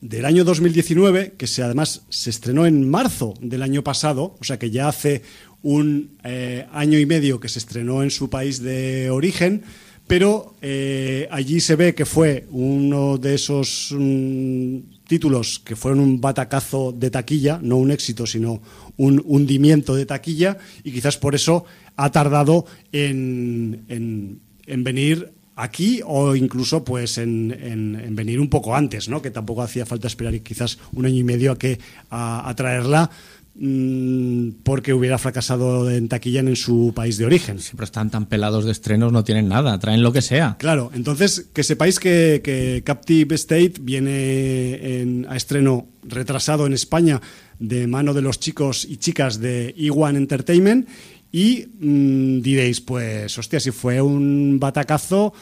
del 0.00 0.26
año 0.26 0.44
2019 0.44 1.34
que 1.36 1.46
se, 1.46 1.62
además 1.62 2.02
se 2.08 2.30
estrenó 2.30 2.66
en 2.66 2.88
marzo 2.88 3.34
del 3.40 3.62
año 3.62 3.82
pasado, 3.82 4.36
o 4.38 4.44
sea 4.44 4.58
que 4.58 4.70
ya 4.70 4.88
hace 4.88 5.22
un 5.62 6.18
eh, 6.22 6.66
año 6.72 6.98
y 6.98 7.06
medio 7.06 7.40
que 7.40 7.48
se 7.48 7.58
estrenó 7.58 8.02
en 8.02 8.10
su 8.10 8.30
país 8.30 8.60
de 8.62 9.10
origen, 9.10 9.62
pero 10.06 10.54
eh, 10.60 11.26
allí 11.30 11.60
se 11.60 11.74
ve 11.74 11.94
que 11.94 12.04
fue 12.04 12.46
uno 12.50 13.16
de 13.16 13.34
esos 13.34 13.94
mm, 13.98 14.76
títulos 15.08 15.58
que 15.64 15.74
fueron 15.74 16.00
un 16.00 16.20
batacazo 16.20 16.92
de 16.92 17.10
taquilla, 17.10 17.58
no 17.62 17.78
un 17.78 17.90
éxito, 17.90 18.26
sino 18.26 18.60
un 18.98 19.22
hundimiento 19.24 19.96
de 19.96 20.06
taquilla, 20.06 20.58
y 20.84 20.92
quizás 20.92 21.16
por 21.16 21.34
eso 21.34 21.64
ha 21.96 22.12
tardado 22.12 22.66
en, 22.92 23.84
en, 23.88 24.40
en 24.66 24.84
venir 24.84 25.32
aquí 25.56 26.00
o 26.04 26.34
incluso 26.34 26.84
pues 26.84 27.18
en, 27.18 27.52
en, 27.52 28.00
en, 28.00 28.16
venir 28.16 28.40
un 28.40 28.48
poco 28.48 28.74
antes, 28.74 29.08
¿no? 29.08 29.22
que 29.22 29.30
tampoco 29.30 29.62
hacía 29.62 29.86
falta 29.86 30.06
esperar 30.06 30.38
quizás 30.40 30.78
un 30.92 31.06
año 31.06 31.16
y 31.16 31.24
medio 31.24 31.52
a 31.52 31.58
que 31.58 31.78
a, 32.10 32.48
a 32.48 32.54
traerla 32.54 33.10
mmm, 33.54 34.48
porque 34.64 34.92
hubiera 34.92 35.18
fracasado 35.18 35.90
en 35.90 36.08
taquilla 36.08 36.40
en 36.40 36.56
su 36.56 36.92
país 36.94 37.18
de 37.18 37.26
origen. 37.26 37.60
Siempre 37.60 37.84
están 37.84 38.10
tan 38.10 38.26
pelados 38.26 38.64
de 38.64 38.72
estrenos, 38.72 39.12
no 39.12 39.24
tienen 39.24 39.48
nada, 39.48 39.78
traen 39.78 40.02
lo 40.02 40.12
que 40.12 40.22
sea. 40.22 40.56
Claro, 40.58 40.90
entonces 40.94 41.48
que 41.52 41.62
sepáis 41.62 42.00
que, 42.00 42.40
que 42.42 42.82
Captive 42.84 43.34
State 43.36 43.74
viene 43.80 45.00
en, 45.00 45.26
a 45.28 45.36
estreno 45.36 45.86
retrasado 46.02 46.66
en 46.66 46.72
España 46.72 47.20
de 47.58 47.86
mano 47.86 48.12
de 48.14 48.22
los 48.22 48.40
chicos 48.40 48.84
y 48.84 48.96
chicas 48.96 49.38
de 49.38 49.74
E1 49.76 50.16
Entertainment 50.16 50.88
y 51.34 51.66
mmm, 51.80 52.42
diréis, 52.42 52.80
pues, 52.80 53.36
hostia, 53.36 53.58
si 53.58 53.72
fue 53.72 54.00
un 54.00 54.60
batacazo 54.60 55.32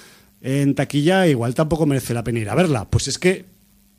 en 0.40 0.74
taquilla, 0.74 1.26
igual 1.26 1.54
tampoco 1.54 1.84
merece 1.84 2.14
la 2.14 2.24
pena 2.24 2.38
ir 2.38 2.48
a 2.48 2.54
verla. 2.54 2.88
Pues 2.88 3.08
es 3.08 3.18
que 3.18 3.44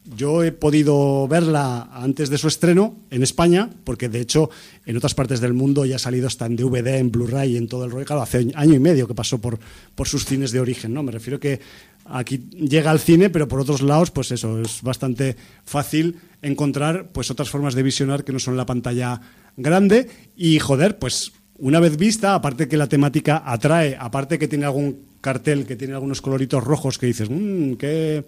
yo 0.03 0.43
he 0.43 0.51
podido 0.51 1.27
verla 1.27 1.91
antes 1.93 2.31
de 2.31 2.39
su 2.39 2.47
estreno 2.47 2.97
en 3.11 3.21
España, 3.21 3.69
porque 3.83 4.09
de 4.09 4.21
hecho 4.21 4.49
en 4.87 4.97
otras 4.97 5.13
partes 5.13 5.39
del 5.39 5.53
mundo 5.53 5.85
ya 5.85 5.97
ha 5.97 5.99
salido 5.99 6.25
hasta 6.25 6.47
en 6.47 6.55
DVD, 6.55 6.97
en 6.97 7.11
Blu-ray, 7.11 7.57
en 7.57 7.67
todo 7.67 7.85
el 7.85 7.91
rollo. 7.91 8.07
Claro, 8.07 8.23
hace 8.23 8.47
año 8.55 8.73
y 8.73 8.79
medio 8.79 9.07
que 9.07 9.13
pasó 9.13 9.39
por, 9.39 9.59
por 9.93 10.07
sus 10.07 10.25
cines 10.25 10.51
de 10.51 10.61
origen, 10.61 10.95
¿no? 10.95 11.03
Me 11.03 11.11
refiero 11.11 11.39
que 11.39 11.59
aquí 12.05 12.39
llega 12.39 12.89
al 12.89 13.01
cine, 13.01 13.29
pero 13.29 13.47
por 13.47 13.59
otros 13.59 13.83
lados, 13.83 14.09
pues 14.09 14.31
eso, 14.31 14.59
es 14.59 14.81
bastante 14.81 15.35
fácil 15.63 16.17
encontrar 16.41 17.11
pues 17.11 17.29
otras 17.29 17.51
formas 17.51 17.75
de 17.75 17.83
visionar 17.83 18.23
que 18.23 18.33
no 18.33 18.39
son 18.39 18.57
la 18.57 18.65
pantalla 18.65 19.21
grande. 19.57 20.09
Y 20.35 20.57
joder, 20.57 20.97
pues 20.97 21.33
una 21.59 21.79
vez 21.79 21.97
vista, 21.97 22.35
aparte 22.35 22.67
que 22.67 22.77
la 22.77 22.87
temática 22.87 23.43
atrae, 23.45 23.95
aparte 23.99 24.39
que 24.39 24.47
tiene 24.47 24.65
algún 24.65 25.13
cartel 25.21 25.65
que 25.65 25.77
tiene 25.77 25.93
algunos 25.93 26.21
coloritos 26.21 26.63
rojos 26.63 26.97
que 26.97 27.05
dices, 27.07 27.29
mmm, 27.29 27.73
qué, 27.73 28.25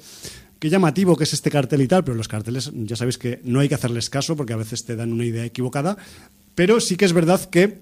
llamativo 0.62 1.16
que 1.16 1.26
es 1.26 1.34
este 1.34 1.52
cartel 1.52 1.82
y 1.82 1.88
tal, 1.88 2.04
pero 2.04 2.18
los 2.18 2.28
carteles 2.28 2.72
ya 2.74 2.96
sabéis 2.96 3.20
que 3.20 3.40
no 3.44 3.60
hay 3.60 3.70
que 3.70 3.76
hacerles 3.76 4.10
caso 4.10 4.36
porque 4.36 4.54
a 4.54 4.58
veces 4.58 4.84
te 4.84 4.96
dan 4.96 5.14
una 5.14 5.24
idea 5.24 5.46
equivocada, 5.46 5.96
pero 6.56 6.80
sí 6.80 6.96
que 6.96 7.06
es 7.06 7.14
verdad 7.14 7.40
que 7.52 7.82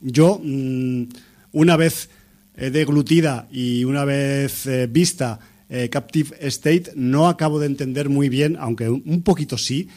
yo, 0.00 0.40
mmm, 0.40 1.04
una 1.52 1.76
vez 1.76 2.08
eh, 2.56 2.70
deglutida 2.70 3.48
y 3.50 3.84
una 3.84 4.04
vez 4.04 4.66
eh, 4.66 4.86
vista 4.86 5.40
eh, 5.68 5.88
Captive 5.88 6.36
State, 6.40 6.92
no 6.94 7.26
acabo 7.26 7.58
de 7.58 7.66
entender 7.66 8.08
muy 8.08 8.28
bien, 8.28 8.56
aunque 8.60 8.88
un 8.88 9.22
poquito 9.22 9.58
sí, 9.58 9.88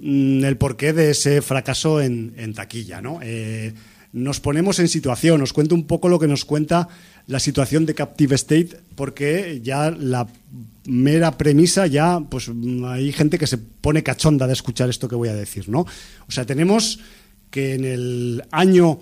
mmm, 0.00 0.44
el 0.44 0.56
porqué 0.56 0.92
de 0.92 1.10
ese 1.10 1.42
fracaso 1.42 2.00
en, 2.00 2.54
taquilla, 2.54 3.00
¿no? 3.00 3.20
Eh, 3.22 3.74
nos 4.12 4.40
ponemos 4.40 4.78
en 4.78 4.88
situación, 4.88 5.42
os 5.42 5.52
cuento 5.52 5.74
un 5.74 5.86
poco 5.86 6.08
lo 6.08 6.18
que 6.18 6.26
nos 6.26 6.44
cuenta 6.44 6.88
la 7.26 7.38
situación 7.38 7.84
de 7.84 7.94
Captive 7.94 8.34
State, 8.36 8.70
porque 8.94 9.60
ya 9.62 9.90
la 9.90 10.26
mera 10.86 11.36
premisa 11.36 11.86
ya, 11.86 12.20
pues 12.20 12.50
hay 12.86 13.12
gente 13.12 13.38
que 13.38 13.46
se 13.46 13.58
pone 13.58 14.02
cachonda 14.02 14.46
de 14.46 14.54
escuchar 14.54 14.88
esto 14.88 15.08
que 15.08 15.14
voy 15.14 15.28
a 15.28 15.34
decir, 15.34 15.68
¿no? 15.68 15.80
O 15.80 16.30
sea, 16.32 16.46
tenemos 16.46 17.00
que 17.50 17.74
en 17.74 17.84
el 17.84 18.44
año 18.50 18.98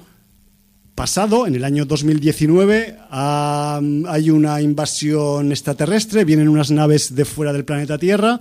pasado, 0.97 1.47
en 1.47 1.55
el 1.55 1.62
año 1.62 1.85
2019, 1.85 2.97
ha, 3.10 3.81
hay 4.09 4.31
una 4.31 4.60
invasión 4.60 5.52
extraterrestre, 5.52 6.24
vienen 6.24 6.48
unas 6.48 6.73
naves 6.73 7.14
de 7.14 7.24
fuera 7.24 7.52
del 7.52 7.64
planeta 7.64 7.98
Tierra, 7.98 8.40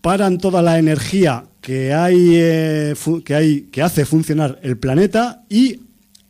paran 0.00 0.38
toda 0.38 0.62
la 0.62 0.78
energía 0.78 1.44
que 1.60 1.92
hay, 1.92 2.30
eh, 2.32 2.94
que 3.24 3.34
hay 3.34 3.60
que 3.72 3.82
hace 3.82 4.04
funcionar 4.04 4.58
el 4.62 4.78
planeta 4.78 5.44
y 5.48 5.80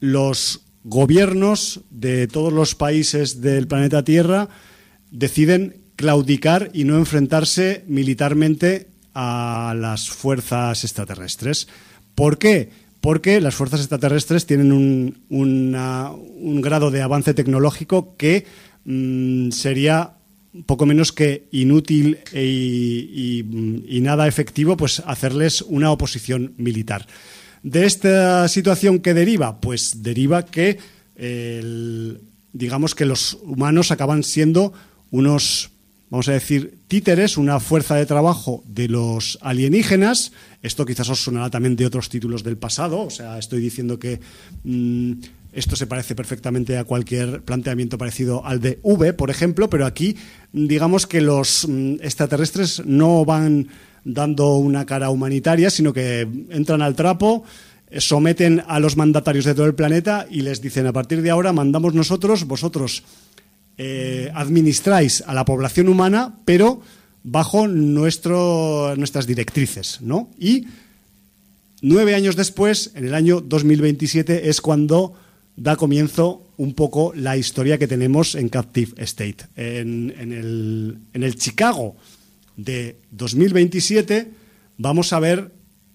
los 0.01 0.63
gobiernos 0.85 1.81
de 1.91 2.27
todos 2.27 2.53
los 2.53 2.75
países 2.75 3.41
del 3.41 3.69
planeta 3.69 4.03
Tierra 4.03 4.49
deciden 5.11 5.77
claudicar 5.97 6.71
y 6.73 6.85
no 6.85 6.97
enfrentarse 6.97 7.85
militarmente 7.87 8.89
a 9.15 9.75
las 9.77 10.09
fuerzas 10.09 10.83
extraterrestres. 10.85 11.69
¿Por 12.15 12.39
qué? 12.39 12.71
Porque 13.01 13.41
las 13.41 13.55
fuerzas 13.55 13.81
extraterrestres 13.81 14.47
tienen 14.47 14.73
un, 14.73 15.23
una, 15.29 16.11
un 16.11 16.61
grado 16.61 16.91
de 16.91 17.03
avance 17.03 17.35
tecnológico 17.35 18.17
que 18.17 18.47
mmm, 18.85 19.51
sería 19.51 20.15
poco 20.67 20.87
menos 20.87 21.13
que 21.13 21.47
inútil 21.53 22.19
e, 22.33 22.45
y, 22.45 23.45
y, 23.89 24.01
nada 24.01 24.27
efectivo, 24.27 24.77
pues 24.77 25.03
hacerles 25.07 25.63
una 25.63 25.91
oposición 25.93 26.55
militar. 26.57 27.07
De 27.63 27.87
esta 27.87 28.49
situación 28.49 29.01
que 29.01 29.15
deriva, 29.15 29.61
pues 29.61 30.03
deriva 30.03 30.47
que 30.47 30.79
digamos 32.53 32.95
que 32.95 33.05
los 33.05 33.39
humanos 33.43 33.91
acaban 33.91 34.23
siendo 34.23 34.73
unos, 35.11 35.71
vamos 36.09 36.29
a 36.29 36.33
decir, 36.33 36.79
títeres, 36.89 37.37
una 37.37 37.61
fuerza 37.61 37.97
de 37.97 38.07
trabajo 38.07 38.63
de 38.67 38.89
los 38.89 39.39
alienígenas. 39.43 40.33
Esto 40.63 40.87
quizás 40.87 41.09
os 41.11 41.23
sonará 41.23 41.51
también 41.51 41.77
de 41.77 41.87
otros 41.87 42.09
títulos 42.09 42.43
del 42.43 42.57
pasado, 42.57 43.03
o 43.03 43.11
sea, 43.11 43.39
estoy 43.39 43.61
diciendo 43.61 43.99
que 43.99 44.21
mmm, 44.65 45.13
esto 45.53 45.77
se 45.77 45.87
parece 45.87 46.15
perfectamente 46.15 46.79
a 46.79 46.85
cualquier 46.85 47.43
planteamiento 47.43 47.99
parecido 47.99 48.45
al 48.47 48.61
de 48.61 48.79
V, 48.83 49.13
por 49.13 49.31
ejemplo, 49.31 49.69
pero 49.69 49.87
aquí 49.87 50.17
digamos 50.53 51.07
que 51.07 51.21
los 51.21 51.67
mmm, 51.69 51.95
extraterrestres 52.01 52.83
no 52.87 53.25
van 53.25 53.69
dando 54.05 54.57
una 54.57 54.87
cara 54.87 55.11
humanitaria, 55.11 55.71
sino 55.71 55.93
que 55.93 56.27
entran 56.51 56.83
al 56.83 56.97
trapo, 56.97 57.45
someten 57.99 58.63
a 58.67 58.79
los 58.79 58.97
mandatarios 58.97 59.45
de 59.45 59.55
todo 59.55 59.67
el 59.67 59.75
planeta 59.75 60.27
y 60.31 60.43
les 60.43 60.61
dicen 60.61 60.87
a 60.87 60.93
partir 60.93 61.23
de 61.23 61.31
ahora 61.31 61.53
mandamos 61.53 61.95
nosotros, 61.95 62.45
vosotros 62.45 63.03
eh, 63.77 64.31
administráis 64.35 65.23
a 65.27 65.35
la 65.35 65.45
población 65.45 65.89
humana, 65.89 66.39
pero 66.45 66.81
bajo 67.23 67.67
nuestro, 67.67 68.95
nuestras 68.97 69.27
directrices, 69.27 70.01
¿no? 70.01 70.31
Y 70.39 70.67
nueve 71.83 72.15
años 72.15 72.37
después, 72.37 72.93
en 72.95 73.07
el 73.07 73.15
año 73.15 73.41
2027, 73.41 74.49
es 74.49 74.61
cuando 74.61 75.15
da 75.61 75.77
comienzo 75.77 76.49
un 76.57 76.73
poco 76.73 77.13
la 77.15 77.37
historia 77.37 77.77
que 77.77 77.87
tenemos 77.87 78.35
en 78.35 78.49
Captive 78.49 78.93
State. 79.05 79.45
En, 79.57 80.11
el, 81.13 81.35
Chicago 81.37 81.97
de 82.57 82.97
2027 83.11 84.33
vamos 84.79 85.13
a 85.13 85.21
ver, 85.21 85.53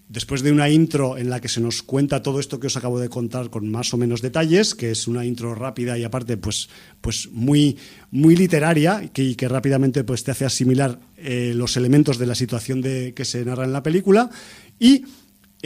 después 0.08 0.42
de 0.42 0.52
una 0.52 0.70
intro 0.70 1.18
en 1.18 1.30
la 1.30 1.40
que 1.40 1.48
se 1.48 1.60
nos 1.60 1.82
cuenta 1.82 2.22
todo 2.22 2.38
esto 2.38 2.60
que 2.60 2.68
os 2.68 2.76
acabo 2.76 3.00
de 3.00 3.08
contar 3.08 3.50
con 3.50 3.68
más 3.68 3.92
o 3.92 3.96
menos 3.96 4.22
detalles, 4.22 4.76
que 4.76 4.92
es 4.92 5.08
una 5.08 5.24
intro 5.24 5.56
rápida 5.56 5.98
y 5.98 6.04
aparte 6.04 6.36
pues, 6.36 6.68
pues 7.00 7.28
muy, 7.32 7.76
muy 8.12 8.36
literaria 8.36 9.02
y 9.12 9.34
que 9.34 9.48
rápidamente 9.48 10.04
pues, 10.04 10.22
te 10.22 10.30
hace 10.30 10.44
asimilar 10.44 11.00
eh, 11.16 11.54
los 11.56 11.76
elementos 11.76 12.18
de 12.18 12.26
la 12.26 12.36
situación 12.36 12.82
de, 12.82 13.14
que 13.14 13.24
se 13.24 13.44
narra 13.44 13.64
en 13.64 13.72
la 13.72 13.82
película 13.82 14.30
y 14.78 15.04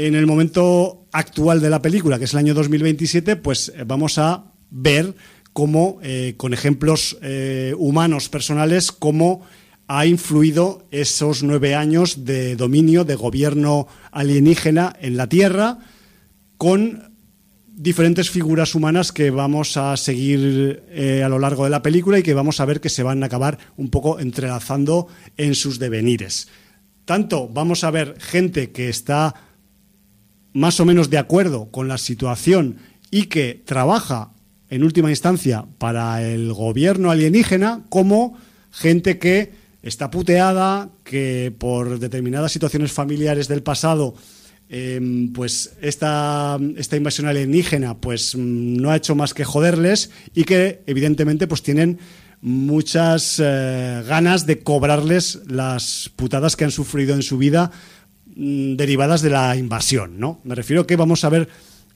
en 0.06 0.14
el 0.14 0.26
momento 0.26 1.06
actual 1.12 1.60
de 1.60 1.70
la 1.70 1.82
película, 1.82 2.18
que 2.18 2.24
es 2.24 2.32
el 2.32 2.38
año 2.38 2.54
2027, 2.54 3.36
pues 3.36 3.72
vamos 3.86 4.18
a 4.18 4.52
ver 4.70 5.14
cómo, 5.52 5.98
eh, 6.02 6.34
con 6.36 6.54
ejemplos 6.54 7.18
eh, 7.22 7.74
humanos 7.76 8.28
personales, 8.28 8.92
cómo 8.92 9.42
ha 9.88 10.06
influido 10.06 10.86
esos 10.90 11.42
nueve 11.42 11.74
años 11.74 12.24
de 12.24 12.56
dominio, 12.56 13.04
de 13.04 13.16
gobierno 13.16 13.88
alienígena 14.12 14.94
en 15.00 15.16
la 15.16 15.28
Tierra, 15.28 15.78
con 16.56 17.10
diferentes 17.66 18.30
figuras 18.30 18.74
humanas 18.74 19.10
que 19.10 19.30
vamos 19.30 19.76
a 19.76 19.96
seguir 19.96 20.84
eh, 20.90 21.22
a 21.24 21.28
lo 21.28 21.38
largo 21.38 21.64
de 21.64 21.70
la 21.70 21.82
película 21.82 22.18
y 22.18 22.22
que 22.22 22.34
vamos 22.34 22.60
a 22.60 22.66
ver 22.66 22.80
que 22.80 22.88
se 22.88 23.02
van 23.02 23.22
a 23.22 23.26
acabar 23.26 23.58
un 23.76 23.90
poco 23.90 24.20
entrelazando 24.20 25.08
en 25.36 25.54
sus 25.54 25.78
devenires. 25.78 26.48
Tanto 27.04 27.48
vamos 27.48 27.82
a 27.82 27.90
ver 27.90 28.14
gente 28.20 28.70
que 28.70 28.88
está 28.88 29.34
más 30.52 30.80
o 30.80 30.84
menos 30.84 31.10
de 31.10 31.18
acuerdo 31.18 31.70
con 31.70 31.88
la 31.88 31.98
situación 31.98 32.76
y 33.10 33.24
que 33.24 33.62
trabaja 33.64 34.32
en 34.68 34.84
última 34.84 35.10
instancia 35.10 35.66
para 35.78 36.22
el 36.22 36.52
gobierno 36.52 37.10
alienígena, 37.10 37.84
como 37.88 38.36
gente 38.70 39.18
que 39.18 39.52
está 39.82 40.10
puteada, 40.10 40.90
que 41.04 41.52
por 41.58 41.98
determinadas 41.98 42.52
situaciones 42.52 42.92
familiares 42.92 43.48
del 43.48 43.62
pasado 43.62 44.14
Em, 44.72 45.32
pues 45.32 45.72
esta, 45.82 46.56
esta, 46.76 46.96
invasión 46.96 47.26
alienígena 47.26 47.98
pues 47.98 48.36
mm, 48.36 48.76
no 48.76 48.92
ha 48.92 48.96
hecho 48.96 49.16
más 49.16 49.34
que 49.34 49.42
joderles 49.44 50.12
y 50.32 50.44
que 50.44 50.84
evidentemente 50.86 51.48
pues 51.48 51.64
tienen 51.64 51.98
muchas 52.40 53.42
eh, 53.44 54.04
ganas 54.06 54.46
de 54.46 54.60
cobrarles 54.60 55.40
las 55.48 56.12
putadas 56.14 56.54
que 56.54 56.62
han 56.62 56.70
sufrido 56.70 57.16
en 57.16 57.22
su 57.22 57.36
vida 57.36 57.72
derivadas 58.36 59.22
de 59.22 59.30
la 59.30 59.56
invasión, 59.56 60.18
¿no? 60.18 60.40
Me 60.44 60.54
refiero 60.54 60.86
que 60.86 60.96
vamos 60.96 61.24
a 61.24 61.28
ver 61.28 61.48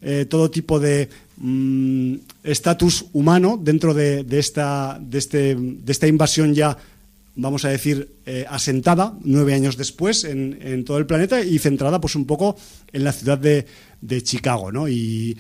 eh, 0.02 0.26
todo 0.28 0.50
tipo 0.50 0.80
de 0.80 1.08
mm, 1.38 2.14
estatus 2.42 3.06
humano 3.12 3.58
dentro 3.60 3.94
de, 3.94 4.24
de, 4.24 4.38
esta, 4.38 4.98
de, 5.00 5.18
este, 5.18 5.54
de 5.56 5.92
esta 5.92 6.06
invasión 6.06 6.54
ya 6.54 6.76
vamos 7.36 7.64
a 7.64 7.68
decir, 7.68 8.14
eh, 8.26 8.44
asentada 8.48 9.14
nueve 9.22 9.54
años 9.54 9.76
después 9.76 10.24
en, 10.24 10.84
todo 10.84 10.98
el 10.98 11.06
planeta 11.06 11.40
y 11.42 11.58
centrada 11.58 12.00
pues 12.00 12.14
un 12.14 12.26
poco 12.26 12.56
en 12.92 13.04
la 13.04 13.12
ciudad 13.12 13.38
de, 13.38 13.66
Chicago, 14.22 14.70
¿no? 14.70 14.86
Y 14.86 15.36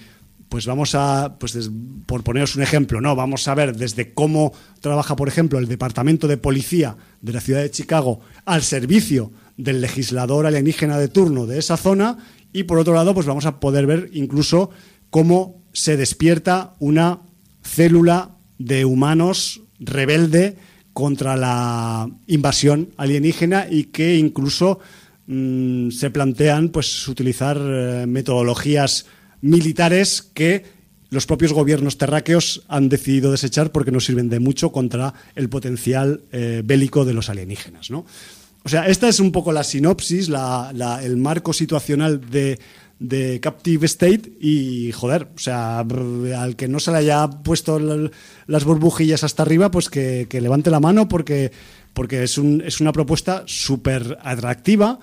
pues 0.48 0.66
vamos 0.66 0.94
a, 0.94 1.36
pues 1.38 1.70
por 2.06 2.22
poneros 2.22 2.56
un 2.56 2.62
ejemplo, 2.62 3.00
¿no? 3.00 3.14
Vamos 3.14 3.46
a 3.46 3.54
ver 3.54 3.76
desde 3.76 4.14
cómo 4.14 4.52
trabaja, 4.80 5.16
por 5.16 5.28
ejemplo, 5.28 5.58
el 5.58 5.68
Departamento 5.68 6.26
de 6.26 6.38
Policía 6.38 6.96
de 7.20 7.32
la 7.32 7.40
ciudad 7.40 7.60
de 7.60 7.70
Chicago 7.70 8.20
al 8.46 8.62
servicio 8.62 9.30
del 9.56 9.80
legislador 9.80 10.46
alienígena 10.46 10.98
de 10.98 11.08
turno 11.08 11.46
de 11.46 11.58
esa 11.58 11.76
zona 11.76 12.18
y 12.52 12.64
por 12.64 12.78
otro 12.78 12.94
lado, 12.94 13.14
pues 13.14 13.26
vamos 13.26 13.46
a 13.46 13.58
poder 13.58 13.86
ver 13.86 14.10
incluso 14.12 14.70
cómo 15.10 15.62
se 15.72 15.96
despierta 15.96 16.74
una 16.78 17.22
célula 17.62 18.36
de 18.58 18.84
humanos 18.84 19.62
rebelde 19.80 20.56
contra 20.92 21.36
la 21.36 22.08
invasión 22.28 22.90
alienígena 22.96 23.66
y 23.68 23.84
que 23.84 24.16
incluso 24.16 24.78
mm, 25.26 25.90
se 25.90 26.10
plantean 26.10 26.68
pues 26.68 27.08
utilizar 27.08 27.58
eh, 27.60 28.06
metodologías 28.06 29.06
militares 29.40 30.22
que 30.22 30.64
los 31.10 31.26
propios 31.26 31.52
gobiernos 31.52 31.98
terráqueos 31.98 32.62
han 32.68 32.88
decidido 32.88 33.32
desechar 33.32 33.72
porque 33.72 33.90
no 33.90 34.00
sirven 34.00 34.28
de 34.28 34.40
mucho 34.40 34.70
contra 34.72 35.14
el 35.34 35.48
potencial 35.48 36.22
eh, 36.32 36.62
bélico 36.64 37.04
de 37.04 37.14
los 37.14 37.28
alienígenas. 37.28 37.90
¿no? 37.90 38.06
O 38.64 38.68
sea, 38.68 38.86
esta 38.86 39.08
es 39.08 39.20
un 39.20 39.30
poco 39.30 39.52
la 39.52 39.62
sinopsis, 39.62 40.30
el 40.30 41.16
marco 41.18 41.52
situacional 41.52 42.30
de, 42.30 42.58
de 42.98 43.40
Captive 43.40 43.84
State 43.86 44.32
y 44.40 44.90
joder, 44.92 45.28
o 45.34 45.38
sea, 45.38 45.80
al 45.80 46.56
que 46.56 46.68
no 46.68 46.80
se 46.80 46.90
le 46.90 46.98
haya 46.98 47.28
puesto 47.28 47.78
las 48.46 48.64
burbujillas 48.64 49.22
hasta 49.22 49.42
arriba, 49.42 49.70
pues 49.70 49.90
que, 49.90 50.26
levante 50.30 50.70
la 50.70 50.80
mano 50.80 51.08
porque, 51.08 51.52
porque 51.92 52.22
es, 52.22 52.38
un, 52.38 52.62
es 52.64 52.80
una 52.80 52.92
propuesta 52.92 53.42
súper 53.46 54.16
atractiva 54.22 54.98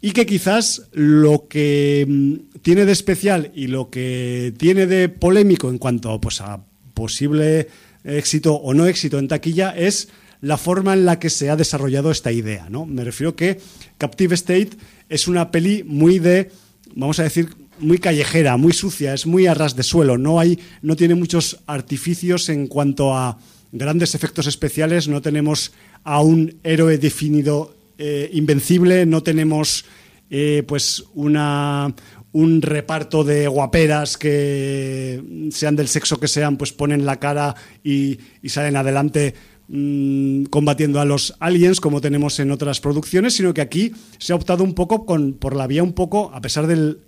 y 0.00 0.12
que 0.12 0.24
quizás 0.24 0.88
lo 0.92 1.46
que 1.48 2.06
mm, 2.08 2.58
tiene 2.62 2.86
de 2.86 2.92
especial 2.92 3.52
y 3.54 3.66
lo 3.66 3.90
que 3.90 4.54
tiene 4.56 4.86
de 4.86 5.08
polémico 5.08 5.68
en 5.68 5.78
cuanto 5.78 6.20
pues, 6.20 6.40
a 6.40 6.64
posible 6.94 7.68
éxito 8.04 8.54
o 8.54 8.72
no 8.74 8.86
éxito 8.86 9.18
en 9.18 9.28
taquilla 9.28 9.70
es 9.70 10.08
la 10.44 10.58
forma 10.58 10.92
en 10.92 11.04
la 11.06 11.18
que 11.18 11.30
se 11.30 11.50
ha 11.50 11.56
desarrollado 11.56 12.10
esta 12.10 12.30
idea. 12.30 12.68
¿no? 12.68 12.86
Me 12.86 13.02
refiero 13.02 13.34
que 13.34 13.60
Captive 13.98 14.34
State 14.34 14.70
es 15.08 15.26
una 15.26 15.50
peli 15.50 15.84
muy 15.84 16.18
de 16.18 16.50
vamos 16.94 17.18
a 17.18 17.24
decir, 17.24 17.48
muy 17.78 17.98
callejera, 17.98 18.56
muy 18.56 18.72
sucia, 18.72 19.14
es 19.14 19.26
muy 19.26 19.46
a 19.46 19.54
ras 19.54 19.74
de 19.76 19.82
suelo, 19.82 20.16
no 20.16 20.38
hay, 20.38 20.58
no 20.82 20.96
tiene 20.96 21.14
muchos 21.14 21.60
artificios 21.66 22.48
en 22.48 22.68
cuanto 22.68 23.16
a 23.16 23.38
grandes 23.72 24.14
efectos 24.14 24.46
especiales, 24.46 25.08
no 25.08 25.20
tenemos 25.20 25.72
a 26.04 26.20
un 26.20 26.56
héroe 26.62 26.98
definido 26.98 27.74
eh, 27.98 28.30
invencible, 28.32 29.06
no 29.06 29.22
tenemos 29.22 29.84
eh, 30.30 30.62
pues 30.66 31.04
una 31.14 31.94
un 32.34 32.62
reparto 32.62 33.22
de 33.22 33.46
guaperas 33.46 34.18
que 34.18 35.22
sean 35.52 35.76
del 35.76 35.86
sexo 35.86 36.18
que 36.18 36.26
sean, 36.26 36.56
pues 36.56 36.72
ponen 36.72 37.06
la 37.06 37.20
cara 37.20 37.54
y, 37.84 38.18
salen 38.46 38.76
adelante 38.76 39.34
mm, 39.68 40.44
combatiendo 40.44 41.00
a 41.00 41.04
los 41.04 41.34
aliens 41.40 41.80
como 41.80 42.00
tenemos 42.00 42.38
en 42.40 42.50
otras 42.50 42.80
producciones, 42.80 43.34
sino 43.34 43.54
que 43.54 43.60
aquí 43.60 43.92
se 44.18 44.32
ha 44.32 44.36
optado 44.36 44.64
un 44.64 44.74
poco 44.74 45.06
con, 45.06 45.34
por 45.34 45.56
la 45.56 45.66
vía 45.66 45.82
un 45.82 45.92
poco, 45.92 46.30
a 46.34 46.40
pesar 46.40 46.66
del 46.66 47.00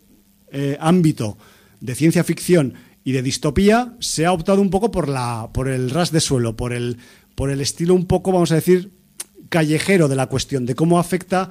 eh, 0.53 0.77
ámbito 0.81 1.39
de 1.81 1.95
ciencia 1.95 2.25
ficción 2.25 2.75
y 3.05 3.13
de 3.13 3.23
distopía, 3.23 3.95
se 4.01 4.27
ha 4.27 4.33
optado 4.33 4.61
un 4.61 4.71
poco 4.71 4.91
por, 4.91 5.09
la, 5.09 5.51
por 5.53 5.69
el 5.69 5.91
ras 5.91 6.11
de 6.11 6.21
suelo, 6.21 6.57
por 6.57 6.73
el, 6.73 6.99
por 7.35 7.51
el 7.51 7.61
estilo 7.61 7.95
un 7.95 8.07
poco, 8.07 8.33
vamos 8.33 8.53
a 8.53 8.57
decir, 8.57 8.91
callejero 9.49 10.09
de 10.09 10.17
la 10.17 10.27
cuestión, 10.27 10.67
de 10.67 10.75
cómo 10.75 10.99
afecta 10.99 11.51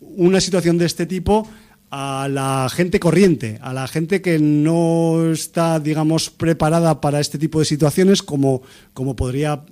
una 0.00 0.40
situación 0.40 0.78
de 0.78 0.86
este 0.86 1.06
tipo 1.06 1.48
a 1.90 2.28
la 2.28 2.68
gente 2.70 2.98
corriente, 2.98 3.58
a 3.62 3.72
la 3.72 3.86
gente 3.86 4.20
que 4.20 4.38
no 4.38 5.30
está, 5.30 5.78
digamos, 5.78 6.30
preparada 6.30 7.00
para 7.00 7.20
este 7.20 7.38
tipo 7.38 7.60
de 7.60 7.64
situaciones, 7.64 8.22
como, 8.22 8.62
como 8.92 9.14
podría 9.14 9.64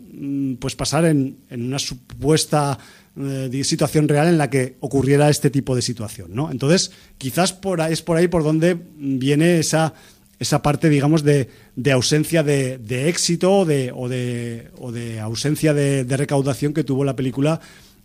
pues, 0.58 0.76
pasar 0.76 1.04
en, 1.04 1.38
en 1.50 1.66
una 1.66 1.78
supuesta 1.78 2.78
eh, 3.16 3.62
situación 3.62 4.08
real 4.08 4.26
en 4.26 4.38
la 4.38 4.50
que 4.50 4.76
ocurriera 4.80 5.30
este 5.30 5.48
tipo 5.48 5.76
de 5.76 5.82
situación. 5.82 6.34
¿no? 6.34 6.50
Entonces, 6.50 6.90
quizás 7.16 7.52
por 7.52 7.80
es 7.80 8.02
por 8.02 8.16
ahí 8.16 8.26
por 8.26 8.42
donde 8.42 8.76
viene 8.96 9.58
esa, 9.58 9.94
esa 10.40 10.62
parte, 10.62 10.88
digamos, 10.88 11.22
de, 11.22 11.48
ausencia 11.92 12.42
de, 12.42 13.08
éxito 13.08 13.58
o 13.58 13.64
de, 13.64 13.92
o 13.94 14.08
de, 14.08 15.20
ausencia 15.20 15.72
de, 15.72 16.04
recaudación 16.16 16.74
que 16.74 16.82
tuvo 16.82 17.04
la 17.04 17.14
película 17.14 17.60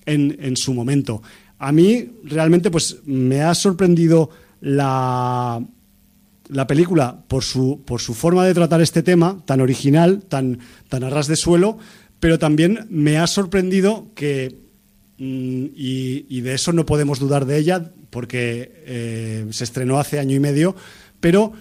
en, 0.06 0.38
en, 0.40 0.56
su 0.56 0.76
momento. 0.76 1.24
A 1.58 1.72
mí, 1.72 2.12
realmente, 2.24 2.70
pues 2.70 2.98
me 3.06 3.42
ha 3.42 3.56
sorprendido 3.56 4.30
la, 4.62 5.60
la 6.50 6.68
película 6.68 7.24
por 7.28 7.44
su, 7.44 7.82
por 7.86 8.02
su 8.02 8.14
forma 8.14 8.46
de 8.46 8.54
tratar 8.54 8.82
este 8.82 9.04
tema, 9.04 9.42
tan 9.46 9.62
original, 9.62 10.24
tan, 10.28 10.60
tan 10.88 11.04
a 11.04 11.10
ras 11.10 11.28
de 11.28 11.36
suelo, 11.36 11.78
pero 12.20 12.40
también 12.40 12.88
me 12.90 13.18
ha 13.18 13.28
sorprendido 13.28 14.08
que 14.16 14.70
Mm, 15.20 15.66
y, 15.76 16.42
de 16.42 16.54
eso 16.54 16.72
no 16.72 16.86
podemos 16.86 17.20
dudar 17.20 17.46
de 17.46 17.58
ella 17.58 17.92
porque 18.10 18.72
eh, 18.86 19.46
se 19.52 19.66
estrenó 19.66 20.00
hace 20.00 20.18
año 20.18 20.36
y 20.36 20.40
medio, 20.40 20.76
pero 21.20 21.52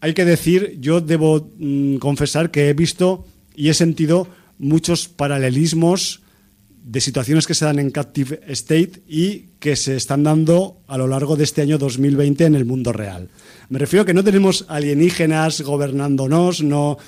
hay 0.00 0.14
que 0.14 0.24
decir, 0.24 0.78
yo 0.80 1.00
debo 1.00 1.50
mm, 1.58 1.96
confesar 1.96 2.52
que 2.52 2.68
he 2.68 2.72
visto 2.72 3.26
y 3.56 3.68
he 3.68 3.74
sentido 3.74 4.28
muchos 4.58 5.08
paralelismos 5.08 6.22
de 6.84 7.00
situaciones 7.00 7.48
que 7.48 7.54
se 7.54 7.64
dan 7.64 7.80
en 7.80 7.90
Captive 7.90 8.40
State 8.46 9.02
y 9.08 9.46
que 9.58 9.74
se 9.74 9.96
están 9.96 10.22
dando 10.22 10.82
a 10.86 10.96
lo 10.96 11.08
largo 11.08 11.34
de 11.34 11.44
este 11.44 11.62
año 11.62 11.78
2020 11.78 12.44
en 12.44 12.54
el 12.54 12.64
mundo 12.64 12.92
real. 12.92 13.28
Me 13.70 13.80
refiero 13.80 14.02
a 14.02 14.06
que 14.06 14.14
no 14.14 14.22
tenemos 14.22 14.66
alienígenas 14.68 15.62
gobernándonos, 15.62 16.62
no 16.62 16.98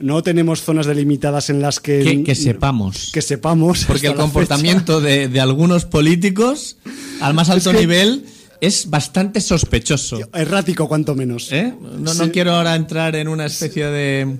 no 0.00 0.22
tenemos 0.22 0.62
zonas 0.62 0.86
delimitadas 0.86 1.50
en 1.50 1.60
las 1.60 1.80
que... 1.80 2.22
Que, 2.24 2.34
sepamos. 2.34 3.10
Que 3.12 3.22
sepamos. 3.22 3.84
Porque 3.84 4.08
el 4.08 4.14
comportamiento 4.14 5.00
de, 5.00 5.40
algunos 5.40 5.84
políticos 5.84 6.76
al 7.20 7.34
más 7.34 7.50
alto 7.50 7.72
nivel 7.72 8.24
es 8.60 8.88
bastante 8.88 9.40
sospechoso. 9.40 10.20
Errático, 10.34 10.88
cuanto 10.88 11.14
menos. 11.14 11.50
¿Eh? 11.52 11.74
No, 11.98 12.14
no 12.14 12.32
quiero 12.32 12.54
ahora 12.54 12.76
entrar 12.76 13.16
en 13.16 13.28
una 13.28 13.46
especie 13.46 13.86
de... 13.86 14.38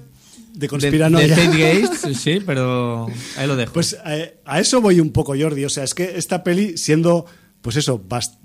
De 0.55 0.69
conspiranoia. 0.69 1.35
De, 1.35 1.89
sí, 2.15 2.41
pero 2.45 3.07
ahí 3.39 3.47
lo 3.47 3.57
dejo. 3.57 3.73
Pues 3.73 3.97
eh, 4.05 4.37
a 4.45 4.61
eso 4.61 4.83
voy 4.83 5.01
un 5.01 5.11
poco, 5.11 5.35
Jordi. 5.39 5.65
O 5.65 5.71
sea, 5.71 5.83
es 5.85 5.95
que 5.95 6.13
esta 6.17 6.45
peli, 6.45 6.77
siendo, 6.77 7.25
pues 7.63 7.77
eso, 7.77 8.03
bastante 8.07 8.42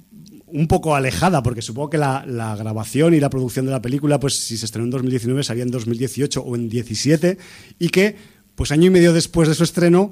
un 0.48 0.68
poco 0.68 0.96
alejada, 0.96 1.44
porque 1.44 1.62
supongo 1.62 1.90
que 1.90 1.98
la, 1.98 2.24
grabación 2.58 3.14
y 3.14 3.20
la 3.20 3.30
producción 3.30 3.66
de 3.66 3.72
la 3.72 3.82
película, 3.82 4.20
pues 4.20 4.38
si 4.38 4.58
se 4.58 4.66
estrenó 4.66 4.86
en 4.86 4.92
2019, 4.92 5.44
salía 5.44 5.64
en 5.64 5.72
2018 5.72 6.42
o 6.42 6.56
en 6.56 6.70
17, 6.70 7.38
y 7.80 7.90
que, 7.90 8.16
pues 8.56 8.72
año 8.72 8.86
y 8.86 8.90
medio 8.90 9.14
después 9.14 9.50
de 9.50 9.56
su 9.56 9.64
estreno, 9.64 10.12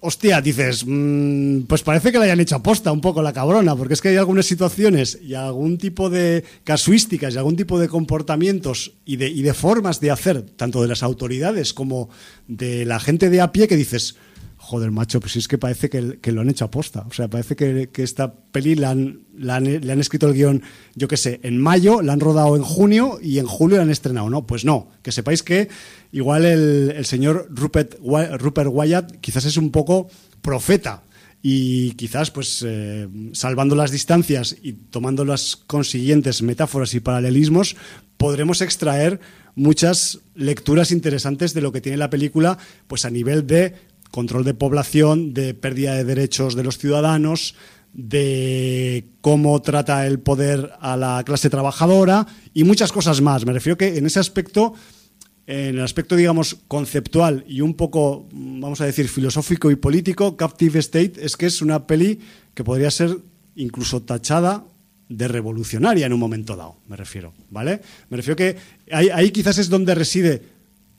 hostia, 0.00 0.40
dices, 0.40 0.84
mm, 0.86 1.62
pues 1.62 1.82
parece 1.82 2.12
que 2.12 2.18
la 2.18 2.24
hayan 2.24 2.40
hecho 2.40 2.56
aposta 2.56 2.92
un 2.92 3.00
poco 3.00 3.22
la 3.22 3.32
cabrona, 3.32 3.76
porque 3.76 3.94
es 3.94 4.00
que 4.00 4.08
hay 4.08 4.16
algunas 4.16 4.46
situaciones 4.46 5.18
y 5.22 5.34
algún 5.34 5.78
tipo 5.78 6.08
de 6.08 6.44
casuísticas 6.64 7.34
y 7.34 7.38
algún 7.38 7.56
tipo 7.56 7.78
de 7.78 7.88
comportamientos 7.88 8.92
y 9.04 9.16
de, 9.16 9.28
y 9.28 9.42
de 9.42 9.54
formas 9.54 10.00
de 10.00 10.10
hacer, 10.10 10.42
tanto 10.42 10.82
de 10.82 10.88
las 10.88 11.02
autoridades 11.02 11.74
como 11.74 12.08
de 12.48 12.84
la 12.84 13.00
gente 13.00 13.30
de 13.30 13.40
a 13.40 13.52
pie, 13.52 13.68
que 13.68 13.76
dices, 13.76 14.16
joder, 14.64 14.90
macho, 14.90 15.20
pues 15.20 15.36
es 15.36 15.46
que 15.46 15.58
parece 15.58 15.90
que, 15.90 16.32
lo 16.32 16.40
han 16.40 16.48
hecho 16.48 16.64
aposta. 16.64 17.04
O 17.08 17.12
sea, 17.12 17.28
parece 17.28 17.54
que, 17.54 17.90
esta 17.96 18.34
peli 18.34 18.74
la 18.74 18.90
han, 18.90 19.20
le 19.36 19.52
han 19.92 20.00
escrito 20.00 20.26
el 20.26 20.34
guion, 20.34 20.62
yo 20.94 21.06
qué 21.06 21.18
sé, 21.18 21.40
en 21.42 21.60
mayo, 21.60 22.00
la 22.00 22.14
han 22.14 22.20
rodado 22.20 22.56
en 22.56 22.62
junio 22.62 23.18
y 23.22 23.38
en 23.38 23.46
julio 23.46 23.76
la 23.76 23.82
han 23.82 23.90
estrenado. 23.90 24.30
No, 24.30 24.46
pues 24.46 24.64
no. 24.64 24.88
Que 25.02 25.12
sepáis 25.12 25.42
que 25.42 25.68
igual 26.12 26.46
el, 26.46 27.04
señor 27.04 27.46
Rupert, 27.50 27.96
Rupert 28.38 28.70
Wyatt 28.72 29.20
quizás 29.20 29.44
es 29.44 29.58
un 29.58 29.70
poco 29.70 30.08
profeta 30.40 31.02
y 31.42 31.92
quizás 31.92 32.30
pues 32.30 32.64
eh, 32.66 33.06
salvando 33.32 33.76
las 33.76 33.90
distancias 33.90 34.56
y 34.62 34.72
tomando 34.72 35.26
las 35.26 35.56
consiguientes 35.56 36.40
metáforas 36.40 36.94
y 36.94 37.00
paralelismos 37.00 37.76
podremos 38.16 38.62
extraer 38.62 39.20
muchas 39.54 40.20
lecturas 40.34 40.90
interesantes 40.90 41.52
de 41.52 41.60
lo 41.60 41.70
que 41.70 41.82
tiene 41.82 41.98
la 41.98 42.08
película 42.08 42.56
pues 42.86 43.04
a 43.04 43.10
nivel 43.10 43.46
de 43.46 43.74
control 44.14 44.44
de 44.44 44.54
población, 44.54 45.34
de 45.34 45.54
pérdida 45.54 45.96
de 45.96 46.04
derechos 46.04 46.54
de 46.54 46.62
los 46.62 46.78
ciudadanos, 46.78 47.56
de 47.92 49.08
cómo 49.20 49.60
trata 49.60 50.06
el 50.06 50.20
poder 50.20 50.70
a 50.80 50.96
la 50.96 51.20
clase 51.26 51.50
trabajadora 51.50 52.24
y 52.52 52.62
muchas 52.62 52.92
cosas 52.92 53.20
más. 53.20 53.44
Me 53.44 53.52
refiero 53.52 53.76
que 53.76 53.98
en 53.98 54.06
ese 54.06 54.20
aspecto, 54.20 54.74
en 55.48 55.74
el 55.74 55.80
aspecto, 55.80 56.14
digamos, 56.14 56.58
conceptual 56.68 57.44
y 57.48 57.60
un 57.60 57.74
poco, 57.74 58.28
vamos 58.32 58.80
a 58.80 58.86
decir, 58.86 59.08
filosófico 59.08 59.72
y 59.72 59.74
político, 59.74 60.36
Captive 60.36 60.78
State 60.78 61.14
es 61.18 61.36
que 61.36 61.46
es 61.46 61.60
una 61.60 61.88
peli 61.88 62.20
que 62.54 62.62
podría 62.62 62.92
ser 62.92 63.18
incluso 63.56 64.02
tachada 64.02 64.62
de 65.08 65.26
revolucionaria 65.26 66.06
en 66.06 66.12
un 66.12 66.20
momento 66.20 66.54
dado, 66.54 66.76
me 66.86 66.96
refiero, 66.96 67.34
¿vale? 67.50 67.80
Me 68.10 68.16
refiero 68.16 68.36
que 68.36 68.56
ahí, 68.92 69.08
ahí 69.08 69.32
quizás 69.32 69.58
es 69.58 69.68
donde 69.68 69.96
reside, 69.96 70.40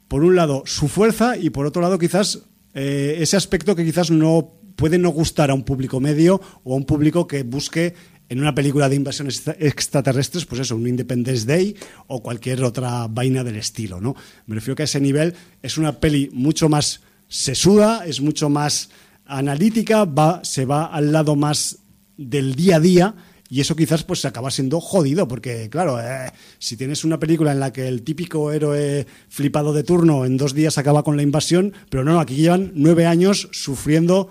por 0.09 0.25
un 0.25 0.35
lado, 0.35 0.63
su 0.65 0.89
fuerza 0.89 1.37
y 1.37 1.49
por 1.49 1.65
otro 1.65 1.81
lado, 1.81 1.97
quizás 1.97 2.41
eh, 2.75 3.17
ese 3.19 3.37
aspecto 3.37 3.75
que 3.75 3.85
quizás 3.85 4.11
no 4.11 4.51
puede 4.75 4.97
no 4.97 5.09
gustar 5.09 5.49
a 5.49 5.53
un 5.53 5.63
público 5.63 5.99
medio 5.99 6.41
o 6.63 6.73
a 6.73 6.77
un 6.77 6.85
público 6.85 7.25
que 7.25 7.43
busque 7.43 7.95
en 8.27 8.39
una 8.39 8.53
película 8.53 8.89
de 8.89 8.95
invasiones 8.95 9.43
extraterrestres, 9.59 10.45
pues 10.45 10.61
eso, 10.61 10.75
un 10.75 10.87
Independence 10.87 11.45
Day 11.45 11.75
o 12.07 12.21
cualquier 12.21 12.63
otra 12.63 13.07
vaina 13.07 13.43
del 13.43 13.55
estilo, 13.55 14.01
¿no? 14.01 14.15
Me 14.47 14.55
refiero 14.55 14.75
que 14.75 14.83
a 14.83 14.85
ese 14.85 14.99
nivel 14.99 15.33
es 15.61 15.77
una 15.77 15.99
peli 15.99 16.29
mucho 16.33 16.67
más 16.67 17.01
sesuda, 17.27 18.05
es 18.05 18.21
mucho 18.21 18.49
más 18.49 18.89
analítica, 19.25 20.05
va, 20.05 20.43
se 20.43 20.65
va 20.65 20.85
al 20.85 21.11
lado 21.11 21.35
más 21.35 21.79
del 22.17 22.55
día 22.55 22.77
a 22.77 22.79
día 22.79 23.15
y 23.49 23.61
eso 23.61 23.75
quizás 23.75 24.03
pues 24.03 24.25
acaba 24.25 24.49
siendo 24.49 24.81
jodido, 24.81 25.27
porque 25.27 25.69
claro, 25.69 25.99
eh, 25.99 26.31
si 26.57 26.77
tienes 26.77 27.03
una 27.03 27.19
película 27.19 27.51
en 27.51 27.59
la 27.59 27.71
que 27.71 27.87
el 27.87 28.01
típico 28.03 28.51
héroe 28.51 29.05
flipado 29.29 29.73
de 29.73 29.83
turno 29.83 30.25
en 30.25 30.37
dos 30.37 30.53
días 30.53 30.77
acaba 30.77 31.03
con 31.03 31.15
la 31.15 31.23
invasión, 31.23 31.73
pero 31.89 32.03
no, 32.03 32.19
aquí 32.19 32.35
llevan 32.35 32.71
nueve 32.75 33.05
años 33.05 33.49
sufriendo 33.51 34.29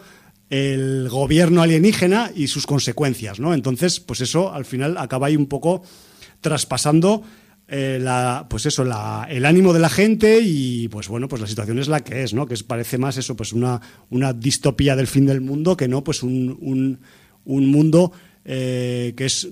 el 0.50 1.08
gobierno 1.08 1.62
alienígena 1.62 2.30
y 2.34 2.48
sus 2.48 2.66
consecuencias, 2.66 3.40
¿no? 3.40 3.54
Entonces, 3.54 4.00
pues 4.00 4.20
eso 4.20 4.52
al 4.52 4.64
final 4.64 4.98
acaba 4.98 5.28
ahí 5.28 5.36
un 5.36 5.46
poco 5.46 5.82
traspasando 6.40 7.22
eh, 7.66 7.98
la, 8.00 8.46
pues 8.50 8.66
eso, 8.66 8.82
el 8.82 9.46
ánimo 9.46 9.72
de 9.72 9.78
la 9.78 9.88
gente 9.88 10.40
y 10.42 10.88
pues 10.88 11.08
bueno, 11.08 11.28
pues 11.28 11.40
la 11.40 11.48
situación 11.48 11.78
es 11.78 11.88
la 11.88 12.00
que 12.00 12.22
es, 12.22 12.34
¿no? 12.34 12.46
Que 12.46 12.56
parece 12.66 12.98
más 12.98 13.16
eso, 13.16 13.36
pues 13.36 13.52
una, 13.52 13.80
una 14.10 14.32
distopía 14.32 14.96
del 14.96 15.06
fin 15.06 15.24
del 15.24 15.40
mundo 15.40 15.76
que 15.76 15.88
no, 15.88 16.04
pues 16.04 16.22
un, 16.22 16.58
un, 16.60 17.00
un 17.44 17.66
mundo 17.68 18.12
eh, 18.44 19.14
que 19.16 19.24
es 19.26 19.48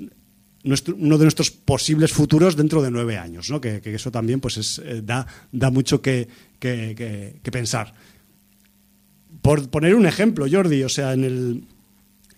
uno 0.64 1.18
de 1.18 1.24
nuestros 1.24 1.50
posibles 1.50 2.12
futuros 2.12 2.56
dentro 2.56 2.82
de 2.82 2.90
nueve 2.90 3.16
años, 3.16 3.50
¿no? 3.50 3.60
que, 3.60 3.80
eso 3.84 4.10
también 4.10 4.40
pues 4.40 4.80
eh, 4.84 5.00
da, 5.02 5.26
da 5.50 5.70
mucho 5.70 6.00
que, 6.00 6.28
pensar. 7.50 7.94
Por 9.40 9.68
poner 9.70 9.94
un 9.94 10.06
ejemplo, 10.06 10.46
Jordi, 10.50 10.84
o 10.84 10.88
sea, 10.88 11.14
en, 11.14 11.24
el, 11.24 11.64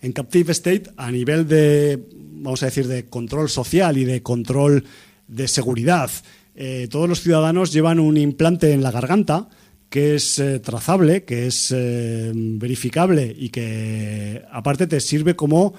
en 0.01 0.11
Captive 0.11 0.51
State, 0.53 0.91
a 0.97 1.11
nivel 1.11 1.47
de, 1.47 2.03
vamos 2.15 2.63
a 2.63 2.67
decir, 2.67 2.87
de 2.87 3.05
control 3.05 3.49
social 3.49 3.97
y 3.97 4.05
de 4.05 4.23
control 4.23 4.85
de 5.27 5.47
seguridad, 5.47 6.09
eh, 6.55 6.87
todos 6.89 7.07
los 7.07 7.21
ciudadanos 7.21 7.73
llevan 7.73 7.99
un 7.99 8.17
implante 8.17 8.71
en 8.71 8.81
la 8.81 8.91
garganta 8.91 9.49
que 9.89 10.15
es 10.15 10.41
trazable, 10.63 11.23
que 11.23 11.45
es 11.45 11.73
verificable 11.73 13.33
y 13.37 13.49
que 13.49 14.43
aparte 14.51 14.87
te 14.87 14.99
sirve 14.99 15.35
como 15.35 15.75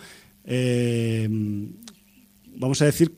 eh, 0.47 1.28
vamos 2.56 2.81
a 2.81 2.86
decir, 2.86 3.12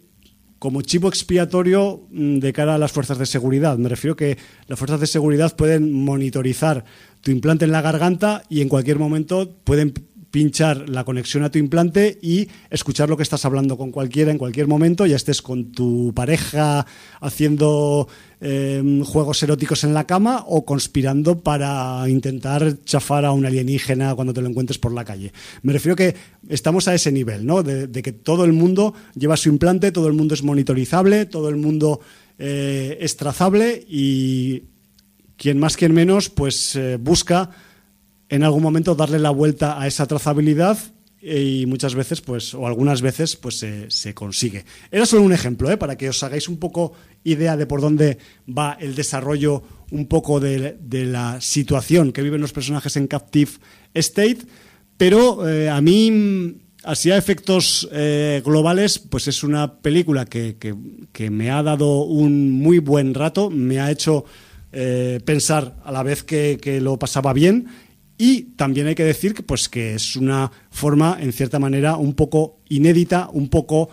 como 0.59 0.83
chivo 0.83 1.09
expiatorio 1.09 2.07
mm, 2.11 2.39
de 2.39 2.53
cara 2.53 2.75
a 2.75 2.79
las 2.79 2.93
fuerzas 2.93 3.19
de 3.19 3.27
seguridad. 3.27 3.79
Me 3.79 3.89
refiero 3.89 4.17
que 4.17 4.39
las 4.67 4.79
fuerzas 4.79 5.01
de 5.01 5.07
seguridad 5.07 5.55
pueden 5.57 5.93
monitorizar 5.93 6.85
tu 7.21 7.31
implante 7.31 7.65
en 7.65 7.73
la 7.73 7.83
garganta 7.83 8.43
y 8.49 8.61
en 8.61 8.69
cualquier 8.69 8.99
momento 8.99 9.57
pueden 9.65 9.93
pinchar 10.31 10.89
la 10.89 11.05
conexión 11.05 11.43
a 11.43 11.51
tu 11.51 11.59
implante 11.59 12.19
y 12.21 12.49
escuchar 12.71 13.09
lo 13.09 13.17
que 13.17 13.23
estás 13.23 13.45
hablando 13.45 13.79
con 13.79 13.91
cualquiera 13.91 14.31
en 14.31 14.39
cualquier 14.39 14.67
momento, 14.67 15.07
ya 15.07 15.17
estés 15.17 15.41
con 15.41 15.73
tu 15.73 16.13
pareja 16.15 16.87
haciendo 17.21 18.09
em, 18.41 19.03
juegos 19.03 19.43
eróticos 19.43 19.85
en 19.85 19.95
la 19.95 20.07
cama 20.07 20.45
o 20.47 20.65
conspirando 20.65 21.41
para 21.41 22.05
intentar 22.09 22.77
chafar 22.85 23.25
a 23.25 23.33
un 23.33 23.47
alienígena 23.47 24.15
cuando 24.15 24.33
te 24.33 24.41
lo 24.41 24.49
encuentres 24.49 24.79
por 24.79 24.93
la 24.93 25.05
calle. 25.05 25.33
Me 25.63 25.73
refiero 25.73 25.97
que 25.97 26.15
estamos 26.49 26.89
a 26.89 26.95
ese 26.95 27.13
nivel, 27.13 27.45
¿no? 27.47 27.63
De, 27.63 27.89
que 28.03 28.13
todo 28.13 28.45
el 28.45 28.53
mundo 28.53 28.95
lleva 29.15 29.37
su 29.37 29.49
implante, 29.49 29.93
todo 29.93 30.09
el 30.09 30.15
mundo 30.15 30.35
es 30.35 30.43
monitorizable, 30.43 31.27
todo 31.27 31.49
el 31.49 31.57
mundo 31.57 32.01
eh, 32.39 32.99
es 33.01 33.17
trazable 33.17 33.85
y 33.89 34.63
quien 35.37 35.59
más, 35.59 35.77
quien 35.77 35.93
menos, 35.93 36.31
pues 36.31 36.77
eh, 36.77 36.97
busca 37.01 37.51
en 38.29 38.43
algún 38.43 38.63
momento 38.63 38.95
darle 38.95 39.19
la 39.19 39.31
vuelta 39.31 39.81
a 39.81 39.87
esa 39.87 40.07
trazabilidad 40.07 40.79
y 41.21 41.67
muchas 41.67 41.95
veces, 41.95 42.21
pues, 42.21 42.55
o 42.55 42.67
algunas 42.67 43.03
veces, 43.03 43.37
pues 43.37 43.65
se, 43.89 44.15
consigue. 44.15 44.65
Era 44.91 45.07
solo 45.07 45.23
un 45.23 45.33
ejemplo, 45.33 45.71
¿eh? 45.71 45.77
para 45.77 45.97
que 45.97 46.09
os 46.09 46.23
hagáis 46.23 46.49
un 46.49 46.59
poco 46.59 46.93
idea 47.25 47.57
de 47.57 47.67
por 47.67 47.81
dónde 47.81 48.19
va 48.47 48.77
el 48.81 48.95
desarrollo 48.95 49.63
un 49.91 50.07
poco 50.07 50.39
de, 50.39 50.77
la 50.91 51.41
situación 51.41 52.13
que 52.13 52.23
viven 52.23 52.41
los 52.41 52.53
personajes 52.53 52.97
en 52.97 53.09
Captive 53.09 53.51
State, 53.95 54.39
pero 54.97 55.49
eh, 55.49 55.69
a 55.69 55.81
mí, 55.81 56.59
así 56.85 57.11
a 57.11 57.17
efectos 57.17 57.89
eh, 57.93 58.43
globales, 58.45 58.99
pues 58.99 59.27
es 59.27 59.43
una 59.43 59.81
película 59.81 60.25
que, 60.25 60.57
me 61.31 61.51
ha 61.51 61.63
dado 61.63 62.03
un 62.03 62.53
muy 62.53 62.79
buen 62.79 63.15
rato, 63.15 63.51
me 63.51 63.81
ha 63.81 63.91
hecho 63.91 64.25
pensar 65.25 65.81
a 65.83 65.91
la 65.91 66.03
vez 66.03 66.23
que, 66.23 66.59
que 66.61 66.79
lo 66.83 66.99
pasaba 66.99 67.33
bien 67.33 67.69
y 68.19 68.43
también 68.57 68.89
hay 68.89 68.97
que 68.97 69.05
decir 69.05 69.33
que, 69.33 69.45
pues, 69.45 69.69
que 69.69 69.95
es 69.95 70.17
una 70.17 70.51
forma, 70.71 71.17
en 71.21 71.33
cierta 71.33 71.61
manera, 71.61 71.97
un 71.97 72.15
poco 72.15 72.59
inédita, 72.69 73.31
un 73.33 73.49
poco 73.49 73.91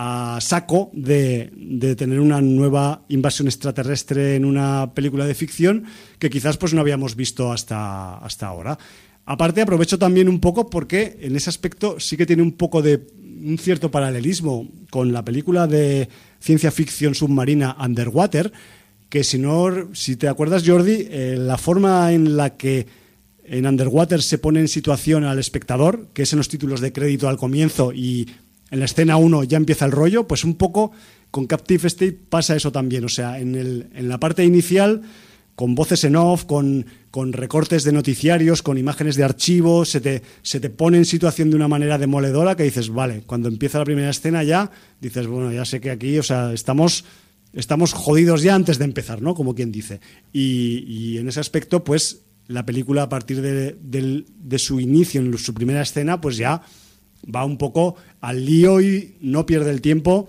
a 0.00 0.38
saco 0.40 0.90
de, 0.92 1.50
tener 1.96 2.20
una 2.20 2.40
nueva 2.40 3.04
invasión 3.08 3.48
extraterrestre 3.48 4.36
en 4.36 4.44
una 4.44 4.92
película 4.94 5.26
de 5.26 5.34
ficción 5.34 5.84
que 6.20 6.30
quizás 6.30 6.56
pues 6.56 6.72
no 6.72 6.80
habíamos 6.80 7.16
visto 7.16 7.50
hasta, 7.52 8.18
hasta 8.18 8.46
ahora. 8.46 8.78
Aparte 9.26 9.60
aprovecho 9.60 9.98
también 9.98 10.28
un 10.28 10.38
poco 10.38 10.70
porque 10.70 11.18
en 11.20 11.34
ese 11.34 11.50
aspecto 11.50 11.98
sí 11.98 12.16
que 12.16 12.26
tiene 12.26 12.42
un 12.42 12.52
poco 12.52 12.80
de 12.80 13.08
un 13.44 13.58
cierto 13.58 13.90
paralelismo 13.90 14.68
con 14.90 15.12
la 15.12 15.24
película 15.24 15.66
de 15.66 16.08
ciencia 16.38 16.70
ficción 16.70 17.16
submarina 17.16 17.76
Underwater, 17.80 18.52
que 19.08 19.24
si 19.24 19.38
no, 19.38 19.94
si 19.94 20.14
te 20.14 20.28
acuerdas 20.28 20.62
Jordi, 20.64 21.08
eh, 21.10 21.36
la 21.38 21.58
forma 21.58 22.12
en 22.12 22.36
la 22.36 22.56
que 22.56 22.86
en 23.50 23.66
Underwater 23.66 24.22
se 24.22 24.38
pone 24.38 24.60
en 24.60 24.68
situación 24.68 25.24
al 25.24 25.38
espectador, 25.38 26.08
que 26.12 26.22
es 26.22 26.32
en 26.32 26.38
los 26.38 26.48
títulos 26.48 26.80
de 26.80 26.92
crédito 26.92 27.28
al 27.28 27.36
comienzo 27.36 27.92
y 27.92 28.28
en 28.70 28.80
la 28.80 28.84
escena 28.84 29.16
1 29.16 29.44
ya 29.44 29.56
empieza 29.56 29.86
el 29.86 29.92
rollo, 29.92 30.26
pues 30.26 30.44
un 30.44 30.54
poco 30.54 30.92
con 31.30 31.46
Captive 31.46 31.86
State 31.86 32.18
pasa 32.28 32.56
eso 32.56 32.72
también. 32.72 33.04
O 33.04 33.08
sea, 33.08 33.38
en, 33.38 33.54
el, 33.54 33.88
en 33.94 34.08
la 34.08 34.18
parte 34.18 34.44
inicial, 34.44 35.02
con 35.54 35.74
voces 35.74 36.04
en 36.04 36.16
off, 36.16 36.44
con, 36.44 36.86
con, 37.10 37.32
recortes 37.32 37.84
de 37.84 37.92
noticiarios, 37.92 38.62
con 38.62 38.78
imágenes 38.78 39.16
de 39.16 39.24
archivo, 39.24 39.84
se 39.84 40.00
te, 40.00 40.22
se 40.42 40.60
te 40.60 40.70
pone 40.70 40.98
en 40.98 41.04
situación 41.04 41.50
de 41.50 41.56
una 41.56 41.68
manera 41.68 41.98
demoledora 41.98 42.56
que 42.56 42.62
dices, 42.62 42.90
vale, 42.90 43.22
cuando 43.26 43.48
empieza 43.48 43.78
la 43.78 43.84
primera 43.84 44.10
escena 44.10 44.42
ya, 44.44 44.70
dices, 45.00 45.26
bueno, 45.26 45.52
ya 45.52 45.64
sé 45.64 45.80
que 45.80 45.90
aquí, 45.90 46.18
o 46.18 46.22
sea, 46.22 46.52
estamos 46.52 47.04
estamos 47.54 47.94
jodidos 47.94 48.42
ya 48.42 48.54
antes 48.54 48.78
de 48.78 48.84
empezar, 48.84 49.22
¿no? 49.22 49.34
Como 49.34 49.54
quien 49.54 49.72
dice. 49.72 50.00
Y, 50.32 50.84
y, 50.86 51.18
en 51.18 51.28
ese 51.28 51.40
aspecto, 51.40 51.82
pues 51.82 52.20
la 52.48 52.64
película 52.66 53.02
a 53.04 53.08
partir 53.08 53.40
de, 53.42 54.58
su 54.58 54.80
inicio, 54.80 55.20
en 55.20 55.36
su 55.38 55.54
primera 55.54 55.82
escena, 55.82 56.20
pues 56.20 56.36
ya 56.38 56.62
va 57.34 57.44
un 57.44 57.58
poco 57.58 57.96
al 58.20 58.44
lío 58.44 58.80
y 58.80 59.16
no 59.20 59.46
pierde 59.46 59.70
el 59.70 59.80
tiempo 59.80 60.28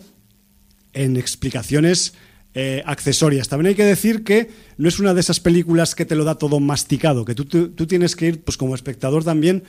en 0.93 1.17
explicaciones 1.17 2.13
eh, 2.53 2.83
accesorias. 2.85 3.47
También 3.47 3.69
hay 3.69 3.75
que 3.75 3.85
decir 3.85 4.23
que 4.23 4.49
no 4.77 4.89
es 4.89 4.99
una 4.99 5.13
de 5.13 5.21
esas 5.21 5.39
películas 5.39 5.95
que 5.95 6.05
te 6.05 6.15
lo 6.15 6.25
da 6.25 6.35
todo 6.35 6.59
masticado, 6.59 7.23
que 7.23 7.35
tú, 7.35 7.45
tienes 7.87 8.15
que 8.15 8.27
ir, 8.27 8.41
pues 8.41 8.57
como 8.57 8.75
espectador 8.75 9.23
también, 9.23 9.63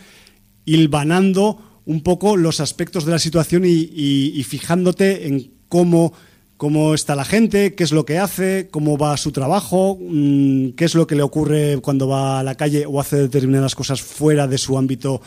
hilvanando 0.64 1.82
un 1.86 2.02
poco 2.02 2.36
los 2.36 2.58
aspectos 2.58 3.04
de 3.04 3.12
la 3.12 3.18
situación 3.20 3.62
y, 3.64 4.42
fijándote 4.44 5.28
en 5.28 5.52
cómo 5.68 6.14
cómo 6.60 6.92
está 6.92 7.16
la 7.16 7.24
gente, 7.24 7.74
qué 7.74 7.84
es 7.84 7.90
lo 7.90 8.04
que 8.04 8.18
hace, 8.18 8.68
cómo 8.70 8.98
va 8.98 9.16
su 9.16 9.32
trabajo, 9.32 9.96
mm, 9.98 10.72
qué 10.72 10.84
es 10.84 10.94
lo 10.94 11.06
que 11.06 11.14
le 11.14 11.22
ocurre 11.22 11.78
cuando 11.80 12.06
va 12.06 12.38
a 12.38 12.42
la 12.42 12.54
calle 12.54 12.84
o 12.84 13.00
hace 13.00 13.16
determinadas 13.16 13.74
cosas 13.74 14.02
fuera 14.02 14.46
de 14.46 14.58
su 14.58 14.76
ámbito 14.76 15.22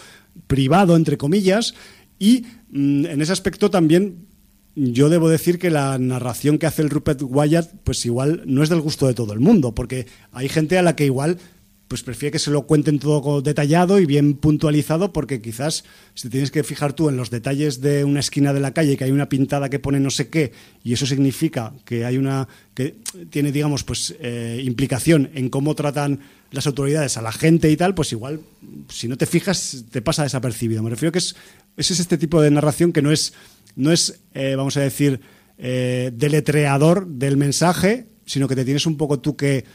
privado, 0.46 0.96
entre 0.96 1.18
comillas. 1.18 1.74
Y 2.20 2.46
mm, 2.70 3.06
en 3.08 3.20
ese 3.20 3.32
aspecto 3.32 3.72
también 3.72 4.28
yo 4.76 5.10
debo 5.10 5.28
decir 5.28 5.58
que 5.58 5.72
la 5.72 5.98
narración 5.98 6.60
que 6.60 6.68
hace 6.68 6.84
el 6.84 6.92
Rupert 6.92 7.24
Wyatt, 7.24 7.82
pues 7.84 8.06
igual 8.06 8.44
no 8.46 8.62
es 8.62 8.70
del 8.70 8.82
gusto 8.82 9.08
de 9.08 9.16
todo 9.16 9.34
el 9.34 9.40
mundo, 9.40 9.74
porque 9.74 10.06
hay 10.34 10.50
gente 10.50 10.78
a 10.78 10.84
la 10.84 10.96
que 10.96 11.06
igual 11.06 11.40
pues 11.88 12.02
prefiere 12.04 12.32
que 12.32 12.40
se 12.40 12.52
lo 12.52 12.66
cuenten 12.66 13.00
todo 13.00 13.42
detallado 13.42 14.00
y 14.00 14.06
bien 14.06 14.36
puntualizado, 14.36 15.14
porque 15.14 15.42
quizás 15.42 15.84
si 16.14 16.30
tienes 16.30 16.50
que 16.50 16.64
fijar 16.64 16.94
tú 16.94 17.10
en 17.10 17.18
los 17.18 17.30
detalles 17.30 17.82
de 17.82 18.04
una 18.04 18.20
esquina 18.20 18.54
de 18.54 18.60
la 18.60 18.74
calle, 18.74 18.98
que 18.98 19.04
hay 19.04 19.12
una 19.12 19.30
pintada 19.30 19.70
que 19.70 19.80
pone 19.80 20.00
no 20.00 20.10
sé 20.10 20.30
qué, 20.30 20.54
y 20.84 20.94
eso 20.94 21.06
significa 21.06 21.74
que 21.86 22.06
hay 22.06 22.18
una 22.18 22.48
que 22.74 22.96
tiene, 23.30 23.52
digamos, 23.52 23.84
pues 23.84 24.16
eh, 24.20 24.62
implicación 24.64 25.30
en 25.36 25.50
cómo 25.50 25.76
tratan 25.76 26.22
las 26.52 26.68
autoridades 26.68 27.18
a 27.18 27.22
la 27.22 27.32
gente 27.32 27.70
y 27.70 27.78
tal, 27.78 27.94
pues 27.94 28.12
igual, 28.12 28.40
si 28.90 29.08
no 29.08 29.18
te 29.18 29.26
fijas, 29.26 29.86
te 29.92 30.02
pasa 30.02 30.24
desapercibido. 30.24 30.82
Me 30.82 30.90
refiero 30.90 31.12
que 31.12 31.20
es, 31.20 31.36
ese 31.78 31.94
es 31.94 32.00
este 32.00 32.18
tipo 32.18 32.42
de 32.42 32.52
narración 32.52 32.92
que 32.92 33.02
no 33.02 33.12
es 33.12 33.34
no 33.76 33.92
es, 33.92 34.22
eh, 34.34 34.56
vamos 34.56 34.78
a 34.78 34.82
decir, 34.82 35.22
eh, 35.58 36.12
deletreador 36.14 37.08
del 37.08 37.38
mensaje, 37.38 38.08
sino 38.26 38.48
que 38.48 38.56
te 38.56 38.66
tienes 38.66 38.86
un 38.86 38.98
poco 38.98 39.20
tú 39.20 39.36
que 39.36 39.66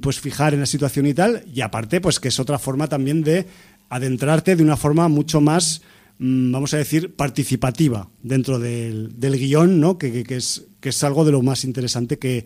pues 0.00 0.20
fijar 0.20 0.52
en 0.52 0.60
la 0.60 0.66
situación 0.66 1.06
y 1.06 1.14
tal, 1.14 1.44
y 1.52 1.62
aparte, 1.62 2.00
pues 2.00 2.20
que 2.20 2.28
es 2.28 2.38
otra 2.38 2.58
forma 2.58 2.86
también 2.86 3.22
de 3.22 3.46
adentrarte 3.88 4.56
de 4.56 4.62
una 4.62 4.76
forma 4.76 5.08
mucho 5.08 5.40
más, 5.40 5.82
mm, 6.18 6.52
vamos 6.52 6.74
a 6.74 6.78
decir, 6.78 7.14
participativa 7.14 8.08
dentro 8.22 8.58
del, 8.58 9.14
guion, 9.18 9.80
¿no? 9.80 9.96
Que, 9.96 10.24
es, 10.28 10.64
que 10.80 10.90
es 10.90 11.04
algo 11.04 11.24
de 11.24 11.32
lo 11.32 11.42
más 11.42 11.64
interesante 11.64 12.18
que, 12.18 12.44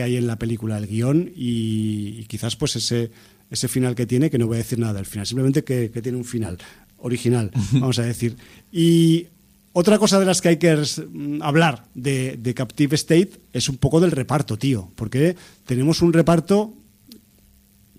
hay 0.00 0.16
en 0.16 0.28
la 0.28 0.38
película, 0.38 0.78
el 0.78 0.86
guion, 0.86 1.32
y, 1.34 2.24
quizás 2.26 2.54
pues 2.54 2.76
ese, 2.76 3.10
ese 3.50 3.66
final 3.66 3.96
que 3.96 4.06
tiene, 4.06 4.30
que 4.30 4.38
no 4.38 4.46
voy 4.46 4.56
a 4.56 4.58
decir 4.58 4.78
nada 4.78 4.94
del 4.94 5.06
final, 5.06 5.26
simplemente 5.26 5.64
que, 5.64 5.90
que 5.90 6.02
tiene 6.02 6.18
un 6.18 6.24
final 6.24 6.56
original, 6.98 7.50
vamos 7.72 7.98
a 7.98 8.02
decir. 8.02 8.36
Y 8.70 9.26
otra 9.72 9.98
cosa 9.98 10.18
de 10.18 10.26
las 10.26 10.40
que 10.40 10.48
hay 10.48 10.56
que 10.56 10.74
mm, 10.74 11.42
hablar 11.42 11.84
de, 11.94 12.52
Captive 12.54 12.94
State 12.96 13.30
es 13.52 13.68
un 13.68 13.76
poco 13.76 14.00
del 14.00 14.10
reparto, 14.10 14.56
tío, 14.56 14.90
porque 14.96 15.36
tenemos 15.64 16.02
un 16.02 16.12
reparto 16.12 16.72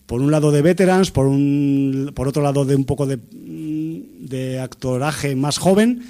por 0.06 0.22
un 0.22 0.32
lado 0.32 0.52
de 0.52 0.62
veterans, 0.62 1.12
por, 1.12 1.28
un, 1.28 2.12
por 2.14 2.28
otro 2.28 2.44
lado 2.44 2.66
de 2.66 2.76
un 2.76 2.84
poco 2.84 3.06
de, 3.06 3.18
mm, 3.18 4.28
de 4.28 4.60
actoraje 4.60 5.36
más 5.36 5.58
joven 5.58 6.04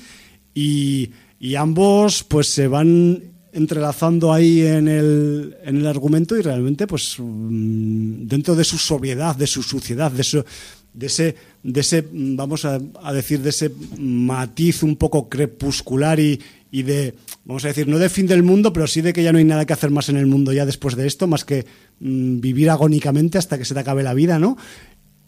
y, 0.56 1.12
ambos 1.58 2.24
pues 2.24 2.48
se 2.48 2.68
van 2.68 3.24
entrelazando 3.52 4.32
ahí 4.32 4.62
en 4.62 4.88
el, 4.88 5.58
en 5.64 5.78
el 5.78 5.88
argumento 5.88 6.38
y 6.38 6.42
realmente 6.42 6.88
pues 6.88 7.18
mm, 7.20 8.28
dentro 8.28 8.56
de 8.56 8.64
su 8.64 8.78
sobriedad, 8.78 9.36
de 9.36 9.48
su 9.48 9.62
suciedad, 9.62 10.12
de 10.12 10.24
su 10.24 10.44
de 10.94 11.08
ese, 11.08 11.36
de 11.64 11.80
ese 11.80 12.06
vamos 12.12 12.66
a, 12.66 12.80
decir, 13.14 13.42
de 13.42 13.50
ese 13.50 13.72
matiz 13.98 14.84
un 14.84 14.96
poco 14.96 15.30
crepuscular 15.30 16.20
y, 16.20 16.40
y, 16.72 16.84
de, 16.84 17.16
vamos 17.46 17.64
a 17.66 17.70
decir, 17.70 17.88
no 17.88 17.98
de 17.98 18.10
fin 18.10 18.28
del 18.28 18.44
mundo, 18.44 18.74
pero 18.74 18.88
sí 18.88 19.02
de 19.02 19.14
que 19.14 19.24
ya 19.24 19.32
no 19.32 19.38
hay 19.38 19.46
nada 19.46 19.66
que 19.66 19.74
hacer 19.74 19.90
más 19.90 20.10
en 20.10 20.18
el 20.18 20.26
mundo 20.26 20.54
ya 20.54 20.66
después 20.66 20.96
de 20.96 21.08
esto, 21.08 21.28
más 21.28 21.46
que 21.46 21.66
mm, 22.00 22.40
vivir 22.40 22.70
agónicamente 22.70 23.38
hasta 23.38 23.58
que 23.58 23.66
se 23.66 23.74
te 23.74 23.80
acabe 23.80 24.04
la 24.04 24.14
vida, 24.14 24.40
¿no? 24.40 24.58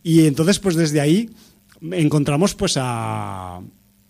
Y 0.03 0.25
entonces, 0.25 0.59
pues 0.59 0.75
desde 0.75 0.99
ahí 0.99 1.29
encontramos 1.91 2.55
pues 2.55 2.75
a, 2.77 3.61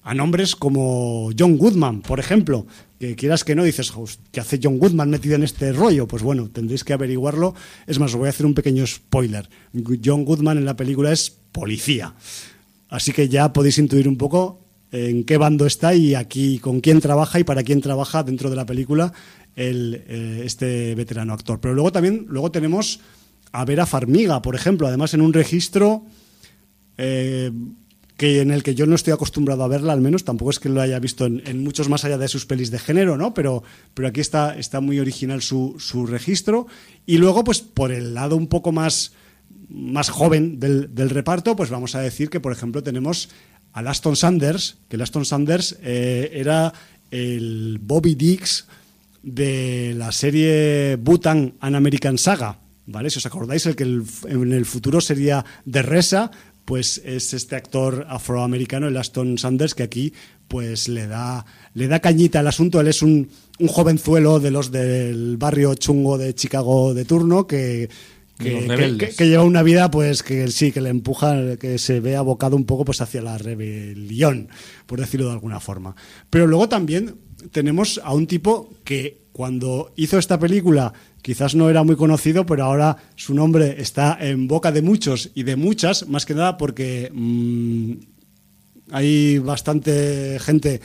a 0.03 0.13
nombres 0.13 0.55
como 0.55 1.29
John 1.37 1.57
Goodman, 1.57 2.01
por 2.01 2.19
ejemplo, 2.19 2.65
que 3.07 3.15
quieras 3.15 3.43
que 3.43 3.53
no, 3.53 3.63
dices, 3.63 3.91
¿qué 4.31 4.39
hace 4.39 4.59
John 4.63 4.79
Goodman 4.79 5.09
metido 5.09 5.35
en 5.35 5.43
este 5.43 5.73
rollo? 5.73 6.07
Pues 6.07 6.23
bueno, 6.23 6.49
tendréis 6.49 6.85
que 6.85 6.93
averiguarlo. 6.93 7.53
Es 7.85 7.99
más, 7.99 8.11
os 8.11 8.17
voy 8.17 8.27
a 8.27 8.29
hacer 8.29 8.45
un 8.45 8.53
pequeño 8.53 8.87
spoiler. 8.87 9.49
John 10.03 10.23
Goodman 10.23 10.57
en 10.57 10.65
la 10.65 10.77
película 10.77 11.11
es 11.11 11.29
policía. 11.51 12.13
Así 12.87 13.11
que 13.11 13.27
ya 13.27 13.51
podéis 13.51 13.77
intuir 13.77 14.07
un 14.07 14.17
poco 14.17 14.61
en 14.91 15.25
qué 15.25 15.37
bando 15.37 15.65
está 15.65 15.93
y 15.93 16.15
aquí 16.15 16.59
con 16.59 16.79
quién 16.79 17.01
trabaja 17.01 17.39
y 17.39 17.43
para 17.43 17.63
quién 17.63 17.81
trabaja 17.81 18.23
dentro 18.23 18.49
de 18.49 18.55
la 18.55 18.65
película 18.65 19.11
el, 19.55 20.03
eh, 20.07 20.43
este 20.45 20.95
veterano 20.95 21.33
actor. 21.33 21.59
Pero 21.59 21.73
luego 21.73 21.91
también 21.91 22.25
luego 22.29 22.51
tenemos 22.51 23.01
a 23.51 23.65
Vera 23.65 23.85
Farmiga, 23.85 24.41
por 24.41 24.55
ejemplo, 24.55 24.87
además 24.87 25.13
en 25.13 25.21
un 25.21 25.33
registro 25.33 26.05
eh, 26.97 27.51
que 28.23 28.39
en 28.39 28.51
el 28.51 28.63
que 28.63 28.73
yo 28.73 28.85
no 28.85 28.95
estoy 28.95 29.11
acostumbrado 29.11 29.65
a 29.65 29.67
verla, 29.67 29.91
al 29.91 29.99
menos 29.99 30.23
tampoco 30.23 30.49
es 30.49 30.57
que 30.57 30.69
lo 30.69 30.79
haya 30.79 30.97
visto 30.97 31.25
en, 31.25 31.61
muchos 31.61 31.89
más 31.89 32.05
allá 32.05 32.17
de 32.17 32.29
sus 32.29 32.45
pelis 32.45 32.71
de 32.71 32.79
género, 32.79 33.17
¿no? 33.17 33.33
Pero, 33.33 33.63
pero 33.93 34.07
aquí 34.07 34.21
está, 34.21 34.57
está 34.57 34.79
muy 34.79 35.01
original 35.01 35.41
su, 35.41 35.75
su 35.77 36.05
registro. 36.05 36.65
Y 37.05 37.17
luego, 37.17 37.43
pues 37.43 37.59
por 37.59 37.91
el 37.91 38.13
lado 38.13 38.37
un 38.37 38.47
poco 38.47 38.71
más 38.71 39.11
más 39.67 40.09
joven 40.09 40.57
del, 40.57 41.09
reparto, 41.09 41.57
pues 41.57 41.69
vamos 41.69 41.95
a 41.95 41.99
decir 41.99 42.29
que, 42.29 42.39
por 42.39 42.53
ejemplo, 42.53 42.81
tenemos 42.81 43.27
a 43.73 43.81
Laston 43.81 44.15
Sanders, 44.15 44.77
que 44.87 44.95
Laston 44.95 45.25
Sanders 45.25 45.77
eh, 45.81 46.31
era 46.33 46.71
el 47.11 47.77
Bobby 47.81 48.15
Dix 48.15 48.67
de 49.21 49.95
la 49.97 50.13
serie 50.13 50.95
Bhutan 50.95 51.55
An 51.59 51.75
American 51.75 52.17
Saga, 52.17 52.57
¿vale? 52.85 53.09
Si 53.09 53.17
os 53.17 53.25
acordáis, 53.25 53.65
el 53.65 53.75
que 53.75 53.83
en 53.83 54.53
el 54.53 54.65
futuro 54.65 55.01
sería 55.01 55.43
de 55.65 55.81
Resa, 55.81 56.31
pues 56.65 57.01
es 57.03 57.33
este 57.33 57.55
actor 57.55 58.05
afroamericano, 58.09 58.87
el 58.87 58.97
Aston 58.97 59.37
Sanders, 59.37 59.75
que 59.75 59.83
aquí 59.83 60.13
pues 60.47 60.87
le 60.87 61.07
da, 61.07 61.45
le 61.73 61.87
da 61.87 61.99
cañita 61.99 62.39
al 62.39 62.47
asunto. 62.47 62.79
Él 62.79 62.87
es 62.87 63.01
un, 63.01 63.29
un 63.59 63.67
jovenzuelo 63.67 64.39
de 64.39 64.51
los 64.51 64.71
del 64.71 65.37
barrio 65.37 65.73
chungo 65.75 66.17
de 66.17 66.35
Chicago 66.35 66.93
de 66.93 67.05
turno 67.05 67.47
que 67.47 67.89
que, 68.37 69.27
lleva 69.27 69.43
una 69.43 69.63
vida 69.63 69.91
pues 69.91 70.23
que 70.23 70.47
sí, 70.49 70.71
que 70.71 70.81
le 70.81 70.89
empuja, 70.89 71.57
que 71.57 71.77
se 71.77 71.99
ve 71.99 72.15
abocado 72.15 72.55
un 72.55 72.65
poco 72.65 72.85
pues 72.85 73.01
hacia 73.01 73.21
la 73.21 73.37
rebelión, 73.37 74.49
por 74.85 74.99
decirlo 74.99 75.27
de 75.27 75.33
alguna 75.33 75.59
forma. 75.59 75.95
Pero 76.29 76.47
luego 76.47 76.67
también 76.67 77.15
tenemos 77.51 78.01
a 78.03 78.13
un 78.13 78.27
tipo 78.27 78.73
que 78.83 79.23
cuando 79.31 79.93
hizo 79.95 80.17
esta 80.17 80.39
película 80.39 80.93
quizás 81.23 81.55
no 81.55 81.69
era 81.69 81.83
muy 81.83 81.95
conocido, 81.95 82.45
pero 82.45 82.65
ahora 82.65 82.97
su 83.15 83.33
nombre 83.33 83.81
está 83.81 84.17
en 84.19 84.47
boca 84.47 84.71
de 84.71 84.83
muchos 84.83 85.31
y 85.33 85.43
de 85.43 85.55
muchas, 85.55 86.07
más 86.07 86.27
que 86.27 86.35
nada 86.35 86.57
porque 86.57 87.09
mm, 87.11 87.93
hay 88.91 89.39
bastante 89.39 90.37
gente 90.39 90.81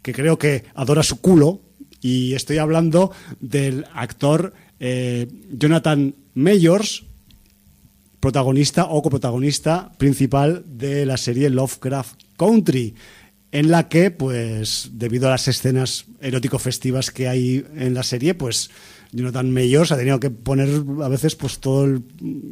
que 0.00 0.14
creo 0.14 0.38
que 0.38 0.64
adora 0.74 1.02
su 1.02 1.20
culo 1.20 1.60
y 2.00 2.32
estoy 2.32 2.56
hablando 2.58 3.12
del 3.40 3.84
actor 3.92 4.54
eh, 4.78 5.26
Jonathan 5.52 6.14
Mayors, 6.34 7.04
protagonista 8.20 8.84
o 8.84 9.02
coprotagonista 9.02 9.92
principal 9.98 10.64
de 10.66 11.04
la 11.04 11.16
serie 11.16 11.50
Lovecraft 11.50 12.22
Country, 12.36 12.94
en 13.52 13.70
la 13.70 13.88
que, 13.88 14.12
pues, 14.12 14.90
debido 14.92 15.26
a 15.26 15.32
las 15.32 15.48
escenas 15.48 16.04
erótico-festivas 16.20 17.10
que 17.10 17.28
hay 17.28 17.66
en 17.74 17.94
la 17.94 18.04
serie, 18.04 18.34
pues 18.34 18.70
Jonathan 19.12 19.50
Mayors 19.50 19.92
ha 19.92 19.96
tenido 19.96 20.20
que 20.20 20.30
poner 20.30 20.68
a 21.02 21.08
veces 21.08 21.34
pues 21.34 21.58
todo 21.58 22.00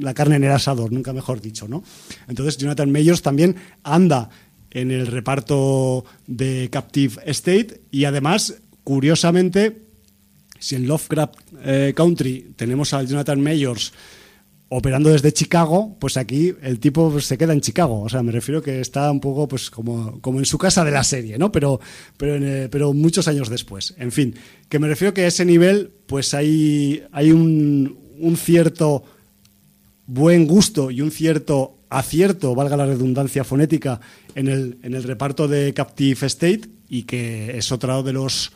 la 0.00 0.14
carne 0.14 0.36
en 0.36 0.44
el 0.44 0.52
asador, 0.52 0.92
nunca 0.92 1.12
mejor 1.12 1.40
dicho, 1.40 1.68
¿no? 1.68 1.84
Entonces 2.26 2.56
Jonathan 2.56 2.90
Mayors 2.90 3.22
también 3.22 3.56
anda 3.82 4.30
en 4.70 4.90
el 4.90 5.06
reparto 5.06 6.04
de 6.26 6.68
Captive 6.70 7.22
State 7.26 7.82
y 7.90 8.04
además, 8.04 8.56
curiosamente, 8.84 9.82
si 10.58 10.76
en 10.76 10.86
Lovecraft 10.86 11.34
eh, 11.62 11.92
Country 11.94 12.52
tenemos 12.56 12.92
a 12.92 13.02
Jonathan 13.02 13.40
Mayors 13.40 13.92
operando 14.70 15.10
desde 15.10 15.32
Chicago, 15.32 15.96
pues 15.98 16.16
aquí 16.16 16.54
el 16.62 16.78
tipo 16.78 17.20
se 17.20 17.38
queda 17.38 17.52
en 17.52 17.60
Chicago. 17.60 18.02
O 18.02 18.08
sea, 18.08 18.22
me 18.22 18.32
refiero 18.32 18.62
que 18.62 18.80
está 18.80 19.10
un 19.10 19.20
poco 19.20 19.48
pues 19.48 19.70
como, 19.70 20.20
como 20.20 20.38
en 20.38 20.44
su 20.44 20.58
casa 20.58 20.84
de 20.84 20.90
la 20.90 21.04
serie, 21.04 21.38
¿no? 21.38 21.50
Pero, 21.50 21.80
pero, 22.16 22.36
eh, 22.36 22.68
pero 22.70 22.92
muchos 22.92 23.28
años 23.28 23.48
después. 23.48 23.94
En 23.98 24.12
fin, 24.12 24.34
que 24.68 24.78
me 24.78 24.88
refiero 24.88 25.14
que 25.14 25.22
a 25.22 25.26
ese 25.28 25.44
nivel 25.44 25.90
pues 26.06 26.34
hay, 26.34 27.02
hay 27.12 27.32
un, 27.32 27.98
un 28.18 28.36
cierto 28.36 29.04
buen 30.06 30.46
gusto 30.46 30.90
y 30.90 31.00
un 31.00 31.10
cierto 31.10 31.78
acierto, 31.90 32.54
valga 32.54 32.76
la 32.76 32.86
redundancia 32.86 33.44
fonética, 33.44 34.00
en 34.34 34.48
el, 34.48 34.78
en 34.82 34.94
el 34.94 35.02
reparto 35.04 35.48
de 35.48 35.72
Captive 35.72 36.26
State 36.26 36.62
y 36.88 37.04
que 37.04 37.56
es 37.56 37.72
otro 37.72 38.02
de 38.02 38.12
los 38.12 38.52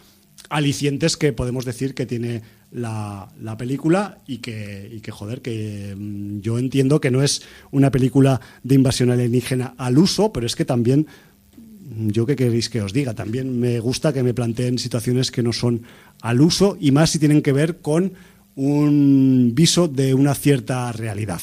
alicientes 0.49 1.17
que 1.17 1.33
podemos 1.33 1.65
decir 1.65 1.95
que 1.95 2.07
tiene 2.07 2.43
la, 2.73 3.57
película 3.59 4.19
y 4.27 4.39
que, 4.39 4.91
y 4.93 5.01
que, 5.01 5.11
joder, 5.11 5.43
que 5.43 5.95
mm, 5.97 6.41
yo 6.41 6.59
entiendo 6.59 7.01
que 7.01 7.11
no 7.11 7.23
es 7.23 7.43
una 7.71 7.91
película 7.91 8.41
de 8.63 8.75
invasión 8.75 9.11
alienígena 9.11 9.75
al 9.77 9.99
uso, 9.99 10.33
pero 10.33 10.47
es 10.47 10.57
que 10.57 10.65
también, 10.65 11.07
mm, 11.97 12.09
yo 12.09 12.27
qué 12.27 12.37
queréis 12.37 12.69
que 12.69 12.81
os 12.81 12.93
diga, 12.93 13.15
también 13.15 13.61
me 13.61 13.79
gusta 13.81 14.13
que 14.13 14.23
me 14.23 14.35
planteen 14.35 14.79
situaciones 14.79 15.31
que 15.31 15.43
no 15.43 15.53
son 15.53 15.83
al 16.21 16.41
uso 16.41 16.77
y 16.81 16.91
más 16.91 17.11
si 17.11 17.19
tienen 17.19 17.43
que 17.43 17.53
ver 17.53 17.79
con 17.79 18.13
un 18.55 19.53
viso 19.55 19.89
de 19.89 20.15
una 20.15 20.35
cierta 20.35 20.91
realidad. 20.93 21.41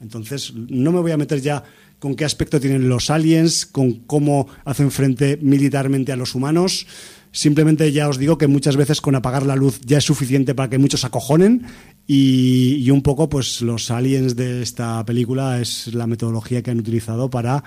Entonces, 0.00 0.52
no 0.54 0.92
me 0.92 1.00
voy 1.00 1.12
a 1.12 1.16
meter 1.16 1.40
ya 1.40 1.62
con 1.98 2.16
qué 2.16 2.24
aspecto 2.24 2.58
tienen 2.58 2.88
los 2.88 3.10
aliens, 3.10 3.66
con 3.66 3.92
cómo 3.92 4.48
hacen 4.64 4.90
frente 4.90 5.38
militarmente 5.42 6.12
a 6.12 6.16
los 6.16 6.34
humanos 6.34 6.86
Simplemente 7.32 7.92
ya 7.92 8.08
os 8.08 8.18
digo 8.18 8.38
que 8.38 8.48
muchas 8.48 8.76
veces 8.76 9.00
con 9.00 9.14
apagar 9.14 9.46
la 9.46 9.56
luz 9.56 9.80
ya 9.84 9.98
es 9.98 10.04
suficiente 10.04 10.54
para 10.54 10.68
que 10.68 10.78
muchos 10.78 11.04
acojonen 11.04 11.64
y, 12.06 12.74
y 12.76 12.90
un 12.90 13.02
poco 13.02 13.28
pues 13.28 13.62
los 13.62 13.90
aliens 13.90 14.34
de 14.34 14.62
esta 14.62 15.04
película 15.04 15.60
es 15.60 15.94
la 15.94 16.08
metodología 16.08 16.62
que 16.62 16.72
han 16.72 16.80
utilizado 16.80 17.30
para 17.30 17.62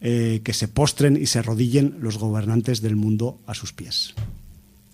eh, 0.00 0.42
que 0.44 0.52
se 0.52 0.68
postren 0.68 1.16
y 1.16 1.26
se 1.26 1.40
arrodillen 1.40 1.96
los 2.00 2.18
gobernantes 2.18 2.80
del 2.80 2.94
mundo 2.94 3.40
a 3.46 3.54
sus 3.54 3.72
pies. 3.72 4.14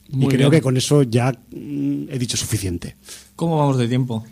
Muy 0.08 0.26
y 0.26 0.28
creo 0.28 0.48
bien. 0.48 0.60
que 0.60 0.62
con 0.62 0.78
eso 0.78 1.02
ya 1.02 1.30
mm, 1.30 2.08
he 2.08 2.18
dicho 2.18 2.38
suficiente. 2.38 2.96
¿Cómo 3.36 3.58
vamos 3.58 3.76
de 3.76 3.86
tiempo? 3.86 4.24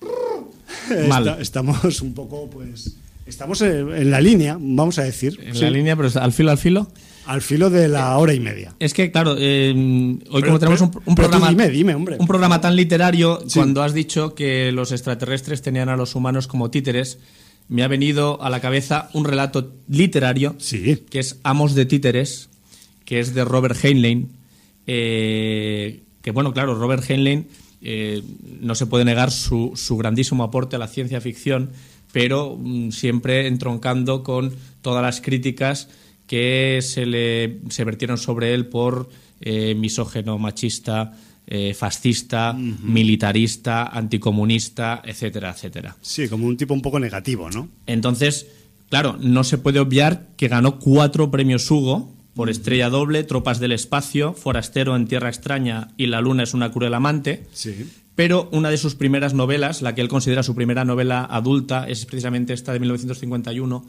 Mal. 1.08 1.36
Estamos 1.40 2.00
un 2.00 2.14
poco, 2.14 2.48
pues. 2.48 2.96
Estamos 3.26 3.60
en, 3.62 4.10
la 4.10 4.20
línea, 4.20 4.56
vamos 4.60 4.98
a 4.98 5.02
decir. 5.02 5.38
En 5.42 5.54
Sí, 5.54 5.62
la 5.62 5.70
línea, 5.70 5.96
pero 5.96 6.08
al 6.20 6.32
filo, 6.32 6.50
al 6.50 6.58
filo. 6.58 6.88
Al 7.26 7.40
filo 7.40 7.70
de 7.70 7.88
la 7.88 8.18
hora 8.18 8.34
y 8.34 8.40
media. 8.40 8.74
Es 8.78 8.92
que, 8.92 9.10
claro, 9.10 9.34
eh, 9.38 9.72
hoy 9.74 10.18
Pero- 10.42 10.46
como 10.46 10.58
tenemos 10.58 10.80
un, 10.82 11.14
programa... 11.14 11.48
dime, 11.48 11.70
dime, 11.70 11.94
hombre. 11.94 12.16
Un 12.20 12.26
programa 12.26 12.60
tan 12.60 12.76
literario, 12.76 13.40
Sí. 13.46 13.58
cuando 13.58 13.82
has 13.82 13.94
dicho 13.94 14.34
que 14.34 14.72
los 14.72 14.92
extraterrestres 14.92 15.62
tenían 15.62 15.88
a 15.88 15.96
los 15.96 16.14
humanos 16.14 16.46
como 16.46 16.70
títeres, 16.70 17.18
me 17.68 17.82
ha 17.82 17.88
venido 17.88 18.42
a 18.42 18.50
la 18.50 18.60
cabeza 18.60 19.08
un 19.14 19.24
relato 19.24 19.72
literario 19.88 20.54
Sí. 20.58 21.04
que 21.08 21.18
es 21.18 21.38
Amos 21.44 21.74
de 21.74 21.86
Títeres, 21.86 22.50
que 23.06 23.20
es 23.20 23.32
de 23.34 23.44
Robert 23.44 23.82
Heinlein. 23.82 24.28
eh, 24.86 26.00
que 26.20 26.30
bueno, 26.30 26.52
claro, 26.52 26.74
Robert 26.74 27.02
Heinlein 27.08 27.46
eh, 27.80 28.22
no 28.60 28.74
se 28.74 28.84
puede 28.86 29.04
negar 29.06 29.30
su, 29.30 29.72
su 29.76 29.96
grandísimo 29.96 30.42
aporte 30.44 30.76
a 30.76 30.78
la 30.78 30.88
ciencia 30.88 31.20
ficción, 31.22 31.70
pero 32.14 32.56
mm, 32.56 32.92
siempre 32.92 33.48
entroncando 33.48 34.22
con 34.22 34.54
todas 34.82 35.02
las 35.02 35.20
críticas 35.20 35.88
que 36.28 36.78
se 36.80 37.06
le 37.06 37.58
se 37.70 37.82
vertieron 37.82 38.18
sobre 38.18 38.54
él 38.54 38.66
por 38.66 39.10
eh, 39.40 39.74
misógeno, 39.74 40.38
machista, 40.38 41.12
eh, 41.48 41.74
fascista, 41.74 42.52
militarista, 42.52 43.88
anticomunista, 43.88 45.02
etcétera, 45.04 45.50
etcétera. 45.50 45.96
Sí, 46.02 46.28
como 46.28 46.46
un 46.46 46.56
tipo 46.56 46.72
un 46.72 46.82
poco 46.82 47.00
negativo, 47.00 47.50
¿no? 47.50 47.68
Entonces, 47.86 48.46
claro, 48.90 49.18
no 49.20 49.42
se 49.42 49.58
puede 49.58 49.80
obviar 49.80 50.28
que 50.36 50.46
ganó 50.46 50.78
cuatro 50.78 51.32
premios 51.32 51.68
Hugo 51.68 52.14
por 52.34 52.48
Estrella 52.48 52.90
Doble, 52.90 53.24
Tropas 53.24 53.58
del 53.58 53.72
Espacio, 53.72 54.34
Forastero 54.34 54.94
en 54.94 55.08
Tierra 55.08 55.30
Extraña 55.30 55.88
y 55.96 56.06
La 56.06 56.20
Luna 56.20 56.44
es 56.44 56.54
una 56.54 56.70
cruel 56.70 56.94
amante. 56.94 57.44
Sí. 57.52 57.86
Pero 58.14 58.48
una 58.52 58.70
de 58.70 58.76
sus 58.78 58.94
primeras 58.94 59.34
novelas, 59.34 59.82
la 59.82 59.94
que 59.94 60.00
él 60.00 60.08
considera 60.08 60.42
su 60.42 60.54
primera 60.54 60.84
novela 60.84 61.24
adulta, 61.24 61.88
es 61.88 62.04
precisamente 62.06 62.52
esta 62.52 62.72
de 62.72 62.78
1951, 62.80 63.84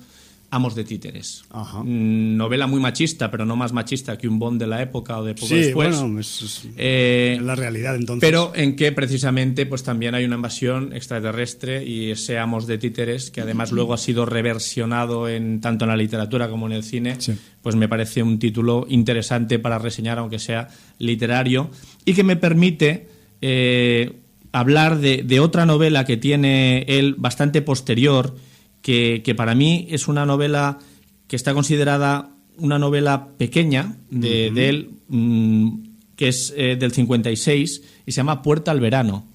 Amos 0.52 0.76
de 0.76 0.84
Títeres. 0.84 1.44
Ajá. 1.50 1.80
Mm, 1.84 2.38
Novela 2.38 2.66
muy 2.68 2.80
machista, 2.80 3.30
pero 3.32 3.46
no 3.46 3.56
más 3.56 3.74
machista 3.74 4.16
que 4.18 4.28
un 4.28 4.38
Bond 4.40 4.60
de 4.62 4.68
la 4.68 4.82
época 4.82 5.18
o 5.20 5.24
de 5.26 5.34
poco 5.34 5.48
Sí, 5.48 5.56
después. 5.56 6.00
bueno, 6.00 6.20
es, 6.20 6.42
es 6.44 6.68
Eh, 6.78 7.40
la 7.42 7.56
realidad 7.56 7.96
entonces. 7.96 8.28
pero 8.28 8.52
en 8.56 8.76
que 8.76 8.92
precisamente 8.92 9.66
pues 9.66 9.82
también 9.84 10.14
hay 10.16 10.24
una 10.24 10.36
invasión 10.36 10.94
extraterrestre 10.94 11.84
y 11.84 12.12
ese 12.12 12.38
Amos 12.38 12.68
de 12.68 12.78
Títeres, 12.78 13.32
que 13.32 13.42
además 13.42 13.72
luego 13.72 13.94
ha 13.96 13.98
sido 13.98 14.26
reversionado 14.26 15.28
en, 15.28 15.62
tanto 15.62 15.86
en 15.86 15.90
la 15.90 15.98
literatura 15.98 16.48
como 16.48 16.68
en 16.68 16.74
el 16.74 16.84
cine, 16.84 17.16
Sí. 17.20 17.34
pues 17.62 17.76
me 17.76 17.90
parece 17.90 18.22
un 18.24 18.38
título 18.40 18.86
interesante 18.88 19.58
para 19.60 19.80
reseñar, 19.80 20.20
aunque 20.20 20.40
sea 20.40 20.68
literario, 21.00 21.70
y 22.06 22.14
que 22.14 22.24
me 22.24 22.36
permite 22.38 23.08
eh, 23.48 24.14
hablar 24.52 24.98
de, 24.98 25.22
de 25.22 25.40
otra 25.40 25.68
novela 25.68 26.04
que 26.04 26.18
tiene 26.18 26.84
él 26.88 27.14
bastante 27.16 27.62
posterior, 27.62 28.36
que, 28.82 29.22
que 29.24 29.36
para 29.36 29.54
mí 29.54 29.86
es 29.92 30.08
una 30.08 30.26
novela 30.26 30.80
que 31.28 31.36
está 31.36 31.54
considerada 31.54 32.32
una 32.58 32.80
novela 32.80 33.28
pequeña 33.38 33.98
de, 34.10 34.50
de 34.50 34.70
él, 34.70 34.90
mm, 35.10 35.70
que 36.16 36.30
es 36.30 36.56
eh, 36.58 36.76
del 36.76 36.92
56 36.92 37.84
y 38.08 38.12
se 38.12 38.16
llama 38.16 38.42
Puerta 38.42 38.72
al 38.72 38.80
Verano. 38.80 39.28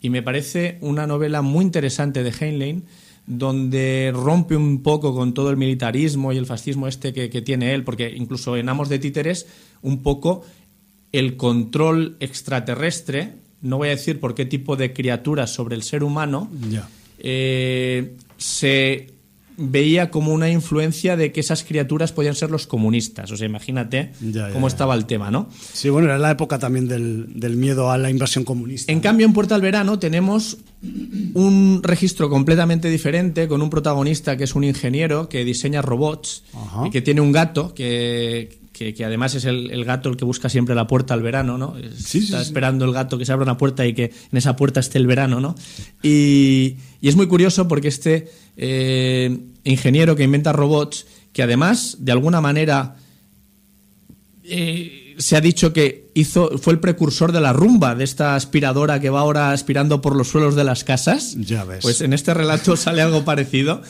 Y 0.00 0.08
me 0.08 0.22
parece 0.22 0.78
una 0.80 1.06
novela 1.06 1.42
muy 1.42 1.62
interesante 1.62 2.22
de 2.22 2.30
Heinlein, 2.30 2.84
donde 3.26 4.10
rompe 4.14 4.56
un 4.56 4.82
poco 4.82 5.14
con 5.14 5.34
todo 5.34 5.50
el 5.50 5.58
militarismo 5.58 6.32
y 6.32 6.38
el 6.38 6.46
fascismo 6.46 6.88
este 6.88 7.12
que, 7.12 7.28
que 7.28 7.42
tiene 7.42 7.74
él, 7.74 7.84
porque 7.84 8.10
incluso 8.16 8.56
en 8.56 8.70
Amos 8.70 8.88
de 8.88 8.98
Títeres, 8.98 9.46
un 9.82 10.02
poco 10.02 10.46
el 11.12 11.36
control 11.36 12.16
extraterrestre, 12.20 13.34
no 13.62 13.76
voy 13.78 13.88
a 13.88 13.92
decir 13.92 14.20
por 14.20 14.34
qué 14.34 14.44
tipo 14.46 14.76
de 14.76 14.92
criaturas 14.92 15.52
sobre 15.52 15.76
el 15.76 15.82
ser 15.82 16.02
humano, 16.04 16.50
eh, 17.18 18.14
se 18.36 19.12
veía 19.62 20.10
como 20.10 20.32
una 20.32 20.48
influencia 20.48 21.16
de 21.18 21.32
que 21.32 21.40
esas 21.40 21.64
criaturas 21.64 22.12
podían 22.12 22.34
ser 22.34 22.50
los 22.50 22.66
comunistas. 22.66 23.30
O 23.30 23.36
sea, 23.36 23.46
imagínate 23.46 24.12
Ya, 24.22 24.48
ya, 24.48 24.52
cómo 24.54 24.66
ya. 24.68 24.72
estaba 24.72 24.94
el 24.94 25.04
tema, 25.04 25.30
¿no? 25.30 25.50
Sí, 25.74 25.90
bueno, 25.90 26.08
era 26.08 26.16
la 26.18 26.30
época 26.30 26.58
también 26.58 26.88
del, 26.88 27.38
del 27.38 27.56
miedo 27.58 27.90
a 27.90 27.98
la 27.98 28.08
invasión 28.08 28.44
comunista. 28.44 28.90
En 28.90 29.00
cambio, 29.00 29.26
en 29.26 29.34
Puerta 29.34 29.54
al 29.54 29.60
Verano 29.60 29.98
tenemos 29.98 30.56
un 31.34 31.82
registro 31.82 32.30
completamente 32.30 32.88
diferente 32.88 33.48
con 33.48 33.60
un 33.60 33.68
protagonista 33.68 34.38
que 34.38 34.44
es 34.44 34.54
un 34.54 34.64
ingeniero 34.64 35.28
que 35.28 35.44
diseña 35.44 35.82
robots 35.82 36.42
Ajá. 36.54 36.86
y 36.86 36.90
que 36.90 37.02
tiene 37.02 37.20
un 37.20 37.32
gato 37.32 37.74
que, 37.74 38.59
que, 38.80 38.94
que 38.94 39.04
además 39.04 39.34
es 39.34 39.44
el, 39.44 39.70
el 39.72 39.84
gato 39.84 40.08
el 40.08 40.16
que 40.16 40.24
busca 40.24 40.48
siempre 40.48 40.74
la 40.74 40.86
puerta 40.86 41.12
al 41.12 41.20
verano, 41.20 41.58
¿no? 41.58 41.74
Sí, 41.98 42.20
Está 42.20 42.38
sí. 42.38 42.44
esperando 42.44 42.86
el 42.86 42.94
gato 42.94 43.18
que 43.18 43.26
se 43.26 43.32
abra 43.32 43.42
una 43.44 43.58
puerta 43.58 43.86
y 43.86 43.92
que 43.92 44.04
en 44.04 44.38
esa 44.38 44.56
puerta 44.56 44.80
esté 44.80 44.96
el 44.96 45.06
verano, 45.06 45.38
¿no? 45.38 45.54
Y, 46.02 46.76
y 47.02 47.08
es 47.10 47.14
muy 47.14 47.26
curioso 47.26 47.68
porque 47.68 47.88
este 47.88 48.30
eh, 48.56 49.38
ingeniero 49.64 50.16
que 50.16 50.22
inventa 50.22 50.54
robots, 50.54 51.06
que 51.34 51.42
además, 51.42 51.98
de 51.98 52.12
alguna 52.12 52.40
manera, 52.40 52.96
eh, 54.44 55.14
se 55.18 55.36
ha 55.36 55.42
dicho 55.42 55.74
que 55.74 56.10
hizo, 56.14 56.56
fue 56.56 56.72
el 56.72 56.80
precursor 56.80 57.32
de 57.32 57.42
la 57.42 57.52
rumba, 57.52 57.94
de 57.94 58.04
esta 58.04 58.34
aspiradora 58.34 58.98
que 58.98 59.10
va 59.10 59.20
ahora 59.20 59.52
aspirando 59.52 60.00
por 60.00 60.16
los 60.16 60.28
suelos 60.28 60.54
de 60.54 60.64
las 60.64 60.84
casas. 60.84 61.36
Ya 61.38 61.64
ves. 61.64 61.80
Pues 61.82 62.00
en 62.00 62.14
este 62.14 62.32
relato 62.32 62.76
sale 62.78 63.02
algo 63.02 63.26
parecido. 63.26 63.82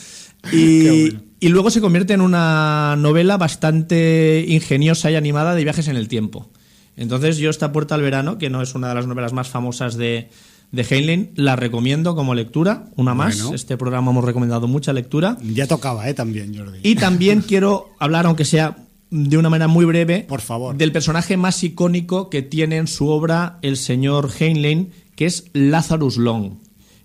Y, 0.52 1.08
bueno. 1.08 1.22
y 1.38 1.48
luego 1.48 1.70
se 1.70 1.80
convierte 1.80 2.14
en 2.14 2.20
una 2.20 2.96
novela 2.98 3.36
bastante 3.36 4.44
ingeniosa 4.48 5.10
y 5.10 5.16
animada 5.16 5.54
de 5.54 5.64
viajes 5.64 5.88
en 5.88 5.96
el 5.96 6.08
tiempo. 6.08 6.50
Entonces 6.96 7.38
yo 7.38 7.50
esta 7.50 7.72
Puerta 7.72 7.94
al 7.94 8.02
Verano, 8.02 8.38
que 8.38 8.50
no 8.50 8.62
es 8.62 8.74
una 8.74 8.88
de 8.88 8.94
las 8.94 9.06
novelas 9.06 9.32
más 9.32 9.48
famosas 9.48 9.96
de, 9.96 10.28
de 10.72 10.82
Heinlein, 10.82 11.30
la 11.34 11.56
recomiendo 11.56 12.14
como 12.14 12.34
lectura, 12.34 12.86
una 12.96 13.14
más. 13.14 13.36
Bueno. 13.40 13.54
Este 13.54 13.76
programa 13.76 14.10
hemos 14.10 14.24
recomendado 14.24 14.68
mucha 14.68 14.92
lectura. 14.92 15.36
Ya 15.42 15.66
tocaba, 15.66 16.08
¿eh? 16.08 16.14
También, 16.14 16.56
Jordi. 16.56 16.78
Y 16.82 16.96
también 16.96 17.40
quiero 17.46 17.90
hablar, 17.98 18.26
aunque 18.26 18.44
sea 18.44 18.76
de 19.10 19.36
una 19.36 19.50
manera 19.50 19.66
muy 19.68 19.84
breve, 19.84 20.24
Por 20.28 20.40
favor. 20.40 20.76
del 20.76 20.92
personaje 20.92 21.36
más 21.36 21.62
icónico 21.64 22.30
que 22.30 22.42
tiene 22.42 22.76
en 22.76 22.86
su 22.86 23.08
obra 23.08 23.58
el 23.62 23.76
señor 23.76 24.30
Heinlein, 24.38 24.90
que 25.16 25.26
es 25.26 25.46
Lazarus 25.52 26.16
Long. 26.16 26.58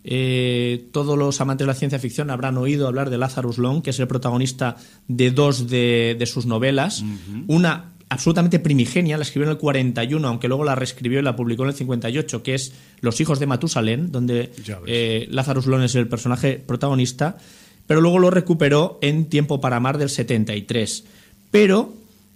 Eh, 0.08 0.88
todos 0.92 1.18
los 1.18 1.42
amantes 1.42 1.66
de 1.66 1.68
la 1.68 1.74
ciencia 1.74 1.98
ficción 1.98 2.30
habrán 2.30 2.58
oído 2.58 2.88
hablar 2.88 3.10
de 3.10 3.18
Lazarus 3.18 3.58
Long, 3.58 3.82
que 3.82 3.90
es 3.90 4.00
el 4.00 4.08
protagonista 4.08 4.78
de 5.08 5.32
dos 5.32 5.68
de, 5.68 6.16
de 6.18 6.26
sus 6.28 6.46
novelas. 6.46 7.04
Una 7.48 7.96
absolutamente 8.10 8.60
primigenia, 8.60 9.18
la 9.18 9.24
escribió 9.24 9.46
en 9.48 9.52
el 9.52 9.58
41, 9.58 10.28
aunque 10.28 10.48
luego 10.48 10.64
la 10.64 10.76
reescribió 10.76 11.20
y 11.20 11.24
la 11.24 11.36
publicó 11.36 11.64
en 11.64 11.70
el 11.70 11.76
58, 11.76 12.44
que 12.44 12.56
es 12.56 12.74
Los 13.02 13.20
hijos 13.20 13.40
de 13.40 13.48
Matusalén, 13.48 14.12
donde 14.12 14.52
eh, 14.86 15.28
Lazarus 15.32 15.66
Long 15.66 15.84
es 15.84 15.96
el 15.96 16.08
personaje 16.08 16.62
protagonista, 16.66 17.38
pero 17.88 18.02
luego 18.02 18.20
lo 18.20 18.30
recuperó 18.30 19.00
en 19.02 19.26
Tiempo 19.26 19.60
para 19.60 19.78
Amar 19.78 19.98
del 19.98 20.10
73. 20.10 21.04
Pero 21.52 21.94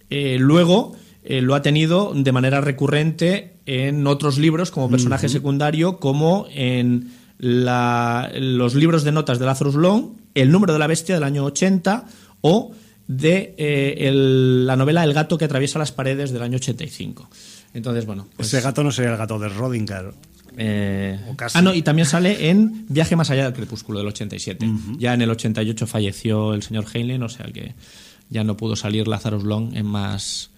eh, 0.09 0.37
luego 0.39 0.95
eh, 1.23 1.41
lo 1.41 1.55
ha 1.55 1.61
tenido 1.61 2.13
de 2.15 2.31
manera 2.31 2.61
recurrente 2.61 3.53
en 3.65 4.07
otros 4.07 4.37
libros 4.37 4.71
como 4.71 4.89
personaje 4.89 5.29
secundario, 5.29 5.99
como 5.99 6.47
en 6.51 7.11
la- 7.39 8.29
los 8.35 8.75
libros 8.75 9.03
de 9.03 9.11
notas 9.11 9.39
de 9.39 9.45
Lazarus 9.45 9.75
Long, 9.75 10.17
El 10.35 10.51
número 10.51 10.73
de 10.73 10.79
la 10.79 10.85
bestia 10.87 11.15
del 11.15 11.23
año 11.23 11.43
80 11.45 12.05
o 12.41 12.71
de 13.07 13.55
eh, 13.57 13.95
el- 14.07 14.67
la 14.67 14.75
novela 14.75 15.03
El 15.03 15.13
gato 15.13 15.37
que 15.39 15.45
atraviesa 15.45 15.79
las 15.79 15.91
paredes 15.91 16.31
del 16.31 16.43
año 16.43 16.57
85. 16.57 17.27
Entonces, 17.73 18.05
bueno. 18.05 18.27
pues, 18.35 18.47
Ese 18.53 18.61
gato 18.61 18.83
no 18.83 18.91
sería 18.91 19.11
el 19.11 19.17
gato 19.17 19.39
de 19.39 19.49
Rodinger. 19.49 20.13
eh, 20.57 21.19
ah, 21.53 21.61
no, 21.61 21.73
y 21.73 21.81
también 21.81 22.05
sale 22.07 22.49
en 22.49 22.85
Viaje 22.89 23.15
más 23.15 23.29
allá 23.31 23.45
del 23.45 23.53
crepúsculo 23.53 23.99
del 23.99 24.07
87. 24.09 24.69
Ya 24.97 25.13
en 25.13 25.21
el 25.21 25.29
88 25.31 25.87
falleció 25.87 26.53
el 26.53 26.61
señor 26.63 26.85
Heinlein, 26.93 27.23
o 27.23 27.29
sea 27.29 27.45
que 27.47 27.73
ya 28.29 28.43
no 28.43 28.55
pudo 28.57 28.75
salir 28.75 29.07
Lazarus 29.07 29.43
Long 29.43 29.75
en 29.75 29.85
más, 29.85 30.49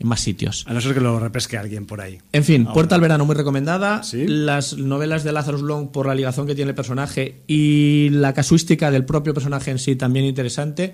en 0.00 0.08
más 0.08 0.20
sitios. 0.20 0.64
A 0.66 0.72
no 0.72 0.80
ser 0.80 0.94
que 0.94 1.00
lo 1.00 1.20
repesque 1.20 1.56
alguien 1.56 1.86
por 1.86 2.00
ahí. 2.00 2.18
En 2.32 2.42
fin, 2.42 2.62
Ahora. 2.62 2.74
Puerta 2.74 2.94
al 2.96 3.00
Verano 3.02 3.24
muy 3.26 3.36
recomendada. 3.36 4.02
Sí. 4.02 4.24
Las 4.26 4.76
novelas 4.76 5.22
de 5.22 5.30
Lazarus 5.32 5.60
Long 5.62 5.92
por 5.92 6.06
la 6.06 6.14
ligación 6.16 6.46
que 6.46 6.54
tiene 6.56 6.70
el 6.70 6.74
personaje 6.74 7.42
y 7.46 8.08
la 8.10 8.32
casuística 8.34 8.90
del 8.90 9.04
propio 9.04 9.32
personaje 9.34 9.70
en 9.70 9.78
sí 9.78 9.94
también 9.96 10.24
interesante. 10.24 10.92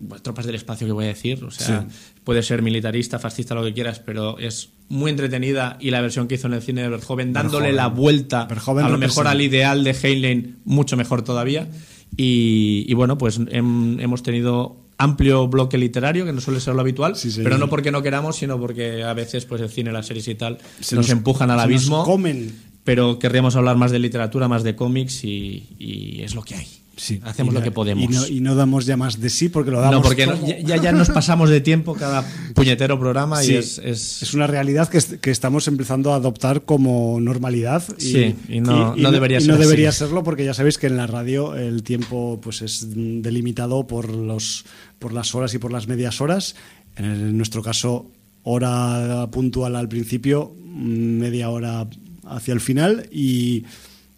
Bueno, 0.00 0.22
Tropas 0.22 0.46
del 0.46 0.54
espacio 0.54 0.86
que 0.86 0.92
voy 0.92 1.04
a 1.06 1.08
decir, 1.08 1.42
o 1.44 1.50
sea, 1.50 1.84
Sí. 1.88 1.96
puede 2.24 2.42
ser 2.44 2.62
militarista, 2.62 3.18
fascista, 3.18 3.54
lo 3.56 3.64
que 3.64 3.74
quieras, 3.74 3.98
pero 3.98 4.38
es 4.38 4.70
muy 4.88 5.10
entretenida 5.10 5.76
y 5.80 5.90
la 5.90 6.00
versión 6.00 6.28
que 6.28 6.36
hizo 6.36 6.46
en 6.46 6.54
el 6.54 6.62
cine 6.62 6.82
de 6.82 6.88
Verhoeven 6.88 7.32
dándole 7.32 7.72
Verhoeven. 7.72 7.76
la 7.76 7.86
vuelta 7.88 8.44
Verhoeven 8.46 8.84
a 8.86 8.88
lo 8.90 8.96
mejor 8.98 9.26
al 9.26 9.40
ideal 9.40 9.82
de 9.84 9.90
Heinlein, 10.00 10.58
mucho 10.64 10.96
mejor 10.96 11.22
todavía. 11.22 11.68
Y, 12.16 12.84
y 12.88 12.94
bueno, 12.94 13.18
pues 13.18 13.40
hem- 13.40 14.00
hemos 14.00 14.22
tenido 14.22 14.87
amplio 14.98 15.48
bloque 15.48 15.78
literario, 15.78 16.24
que 16.24 16.32
no 16.32 16.40
suele 16.40 16.60
ser 16.60 16.74
lo 16.74 16.80
habitual, 16.80 17.14
Sí, 17.16 17.30
pero 17.42 17.56
no 17.56 17.68
porque 17.70 17.90
no 17.92 18.02
queramos, 18.02 18.36
sino 18.36 18.58
porque 18.58 19.02
a 19.04 19.14
veces 19.14 19.44
pues 19.46 19.60
el 19.62 19.68
cine, 19.70 19.92
las 19.92 20.06
series 20.06 20.26
y 20.28 20.34
tal 20.34 20.58
Se 20.80 20.96
nos, 20.96 21.06
nos- 21.06 21.10
empujan 21.12 21.50
al 21.50 21.56
se 21.58 21.60
nos 21.60 21.64
abismo. 21.64 22.04
comen. 22.04 22.52
Pero 22.84 23.18
querríamos 23.18 23.54
hablar 23.54 23.76
más 23.76 23.90
de 23.90 23.98
literatura, 23.98 24.48
más 24.48 24.62
de 24.62 24.74
cómics 24.74 25.22
y, 25.24 25.68
y 25.78 26.22
es 26.22 26.34
lo 26.34 26.42
que 26.42 26.54
hay. 26.56 26.66
Sí. 26.98 27.20
Hacemos 27.24 27.54
Y 27.54 27.56
lo 27.56 27.62
que 27.62 27.70
podemos. 27.70 28.04
Y 28.04 28.08
no, 28.08 28.26
y 28.26 28.40
no 28.40 28.54
damos 28.56 28.84
ya 28.84 28.96
más 28.96 29.20
de 29.20 29.30
sí 29.30 29.48
porque 29.48 29.70
lo 29.70 29.80
damos 29.80 29.94
No, 29.96 30.02
porque 30.02 30.26
no- 30.26 30.34
todo. 30.36 30.46
ya, 30.46 30.76
ya 30.76 30.92
nos 30.92 31.08
pasamos 31.10 31.48
de 31.48 31.60
tiempo 31.60 31.94
cada 31.94 32.22
puñetero 32.54 32.98
programa 32.98 33.40
Sí, 33.40 33.52
y 33.52 33.56
es, 33.56 33.78
es- 33.78 34.22
es 34.22 34.34
una 34.34 34.46
realidad 34.48 34.88
que, 34.88 34.98
que 35.20 35.30
estamos 35.30 35.68
empezando 35.68 36.12
a 36.12 36.16
adoptar 36.16 36.62
como 36.64 37.20
normalidad 37.20 37.82
y, 37.98 38.02
Sí, 38.02 38.34
y 38.48 38.60
no- 38.60 38.96
no 38.96 39.12
debería 39.12 39.38
y 39.38 39.42
ser 39.42 39.50
no 39.50 39.56
debería 39.58 39.90
así. 39.90 40.00
serlo 40.00 40.24
porque 40.24 40.44
ya 40.44 40.54
sabéis 40.54 40.76
que 40.76 40.88
en 40.88 40.96
la 40.96 41.06
radio 41.06 41.54
el 41.56 41.82
tiempo 41.84 42.40
pues 42.42 42.62
es 42.62 42.86
delimitado 42.90 43.86
por 43.86 44.10
los 44.12 44.64
por 44.98 45.12
las 45.12 45.34
horas 45.36 45.54
y 45.54 45.58
por 45.58 45.70
las 45.72 45.86
medias 45.86 46.20
horas 46.20 46.56
en, 46.96 47.04
el- 47.04 47.20
en 47.20 47.36
nuestro 47.36 47.62
caso 47.62 48.10
hora 48.42 49.28
puntual 49.30 49.76
al 49.76 49.88
principio 49.88 50.52
mm, 50.64 51.18
media 51.18 51.50
hora 51.50 51.86
hacia 52.26 52.54
el 52.54 52.60
final 52.60 53.06
y 53.12 53.64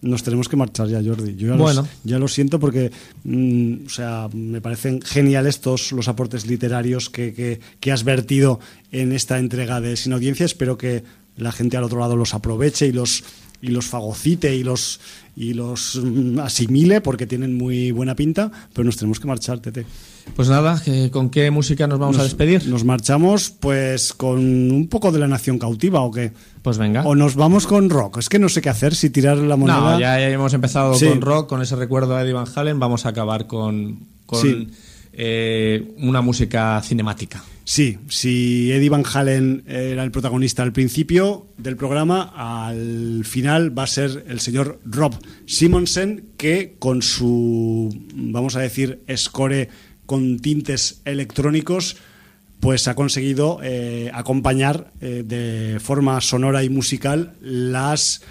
nos 0.03 0.23
tenemos 0.23 0.49
que 0.49 0.57
marchar 0.57 0.89
ya, 0.89 1.03
Jordi. 1.03 1.37
Yo 1.37 1.49
ya, 1.49 1.57
Bueno. 1.57 1.87
ya 2.05 2.19
lo 2.19 2.27
siento 2.29 2.59
porque, 2.59 2.91
mm, 3.25 3.87
o 3.87 3.89
sea, 3.91 4.29
me 4.33 4.61
parecen 4.61 5.01
geniales 5.03 5.61
todos 5.61 5.93
los 5.93 6.09
aportes 6.09 6.47
literarios 6.47 7.11
que, 7.11 7.35
que- 7.35 7.61
que 7.81 7.93
has 7.93 8.05
vertido 8.05 8.61
en 8.93 9.13
esta 9.13 9.39
entrega 9.39 9.81
de 9.81 9.97
Sin 9.97 10.13
Audiencia. 10.13 10.47
Espero 10.47 10.79
que 10.79 11.05
la 11.37 11.53
gente 11.53 11.77
al 11.77 11.85
otro 11.85 12.01
lado 12.01 12.17
los 12.17 12.35
aproveche 12.35 12.87
y 12.87 12.93
los 12.93 13.25
y 13.63 13.69
los 13.69 13.85
fagocite 13.87 14.57
y 14.57 14.63
los 14.65 15.01
y 15.37 15.53
los 15.53 16.01
mm, 16.03 16.39
asimile 16.41 17.03
porque 17.03 17.27
tienen 17.27 17.55
muy 17.59 17.91
buena 17.91 18.15
pinta, 18.17 18.51
pero 18.73 18.85
nos 18.87 18.97
tenemos 18.97 19.21
que 19.21 19.27
marchar, 19.27 19.61
Tete. 19.61 19.85
Pues 20.37 20.49
nada, 20.49 20.81
que- 20.85 21.11
¿con 21.11 21.29
qué 21.31 21.51
música 21.51 21.87
nos 21.87 21.99
vamos 21.99 22.19
a 22.19 22.23
despedir? 22.23 22.67
Nos 22.69 22.85
marchamos 22.85 23.51
pues 23.51 24.13
con 24.13 24.39
un 24.71 24.89
poco 24.89 25.13
de 25.13 25.19
la 25.19 25.27
nación 25.29 25.59
cautiva 25.59 26.01
o 26.01 26.11
qué. 26.11 26.33
Pues 26.63 26.79
venga. 26.79 27.03
O 27.05 27.15
nos 27.15 27.35
vamos 27.35 27.67
con 27.67 27.91
rock. 27.91 28.19
Es 28.19 28.29
que 28.29 28.39
no 28.39 28.49
sé 28.49 28.61
qué 28.63 28.69
hacer, 28.69 28.95
si 28.95 29.11
tirar 29.11 29.37
la 29.39 29.57
moneda. 29.57 29.93
No, 29.95 30.01
ya 30.01 30.21
hemos 30.21 30.53
empezado 30.55 30.95
Sí. 30.95 31.07
con 31.07 31.21
rock, 31.21 31.49
con 31.49 31.63
ese 31.63 31.77
recuerdo 31.77 32.17
a 32.17 32.23
Eddie 32.23 32.33
Van 32.35 32.47
Halen. 32.55 32.79
Vamos 32.79 33.07
a 33.07 33.11
acabar 33.11 33.47
con, 33.47 34.01
con 34.27 34.41
Sí. 34.41 34.69
eh, 35.13 35.93
una 35.99 36.21
música 36.21 36.81
cinemática. 36.85 37.43
Sí, 37.65 37.99
si 38.09 38.73
Eddie 38.73 38.89
Van 38.91 39.05
Halen 39.13 39.63
era 39.67 40.03
el 40.03 40.11
protagonista 40.11 40.63
al 40.65 40.73
principio 40.73 41.47
del 41.57 41.77
programa, 41.77 42.33
al 42.35 43.25
final 43.25 43.77
va 43.79 43.85
a 43.85 43.87
ser 43.87 44.25
el 44.29 44.41
señor 44.41 44.81
Rob 44.85 45.15
Simonsen, 45.47 46.31
que 46.37 46.75
con 46.79 47.01
su, 47.03 47.97
vamos 48.15 48.57
a 48.57 48.61
decir, 48.61 49.03
score 49.17 49.69
con 50.11 50.41
tintes 50.41 51.03
electrónicos, 51.05 51.97
pues 52.59 52.89
ha 52.89 52.97
conseguido 52.97 53.61
eh, 53.63 54.11
acompañar 54.13 54.91
eh, 55.01 55.23
de 55.25 55.79
forma 55.79 56.21
sonora 56.21 56.65
y 56.65 56.69
musical 56.69 57.35
las 57.41 58.23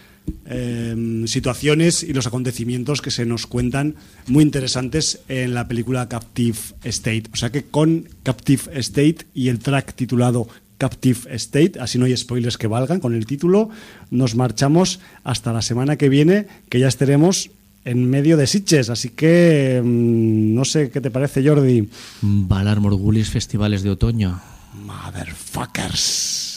eh, 0.45 1.23
situaciones 1.25 2.03
y 2.03 2.11
los 2.11 2.27
acontecimientos 2.27 3.01
que 3.01 3.11
se 3.11 3.25
nos 3.25 3.47
cuentan 3.47 3.95
muy 4.27 4.43
interesantes 4.43 5.21
en 5.29 5.53
la 5.53 5.69
película 5.69 6.09
Captive 6.09 6.57
State. 6.83 7.29
O 7.31 7.37
sea 7.37 7.49
que 7.49 7.63
con 7.63 8.09
Captive 8.23 8.77
State 8.77 9.19
y 9.33 9.47
el 9.47 9.59
track 9.59 9.93
titulado 9.93 10.49
Captive 10.79 11.33
State, 11.33 11.79
así 11.79 11.97
no 11.97 12.03
hay 12.03 12.17
spoilers 12.17 12.57
que 12.57 12.67
valgan 12.67 12.99
con 12.99 13.15
el 13.15 13.25
título, 13.25 13.69
nos 14.11 14.35
marchamos 14.35 14.99
hasta 15.23 15.53
la 15.53 15.61
semana 15.61 15.95
que 15.95 16.09
viene, 16.09 16.47
que 16.67 16.81
ya 16.81 16.89
estaremos 16.89 17.51
en 17.85 18.09
medio 18.09 18.37
de 18.37 18.47
Sitges. 18.47 18.89
Así 18.89 19.09
que 19.09 19.81
mm, 19.83 20.53
no 20.53 20.65
sé 20.65 20.89
qué 20.89 21.01
te 21.01 21.11
parece, 21.11 21.47
Jordi. 21.47 21.89
Valar 22.21 22.79
Morgulis 22.79 23.29
Festivales 23.29 23.83
de 23.83 23.91
Otoño. 23.91 24.39
Motherfuckers. 24.85 26.48